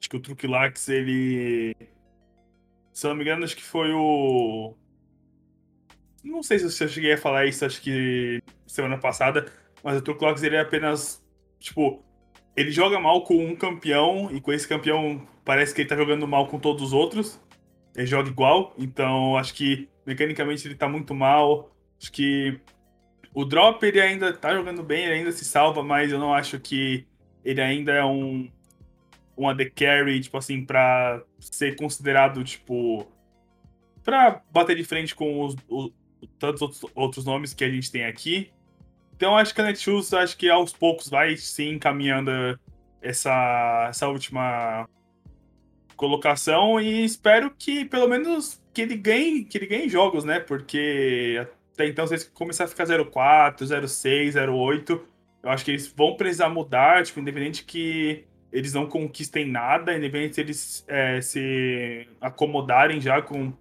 Acho 0.00 0.10
que 0.10 0.16
o 0.16 0.20
Truquilax, 0.20 0.88
ele. 0.88 1.74
Se 2.92 3.06
não 3.06 3.14
me 3.14 3.22
engano, 3.22 3.44
acho 3.44 3.56
que 3.56 3.62
foi 3.62 3.92
o. 3.92 4.74
Não 6.22 6.42
sei 6.42 6.58
se 6.58 6.82
eu 6.82 6.88
cheguei 6.88 7.14
a 7.14 7.18
falar 7.18 7.46
isso, 7.46 7.64
acho 7.64 7.80
que 7.80 8.42
semana 8.66 8.96
passada, 8.96 9.46
mas 9.82 9.98
o 9.98 10.02
Truquilax 10.02 10.42
ele 10.42 10.56
é 10.56 10.60
apenas. 10.60 11.22
Tipo, 11.58 12.04
ele 12.56 12.70
joga 12.70 13.00
mal 13.00 13.22
com 13.24 13.44
um 13.44 13.56
campeão, 13.56 14.28
e 14.32 14.40
com 14.40 14.52
esse 14.52 14.66
campeão 14.68 15.26
parece 15.44 15.74
que 15.74 15.80
ele 15.80 15.88
tá 15.88 15.96
jogando 15.96 16.26
mal 16.28 16.46
com 16.46 16.58
todos 16.58 16.82
os 16.82 16.92
outros. 16.92 17.40
Ele 17.94 18.06
joga 18.06 18.28
igual, 18.28 18.74
então 18.78 19.36
acho 19.36 19.54
que 19.54 19.88
mecanicamente 20.06 20.66
ele 20.66 20.74
tá 20.74 20.88
muito 20.88 21.14
mal. 21.14 21.70
Acho 22.00 22.12
que 22.12 22.60
o 23.34 23.44
Drop, 23.44 23.82
ele 23.84 24.00
ainda 24.00 24.32
tá 24.32 24.54
jogando 24.54 24.82
bem, 24.82 25.04
ele 25.04 25.14
ainda 25.14 25.32
se 25.32 25.44
salva, 25.44 25.82
mas 25.82 26.12
eu 26.12 26.18
não 26.18 26.34
acho 26.34 26.58
que 26.60 27.06
ele 27.44 27.60
ainda 27.60 27.92
é 27.92 28.04
um, 28.04 28.50
um 29.36 29.48
AD 29.48 29.70
Carry, 29.70 30.20
tipo 30.20 30.36
assim, 30.36 30.64
pra 30.64 31.22
ser 31.40 31.76
considerado, 31.76 32.44
tipo, 32.44 33.06
pra 34.02 34.42
bater 34.50 34.76
de 34.76 34.84
frente 34.84 35.14
com 35.14 35.44
os, 35.44 35.56
os 35.68 35.90
tantos 36.38 36.62
outros, 36.62 36.84
outros 36.94 37.24
nomes 37.24 37.54
que 37.54 37.64
a 37.64 37.70
gente 37.70 37.90
tem 37.90 38.04
aqui. 38.04 38.50
Então 39.16 39.36
acho 39.36 39.54
que 39.54 39.60
a 39.60 39.64
Netshoes, 39.64 40.12
acho 40.14 40.36
que 40.36 40.48
aos 40.50 40.72
poucos 40.72 41.08
vai 41.08 41.36
sim 41.36 41.70
encaminhando 41.70 42.30
essa, 43.00 43.86
essa 43.88 44.08
última 44.08 44.88
colocação 45.96 46.80
e 46.80 47.04
espero 47.04 47.54
que 47.56 47.84
pelo 47.84 48.08
menos 48.08 48.60
que 48.72 48.82
ele 48.82 48.96
ganhe, 48.96 49.44
que 49.44 49.58
ele 49.58 49.66
ganhe 49.66 49.88
jogos, 49.88 50.24
né? 50.24 50.40
Porque 50.40 51.46
até 51.74 51.86
então, 51.86 52.06
se 52.06 52.14
eles 52.14 52.24
começar 52.24 52.64
a 52.64 52.68
ficar 52.68 52.86
04, 52.86 53.88
06, 53.88 54.34
08, 54.36 55.08
eu 55.42 55.50
acho 55.50 55.64
que 55.64 55.70
eles 55.70 55.86
vão 55.88 56.16
precisar 56.16 56.48
mudar, 56.48 57.04
tipo, 57.04 57.18
independente 57.20 57.64
que 57.64 58.24
eles 58.52 58.74
não 58.74 58.86
conquistem 58.86 59.50
nada, 59.50 59.96
independente 59.96 60.34
se 60.34 60.40
eles 60.40 60.84
é, 60.86 61.20
se 61.20 62.06
acomodarem 62.20 63.00
já 63.00 63.22
com 63.22 63.52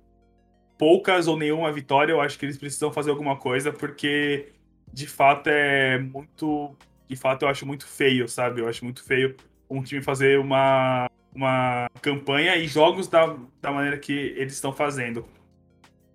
poucas 0.82 1.28
ou 1.28 1.38
nenhuma 1.38 1.72
vitória, 1.72 2.12
eu 2.12 2.20
acho 2.20 2.40
que 2.40 2.46
eles 2.48 2.58
precisam 2.58 2.92
fazer 2.92 3.12
alguma 3.12 3.38
coisa, 3.38 3.72
porque 3.72 4.52
de 4.92 5.06
fato 5.06 5.48
é 5.48 6.00
muito. 6.00 6.76
De 7.08 7.16
fato, 7.16 7.44
eu 7.44 7.50
acho 7.50 7.68
muito 7.68 7.86
feio, 7.86 8.28
sabe? 8.28 8.62
Eu 8.62 8.68
acho 8.68 8.84
muito 8.84 9.04
feio 9.04 9.36
um 9.70 9.84
time 9.84 10.02
fazer 10.02 10.40
uma, 10.40 11.08
uma 11.36 11.88
campanha 12.02 12.56
e 12.56 12.68
jogos 12.68 13.08
da, 13.08 13.38
da 13.62 13.72
maneira 13.72 14.00
que 14.00 14.12
eles 14.12 14.54
estão 14.54 14.74
fazendo. 14.74 15.24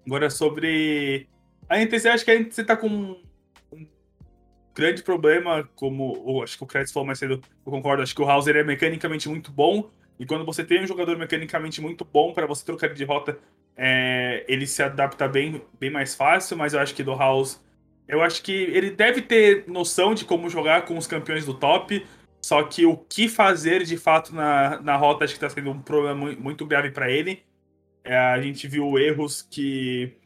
Agora, 0.04 0.28
sobre 0.30 1.28
a 1.68 1.78
NTZ, 1.78 2.06
acho 2.06 2.24
que 2.24 2.30
a 2.32 2.40
NTZ 2.40 2.64
tá 2.66 2.76
com 2.76 2.88
um, 3.72 3.86
grande 4.74 5.00
problema, 5.04 5.68
como 5.76 6.42
acho 6.42 6.58
que 6.58 6.64
o 6.64 6.66
Kretz 6.66 6.90
falou 6.90 7.06
mais 7.06 7.20
cedo, 7.20 7.40
eu 7.64 7.70
concordo, 7.70 8.02
acho 8.02 8.14
que 8.14 8.22
o 8.22 8.28
Hauser 8.28 8.56
é 8.56 8.64
mecanicamente 8.64 9.28
muito 9.28 9.52
bom, 9.52 9.90
e 10.18 10.26
quando 10.26 10.44
você 10.44 10.64
tem 10.64 10.82
um 10.82 10.86
jogador 10.86 11.16
mecanicamente 11.16 11.80
muito 11.80 12.04
bom 12.04 12.32
para 12.32 12.46
você 12.46 12.64
trocar 12.64 12.92
de 12.92 13.04
rota, 13.04 13.38
é, 13.76 14.44
ele 14.48 14.66
se 14.66 14.82
adapta 14.82 15.28
bem, 15.28 15.62
bem 15.78 15.90
mais 15.90 16.14
fácil, 16.14 16.56
mas 16.56 16.72
eu 16.72 16.80
acho 16.80 16.94
que 16.94 17.02
do 17.02 17.14
House. 17.14 17.62
Eu 18.08 18.22
acho 18.22 18.42
que 18.42 18.52
ele 18.52 18.90
deve 18.90 19.20
ter 19.20 19.64
noção 19.68 20.14
de 20.14 20.24
como 20.24 20.48
jogar 20.48 20.84
com 20.86 20.96
os 20.96 21.06
campeões 21.06 21.44
do 21.44 21.52
top. 21.54 22.06
Só 22.40 22.62
que 22.62 22.86
o 22.86 22.96
que 22.96 23.28
fazer 23.28 23.82
de 23.82 23.96
fato 23.96 24.34
na, 24.34 24.80
na 24.80 24.96
rota 24.96 25.24
acho 25.24 25.34
que 25.34 25.44
está 25.44 25.50
sendo 25.50 25.70
um 25.70 25.82
problema 25.82 26.32
muito 26.38 26.64
grave 26.64 26.90
para 26.90 27.10
ele. 27.10 27.42
É, 28.04 28.16
a 28.16 28.40
gente 28.40 28.68
viu 28.68 28.98
erros 28.98 29.42
que. 29.42 30.16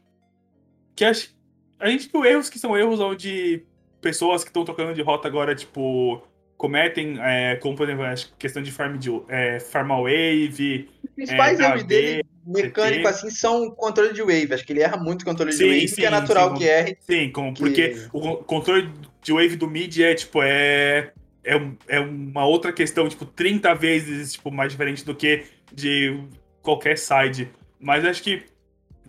que 0.95 1.03
acho, 1.03 1.35
a 1.79 1.89
gente 1.89 2.09
viu 2.11 2.23
erros 2.23 2.49
que 2.49 2.59
são 2.59 2.77
erros 2.77 2.99
onde 2.99 3.65
pessoas 3.99 4.43
que 4.43 4.49
estão 4.49 4.63
trocando 4.63 4.93
de 4.93 5.01
rota 5.01 5.27
agora, 5.27 5.55
tipo, 5.55 6.21
cometem, 6.61 7.17
é, 7.19 7.55
como 7.55 7.75
por 7.75 7.89
exemplo, 7.89 8.05
a 8.05 8.13
questão 8.37 8.61
de 8.61 8.71
farm, 8.71 8.95
de, 8.95 9.09
é, 9.29 9.57
wave. 9.57 10.87
Os 11.03 11.09
principais 11.15 11.59
é, 11.59 11.63
erros 11.63 11.83
dele, 11.85 12.23
mecânico 12.45 13.07
assim, 13.07 13.31
são 13.31 13.71
controle 13.71 14.13
de 14.13 14.21
wave. 14.21 14.53
Acho 14.53 14.63
que 14.63 14.71
ele 14.71 14.83
erra 14.83 14.95
muito 14.95 15.25
controle 15.25 15.51
sim, 15.51 15.63
de 15.63 15.69
wave, 15.69 15.87
sim, 15.87 15.95
que 15.95 16.05
é 16.05 16.09
natural 16.11 16.51
sim, 16.51 16.57
que 16.59 16.63
erre. 16.65 16.97
Sim, 16.99 17.31
como, 17.31 17.51
que... 17.51 17.63
porque 17.63 18.07
o 18.13 18.35
controle 18.43 18.91
de 19.23 19.33
wave 19.33 19.55
do 19.55 19.67
mid 19.67 19.97
é, 19.97 20.13
tipo, 20.13 20.43
é, 20.43 21.11
é, 21.43 21.59
é 21.87 21.99
uma 21.99 22.45
outra 22.45 22.71
questão, 22.71 23.09
tipo, 23.09 23.25
30 23.25 23.73
vezes 23.73 24.33
tipo, 24.33 24.51
mais 24.51 24.71
diferente 24.71 25.03
do 25.03 25.15
que 25.15 25.45
de 25.73 26.15
qualquer 26.61 26.95
side. 26.95 27.49
Mas 27.79 28.05
acho 28.05 28.21
que, 28.21 28.43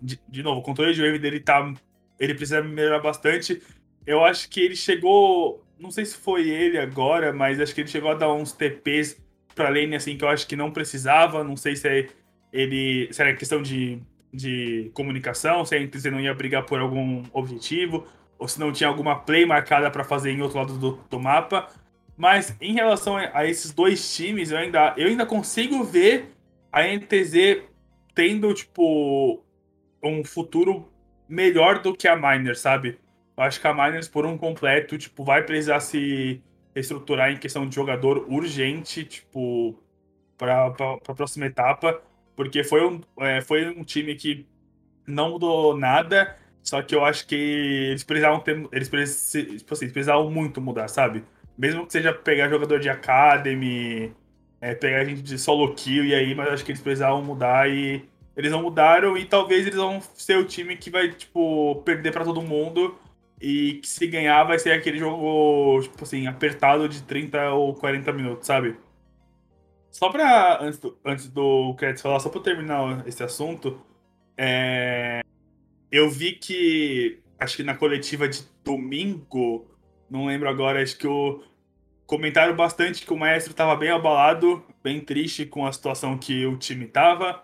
de, 0.01 0.19
de 0.27 0.41
novo, 0.41 0.59
o 0.59 0.63
controle 0.63 0.91
de 0.91 1.01
wave 1.03 1.19
dele 1.19 1.39
tá. 1.39 1.71
Ele 2.19 2.33
precisa 2.33 2.63
melhorar 2.63 2.97
bastante. 2.97 3.61
Eu 4.07 4.25
acho 4.25 4.49
que 4.49 4.59
ele 4.59 4.75
chegou 4.75 5.63
não 5.83 5.91
sei 5.91 6.05
se 6.05 6.15
foi 6.15 6.49
ele 6.49 6.77
agora, 6.77 7.33
mas 7.33 7.59
acho 7.59 7.75
que 7.75 7.81
ele 7.81 7.89
chegou 7.89 8.09
a 8.09 8.13
dar 8.13 8.31
uns 8.31 8.53
TPs 8.53 9.21
pra 9.53 9.67
lane 9.67 9.95
assim 9.95 10.17
que 10.17 10.23
eu 10.23 10.29
acho 10.29 10.47
que 10.47 10.55
não 10.55 10.71
precisava. 10.71 11.43
Não 11.43 11.57
sei 11.57 11.75
se 11.75 11.87
é 11.89 12.07
ele. 12.53 13.11
Se 13.11 13.21
era 13.21 13.35
questão 13.35 13.61
de, 13.61 14.01
de 14.33 14.89
comunicação, 14.93 15.65
se 15.65 15.75
a 15.75 15.79
NTZ 15.79 16.05
não 16.05 16.21
ia 16.21 16.33
brigar 16.33 16.65
por 16.65 16.79
algum 16.79 17.23
objetivo, 17.33 18.07
ou 18.39 18.47
se 18.47 18.61
não 18.61 18.71
tinha 18.71 18.87
alguma 18.87 19.19
play 19.19 19.45
marcada 19.45 19.91
para 19.91 20.05
fazer 20.05 20.31
em 20.31 20.41
outro 20.41 20.57
lado 20.57 20.77
do, 20.77 20.99
do 21.09 21.19
mapa. 21.19 21.67
Mas 22.15 22.55
em 22.61 22.73
relação 22.73 23.17
a 23.17 23.45
esses 23.45 23.73
dois 23.73 24.15
times, 24.15 24.51
eu 24.51 24.57
ainda, 24.57 24.93
eu 24.95 25.07
ainda 25.07 25.25
consigo 25.25 25.83
ver 25.83 26.31
a 26.71 26.83
NTZ 26.83 27.61
tendo, 28.15 28.53
tipo, 28.53 29.43
um 30.01 30.23
futuro 30.23 30.87
melhor 31.27 31.79
do 31.79 31.93
que 31.93 32.07
a 32.07 32.15
Miner, 32.15 32.57
sabe? 32.57 32.99
Eu 33.35 33.43
acho 33.43 33.59
que 33.59 33.67
a 33.67 33.73
Miners, 33.73 34.07
por 34.07 34.25
um 34.25 34.37
completo, 34.37 34.97
tipo, 34.97 35.23
vai 35.23 35.43
precisar 35.43 35.79
se 35.79 36.41
estruturar 36.75 37.31
em 37.31 37.37
questão 37.37 37.67
de 37.67 37.75
jogador 37.75 38.25
urgente, 38.31 39.03
tipo, 39.03 39.79
para 40.37 40.67
a 40.67 41.13
próxima 41.13 41.45
etapa, 41.45 42.01
porque 42.35 42.63
foi 42.63 42.85
um, 42.85 43.01
é, 43.19 43.41
foi 43.41 43.69
um 43.69 43.83
time 43.83 44.15
que 44.15 44.45
não 45.05 45.31
mudou 45.31 45.77
nada, 45.77 46.37
só 46.61 46.81
que 46.81 46.95
eu 46.95 47.03
acho 47.05 47.27
que 47.27 47.35
eles 47.35 48.03
precisavam 48.03 48.39
ter, 48.39 48.67
eles, 48.71 48.89
precis, 48.89 49.59
tipo 49.59 49.73
assim, 49.73 49.85
eles 49.85 49.93
precisavam 49.93 50.29
muito 50.31 50.61
mudar, 50.61 50.87
sabe? 50.87 51.23
Mesmo 51.57 51.85
que 51.85 51.91
seja 51.93 52.13
pegar 52.13 52.49
jogador 52.49 52.79
de 52.79 52.89
academy, 52.89 54.13
é, 54.61 54.73
pegar 54.73 55.05
gente 55.05 55.21
de 55.21 55.37
solo 55.37 55.73
kill 55.75 56.05
e 56.05 56.15
aí, 56.15 56.33
mas 56.33 56.49
acho 56.49 56.65
que 56.65 56.71
eles 56.71 56.81
precisavam 56.81 57.21
mudar 57.23 57.69
e 57.69 58.03
eles 58.35 58.51
não 58.51 58.61
mudaram 58.61 59.17
e 59.17 59.25
talvez 59.25 59.67
eles 59.67 59.77
vão 59.77 60.01
ser 60.15 60.37
o 60.37 60.45
time 60.45 60.75
que 60.77 60.89
vai, 60.89 61.11
tipo, 61.11 61.81
perder 61.85 62.11
para 62.11 62.23
todo 62.25 62.41
mundo 62.41 62.97
e 63.43 63.73
que 63.81 63.87
se 63.89 64.07
ganhar 64.07 64.41
vai 64.45 64.57
ser 64.57 64.71
aquele 64.71 64.97
jogo, 64.97 65.81
tipo 65.81 66.01
assim, 66.01 66.27
apertado 66.27 66.87
de 66.87 67.03
30 67.03 67.51
ou 67.51 67.75
40 67.75 68.13
minutos, 68.13 68.47
sabe? 68.47 68.77
Só 69.91 70.09
pra. 70.09 70.63
Antes 70.63 70.79
do, 70.79 70.97
antes 71.03 71.27
do 71.29 71.75
Credits 71.75 72.01
falar, 72.01 72.21
só 72.21 72.29
pra 72.29 72.39
terminar 72.39 73.05
esse 73.05 73.21
assunto, 73.21 73.85
é, 74.37 75.19
eu 75.91 76.09
vi 76.09 76.31
que. 76.31 77.19
Acho 77.37 77.57
que 77.57 77.63
na 77.63 77.75
coletiva 77.75 78.29
de 78.29 78.43
domingo, 78.63 79.67
não 80.09 80.25
lembro 80.27 80.47
agora, 80.47 80.81
acho 80.81 80.97
que 80.97 81.05
o. 81.05 81.43
Comentaram 82.05 82.55
bastante 82.55 83.05
que 83.05 83.11
o 83.11 83.17
maestro 83.17 83.53
tava 83.53 83.75
bem 83.75 83.89
abalado, 83.89 84.63
bem 84.81 85.01
triste 85.01 85.45
com 85.45 85.65
a 85.65 85.71
situação 85.71 86.17
que 86.17 86.45
o 86.45 86.57
time 86.57 86.87
tava. 86.87 87.43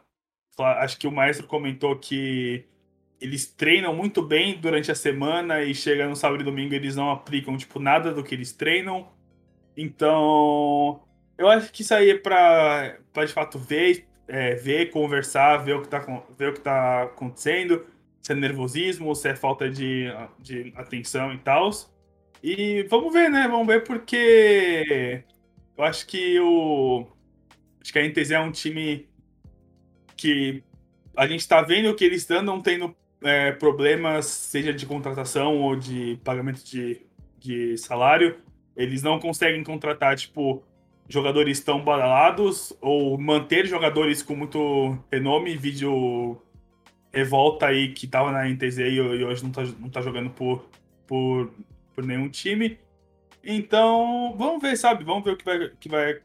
Acho 0.57 0.97
que 0.97 1.07
o 1.07 1.11
maestro 1.11 1.47
comentou 1.47 1.97
que 1.97 2.65
eles 3.21 3.45
treinam 3.45 3.93
muito 3.93 4.21
bem 4.21 4.57
durante 4.59 4.91
a 4.91 4.95
semana 4.95 5.61
e 5.61 5.75
chega 5.75 6.07
no 6.07 6.15
sábado 6.15 6.41
e 6.41 6.45
domingo 6.45 6.73
eles 6.73 6.95
não 6.95 7.11
aplicam 7.11 7.57
tipo 7.57 7.79
nada 7.79 8.13
do 8.13 8.23
que 8.23 8.33
eles 8.33 8.53
treinam. 8.53 9.09
Então, 9.75 11.01
eu 11.37 11.47
acho 11.49 11.71
que 11.71 11.81
isso 11.81 11.93
aí 11.93 12.11
é 12.11 12.17
para 12.17 12.97
de 13.25 13.33
fato 13.33 13.59
ver, 13.59 14.05
é, 14.27 14.55
ver, 14.55 14.89
conversar, 14.91 15.57
ver 15.57 15.75
o 15.75 15.81
que 15.81 15.87
tá, 15.87 15.99
ver 16.37 16.49
o 16.49 16.53
que 16.53 16.61
tá 16.61 17.03
acontecendo, 17.03 17.85
se 18.21 18.31
é 18.31 18.35
nervosismo, 18.35 19.13
se 19.15 19.29
é 19.29 19.35
falta 19.35 19.69
de, 19.69 20.05
de 20.39 20.73
atenção 20.75 21.33
e 21.33 21.37
tal. 21.39 21.69
E 22.41 22.83
vamos 22.83 23.13
ver, 23.13 23.29
né? 23.29 23.47
Vamos 23.47 23.67
ver 23.67 23.83
porque 23.83 25.23
eu 25.77 25.83
acho 25.83 26.07
que 26.07 26.39
o 26.39 27.07
acho 27.81 27.91
que 27.91 27.99
a 27.99 28.07
NTZ 28.07 28.31
é 28.31 28.39
um 28.39 28.51
time 28.51 29.09
que 30.15 30.63
a 31.15 31.27
gente 31.27 31.47
tá 31.47 31.61
vendo 31.61 31.95
que 31.95 32.03
eles 32.05 32.29
andam 32.31 32.61
tendo 32.61 32.95
é, 33.21 33.51
problemas, 33.51 34.25
seja 34.25 34.73
de 34.73 34.85
contratação 34.85 35.57
ou 35.57 35.75
de 35.75 36.19
pagamento 36.23 36.63
de, 36.63 37.01
de 37.37 37.77
salário, 37.77 38.37
eles 38.75 39.03
não 39.03 39.19
conseguem 39.19 39.63
contratar, 39.63 40.15
tipo, 40.15 40.63
jogadores 41.07 41.59
tão 41.59 41.83
badalados 41.83 42.71
ou 42.79 43.17
manter 43.17 43.65
jogadores 43.65 44.21
com 44.21 44.35
muito 44.35 44.97
renome. 45.11 45.57
Vídeo 45.57 46.41
Revolta 47.11 47.65
aí, 47.65 47.91
que 47.91 48.05
tava 48.05 48.31
na 48.31 48.47
NTZ 48.47 48.77
e 48.77 49.01
hoje 49.01 49.43
não 49.43 49.51
tá, 49.51 49.63
não 49.79 49.89
tá 49.89 49.99
jogando 49.99 50.29
por, 50.29 50.69
por, 51.07 51.51
por 51.95 52.05
nenhum 52.05 52.29
time. 52.29 52.77
Então, 53.43 54.35
vamos 54.37 54.61
ver, 54.61 54.77
sabe? 54.77 55.03
Vamos 55.03 55.23
ver 55.23 55.31
o 55.31 55.37
que 55.37 55.43
vai, 55.43 55.71
que 55.79 55.89
vai 55.89 56.19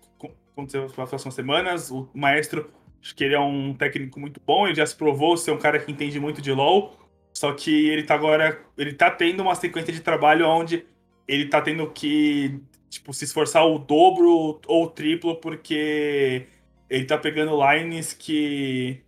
acontecer 0.52 0.80
nas 0.80 0.92
próximas 0.92 1.34
semanas. 1.34 1.90
O 1.90 2.06
Maestro 2.12 2.70
Acho 3.04 3.14
que 3.14 3.22
ele 3.22 3.34
é 3.34 3.40
um 3.40 3.74
técnico 3.74 4.18
muito 4.18 4.40
bom, 4.46 4.66
ele 4.66 4.76
já 4.76 4.86
se 4.86 4.96
provou 4.96 5.36
ser 5.36 5.50
um 5.50 5.58
cara 5.58 5.78
que 5.78 5.92
entende 5.92 6.18
muito 6.18 6.40
de 6.40 6.50
LoL. 6.50 6.96
Só 7.34 7.52
que 7.52 7.90
ele 7.90 8.04
tá 8.04 8.14
agora. 8.14 8.58
Ele 8.78 8.94
tá 8.94 9.10
tendo 9.10 9.42
uma 9.42 9.54
sequência 9.54 9.92
de 9.92 10.00
trabalho 10.00 10.48
onde 10.48 10.86
ele 11.28 11.46
tá 11.46 11.60
tendo 11.60 11.90
que, 11.90 12.58
tipo, 12.88 13.12
se 13.12 13.24
esforçar 13.24 13.66
o 13.66 13.78
dobro 13.78 14.58
ou 14.66 14.84
o 14.84 14.88
triplo, 14.88 15.36
porque 15.36 16.46
ele 16.88 17.04
tá 17.04 17.18
pegando 17.18 17.60
lines 17.60 18.14
que. 18.14 19.02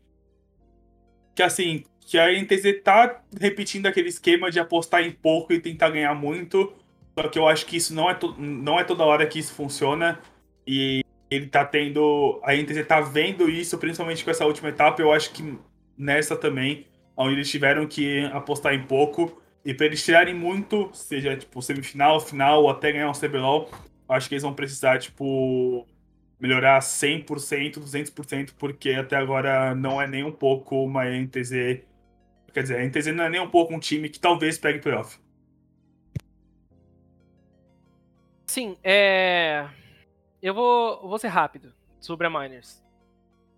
Que 1.34 1.42
assim, 1.42 1.82
que 2.00 2.18
a 2.18 2.30
NTZ 2.30 2.82
tá 2.84 3.22
repetindo 3.40 3.86
aquele 3.86 4.08
esquema 4.08 4.50
de 4.50 4.60
apostar 4.60 5.02
em 5.04 5.12
pouco 5.12 5.54
e 5.54 5.60
tentar 5.60 5.88
ganhar 5.88 6.14
muito. 6.14 6.70
Só 7.18 7.28
que 7.28 7.38
eu 7.38 7.48
acho 7.48 7.64
que 7.64 7.78
isso 7.78 7.94
não 7.94 8.10
é, 8.10 8.18
não 8.36 8.78
é 8.78 8.84
toda 8.84 9.04
hora 9.04 9.26
que 9.26 9.38
isso 9.38 9.54
funciona. 9.54 10.20
E 10.66 11.02
ele 11.30 11.46
tá 11.46 11.64
tendo. 11.64 12.40
A 12.44 12.54
NTZ 12.54 12.86
tá 12.86 13.00
vendo 13.00 13.48
isso, 13.48 13.78
principalmente 13.78 14.24
com 14.24 14.30
essa 14.30 14.46
última 14.46 14.68
etapa. 14.68 15.02
Eu 15.02 15.12
acho 15.12 15.32
que 15.32 15.58
nessa 15.96 16.36
também, 16.36 16.86
onde 17.16 17.34
eles 17.34 17.50
tiveram 17.50 17.86
que 17.86 18.24
apostar 18.26 18.74
em 18.74 18.84
pouco. 18.84 19.40
E 19.64 19.74
para 19.74 19.86
eles 19.86 20.04
tirarem 20.04 20.34
muito, 20.34 20.90
seja 20.92 21.36
tipo 21.36 21.60
semifinal, 21.60 22.20
final 22.20 22.62
ou 22.62 22.70
até 22.70 22.92
ganhar 22.92 23.10
um 23.10 23.12
CBLOL, 23.12 23.68
acho 24.08 24.28
que 24.28 24.34
eles 24.34 24.44
vão 24.44 24.54
precisar, 24.54 24.98
tipo, 25.00 25.84
melhorar 26.38 26.78
100%, 26.78 27.80
200%, 27.80 28.52
porque 28.56 28.92
até 28.92 29.16
agora 29.16 29.74
não 29.74 30.00
é 30.00 30.06
nem 30.06 30.22
um 30.22 30.30
pouco 30.30 30.84
uma 30.84 31.04
NTZ. 31.04 31.80
Quer 32.54 32.62
dizer, 32.62 32.78
a 32.78 32.84
NTZ 32.84 33.06
não 33.08 33.24
é 33.24 33.28
nem 33.28 33.40
um 33.40 33.50
pouco 33.50 33.74
um 33.74 33.80
time 33.80 34.08
que 34.08 34.20
talvez 34.20 34.56
pegue 34.56 34.78
playoff. 34.78 35.18
Sim, 38.46 38.76
é. 38.84 39.68
Eu 40.46 40.54
vou, 40.54 41.00
vou 41.08 41.18
ser 41.18 41.26
rápido 41.26 41.74
sobre 41.98 42.24
a 42.24 42.30
Miners. 42.30 42.80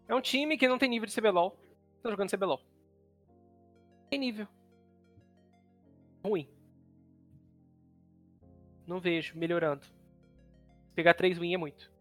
É 0.08 0.14
um 0.14 0.22
time 0.22 0.56
que 0.56 0.66
não 0.66 0.78
tem 0.78 0.88
nível 0.88 1.06
de 1.06 1.14
CBLOL. 1.14 1.54
Tá 2.02 2.08
jogando 2.08 2.30
CBLOL. 2.30 2.62
Tem 4.08 4.18
nível. 4.18 4.48
Ruim. 6.24 6.48
Não 8.86 8.98
vejo 8.98 9.36
melhorando. 9.36 9.84
Pegar 10.94 11.12
3 11.12 11.36
win 11.36 11.52
é 11.52 11.58
muito. 11.58 11.92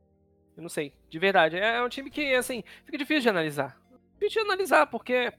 Eu 0.55 0.61
não 0.61 0.69
sei. 0.69 0.93
De 1.09 1.19
verdade. 1.19 1.57
É 1.57 1.83
um 1.83 1.89
time 1.89 2.09
que, 2.09 2.33
assim, 2.33 2.63
fica 2.85 2.97
difícil 2.97 3.23
de 3.23 3.29
analisar. 3.29 3.77
Difícil 4.13 4.41
de 4.41 4.47
analisar, 4.47 4.87
porque 4.87 5.33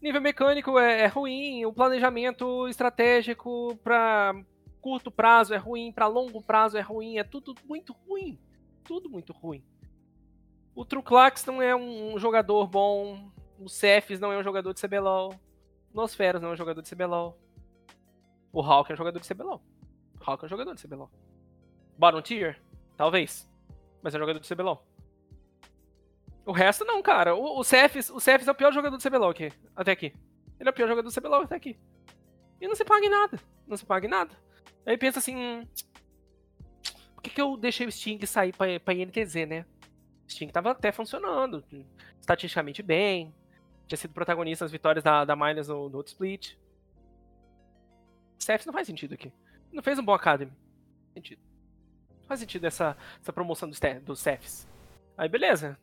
nível 0.00 0.20
mecânico 0.20 0.78
é, 0.78 1.00
é 1.00 1.06
ruim, 1.08 1.64
o 1.64 1.72
planejamento 1.72 2.68
estratégico 2.68 3.76
pra 3.82 4.40
curto 4.80 5.10
prazo 5.10 5.52
é 5.52 5.56
ruim, 5.56 5.90
para 5.90 6.06
longo 6.06 6.40
prazo 6.40 6.78
é 6.78 6.80
ruim, 6.80 7.18
é 7.18 7.24
tudo 7.24 7.56
muito 7.64 7.92
ruim. 8.06 8.38
Tudo 8.84 9.08
muito 9.08 9.32
ruim. 9.32 9.64
O 10.74 10.84
Truclax 10.84 11.44
não 11.44 11.60
é 11.60 11.76
um, 11.76 12.18
jogador 12.18 12.66
bom, 12.66 13.30
o 13.58 13.68
Cephs 13.68 14.18
não 14.18 14.32
é 14.32 14.38
um 14.38 14.42
jogador 14.42 14.72
de 14.72 14.80
CBLOL, 14.80 15.34
Nosferos 15.92 16.40
não 16.40 16.50
é 16.50 16.52
um 16.52 16.56
jogador 16.56 16.80
de 16.80 16.90
CBLOL. 16.90 17.38
O 18.52 18.60
Hulk 18.60 18.90
é 18.90 18.94
um 18.94 18.96
jogador 18.96 19.20
de 19.20 19.28
CBLOL. 19.28 19.62
O 20.18 20.24
Hulk 20.24 20.44
é 20.44 20.46
um 20.46 20.48
jogador 20.48 20.74
de 20.74 20.82
CBLOL. 20.86 21.10
Bottom 21.98 22.22
Tier? 22.22 22.60
Talvez. 22.96 23.48
Mas 24.02 24.14
é 24.14 24.18
um 24.18 24.20
jogador 24.20 24.40
de 24.40 24.48
CBLOL. 24.48 24.86
O 26.44 26.52
resto 26.52 26.84
não, 26.84 27.02
cara. 27.02 27.34
O, 27.34 27.58
o 27.58 27.64
Cephs, 27.64 28.10
o 28.10 28.18
é 28.18 28.50
o 28.50 28.54
pior 28.54 28.72
jogador 28.72 28.96
do 28.96 29.02
CBLOL 29.02 29.30
aqui, 29.30 29.52
até 29.76 29.92
aqui. 29.92 30.12
Ele 30.58 30.68
é 30.68 30.70
o 30.70 30.74
pior 30.74 30.88
jogador 30.88 31.08
do 31.08 31.14
CBLOL 31.14 31.42
até 31.42 31.56
aqui. 31.56 31.78
E 32.60 32.66
não 32.66 32.74
se 32.74 32.84
paga 32.84 33.04
em 33.04 33.10
nada. 33.10 33.38
Não 33.66 33.76
se 33.76 33.84
paga 33.84 34.06
em 34.06 34.10
nada. 34.10 34.34
Aí 34.86 34.96
pensa 34.96 35.18
assim. 35.18 35.66
Por 37.22 37.30
que, 37.30 37.30
que 37.36 37.40
eu 37.40 37.56
deixei 37.56 37.86
o 37.86 37.92
Sting 37.92 38.18
sair 38.26 38.52
pra, 38.52 38.80
pra 38.80 38.94
INTZ, 38.94 39.46
né? 39.46 39.64
O 40.26 40.30
Sting 40.30 40.48
tava 40.48 40.72
até 40.72 40.90
funcionando. 40.90 41.64
Estatisticamente 42.20 42.82
bem. 42.82 43.32
Tinha 43.86 43.96
sido 43.96 44.12
protagonista 44.12 44.64
nas 44.64 44.72
vitórias 44.72 45.04
da, 45.04 45.24
da 45.24 45.36
Miners 45.36 45.68
no, 45.68 45.88
no 45.88 45.98
outro 45.98 46.10
split. 46.10 46.56
Cephs 48.40 48.66
não 48.66 48.72
faz 48.72 48.88
sentido 48.88 49.14
aqui. 49.14 49.32
Não 49.72 49.84
fez 49.84 50.00
um 50.00 50.04
bom 50.04 50.12
Academy. 50.12 50.50
Sentido. 51.14 51.40
Não 52.22 52.26
faz 52.26 52.40
sentido 52.40 52.66
essa, 52.66 52.96
essa 53.20 53.32
promoção 53.32 53.68
dos 53.68 53.78
do 54.04 54.16
Cephs. 54.16 54.66
Aí 55.16 55.28
beleza. 55.28 55.78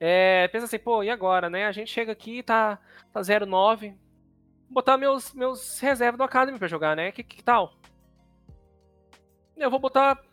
É, 0.00 0.48
pensa 0.48 0.64
assim, 0.64 0.78
pô, 0.78 1.02
e 1.02 1.10
agora, 1.10 1.50
né? 1.50 1.66
A 1.66 1.72
gente 1.72 1.90
chega 1.90 2.12
aqui 2.12 2.42
tá, 2.42 2.78
tá 3.12 3.20
0-9. 3.20 3.90
Vou 3.90 3.96
botar 4.70 4.96
meus, 4.96 5.34
meus 5.34 5.78
reservas 5.80 6.16
do 6.16 6.24
Academy 6.24 6.58
pra 6.58 6.66
jogar, 6.66 6.96
né? 6.96 7.12
Que, 7.12 7.22
que 7.22 7.42
tal? 7.42 7.74
Eu 9.54 9.70
vou 9.70 9.78
botar. 9.78 10.31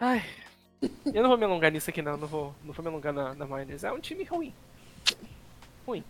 Ai. 0.00 0.24
Eu 1.06 1.22
não 1.22 1.28
vou 1.28 1.38
me 1.38 1.44
alongar 1.44 1.72
nisso 1.72 1.90
aqui, 1.90 2.00
não. 2.00 2.16
Não 2.16 2.28
vou, 2.28 2.54
não 2.62 2.72
vou 2.72 2.82
me 2.82 2.88
alongar 2.88 3.12
na, 3.12 3.34
na 3.34 3.46
Miners. 3.46 3.84
É 3.84 3.92
um 3.92 4.00
time 4.00 4.24
ruim. 4.24 4.54
Ruim. 5.86 6.04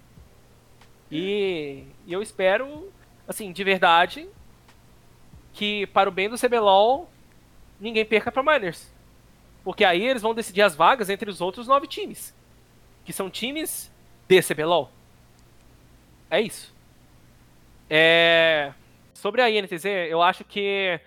E, 1.10 1.84
e 2.06 2.12
eu 2.12 2.20
espero, 2.20 2.92
assim, 3.26 3.50
de 3.50 3.64
verdade, 3.64 4.28
que 5.54 5.86
para 5.88 6.08
o 6.08 6.12
bem 6.12 6.28
do 6.28 6.38
CBLOL, 6.38 7.08
ninguém 7.80 8.04
perca 8.04 8.30
pra 8.30 8.42
Miners. 8.42 8.90
Porque 9.64 9.84
aí 9.84 10.04
eles 10.04 10.22
vão 10.22 10.34
decidir 10.34 10.62
as 10.62 10.76
vagas 10.76 11.08
entre 11.08 11.30
os 11.30 11.40
outros 11.40 11.66
nove 11.66 11.86
times. 11.86 12.34
Que 13.04 13.12
são 13.12 13.30
times 13.30 13.90
de 14.28 14.42
CBLOL. 14.42 14.90
É 16.30 16.40
isso. 16.40 16.74
É... 17.88 18.72
Sobre 19.14 19.40
a 19.40 19.50
INTZ, 19.50 19.84
eu 20.10 20.22
acho 20.22 20.44
que 20.44 21.00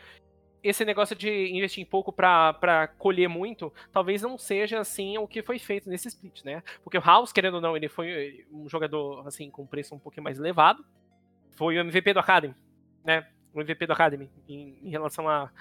esse 0.63 0.85
negócio 0.85 1.15
de 1.15 1.49
investir 1.51 1.81
em 1.81 1.85
pouco 1.85 2.11
para 2.11 2.87
colher 2.97 3.27
muito, 3.27 3.73
talvez 3.91 4.21
não 4.21 4.37
seja 4.37 4.79
assim 4.79 5.17
o 5.17 5.27
que 5.27 5.41
foi 5.41 5.57
feito 5.57 5.89
nesse 5.89 6.07
split, 6.07 6.43
né? 6.43 6.63
Porque 6.83 6.97
o 6.97 7.01
House, 7.01 7.31
querendo 7.31 7.55
ou 7.55 7.61
não, 7.61 7.75
ele 7.75 7.89
foi 7.89 8.45
um 8.51 8.69
jogador 8.69 9.27
assim 9.27 9.49
com 9.49 9.65
preço 9.65 9.95
um 9.95 9.99
pouquinho 9.99 10.23
mais 10.23 10.37
elevado. 10.37 10.85
Foi 11.51 11.77
o 11.77 11.79
MVP 11.81 12.13
do 12.13 12.19
Academy, 12.19 12.55
né? 13.03 13.27
O 13.53 13.61
MVP 13.61 13.87
do 13.87 13.93
Academy 13.93 14.29
em, 14.47 14.77
em 14.83 14.89
relação 14.89 15.27
a, 15.27 15.51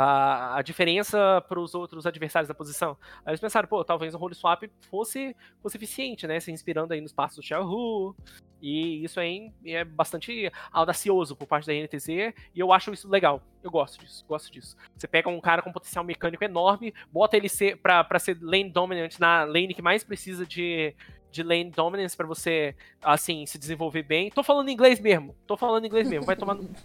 a, 0.00 0.58
a 0.58 0.62
diferença 0.62 1.44
para 1.48 1.58
os 1.58 1.74
outros 1.74 2.06
adversários 2.06 2.46
da 2.46 2.54
posição. 2.54 2.96
Aí 3.26 3.32
eles 3.32 3.40
pensaram, 3.40 3.66
pô, 3.66 3.84
talvez 3.84 4.14
o 4.14 4.18
role 4.18 4.32
swap 4.32 4.62
fosse, 4.88 5.34
fosse 5.60 5.76
eficiente, 5.76 6.24
né? 6.24 6.38
Se 6.38 6.52
inspirando 6.52 6.94
aí 6.94 7.00
nos 7.00 7.12
passos 7.12 7.38
do 7.38 7.42
Xiaohu. 7.42 8.14
E 8.62 9.02
isso 9.02 9.18
aí 9.18 9.52
é 9.64 9.84
bastante 9.84 10.52
audacioso 10.70 11.34
por 11.34 11.48
parte 11.48 11.66
da 11.66 11.72
NTZ. 11.72 12.08
E 12.08 12.32
eu 12.54 12.72
acho 12.72 12.92
isso 12.92 13.08
legal. 13.08 13.42
Eu 13.60 13.72
gosto 13.72 13.98
disso, 13.98 14.24
gosto 14.28 14.52
disso. 14.52 14.76
Você 14.96 15.08
pega 15.08 15.28
um 15.28 15.40
cara 15.40 15.62
com 15.62 15.72
potencial 15.72 16.04
mecânico 16.04 16.44
enorme, 16.44 16.94
bota 17.10 17.36
ele 17.36 17.48
ser 17.48 17.76
pra, 17.78 18.04
pra 18.04 18.20
ser 18.20 18.38
lane 18.40 18.70
dominant 18.70 19.18
na 19.18 19.42
lane 19.42 19.74
que 19.74 19.82
mais 19.82 20.04
precisa 20.04 20.46
de, 20.46 20.94
de 21.32 21.42
lane 21.42 21.72
dominance 21.72 22.16
para 22.16 22.26
você, 22.26 22.76
assim, 23.02 23.44
se 23.46 23.58
desenvolver 23.58 24.04
bem. 24.04 24.30
Tô 24.30 24.44
falando 24.44 24.70
inglês 24.70 25.00
mesmo. 25.00 25.34
Tô 25.44 25.56
falando 25.56 25.84
inglês 25.84 26.08
mesmo. 26.08 26.24
Vai 26.24 26.36
tomar 26.36 26.54
no... 26.54 26.70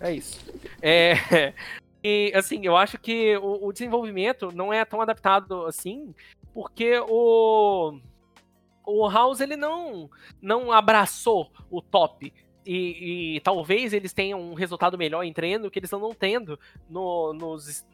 É 0.00 0.12
isso. 0.12 0.44
É, 0.82 1.54
e, 2.02 2.32
assim, 2.34 2.64
eu 2.64 2.76
acho 2.76 2.98
que 2.98 3.36
o, 3.36 3.66
o, 3.66 3.72
desenvolvimento 3.72 4.50
não 4.52 4.72
é 4.72 4.84
tão 4.84 5.00
adaptado 5.00 5.66
assim, 5.66 6.14
porque 6.52 6.98
o. 7.08 7.98
O 8.84 9.08
House 9.08 9.40
ele 9.40 9.56
não, 9.56 10.10
não 10.40 10.72
abraçou 10.72 11.52
o 11.70 11.80
top. 11.80 12.34
E, 12.66 13.36
e 13.36 13.40
talvez 13.40 13.92
eles 13.92 14.12
tenham 14.12 14.40
um 14.40 14.54
resultado 14.54 14.98
melhor 14.98 15.22
em 15.22 15.32
treino 15.32 15.70
que 15.70 15.78
eles 15.78 15.90
não 15.90 16.00
estão 16.00 16.14
tendo 16.14 16.58
no, 16.88 17.32
nos, 17.32 17.86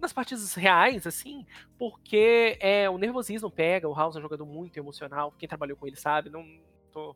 nas 0.00 0.12
partidas 0.12 0.54
reais, 0.54 1.06
assim, 1.06 1.46
porque 1.78 2.56
é, 2.60 2.88
o 2.88 2.96
nervosismo 2.96 3.50
pega, 3.50 3.88
o 3.88 3.94
House 3.94 4.16
é 4.16 4.18
um 4.18 4.22
jogador 4.22 4.46
muito 4.46 4.78
emocional, 4.78 5.34
quem 5.38 5.48
trabalhou 5.48 5.76
com 5.76 5.86
ele 5.86 5.96
sabe, 5.96 6.30
não 6.30 6.46
tô 6.90 7.14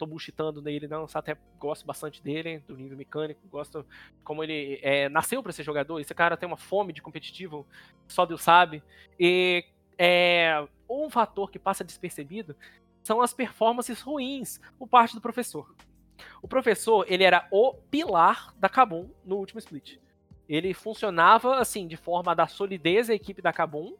tô 0.00 0.06
bullshitando 0.06 0.62
nele, 0.62 0.88
não. 0.88 1.06
Até 1.12 1.36
gosto 1.58 1.86
bastante 1.86 2.22
dele, 2.22 2.60
do 2.66 2.74
nível 2.74 2.96
mecânico. 2.96 3.46
Gosto 3.48 3.84
como 4.24 4.42
ele 4.42 4.80
é, 4.82 5.10
nasceu 5.10 5.42
para 5.42 5.52
ser 5.52 5.62
jogador. 5.62 6.00
Esse 6.00 6.14
cara 6.14 6.38
tem 6.38 6.46
uma 6.46 6.56
fome 6.56 6.92
de 6.92 7.02
competitivo, 7.02 7.66
só 8.08 8.24
Deus 8.24 8.40
sabe. 8.40 8.82
E 9.18 9.64
é, 9.98 10.66
um 10.88 11.10
fator 11.10 11.50
que 11.50 11.58
passa 11.58 11.84
despercebido 11.84 12.56
são 13.02 13.20
as 13.20 13.34
performances 13.34 14.00
ruins 14.00 14.58
por 14.78 14.88
parte 14.88 15.14
do 15.14 15.20
professor. 15.20 15.74
O 16.42 16.48
professor, 16.48 17.04
ele 17.06 17.24
era 17.24 17.46
o 17.50 17.74
pilar 17.74 18.54
da 18.58 18.68
Kabum 18.68 19.10
no 19.24 19.36
último 19.36 19.58
split. 19.58 19.98
Ele 20.48 20.72
funcionava 20.72 21.56
assim 21.58 21.86
de 21.86 21.96
forma 21.96 22.32
a 22.32 22.34
dar 22.34 22.48
solidez 22.48 23.10
à 23.10 23.14
equipe 23.14 23.42
da 23.42 23.52
Kabum 23.52 23.96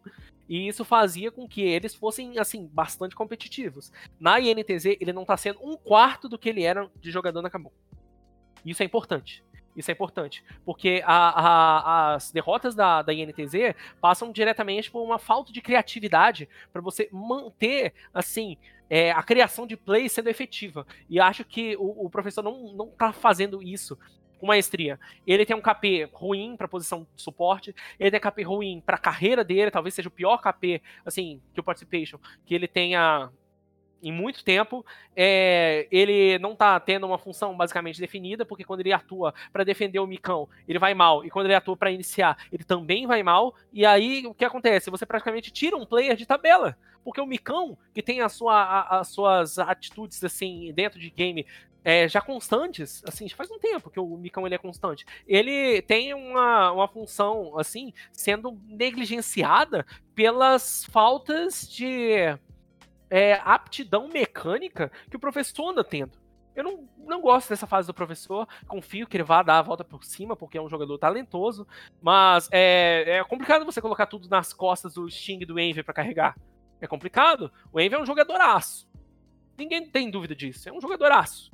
e 0.51 0.67
isso 0.67 0.85
fazia 0.85 1.31
com 1.31 1.47
que 1.47 1.63
eles 1.63 1.95
fossem, 1.95 2.37
assim, 2.37 2.69
bastante 2.73 3.15
competitivos. 3.15 3.93
Na 4.19 4.41
INTZ, 4.41 4.97
ele 5.01 5.13
não 5.13 5.23
está 5.23 5.37
sendo 5.37 5.65
um 5.65 5.77
quarto 5.77 6.29
do 6.29 6.37
que 6.37 6.49
ele 6.49 6.65
era 6.65 6.91
de 7.01 7.09
jogador 7.13 7.41
na 7.41 7.49
Kabum. 7.49 7.71
Isso 8.67 8.83
é 8.83 8.87
importante. 8.87 9.45
Isso 9.77 9.93
é 9.93 9.95
importante. 9.95 10.45
Porque 10.65 11.05
a, 11.07 11.15
a, 11.15 12.15
as 12.15 12.33
derrotas 12.33 12.75
da, 12.75 13.01
da 13.01 13.15
INTZ 13.15 13.77
passam 14.01 14.33
diretamente 14.33 14.91
por 14.91 15.05
uma 15.05 15.21
falta 15.21 15.53
de 15.53 15.63
criatividade 15.63 16.49
para 16.73 16.83
você 16.83 17.09
manter, 17.13 17.95
assim, 18.13 18.59
é, 18.91 19.13
a 19.13 19.23
criação 19.23 19.69
de 19.69 19.77
play 19.77 20.09
sendo 20.09 20.29
efetiva. 20.29 20.85
E 21.09 21.21
acho 21.21 21.45
que 21.45 21.77
o, 21.77 22.07
o 22.07 22.11
professor 22.11 22.43
não, 22.43 22.73
não 22.75 22.89
tá 22.89 23.13
fazendo 23.13 23.63
isso 23.63 23.97
com 24.41 24.47
maestria. 24.47 24.99
Ele 25.27 25.45
tem 25.45 25.55
um 25.55 25.61
KP 25.61 26.09
ruim 26.13 26.57
para 26.57 26.67
posição 26.67 27.07
de 27.15 27.23
suporte, 27.23 27.75
ele 27.99 28.11
tem 28.11 28.19
KP 28.19 28.43
ruim 28.43 28.83
para 28.85 28.97
carreira 28.97 29.45
dele, 29.45 29.71
talvez 29.71 29.95
seja 29.95 30.09
o 30.09 30.13
pior 30.13 30.39
KP, 30.39 30.83
assim, 31.05 31.41
que 31.53 31.61
o 31.61 31.63
Participation, 31.63 32.19
que 32.47 32.55
ele 32.55 32.67
tenha 32.67 33.31
em 34.03 34.13
muito 34.13 34.45
tempo. 34.45 34.85
É, 35.15 35.87
ele 35.91 36.39
não 36.39 36.57
tá 36.57 36.79
tendo 36.81 37.07
uma 37.07 37.19
função 37.19 37.57
basicamente 37.57 38.01
definida, 38.01 38.45
porque 38.45 38.65
quando 38.65 38.81
ele 38.81 38.93
atua 38.93 39.35
para 39.53 39.65
defender 39.65 39.99
o 39.99 40.07
Micão, 40.07 40.49
ele 40.67 40.79
vai 40.79 40.95
mal, 40.95 41.25
e 41.25 41.31
quando 41.31 41.47
ele 41.47 41.55
atua 41.55 41.77
para 41.77 41.91
iniciar, 41.91 42.37
ele 42.51 42.65
também 42.65 43.07
vai 43.07 43.23
mal. 43.23 43.55
E 43.73 43.85
aí 43.85 44.27
o 44.27 44.35
que 44.35 44.45
acontece? 44.45 44.91
Você 44.91 45.05
praticamente 45.05 45.51
tira 45.51 45.77
um 45.77 45.87
player 45.87 46.17
de 46.17 46.27
tabela, 46.27 46.77
porque 47.05 47.21
o 47.21 47.27
Micão, 47.27 47.77
que 47.93 48.03
tem 48.03 48.21
a 48.21 48.29
sua, 48.29 48.55
a, 48.55 49.01
as 49.01 49.09
suas 49.09 49.59
atitudes 49.59 50.23
assim 50.25 50.73
dentro 50.75 50.99
de 50.99 51.11
game 51.11 51.47
é, 51.85 52.09
já 52.09 52.21
constantes, 52.21 53.03
assim, 53.07 53.29
já 53.29 53.37
faz 53.37 53.51
um 53.51 53.59
tempo 53.59 53.91
que 53.91 53.99
o 53.99 54.17
Micão 54.17 54.47
ele 54.47 54.55
é 54.55 54.59
constante. 54.59 55.07
Ele 55.27 55.83
tem 55.83 56.15
uma, 56.15 56.73
uma 56.73 56.89
função, 56.89 57.59
assim, 57.59 57.93
sendo 58.13 58.59
negligenciada 58.67 59.87
pelas 60.15 60.85
faltas 60.85 61.69
de 61.69 62.37
é, 63.09 63.35
aptidão 63.45 64.09
mecânica 64.09 64.91
que 65.09 65.17
o 65.17 65.21
professor 65.21 65.71
anda 65.71 65.83
tendo. 65.83 66.19
Eu 66.55 66.65
não, 66.65 66.89
não 66.99 67.21
gosto 67.21 67.49
dessa 67.49 67.67
fase 67.67 67.87
do 67.87 67.95
professor, 67.95 68.47
confio 68.67 69.07
que 69.07 69.17
ele 69.17 69.25
vá 69.25 69.43
dar 69.43 69.59
a 69.59 69.63
volta 69.63 69.85
por 69.85 70.05
cima, 70.05 70.37
porque 70.37 70.59
é 70.59 70.63
um 70.63 70.69
jogador 70.69 70.99
talentoso, 70.99 71.67
mas 72.03 72.49
é, 72.51 73.19
é 73.19 73.25
complicado 73.25 73.65
você 73.65 73.81
colocar 73.81 74.07
tudo 74.07 74.29
nas 74.29 74.53
costas 74.53 74.95
do 74.95 75.09
Sting 75.09 75.39
e 75.41 75.47
do 75.47 75.59
Envy 75.59 75.83
para 75.83 75.95
carregar. 75.95 76.37
É 76.81 76.87
complicado. 76.87 77.53
O 77.73 77.81
Envy 77.81 77.95
é 77.95 78.01
um 78.01 78.07
jogadoraço. 78.07 78.89
Ninguém 79.57 79.87
tem 79.87 80.11
dúvida 80.11 80.35
disso. 80.35 80.69
É 80.69 80.73
um 80.73 80.81
jogadoraço. 80.81 81.51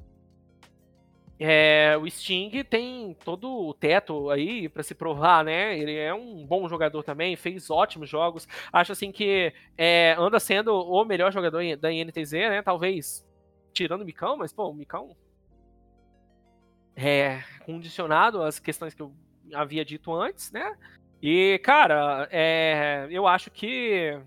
É, 1.38 1.96
o 2.00 2.08
Sting 2.08 2.50
tem 2.64 3.14
todo 3.22 3.50
o 3.50 3.74
teto 3.74 4.30
aí 4.30 4.68
para 4.68 4.82
se 4.82 4.94
provar, 4.94 5.44
né? 5.44 5.78
Ele 5.78 5.94
é 5.94 6.12
um 6.14 6.46
bom 6.46 6.66
jogador 6.68 7.02
também, 7.02 7.36
fez 7.36 7.68
ótimos 7.68 8.08
jogos. 8.08 8.48
Acho 8.72 8.92
assim 8.92 9.12
que 9.12 9.52
é, 9.76 10.14
anda 10.18 10.40
sendo 10.40 10.74
o 10.74 11.04
melhor 11.04 11.30
jogador 11.30 11.62
da 11.76 11.92
INTZ, 11.92 12.32
né? 12.32 12.62
Talvez 12.62 13.26
tirando 13.72 14.00
o 14.00 14.04
Micão, 14.04 14.38
mas 14.38 14.52
pô, 14.52 14.70
o 14.70 14.74
Micão 14.74 15.14
é 16.94 17.42
condicionado 17.66 18.42
às 18.42 18.58
questões 18.58 18.94
que 18.94 19.02
eu 19.02 19.12
havia 19.52 19.84
dito 19.84 20.14
antes, 20.14 20.50
né? 20.50 20.74
E, 21.20 21.60
cara, 21.62 22.26
é, 22.30 23.06
eu 23.10 23.26
acho 23.26 23.50
que 23.50 24.18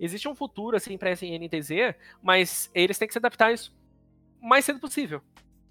existe 0.00 0.28
um 0.28 0.34
futuro 0.34 0.76
assim 0.76 0.98
para 0.98 1.10
essa 1.10 1.24
INTZ, 1.24 1.94
mas 2.20 2.68
eles 2.74 2.98
têm 2.98 3.06
que 3.06 3.14
se 3.14 3.18
adaptar 3.18 3.46
a 3.46 3.52
isso 3.52 3.72
o 4.40 4.48
mais 4.48 4.64
cedo 4.64 4.80
possível 4.80 5.22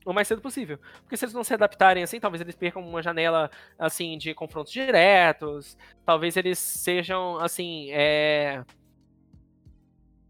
o 0.06 0.14
mais 0.14 0.28
cedo 0.28 0.42
possível. 0.42 0.80
Porque 1.02 1.16
se 1.16 1.26
eles 1.26 1.34
não 1.34 1.44
se 1.44 1.54
adaptarem 1.54 2.04
assim, 2.04 2.20
talvez 2.20 2.42
eles 2.42 2.56
percam 2.56 2.82
uma 2.82 3.02
janela 3.02 3.50
assim 3.78 4.18
de 4.18 4.34
confrontos 4.34 4.72
diretos, 4.72 5.78
talvez 6.06 6.36
eles 6.38 6.58
sejam 6.58 7.38
assim, 7.38 7.90
é... 7.92 8.64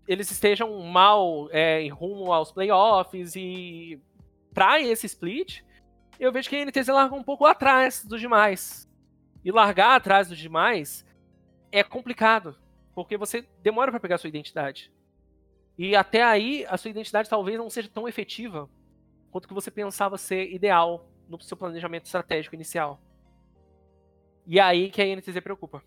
eles 0.08 0.30
estejam 0.30 0.80
mal 0.82 1.48
é, 1.52 1.82
em 1.82 1.90
rumo 1.90 2.34
aos 2.34 2.52
playoffs 2.52 3.36
e 3.36 4.00
para 4.54 4.82
esse 4.82 5.06
split, 5.06 5.62
eu 6.20 6.32
vejo 6.32 6.50
que 6.50 6.56
a 6.56 6.66
NTZ 6.66 6.88
larga 6.90 7.16
um 7.16 7.24
pouco 7.24 7.46
atrás 7.46 8.04
dos 8.06 8.20
demais. 8.20 8.88
E 9.44 9.52
largar 9.52 9.96
atrás 9.96 10.28
dos 10.28 10.38
demais 10.38 11.06
é 11.72 11.84
complicado, 11.84 12.56
porque 12.94 13.18
você 13.18 13.48
demora 13.64 13.90
para 13.90 14.00
pegar 14.00 14.18
sua 14.18 14.28
identidade. 14.28 14.92
E 15.78 15.96
até 15.96 16.22
aí, 16.22 16.66
a 16.70 16.78
sua 16.78 16.92
identidade 16.92 17.30
talvez 17.30 17.58
não 17.58 17.70
seja 17.70 17.90
tão 17.90 18.08
efetiva 18.08 18.70
quanto 19.32 19.48
que 19.48 19.54
você 19.54 19.72
pensava 19.72 20.18
ser 20.18 20.54
ideal 20.54 21.10
no 21.28 21.42
seu 21.42 21.56
planejamento 21.58 22.06
estratégico 22.06 22.56
inicial. 22.56 23.02
E 24.46 24.60
é 24.60 24.62
aí 24.62 24.90
que 24.90 25.02
a 25.02 25.16
NTZ 25.16 25.40
preocupa. 25.42 25.84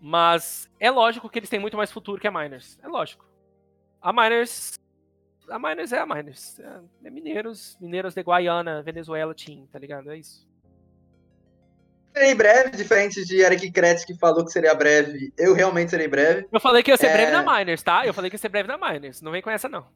Mas 0.00 0.70
é 0.78 0.90
lógico 0.90 1.28
que 1.28 1.38
eles 1.38 1.48
têm 1.48 1.58
muito 1.58 1.76
mais 1.76 1.90
futuro 1.90 2.20
que 2.20 2.28
a 2.28 2.30
Miners. 2.30 2.78
É 2.82 2.88
lógico. 2.88 3.26
A 4.00 4.12
Miners. 4.12 4.78
A 5.48 5.58
Miners 5.58 5.92
é 5.92 5.98
a 5.98 6.06
Miners. 6.06 6.58
É, 6.60 6.80
é 7.04 7.10
Mineiros. 7.10 7.76
Mineiros 7.80 8.14
de 8.14 8.22
Guaiana, 8.22 8.82
Venezuela, 8.82 9.34
Team, 9.34 9.66
tá 9.66 9.78
ligado? 9.78 10.10
É 10.10 10.18
isso. 10.18 10.46
Serei 12.14 12.34
breve, 12.34 12.70
diferente 12.70 13.24
de 13.24 13.40
Eric 13.40 13.72
Kretz 13.72 14.04
que 14.04 14.14
falou 14.16 14.44
que 14.44 14.52
seria 14.52 14.74
breve. 14.74 15.32
Eu 15.36 15.52
realmente 15.52 15.90
serei 15.90 16.06
breve. 16.06 16.46
Eu 16.52 16.60
falei 16.60 16.82
que 16.82 16.90
ia 16.90 16.96
ser 16.96 17.06
é... 17.06 17.12
breve 17.12 17.32
na 17.32 17.42
Miners, 17.42 17.82
tá? 17.82 18.06
Eu 18.06 18.14
falei 18.14 18.30
que 18.30 18.36
ia 18.36 18.38
ser 18.38 18.50
breve 18.50 18.68
na 18.68 18.78
Miners. 18.78 19.20
Não 19.20 19.32
vem 19.32 19.42
com 19.42 19.50
essa, 19.50 19.68
não. 19.68 19.86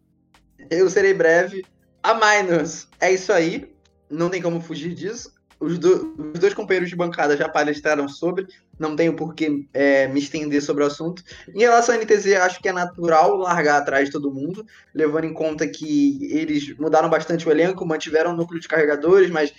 Eu 0.69 0.91
serei 0.91 1.15
breve. 1.15 1.65
A 2.03 2.15
Miners 2.15 2.89
é 3.01 3.13
isso 3.13 3.33
aí. 3.33 3.73
Não 4.11 4.31
tem 4.31 4.41
como 4.41 4.61
fugir 4.61 4.95
disso. 4.95 5.33
Os, 5.61 5.79
do, 5.79 6.15
os, 6.33 6.39
dois 6.39 6.55
companheiros 6.55 6.89
de 6.89 6.95
bancada 6.95 7.37
já 7.37 7.49
palestraram 7.49 8.09
sobre, 8.09 8.47
não 8.79 8.95
tenho 8.95 9.17
por 9.17 9.35
que 9.35 9.69
é, 9.75 10.07
me 10.07 10.21
estender 10.21 10.63
sobre 10.63 10.85
o 10.85 10.87
assunto. 10.87 11.23
Em 11.53 11.59
relação 11.59 11.97
à 11.97 11.99
NTZ, 11.99 12.35
acho 12.35 12.61
que 12.61 12.69
é 12.69 12.73
natural 12.73 13.37
largar 13.37 13.79
atrás 13.79 14.07
de 14.07 14.13
todo 14.13 14.33
mundo, 14.33 14.65
levando 14.95 15.25
em 15.25 15.35
conta 15.35 15.67
que 15.67 16.29
eles 16.31 16.77
mudaram 16.79 17.11
bastante 17.11 17.49
o 17.49 17.51
elenco, 17.51 17.85
mantiveram 17.85 18.33
o 18.33 18.37
núcleo 18.37 18.61
de 18.61 18.69
carregadores, 18.69 19.31
mas 19.31 19.53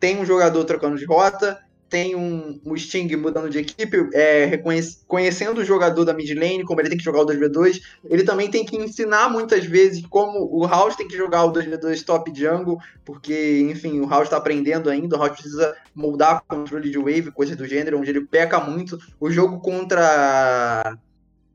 tem 0.00 0.18
um 0.18 0.24
jogador 0.24 0.64
trocando 0.64 0.96
de 0.96 1.04
rota, 1.04 1.60
tem 1.88 2.16
um, 2.16 2.60
um 2.64 2.76
Sting 2.76 3.14
mudando 3.16 3.48
de 3.48 3.58
equipe, 3.58 4.08
é, 4.12 4.60
conhecendo 5.06 5.60
o 5.60 5.64
jogador 5.64 6.04
da 6.04 6.12
mid 6.12 6.30
lane, 6.34 6.64
como 6.64 6.80
ele 6.80 6.88
tem 6.88 6.98
que 6.98 7.04
jogar 7.04 7.20
o 7.20 7.26
2v2. 7.26 7.80
Ele 8.04 8.24
também 8.24 8.50
tem 8.50 8.64
que 8.64 8.76
ensinar 8.76 9.28
muitas 9.28 9.64
vezes 9.64 10.04
como 10.06 10.48
o 10.52 10.66
House 10.66 10.96
tem 10.96 11.06
que 11.06 11.16
jogar 11.16 11.44
o 11.44 11.52
2v2 11.52 12.04
top 12.04 12.32
jungle, 12.34 12.78
porque, 13.04 13.66
enfim, 13.70 14.00
o 14.00 14.08
House 14.08 14.24
está 14.24 14.36
aprendendo 14.36 14.90
ainda. 14.90 15.16
O 15.16 15.18
House 15.18 15.32
precisa 15.32 15.76
moldar 15.94 16.38
o 16.38 16.56
controle 16.56 16.90
de 16.90 16.98
wave, 16.98 17.30
coisas 17.30 17.56
do 17.56 17.66
gênero, 17.66 17.98
onde 17.98 18.10
ele 18.10 18.26
peca 18.26 18.58
muito. 18.60 18.98
O 19.20 19.30
jogo 19.30 19.60
contra. 19.60 20.96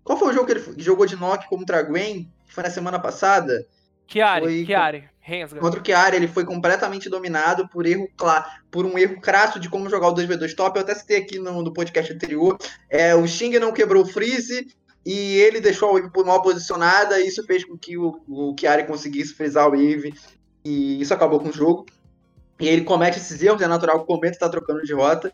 Qual 0.03 0.17
foi 0.17 0.29
o 0.29 0.33
jogo 0.33 0.45
que 0.47 0.53
ele 0.53 0.63
jogou 0.77 1.05
de 1.05 1.15
knock 1.15 1.47
contra 1.47 1.79
a 1.79 1.83
Gwen? 1.83 2.29
Que 2.47 2.53
foi 2.53 2.63
na 2.63 2.69
semana 2.69 2.99
passada? 2.99 3.65
Chiari, 4.07 4.45
foi... 4.45 5.10
Chiari. 5.23 5.59
Contra 5.59 5.79
o 5.79 5.85
Chiari, 5.85 6.15
ele 6.15 6.27
foi 6.27 6.45
completamente 6.45 7.09
dominado 7.09 7.67
por 7.67 7.85
erro 7.85 8.09
por 8.69 8.85
um 8.85 8.97
erro 8.97 9.21
crasso 9.21 9.59
de 9.59 9.69
como 9.69 9.89
jogar 9.89 10.09
o 10.09 10.15
2v2 10.15 10.55
top. 10.55 10.77
Eu 10.77 10.83
até 10.83 10.95
citei 10.95 11.17
aqui 11.17 11.39
no, 11.39 11.61
no 11.61 11.73
podcast 11.73 12.11
anterior. 12.11 12.57
É, 12.89 13.15
o 13.15 13.27
Xing 13.27 13.57
não 13.59 13.71
quebrou 13.71 14.03
o 14.03 14.07
freeze 14.07 14.67
e 15.05 15.37
ele 15.37 15.61
deixou 15.61 15.89
a 15.89 15.93
Wave 15.93 16.09
mal 16.25 16.41
posicionada. 16.41 17.19
E 17.19 17.27
isso 17.27 17.43
fez 17.45 17.63
com 17.63 17.77
que 17.77 17.97
o, 17.97 18.21
o 18.27 18.55
Chiari 18.59 18.85
conseguisse 18.85 19.33
frisar 19.33 19.67
o 19.67 19.71
Wave. 19.71 20.13
E 20.65 21.01
isso 21.01 21.13
acabou 21.13 21.39
com 21.39 21.49
o 21.49 21.53
jogo. 21.53 21.85
E 22.59 22.67
ele 22.67 22.83
comete 22.83 23.17
esses 23.17 23.41
erros, 23.41 23.61
é 23.61 23.67
natural 23.67 23.97
que 23.97 24.03
o 24.03 24.07
Cometa 24.07 24.35
está 24.35 24.47
trocando 24.47 24.83
de 24.83 24.93
rota. 24.93 25.31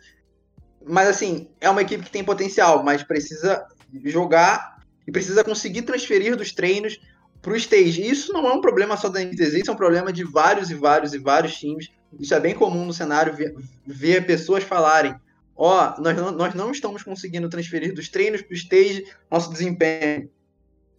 Mas 0.86 1.10
assim, 1.10 1.50
é 1.60 1.70
uma 1.70 1.82
equipe 1.82 2.04
que 2.04 2.12
tem 2.12 2.24
potencial, 2.24 2.84
mas 2.84 3.04
precisa 3.04 3.66
jogar 4.06 4.78
e 5.06 5.12
precisa 5.12 5.44
conseguir 5.44 5.82
transferir 5.82 6.38
dos 6.38 6.54
treinos 6.54 7.00
para 7.42 7.54
o 7.54 7.56
stage. 7.56 8.02
Isso 8.02 8.34
não 8.34 8.48
é 8.48 8.54
um 8.54 8.62
problema 8.62 8.98
só 8.98 9.10
da 9.10 9.24
NTZ, 9.24 9.54
isso 9.56 9.72
é 9.72 9.74
um 9.74 9.78
problema 9.78 10.12
de 10.12 10.24
vários 10.24 10.70
e 10.70 10.76
vários 10.76 11.14
e 11.14 11.18
vários 11.18 11.56
times. 11.56 11.90
Isso 12.20 12.34
é 12.34 12.40
bem 12.40 12.56
comum 12.56 12.86
no 12.86 12.94
cenário 12.94 13.34
ver, 13.34 13.56
ver 13.86 14.26
pessoas 14.26 14.64
falarem: 14.64 15.16
ó, 15.56 15.94
oh, 15.98 16.02
nós, 16.02 16.18
nós 16.36 16.54
não 16.54 16.72
estamos 16.72 17.04
conseguindo 17.04 17.50
transferir 17.50 17.94
dos 17.94 18.10
treinos 18.10 18.42
para 18.42 18.54
o 18.54 18.58
stage 18.58 19.06
nosso 19.30 19.52
desempenho. 19.52 20.30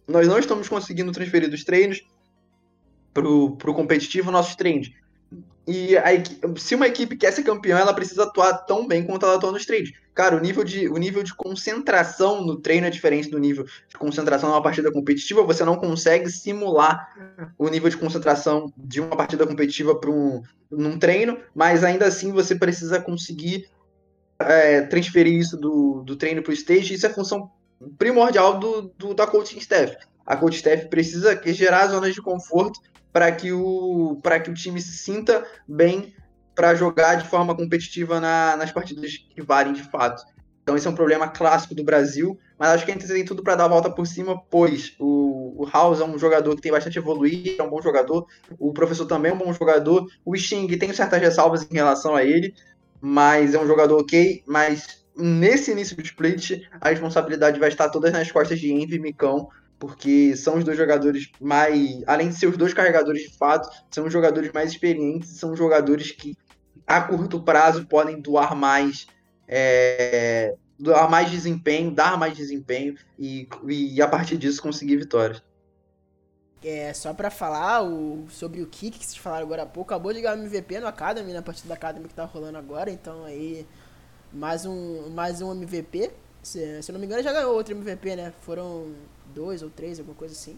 Nós 0.07 0.27
não 0.27 0.39
estamos 0.39 0.67
conseguindo 0.67 1.11
transferir 1.11 1.49
dos 1.49 1.63
treinos 1.63 2.03
para 3.13 3.27
o 3.27 3.73
competitivo 3.73 4.31
nossos 4.31 4.55
treinos. 4.55 4.91
E 5.71 5.95
a, 5.95 6.03
se 6.57 6.73
uma 6.73 6.87
equipe 6.87 7.15
quer 7.15 7.31
ser 7.31 7.43
campeã, 7.43 7.77
ela 7.77 7.93
precisa 7.93 8.23
atuar 8.23 8.53
tão 8.65 8.87
bem 8.87 9.05
quanto 9.05 9.23
ela 9.23 9.35
atua 9.35 9.51
nos 9.51 9.67
treinos. 9.67 9.91
Cara, 10.15 10.35
o 10.35 10.39
nível, 10.39 10.63
de, 10.63 10.89
o 10.89 10.97
nível 10.97 11.21
de 11.21 11.35
concentração 11.35 12.43
no 12.43 12.55
treino 12.59 12.87
é 12.87 12.89
diferente 12.89 13.29
do 13.29 13.37
nível 13.37 13.65
de 13.87 13.95
concentração 13.95 14.49
numa 14.49 14.63
partida 14.63 14.91
competitiva. 14.91 15.43
Você 15.43 15.63
não 15.63 15.75
consegue 15.75 16.27
simular 16.27 17.07
o 17.55 17.69
nível 17.69 17.87
de 17.87 17.97
concentração 17.97 18.73
de 18.75 18.99
uma 18.99 19.15
partida 19.15 19.45
competitiva 19.45 19.93
para 19.95 20.09
um 20.09 20.41
num 20.71 20.97
treino, 20.97 21.37
mas 21.53 21.83
ainda 21.83 22.07
assim 22.07 22.31
você 22.31 22.55
precisa 22.55 22.99
conseguir 22.99 23.69
é, 24.39 24.81
transferir 24.81 25.33
isso 25.33 25.55
do, 25.55 26.01
do 26.01 26.15
treino 26.15 26.41
para 26.41 26.49
o 26.49 26.53
stage. 26.53 26.95
Isso 26.95 27.05
é 27.05 27.09
função 27.09 27.51
primordial 27.97 28.59
do, 28.59 28.91
do, 28.97 29.13
da 29.13 29.27
coaching 29.27 29.59
staff. 29.59 29.95
A 30.25 30.35
coaching 30.35 30.57
staff 30.57 30.87
precisa 30.87 31.39
gerar 31.45 31.87
zonas 31.87 32.15
de 32.15 32.21
conforto 32.23 32.79
para 33.11 33.31
que, 33.31 33.51
o, 33.51 34.19
que 34.43 34.49
o 34.49 34.53
time 34.53 34.81
se 34.81 34.97
sinta 34.97 35.45
bem 35.67 36.13
para 36.55 36.75
jogar 36.75 37.15
de 37.15 37.27
forma 37.27 37.55
competitiva 37.55 38.19
na, 38.19 38.57
nas 38.57 38.71
partidas 38.71 39.17
que 39.17 39.41
valem 39.41 39.73
de 39.73 39.83
fato. 39.83 40.23
Então 40.61 40.77
esse 40.77 40.85
é 40.85 40.89
um 40.89 40.95
problema 40.95 41.27
clássico 41.27 41.73
do 41.73 41.83
Brasil, 41.83 42.37
mas 42.57 42.69
acho 42.69 42.85
que 42.85 42.91
a 42.91 42.93
gente 42.93 43.07
tem 43.07 43.25
tudo 43.25 43.41
para 43.41 43.55
dar 43.55 43.65
a 43.65 43.69
volta 43.69 43.89
por 43.89 44.05
cima, 44.05 44.39
pois 44.51 44.93
o, 44.99 45.63
o 45.63 45.65
House 45.65 45.99
é 45.99 46.03
um 46.03 46.17
jogador 46.19 46.55
que 46.55 46.61
tem 46.61 46.71
bastante 46.71 46.99
evoluído, 46.99 47.55
é 47.59 47.63
um 47.63 47.69
bom 47.69 47.81
jogador, 47.81 48.27
o 48.59 48.71
professor 48.71 49.05
também 49.07 49.31
é 49.31 49.33
um 49.33 49.37
bom 49.37 49.51
jogador, 49.51 50.05
o 50.23 50.35
Xing 50.35 50.67
tem 50.77 50.93
certas 50.93 51.19
ressalvas 51.19 51.65
em 51.69 51.73
relação 51.73 52.15
a 52.15 52.23
ele, 52.23 52.53
mas 53.01 53.53
é 53.55 53.59
um 53.59 53.65
jogador 53.65 53.99
ok, 53.99 54.43
mas 54.45 55.03
nesse 55.15 55.71
início 55.71 55.95
do 55.95 56.03
split 56.03 56.61
a 56.79 56.89
responsabilidade 56.89 57.59
vai 57.59 57.69
estar 57.69 57.89
todas 57.89 58.11
nas 58.11 58.31
costas 58.31 58.59
de 58.59 58.71
Envy 58.71 58.97
e 58.97 58.99
Micão, 58.99 59.49
porque 59.79 60.35
são 60.35 60.57
os 60.57 60.63
dois 60.63 60.77
jogadores 60.77 61.31
mais. 61.39 62.03
Além 62.05 62.29
de 62.29 62.35
ser 62.35 62.47
os 62.47 62.57
dois 62.57 62.73
carregadores 62.73 63.23
de 63.23 63.37
fato, 63.37 63.69
são 63.89 64.05
os 64.05 64.13
jogadores 64.13 64.51
mais 64.51 64.71
experientes, 64.71 65.29
são 65.29 65.55
jogadores 65.55 66.11
que 66.11 66.35
a 66.85 67.01
curto 67.01 67.41
prazo 67.41 67.87
podem 67.87 68.19
doar 68.19 68.55
mais. 68.55 69.07
É, 69.47 70.53
doar 70.77 71.09
mais 71.09 71.31
desempenho, 71.31 71.91
dar 71.91 72.17
mais 72.17 72.37
desempenho 72.37 72.95
e, 73.17 73.47
e 73.67 74.01
a 74.01 74.07
partir 74.07 74.37
disso 74.37 74.61
conseguir 74.61 74.97
vitórias. 74.97 75.41
É, 76.63 76.93
só 76.93 77.13
para 77.13 77.29
falar 77.29 77.83
o, 77.83 78.25
sobre 78.29 78.61
o 78.61 78.67
Kik 78.67 78.99
que 78.99 79.05
vocês 79.05 79.17
falaram 79.17 79.45
agora 79.45 79.63
há 79.63 79.65
pouco, 79.65 79.93
acabou 79.93 80.11
de 80.11 80.17
ligar 80.17 80.37
o 80.37 80.41
MVP 80.41 80.79
no 80.79 80.87
Academy, 80.87 81.31
na 81.31 81.41
partida 81.41 81.69
da 81.69 81.75
Academy 81.75 82.07
que 82.07 82.13
tá 82.13 82.25
rolando 82.25 82.57
agora, 82.57 82.91
então 82.91 83.23
aí 83.23 83.65
mais 84.31 84.65
um, 84.65 85.09
mais 85.09 85.41
um 85.41 85.51
MVP. 85.51 86.11
Se, 86.43 86.81
se 86.81 86.91
eu 86.91 86.93
não 86.93 86.99
me 86.99 87.05
engano, 87.05 87.23
já 87.23 87.33
ganhou 87.33 87.53
outro 87.53 87.73
MVP, 87.73 88.15
né? 88.15 88.33
Foram 88.41 88.93
dois 89.33 89.61
ou 89.61 89.69
três, 89.69 89.99
alguma 89.99 90.15
coisa 90.15 90.33
assim. 90.33 90.57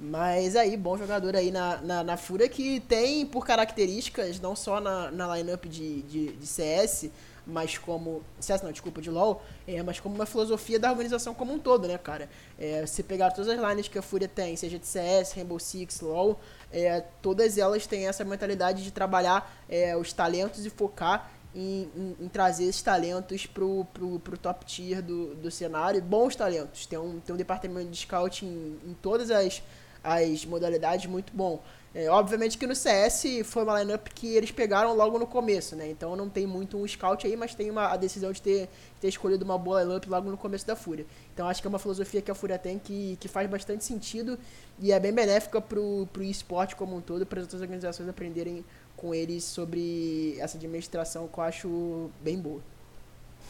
Mas 0.00 0.56
aí, 0.56 0.76
bom 0.78 0.96
jogador 0.96 1.36
aí 1.36 1.50
na, 1.50 1.76
na, 1.82 2.02
na 2.02 2.16
Fúria 2.16 2.48
que 2.48 2.80
tem 2.80 3.26
por 3.26 3.44
características, 3.44 4.40
não 4.40 4.56
só 4.56 4.80
na, 4.80 5.10
na 5.10 5.36
lineup 5.36 5.66
de, 5.66 6.00
de, 6.02 6.32
de 6.32 6.46
CS, 6.46 7.10
mas 7.46 7.76
como. 7.76 8.22
CS 8.38 8.62
não, 8.62 8.72
desculpa, 8.72 9.02
de 9.02 9.10
LOL, 9.10 9.42
é, 9.66 9.82
mas 9.82 10.00
como 10.00 10.14
uma 10.14 10.24
filosofia 10.24 10.78
da 10.78 10.90
organização 10.90 11.34
como 11.34 11.52
um 11.52 11.58
todo, 11.58 11.86
né, 11.86 11.98
cara? 11.98 12.30
É, 12.58 12.86
se 12.86 13.02
pegar 13.02 13.30
todas 13.32 13.48
as 13.48 13.60
lines 13.60 13.88
que 13.88 13.98
a 13.98 14.02
Fúria 14.02 14.28
tem, 14.28 14.56
seja 14.56 14.78
de 14.78 14.86
CS, 14.86 15.32
Rainbow 15.32 15.58
Six, 15.58 16.00
LOL, 16.00 16.40
é, 16.72 17.02
todas 17.20 17.58
elas 17.58 17.86
têm 17.86 18.06
essa 18.06 18.24
mentalidade 18.24 18.82
de 18.82 18.90
trabalhar 18.90 19.54
é, 19.68 19.94
os 19.96 20.12
talentos 20.12 20.64
e 20.64 20.70
focar 20.70 21.30
em, 21.54 21.88
em, 21.96 22.16
em, 22.20 22.28
trazer 22.28 22.64
esses 22.64 22.82
talentos 22.82 23.46
pro, 23.46 23.84
pro, 23.92 24.18
pro 24.20 24.38
top 24.38 24.64
tier 24.64 25.02
do, 25.02 25.34
do 25.34 25.50
cenário. 25.50 26.00
Bons 26.02 26.36
talentos. 26.36 26.86
Tem 26.86 26.98
um, 26.98 27.20
tem 27.20 27.34
um 27.34 27.38
departamento 27.38 27.90
de 27.90 27.98
scouting 27.98 28.46
em, 28.46 28.90
em 28.90 28.94
todas 28.94 29.30
as, 29.30 29.62
as 30.02 30.44
modalidades 30.44 31.06
muito 31.06 31.32
bom. 31.34 31.62
É, 31.92 32.08
obviamente 32.08 32.56
que 32.56 32.68
no 32.68 32.74
CS 32.74 33.24
foi 33.44 33.64
uma 33.64 33.80
lineup 33.80 34.06
que 34.14 34.36
eles 34.36 34.52
pegaram 34.52 34.94
logo 34.94 35.18
no 35.18 35.26
começo, 35.26 35.74
né? 35.74 35.90
Então 35.90 36.14
não 36.14 36.28
tem 36.28 36.46
muito 36.46 36.76
um 36.76 36.86
scout 36.86 37.26
aí, 37.26 37.36
mas 37.36 37.52
tem 37.52 37.68
uma, 37.68 37.88
a 37.88 37.96
decisão 37.96 38.30
de 38.30 38.40
ter, 38.40 38.68
ter 39.00 39.08
escolhido 39.08 39.44
uma 39.44 39.58
boa 39.58 39.82
lineup 39.82 40.06
logo 40.06 40.30
no 40.30 40.36
começo 40.36 40.64
da 40.64 40.76
Fúria. 40.76 41.04
Então 41.34 41.48
acho 41.48 41.60
que 41.60 41.66
é 41.66 41.68
uma 41.68 41.80
filosofia 41.80 42.22
que 42.22 42.30
a 42.30 42.34
Fúria 42.34 42.56
tem 42.60 42.78
que, 42.78 43.16
que 43.18 43.26
faz 43.26 43.50
bastante 43.50 43.84
sentido 43.84 44.38
e 44.78 44.92
é 44.92 45.00
bem 45.00 45.12
benéfica 45.12 45.60
pro, 45.60 46.08
pro 46.12 46.22
esporte 46.22 46.76
como 46.76 46.94
um 46.94 47.00
todo, 47.00 47.26
para 47.26 47.40
as 47.40 47.46
outras 47.46 47.60
organizações 47.60 48.08
aprenderem 48.08 48.64
com 49.00 49.14
eles 49.14 49.44
sobre 49.44 50.36
essa 50.38 50.58
administração 50.58 51.26
que 51.26 51.38
eu 51.38 51.44
acho 51.44 52.10
bem 52.20 52.38
boa. 52.38 52.60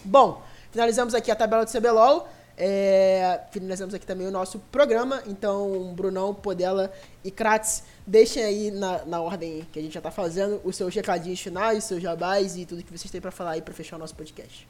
Bom, 0.04 0.42
finalizamos 0.70 1.14
aqui 1.14 1.30
a 1.30 1.36
tabela 1.36 1.64
do 1.64 1.70
CBLOL. 1.70 2.28
É, 2.56 3.40
finalizamos 3.50 3.94
aqui 3.94 4.06
também 4.06 4.26
o 4.26 4.30
nosso 4.30 4.58
programa. 4.70 5.22
Então, 5.26 5.92
Brunão, 5.94 6.34
Podela 6.34 6.92
e 7.24 7.30
Kratz, 7.30 7.84
deixem 8.06 8.44
aí 8.44 8.70
na, 8.70 9.04
na 9.04 9.20
ordem 9.20 9.66
que 9.72 9.78
a 9.78 9.82
gente 9.82 9.92
já 9.92 10.00
está 10.00 10.10
fazendo 10.10 10.60
os 10.62 10.76
seus 10.76 10.94
recadinhos 10.94 11.40
finais, 11.40 11.84
seus 11.84 12.02
jabás 12.02 12.56
e 12.56 12.66
tudo 12.66 12.82
que 12.82 12.96
vocês 12.96 13.10
têm 13.10 13.20
para 13.20 13.30
falar 13.30 13.52
aí 13.52 13.62
para 13.62 13.74
fechar 13.74 13.96
o 13.96 13.98
nosso 13.98 14.14
podcast. 14.14 14.68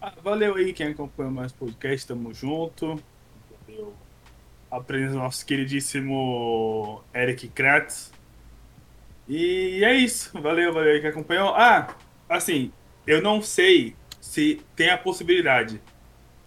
Ah, 0.00 0.12
valeu 0.22 0.54
aí 0.54 0.72
quem 0.72 0.88
acompanha 0.88 1.30
mais 1.30 1.50
podcast, 1.50 2.06
tamo 2.06 2.32
junto. 2.34 3.02
Valeu. 3.66 3.94
Nosso 5.12 5.46
queridíssimo 5.46 7.02
Eric 7.14 7.48
Kratz. 7.48 8.13
E 9.28 9.82
é 9.84 9.94
isso. 9.94 10.30
Valeu, 10.40 10.72
valeu 10.72 10.92
aí 10.92 11.00
que 11.00 11.06
acompanhou. 11.06 11.54
Ah, 11.54 11.94
assim, 12.28 12.70
eu 13.06 13.22
não 13.22 13.40
sei 13.40 13.94
se 14.20 14.60
tem 14.76 14.90
a 14.90 14.98
possibilidade. 14.98 15.80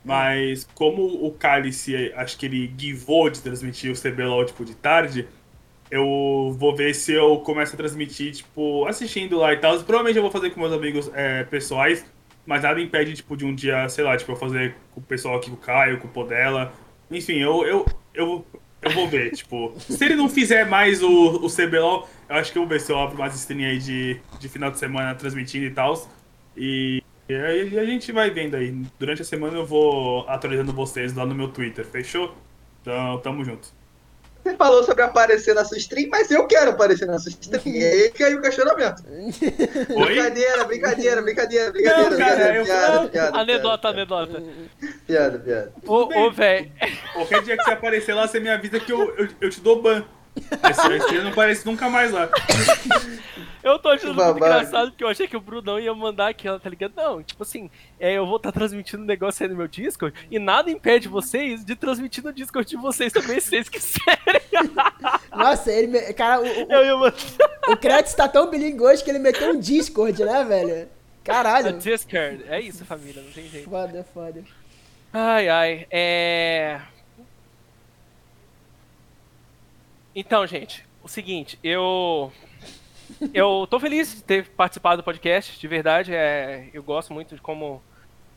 Mas 0.04 0.66
como 0.74 1.04
o 1.04 1.32
Cálice, 1.32 2.14
acho 2.16 2.38
que 2.38 2.46
ele 2.46 2.74
givou 2.78 3.30
de 3.30 3.42
transmitir 3.42 3.92
o 3.92 3.96
CBLOL, 3.96 4.46
tipo, 4.46 4.64
de 4.64 4.74
tarde, 4.74 5.28
eu 5.92 6.56
vou 6.58 6.76
ver 6.76 6.94
se 6.94 7.14
eu 7.14 7.38
começo 7.40 7.74
a 7.74 7.78
transmitir, 7.78 8.32
tipo, 8.32 8.86
assistindo 8.86 9.38
lá 9.38 9.54
e 9.54 9.58
tal. 9.58 9.78
Provavelmente 9.80 10.16
eu 10.16 10.22
vou 10.22 10.32
fazer 10.32 10.52
com 10.52 10.62
meus 10.62 10.72
amigos 10.72 11.12
é, 11.14 11.44
pessoais, 11.44 12.06
mas 12.46 12.64
nada 12.64 12.80
impede, 12.80 13.14
tipo, 13.16 13.36
de 13.36 13.46
um 13.46 13.54
dia, 13.54 13.88
sei 13.90 14.04
lá, 14.04 14.16
tipo, 14.16 14.32
eu 14.32 14.36
fazer 14.36 14.76
com 14.92 15.02
o 15.02 15.04
pessoal 15.04 15.38
aqui, 15.38 15.50
com 15.50 15.56
o 15.56 15.60
Caio, 15.60 16.00
com 16.00 16.08
o 16.08 16.12
Podela. 16.12 16.72
Enfim, 17.12 17.40
eu, 17.40 17.66
eu, 17.66 17.86
eu, 18.14 18.46
eu 18.82 18.92
vou 18.92 19.08
ver, 19.08 19.32
tipo, 19.36 19.74
se 19.78 20.04
ele 20.06 20.16
não 20.16 20.30
fizer 20.30 20.66
mais 20.66 21.04
o, 21.04 21.46
o 21.46 21.50
CBLOL, 21.50 22.08
eu 22.30 22.36
acho 22.36 22.52
que 22.52 22.58
eu 22.58 22.64
vou 22.64 22.70
ver 22.70 22.82
se 22.82 22.92
eu 22.92 23.00
abro 23.00 23.18
mais 23.18 23.36
stream 23.36 23.68
aí 23.68 23.80
de, 23.80 24.20
de 24.40 24.50
final 24.50 24.72
de 24.72 24.80
semana 24.80 25.16
transmitindo 25.16 25.66
e 25.66 25.72
tal. 25.72 26.10
E, 26.56 27.04
e 27.30 27.34
aí 27.36 27.80
a 27.80 27.86
gente 27.86 28.12
vai 28.12 28.30
vendo 28.30 28.56
aí. 28.56 28.72
Durante 29.00 29.22
a 29.22 29.26
semana 29.26 29.58
eu 29.58 29.66
vou 29.66 30.28
atualizando 30.28 30.74
vocês 30.74 31.14
lá 31.14 31.26
no 31.26 31.36
meu 31.36 31.50
Twitter, 31.50 31.86
fechou? 31.86 32.36
Então, 32.82 33.20
tamo 33.20 33.44
junto. 33.44 33.76
Você 34.48 34.56
falou 34.56 34.82
sobre 34.84 35.04
aparecer 35.04 35.54
na 35.54 35.66
sua 35.66 35.78
stream, 35.78 36.10
mas 36.10 36.32
eu 36.32 36.48
quero 36.48 36.72
aparecer 36.72 37.06
na 37.06 37.20
sua 37.20 37.30
stream. 37.30 37.62
E 37.66 37.84
aí 37.84 38.14
aí 38.24 38.36
o 38.36 38.42
questionamento. 38.42 39.04
Oi? 39.10 40.06
Brincadeira, 40.06 40.64
brincadeira, 40.64 41.22
brincadeira, 41.22 41.72
brincadeira. 41.72 42.10
Não, 42.10 42.18
cara, 42.18 42.56
eu... 42.56 42.64
piada, 42.64 43.10
piada, 43.10 43.38
anedota, 43.40 43.88
anedota. 43.90 44.44
Piada, 45.06 45.40
piada. 45.40 45.74
Ô, 45.86 46.26
ô, 46.26 46.32
velho. 46.32 46.72
Qualquer 47.14 47.42
dia 47.44 47.58
que 47.58 47.64
você 47.64 47.72
aparecer 47.72 48.14
lá, 48.14 48.26
você 48.26 48.40
me 48.40 48.50
avisa 48.50 48.80
que 48.80 48.92
eu, 48.92 49.14
eu, 49.18 49.28
eu 49.42 49.50
te 49.50 49.60
dou 49.60 49.82
ban. 49.82 50.06
Esse 50.38 51.22
não 51.22 51.32
aparece 51.32 51.66
nunca 51.66 51.90
mais 51.90 52.12
lá. 52.12 52.30
Eu 53.64 53.78
tô 53.80 53.90
achando 53.90 54.14
muito 54.14 54.38
engraçado 54.38 54.92
porque 54.92 55.04
eu 55.04 55.10
achei 55.10 55.28
que 55.28 55.36
o 55.36 55.42
Brunão 55.42 55.80
ia 55.80 55.94
mandar 55.94 56.30
aquela, 56.30 56.60
tá 56.60 56.70
ligado? 56.70 56.94
Não, 56.96 57.22
tipo 57.22 57.44
assim, 57.44 57.70
é, 58.00 58.14
eu 58.14 58.26
vou 58.26 58.38
estar 58.38 58.52
tá 58.52 58.60
transmitindo 58.60 59.04
um 59.04 59.06
negócio 59.06 59.44
aí 59.44 59.50
no 59.50 59.58
meu 59.58 59.68
Discord 59.68 60.18
e 60.32 60.40
nada 60.40 60.72
impede 60.72 61.08
vocês 61.08 61.66
de 61.66 61.76
transmitir 61.76 62.24
no 62.24 62.32
Discord 62.32 62.70
de 62.70 62.78
vocês 62.78 63.12
também, 63.12 63.40
se 63.40 63.50
vocês 63.50 63.68
quiserem. 63.68 64.42
Nossa, 65.36 65.72
ele. 65.72 66.14
Cara, 66.14 66.42
o, 66.42 66.46
o, 66.46 67.74
o 67.74 67.78
Kretz 67.78 68.14
tá 68.14 68.28
tão 68.28 68.50
bilíngue 68.50 68.82
hoje 68.82 69.04
que 69.04 69.10
ele 69.10 69.20
meteu 69.20 69.52
um 69.52 69.60
Discord, 69.60 70.24
né, 70.24 70.44
velho? 70.44 70.88
Caralho. 71.24 71.70
A 71.70 71.72
Discord, 71.72 72.46
é 72.48 72.62
isso, 72.62 72.86
família, 72.86 73.22
não 73.22 73.32
tem 73.32 73.50
jeito. 73.50 73.70
Foda, 73.70 74.06
foda. 74.14 74.44
Ai, 75.12 75.50
ai, 75.50 75.88
é. 75.92 76.80
Então, 80.20 80.48
gente, 80.48 80.84
o 81.04 81.08
seguinte, 81.08 81.60
eu 81.64 82.34
eu 83.32 83.68
tô 83.70 83.80
feliz 83.80 84.16
de 84.16 84.24
ter 84.24 84.48
participado 84.50 85.00
do 85.00 85.06
podcast, 85.06 85.60
de 85.60 85.68
verdade. 85.68 86.12
É, 86.12 86.72
eu 86.74 86.82
gosto 86.82 87.14
muito 87.14 87.36
de 87.36 87.42
como, 87.42 87.84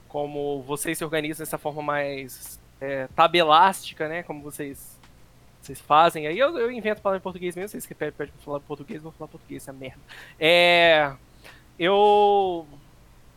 como 0.06 0.60
vocês 0.60 0.98
se 0.98 1.04
organizam 1.04 1.42
dessa 1.42 1.56
forma 1.56 1.80
mais 1.80 2.60
é, 2.82 3.08
tabelástica, 3.16 4.10
né? 4.10 4.22
Como 4.22 4.42
vocês, 4.42 5.00
vocês 5.62 5.80
fazem. 5.80 6.26
Aí 6.26 6.38
eu, 6.38 6.58
eu 6.58 6.70
invento 6.70 7.00
falar 7.00 7.16
em 7.16 7.20
português 7.20 7.56
mesmo, 7.56 7.70
vocês 7.70 7.86
que 7.86 7.94
pedem 7.94 8.12
pra 8.12 8.26
falar 8.44 8.60
português, 8.60 9.02
vou 9.02 9.12
falar 9.12 9.28
português, 9.28 9.62
essa 9.62 9.72
merda. 9.72 10.00
É, 10.38 11.10
eu 11.78 12.68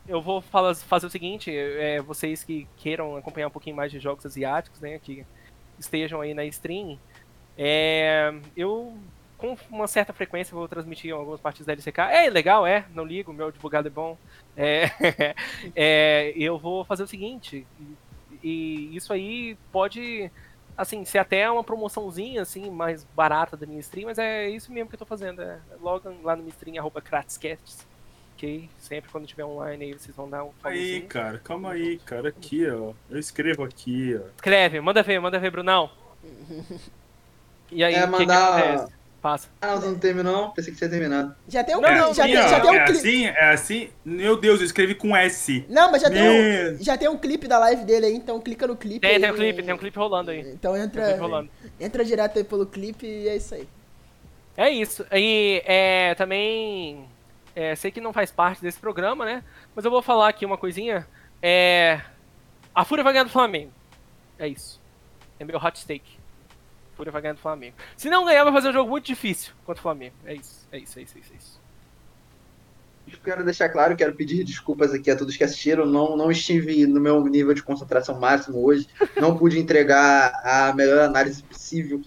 eu 0.06 0.22
vou 0.22 0.42
falar, 0.42 0.76
fazer 0.76 1.08
o 1.08 1.10
seguinte, 1.10 1.50
é, 1.50 2.02
vocês 2.02 2.44
que 2.44 2.68
queiram 2.76 3.16
acompanhar 3.16 3.48
um 3.48 3.52
pouquinho 3.52 3.78
mais 3.78 3.90
de 3.90 4.02
jogos 4.02 4.26
asiáticos, 4.26 4.82
né, 4.82 5.00
que 5.00 5.26
estejam 5.80 6.20
aí 6.20 6.34
na 6.34 6.44
stream, 6.44 7.00
é, 7.58 8.34
eu, 8.56 8.94
com 9.38 9.58
uma 9.70 9.88
certa 9.88 10.14
frequência, 10.14 10.56
vou 10.56 10.68
transmitir 10.68 11.14
algumas 11.14 11.40
partidas 11.40 11.68
da 11.68 11.74
LCK. 11.74 12.00
É 12.00 12.30
legal, 12.30 12.66
é, 12.66 12.86
não 12.94 13.06
ligo, 13.06 13.34
meu 13.34 13.48
advogado 13.48 13.88
é 13.88 13.92
bom. 13.92 14.18
É, 14.56 14.86
é, 15.76 16.34
eu 16.36 16.58
vou 16.58 16.84
fazer 16.84 17.04
o 17.04 17.08
seguinte, 17.08 17.66
e, 17.80 18.48
e, 18.48 18.96
isso 18.96 19.14
aí 19.14 19.58
pode, 19.72 20.32
assim, 20.78 21.06
ser 21.06 21.20
até 21.20 21.50
uma 21.50 21.64
promoçãozinha, 21.64 22.42
assim, 22.42 22.70
mais 22.70 23.04
barata 23.16 23.56
da 23.56 23.66
minha 23.66 23.80
stream, 23.80 24.08
mas 24.08 24.18
é 24.18 24.50
isso 24.50 24.72
mesmo 24.72 24.90
que 24.90 24.96
eu 24.96 25.00
tô 25.00 25.06
fazendo. 25.06 25.42
É, 25.42 25.60
logo 25.82 26.10
lá 26.24 26.36
no 26.36 26.44
minha 26.44 26.54
stream, 26.54 26.80
arroba 26.80 27.02
Kratzcasts. 27.02 27.86
Ok? 28.36 28.68
Sempre 28.80 29.12
quando 29.12 29.28
tiver 29.28 29.46
online 29.46 29.86
aí, 29.86 29.94
vocês 29.94 30.16
vão 30.16 30.28
dar 30.28 30.44
um 30.44 30.52
Aí, 30.64 31.02
cara, 31.02 31.38
calma 31.38 31.72
aí, 31.74 32.00
cara. 32.00 32.30
Aqui, 32.30 32.68
ó. 32.68 32.94
Eu 33.10 33.20
escrevo 33.20 33.64
aqui, 33.64 34.20
ó. 34.20 34.28
Escreve, 34.36 34.82
manda 34.82 35.04
ver, 35.04 35.20
manda 35.20 35.40
ver, 35.40 35.52
Brunão. 35.52 35.92
E 37.74 37.84
aí, 37.84 37.96
é, 37.96 38.06
o 38.06 38.12
que, 38.12 38.12
mandar... 38.12 38.86
que 38.86 38.94
Passa. 39.24 39.48
Ah, 39.62 39.78
não 39.78 39.98
terminou, 39.98 40.34
não? 40.34 40.52
Pensei 40.52 40.74
que 40.74 40.78
tinha 40.78 40.90
terminado. 40.90 41.34
Já 41.48 41.64
tem 41.64 41.78
um, 41.78 41.80
não, 41.80 42.14
já, 42.14 42.26
tem, 42.26 42.34
já 42.34 42.60
tem 42.60 42.72
um 42.72 42.74
é 42.74 42.84
clipe. 42.84 43.00
Assim, 43.00 43.26
é 43.26 43.54
assim? 43.54 43.90
Meu 44.04 44.36
Deus, 44.36 44.60
eu 44.60 44.66
escrevi 44.66 44.96
com 44.96 45.16
S. 45.16 45.66
Não, 45.70 45.90
mas 45.90 46.02
já 46.02 46.10
tem, 46.10 46.22
um, 46.22 46.84
já 46.84 46.98
tem 46.98 47.08
um 47.08 47.18
clipe 47.18 47.48
da 47.48 47.58
live 47.60 47.86
dele 47.86 48.08
aí, 48.08 48.16
então 48.16 48.38
clica 48.42 48.68
no 48.68 48.76
clipe. 48.76 49.00
Tem, 49.00 49.12
aí, 49.12 49.22
tem 49.22 49.32
um 49.32 49.36
clipe, 49.36 49.64
tem 49.64 49.74
um 49.74 49.78
clipe 49.78 49.98
rolando 49.98 50.30
aí. 50.30 50.42
Então 50.52 50.76
entra, 50.76 51.18
um 51.26 51.48
entra 51.80 52.04
direto 52.04 52.38
aí 52.38 52.44
pelo 52.44 52.66
clipe 52.66 53.08
e 53.08 53.30
é 53.30 53.38
isso 53.38 53.56
aí. 53.56 53.66
É 54.58 54.70
isso. 54.70 55.06
E 55.10 55.64
é, 55.66 56.16
também 56.16 57.08
é, 57.56 57.76
sei 57.76 57.92
que 57.92 58.02
não 58.02 58.12
faz 58.12 58.30
parte 58.30 58.62
desse 58.62 58.78
programa, 58.78 59.24
né? 59.24 59.42
Mas 59.74 59.86
eu 59.86 59.92
vou 59.92 60.02
falar 60.02 60.28
aqui 60.28 60.46
uma 60.46 60.58
coisinha. 60.58 61.08
É, 61.42 62.02
a 62.76 62.84
Fúria 62.84 63.06
vai 63.06 63.14
ganhar 63.14 63.24
do 63.24 63.30
Flamengo. 63.30 63.72
É 64.38 64.50
isso. 64.50 64.82
É 65.40 65.46
meu 65.46 65.58
hot 65.58 65.80
stake. 65.80 66.23
Fúria 67.04 67.12
vai 67.12 67.22
ganhar 67.22 67.34
do 67.34 67.40
Flamengo. 67.40 67.76
Se 67.98 68.10
não 68.10 68.24
ganhar, 68.24 68.44
vai 68.46 68.54
fazer 68.54 68.70
um 68.70 68.74
jogo 68.74 68.90
muito 68.90 69.06
difícil 69.06 69.52
contra 69.66 69.80
o 69.80 69.84
Flamengo. 69.84 70.14
É 70.26 70.36
isso, 70.36 70.68
é 70.72 70.78
isso, 70.78 71.00
é 71.00 71.02
isso, 71.02 71.18
é 71.18 71.20
isso. 71.20 71.34
É 71.34 71.38
isso. 71.38 71.64
Quero 73.22 73.44
deixar 73.44 73.70
claro, 73.70 73.96
quero 73.96 74.14
pedir 74.16 74.44
desculpas 74.44 74.94
aqui 74.94 75.12
a 75.12 75.16
todos 75.16 75.36
que 75.36 75.44
assistiram. 75.44 75.86
Não, 75.86 76.16
não 76.16 76.32
estive 76.32 76.88
no 76.88 77.00
meu 77.02 77.22
nível 77.26 77.54
de 77.54 77.62
concentração 77.62 78.20
máximo 78.20 78.66
hoje. 78.66 78.88
Não 79.18 79.38
pude 79.38 79.60
entregar 79.60 80.34
a 80.44 80.74
melhor 80.74 81.00
análise 81.00 81.44
possível, 81.44 82.02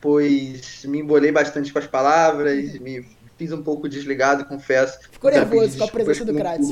pois 0.00 0.84
me 0.84 1.00
embolei 1.00 1.32
bastante 1.32 1.72
com 1.72 1.78
as 1.78 1.86
palavras, 1.86 2.78
me 2.78 3.06
fiz 3.38 3.52
um 3.52 3.62
pouco 3.62 3.88
desligado, 3.88 4.44
confesso. 4.44 4.98
Ficou 5.10 5.30
nervoso 5.30 5.78
com 5.78 5.84
a 5.84 5.88
presença 5.88 6.24
do 6.26 6.34
Kratz. 6.34 6.68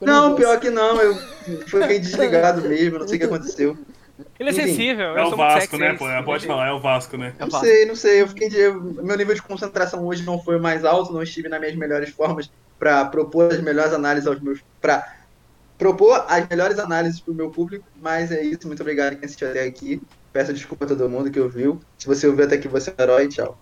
Não, 0.00 0.34
pior 0.34 0.58
que 0.58 0.70
não, 0.70 1.00
eu 1.00 1.14
fui 1.68 1.86
bem 1.86 2.00
desligado 2.00 2.62
mesmo, 2.62 2.98
não 2.98 3.06
sei 3.06 3.16
o 3.16 3.20
que 3.20 3.26
aconteceu. 3.26 3.78
Ele 4.38 4.50
é 4.50 4.52
sensível. 4.52 5.16
É 5.16 5.24
o 5.24 5.36
Vasco, 5.36 5.76
né? 5.76 5.94
Pô, 5.94 6.04
pode 6.24 6.46
falar, 6.46 6.68
é 6.68 6.72
o 6.72 6.80
Vasco, 6.80 7.16
né? 7.16 7.34
Não 7.38 7.50
sei, 7.50 7.86
não 7.86 7.96
sei. 7.96 8.22
Eu 8.22 8.28
fiquei 8.28 8.48
de... 8.48 8.70
Meu 8.70 9.16
nível 9.16 9.34
de 9.34 9.42
concentração 9.42 10.04
hoje 10.06 10.24
não 10.24 10.38
foi 10.38 10.58
mais 10.58 10.84
alto, 10.84 11.12
não 11.12 11.22
estive 11.22 11.48
nas 11.48 11.60
minhas 11.60 11.76
melhores 11.76 12.10
formas 12.10 12.50
para 12.78 13.04
propor 13.06 13.52
as 13.52 13.60
melhores 13.60 13.92
análises 13.92 14.26
aos 14.26 14.40
meus. 14.40 14.60
para 14.80 15.16
propor 15.78 16.24
as 16.28 16.48
melhores 16.48 16.78
análises 16.78 17.20
para 17.20 17.32
o 17.32 17.34
meu 17.34 17.50
público, 17.50 17.84
mas 18.00 18.30
é 18.30 18.42
isso. 18.42 18.66
Muito 18.66 18.80
obrigado 18.80 19.16
quem 19.16 19.24
assistiu 19.24 19.48
até 19.48 19.64
aqui. 19.64 20.00
Peço 20.32 20.52
desculpa 20.52 20.84
a 20.84 20.88
todo 20.88 21.08
mundo 21.08 21.30
que 21.30 21.40
ouviu. 21.40 21.80
Se 21.98 22.06
você 22.06 22.26
ouviu 22.26 22.44
até 22.44 22.56
aqui, 22.56 22.68
você 22.68 22.90
é 22.90 22.94
um 22.98 23.02
herói. 23.02 23.28
Tchau. 23.28 23.58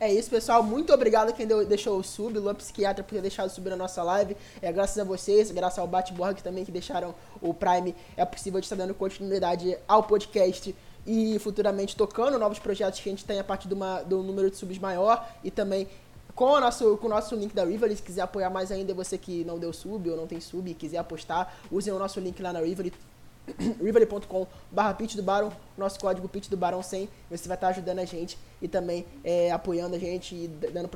É 0.00 0.12
isso, 0.12 0.30
pessoal. 0.30 0.62
Muito 0.62 0.92
obrigado 0.92 1.30
a 1.30 1.32
quem 1.32 1.44
deu, 1.44 1.66
deixou 1.66 1.98
o 1.98 2.04
sub, 2.04 2.38
Luan 2.38 2.54
Psiquiatra, 2.54 3.02
por 3.02 3.14
ter 3.14 3.20
deixado 3.20 3.48
o 3.48 3.50
sub 3.50 3.68
na 3.68 3.76
nossa 3.76 4.00
live. 4.02 4.36
É 4.62 4.70
graças 4.70 4.96
a 4.96 5.02
vocês, 5.02 5.50
graças 5.50 5.78
ao 5.78 5.88
Batborg 5.88 6.40
também 6.40 6.64
que 6.64 6.70
deixaram 6.70 7.14
o 7.42 7.52
Prime. 7.52 7.94
É 8.16 8.24
possível 8.24 8.60
de 8.60 8.66
estar 8.66 8.76
dando 8.76 8.94
continuidade 8.94 9.76
ao 9.88 10.04
podcast 10.04 10.74
e 11.04 11.38
futuramente 11.40 11.96
tocando 11.96 12.38
novos 12.38 12.60
projetos 12.60 13.00
que 13.00 13.08
a 13.08 13.12
gente 13.12 13.24
tem 13.24 13.40
a 13.40 13.44
partir 13.44 13.66
de, 13.66 13.74
uma, 13.74 14.02
de 14.02 14.14
um 14.14 14.22
número 14.22 14.50
de 14.50 14.56
subs 14.56 14.78
maior 14.78 15.28
e 15.42 15.50
também 15.50 15.88
com 16.32 16.52
o 16.52 16.60
nosso, 16.60 16.96
com 16.98 17.08
o 17.08 17.10
nosso 17.10 17.34
link 17.34 17.52
da 17.52 17.64
Rivoli, 17.64 17.96
se 17.96 18.02
quiser 18.02 18.20
apoiar 18.20 18.48
mais 18.48 18.70
ainda, 18.70 18.94
você 18.94 19.18
que 19.18 19.42
não 19.44 19.58
deu 19.58 19.72
sub 19.72 20.08
ou 20.08 20.16
não 20.16 20.28
tem 20.28 20.40
sub 20.40 20.70
e 20.70 20.74
quiser 20.74 20.98
apostar, 20.98 21.58
usem 21.72 21.92
o 21.92 21.98
nosso 21.98 22.20
link 22.20 22.40
lá 22.40 22.52
na 22.52 22.60
Rivoli, 22.60 22.92
rivery.com 23.82 24.46
barra 24.70 24.94
pitch 24.94 25.14
do 25.14 25.22
Baron, 25.22 25.50
nosso 25.76 25.98
código 25.98 26.28
pitch 26.28 26.48
do 26.48 26.56
Baron 26.56 26.82
100, 26.82 27.08
você 27.30 27.48
vai 27.48 27.56
estar 27.56 27.68
ajudando 27.68 27.98
a 27.98 28.04
gente 28.04 28.38
e 28.60 28.68
também 28.68 29.06
é, 29.22 29.50
apoiando 29.50 29.96
a 29.96 29.98
gente 29.98 30.34
e 30.34 30.48
dando 30.48 30.90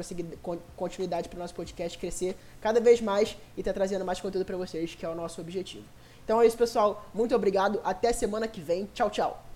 continuidade 0.77 1.29
para 1.29 1.37
o 1.37 1.41
nosso 1.41 1.55
podcast 1.55 1.97
crescer 1.99 2.37
cada 2.61 2.81
vez 2.81 3.01
mais 3.01 3.37
e 3.57 3.61
estar 3.61 3.73
tá 3.73 3.75
trazendo 3.75 4.05
mais 4.05 4.21
conteúdo 4.21 4.45
para 4.45 4.57
vocês, 4.57 4.95
que 4.95 5.05
é 5.05 5.09
o 5.09 5.15
nosso 5.15 5.41
objetivo. 5.41 5.85
Então 6.25 6.41
é 6.41 6.47
isso, 6.47 6.57
pessoal. 6.57 7.05
Muito 7.13 7.35
obrigado. 7.35 7.81
Até 7.85 8.13
semana 8.13 8.47
que 8.47 8.61
vem. 8.61 8.89
Tchau, 8.95 9.11
tchau. 9.11 9.52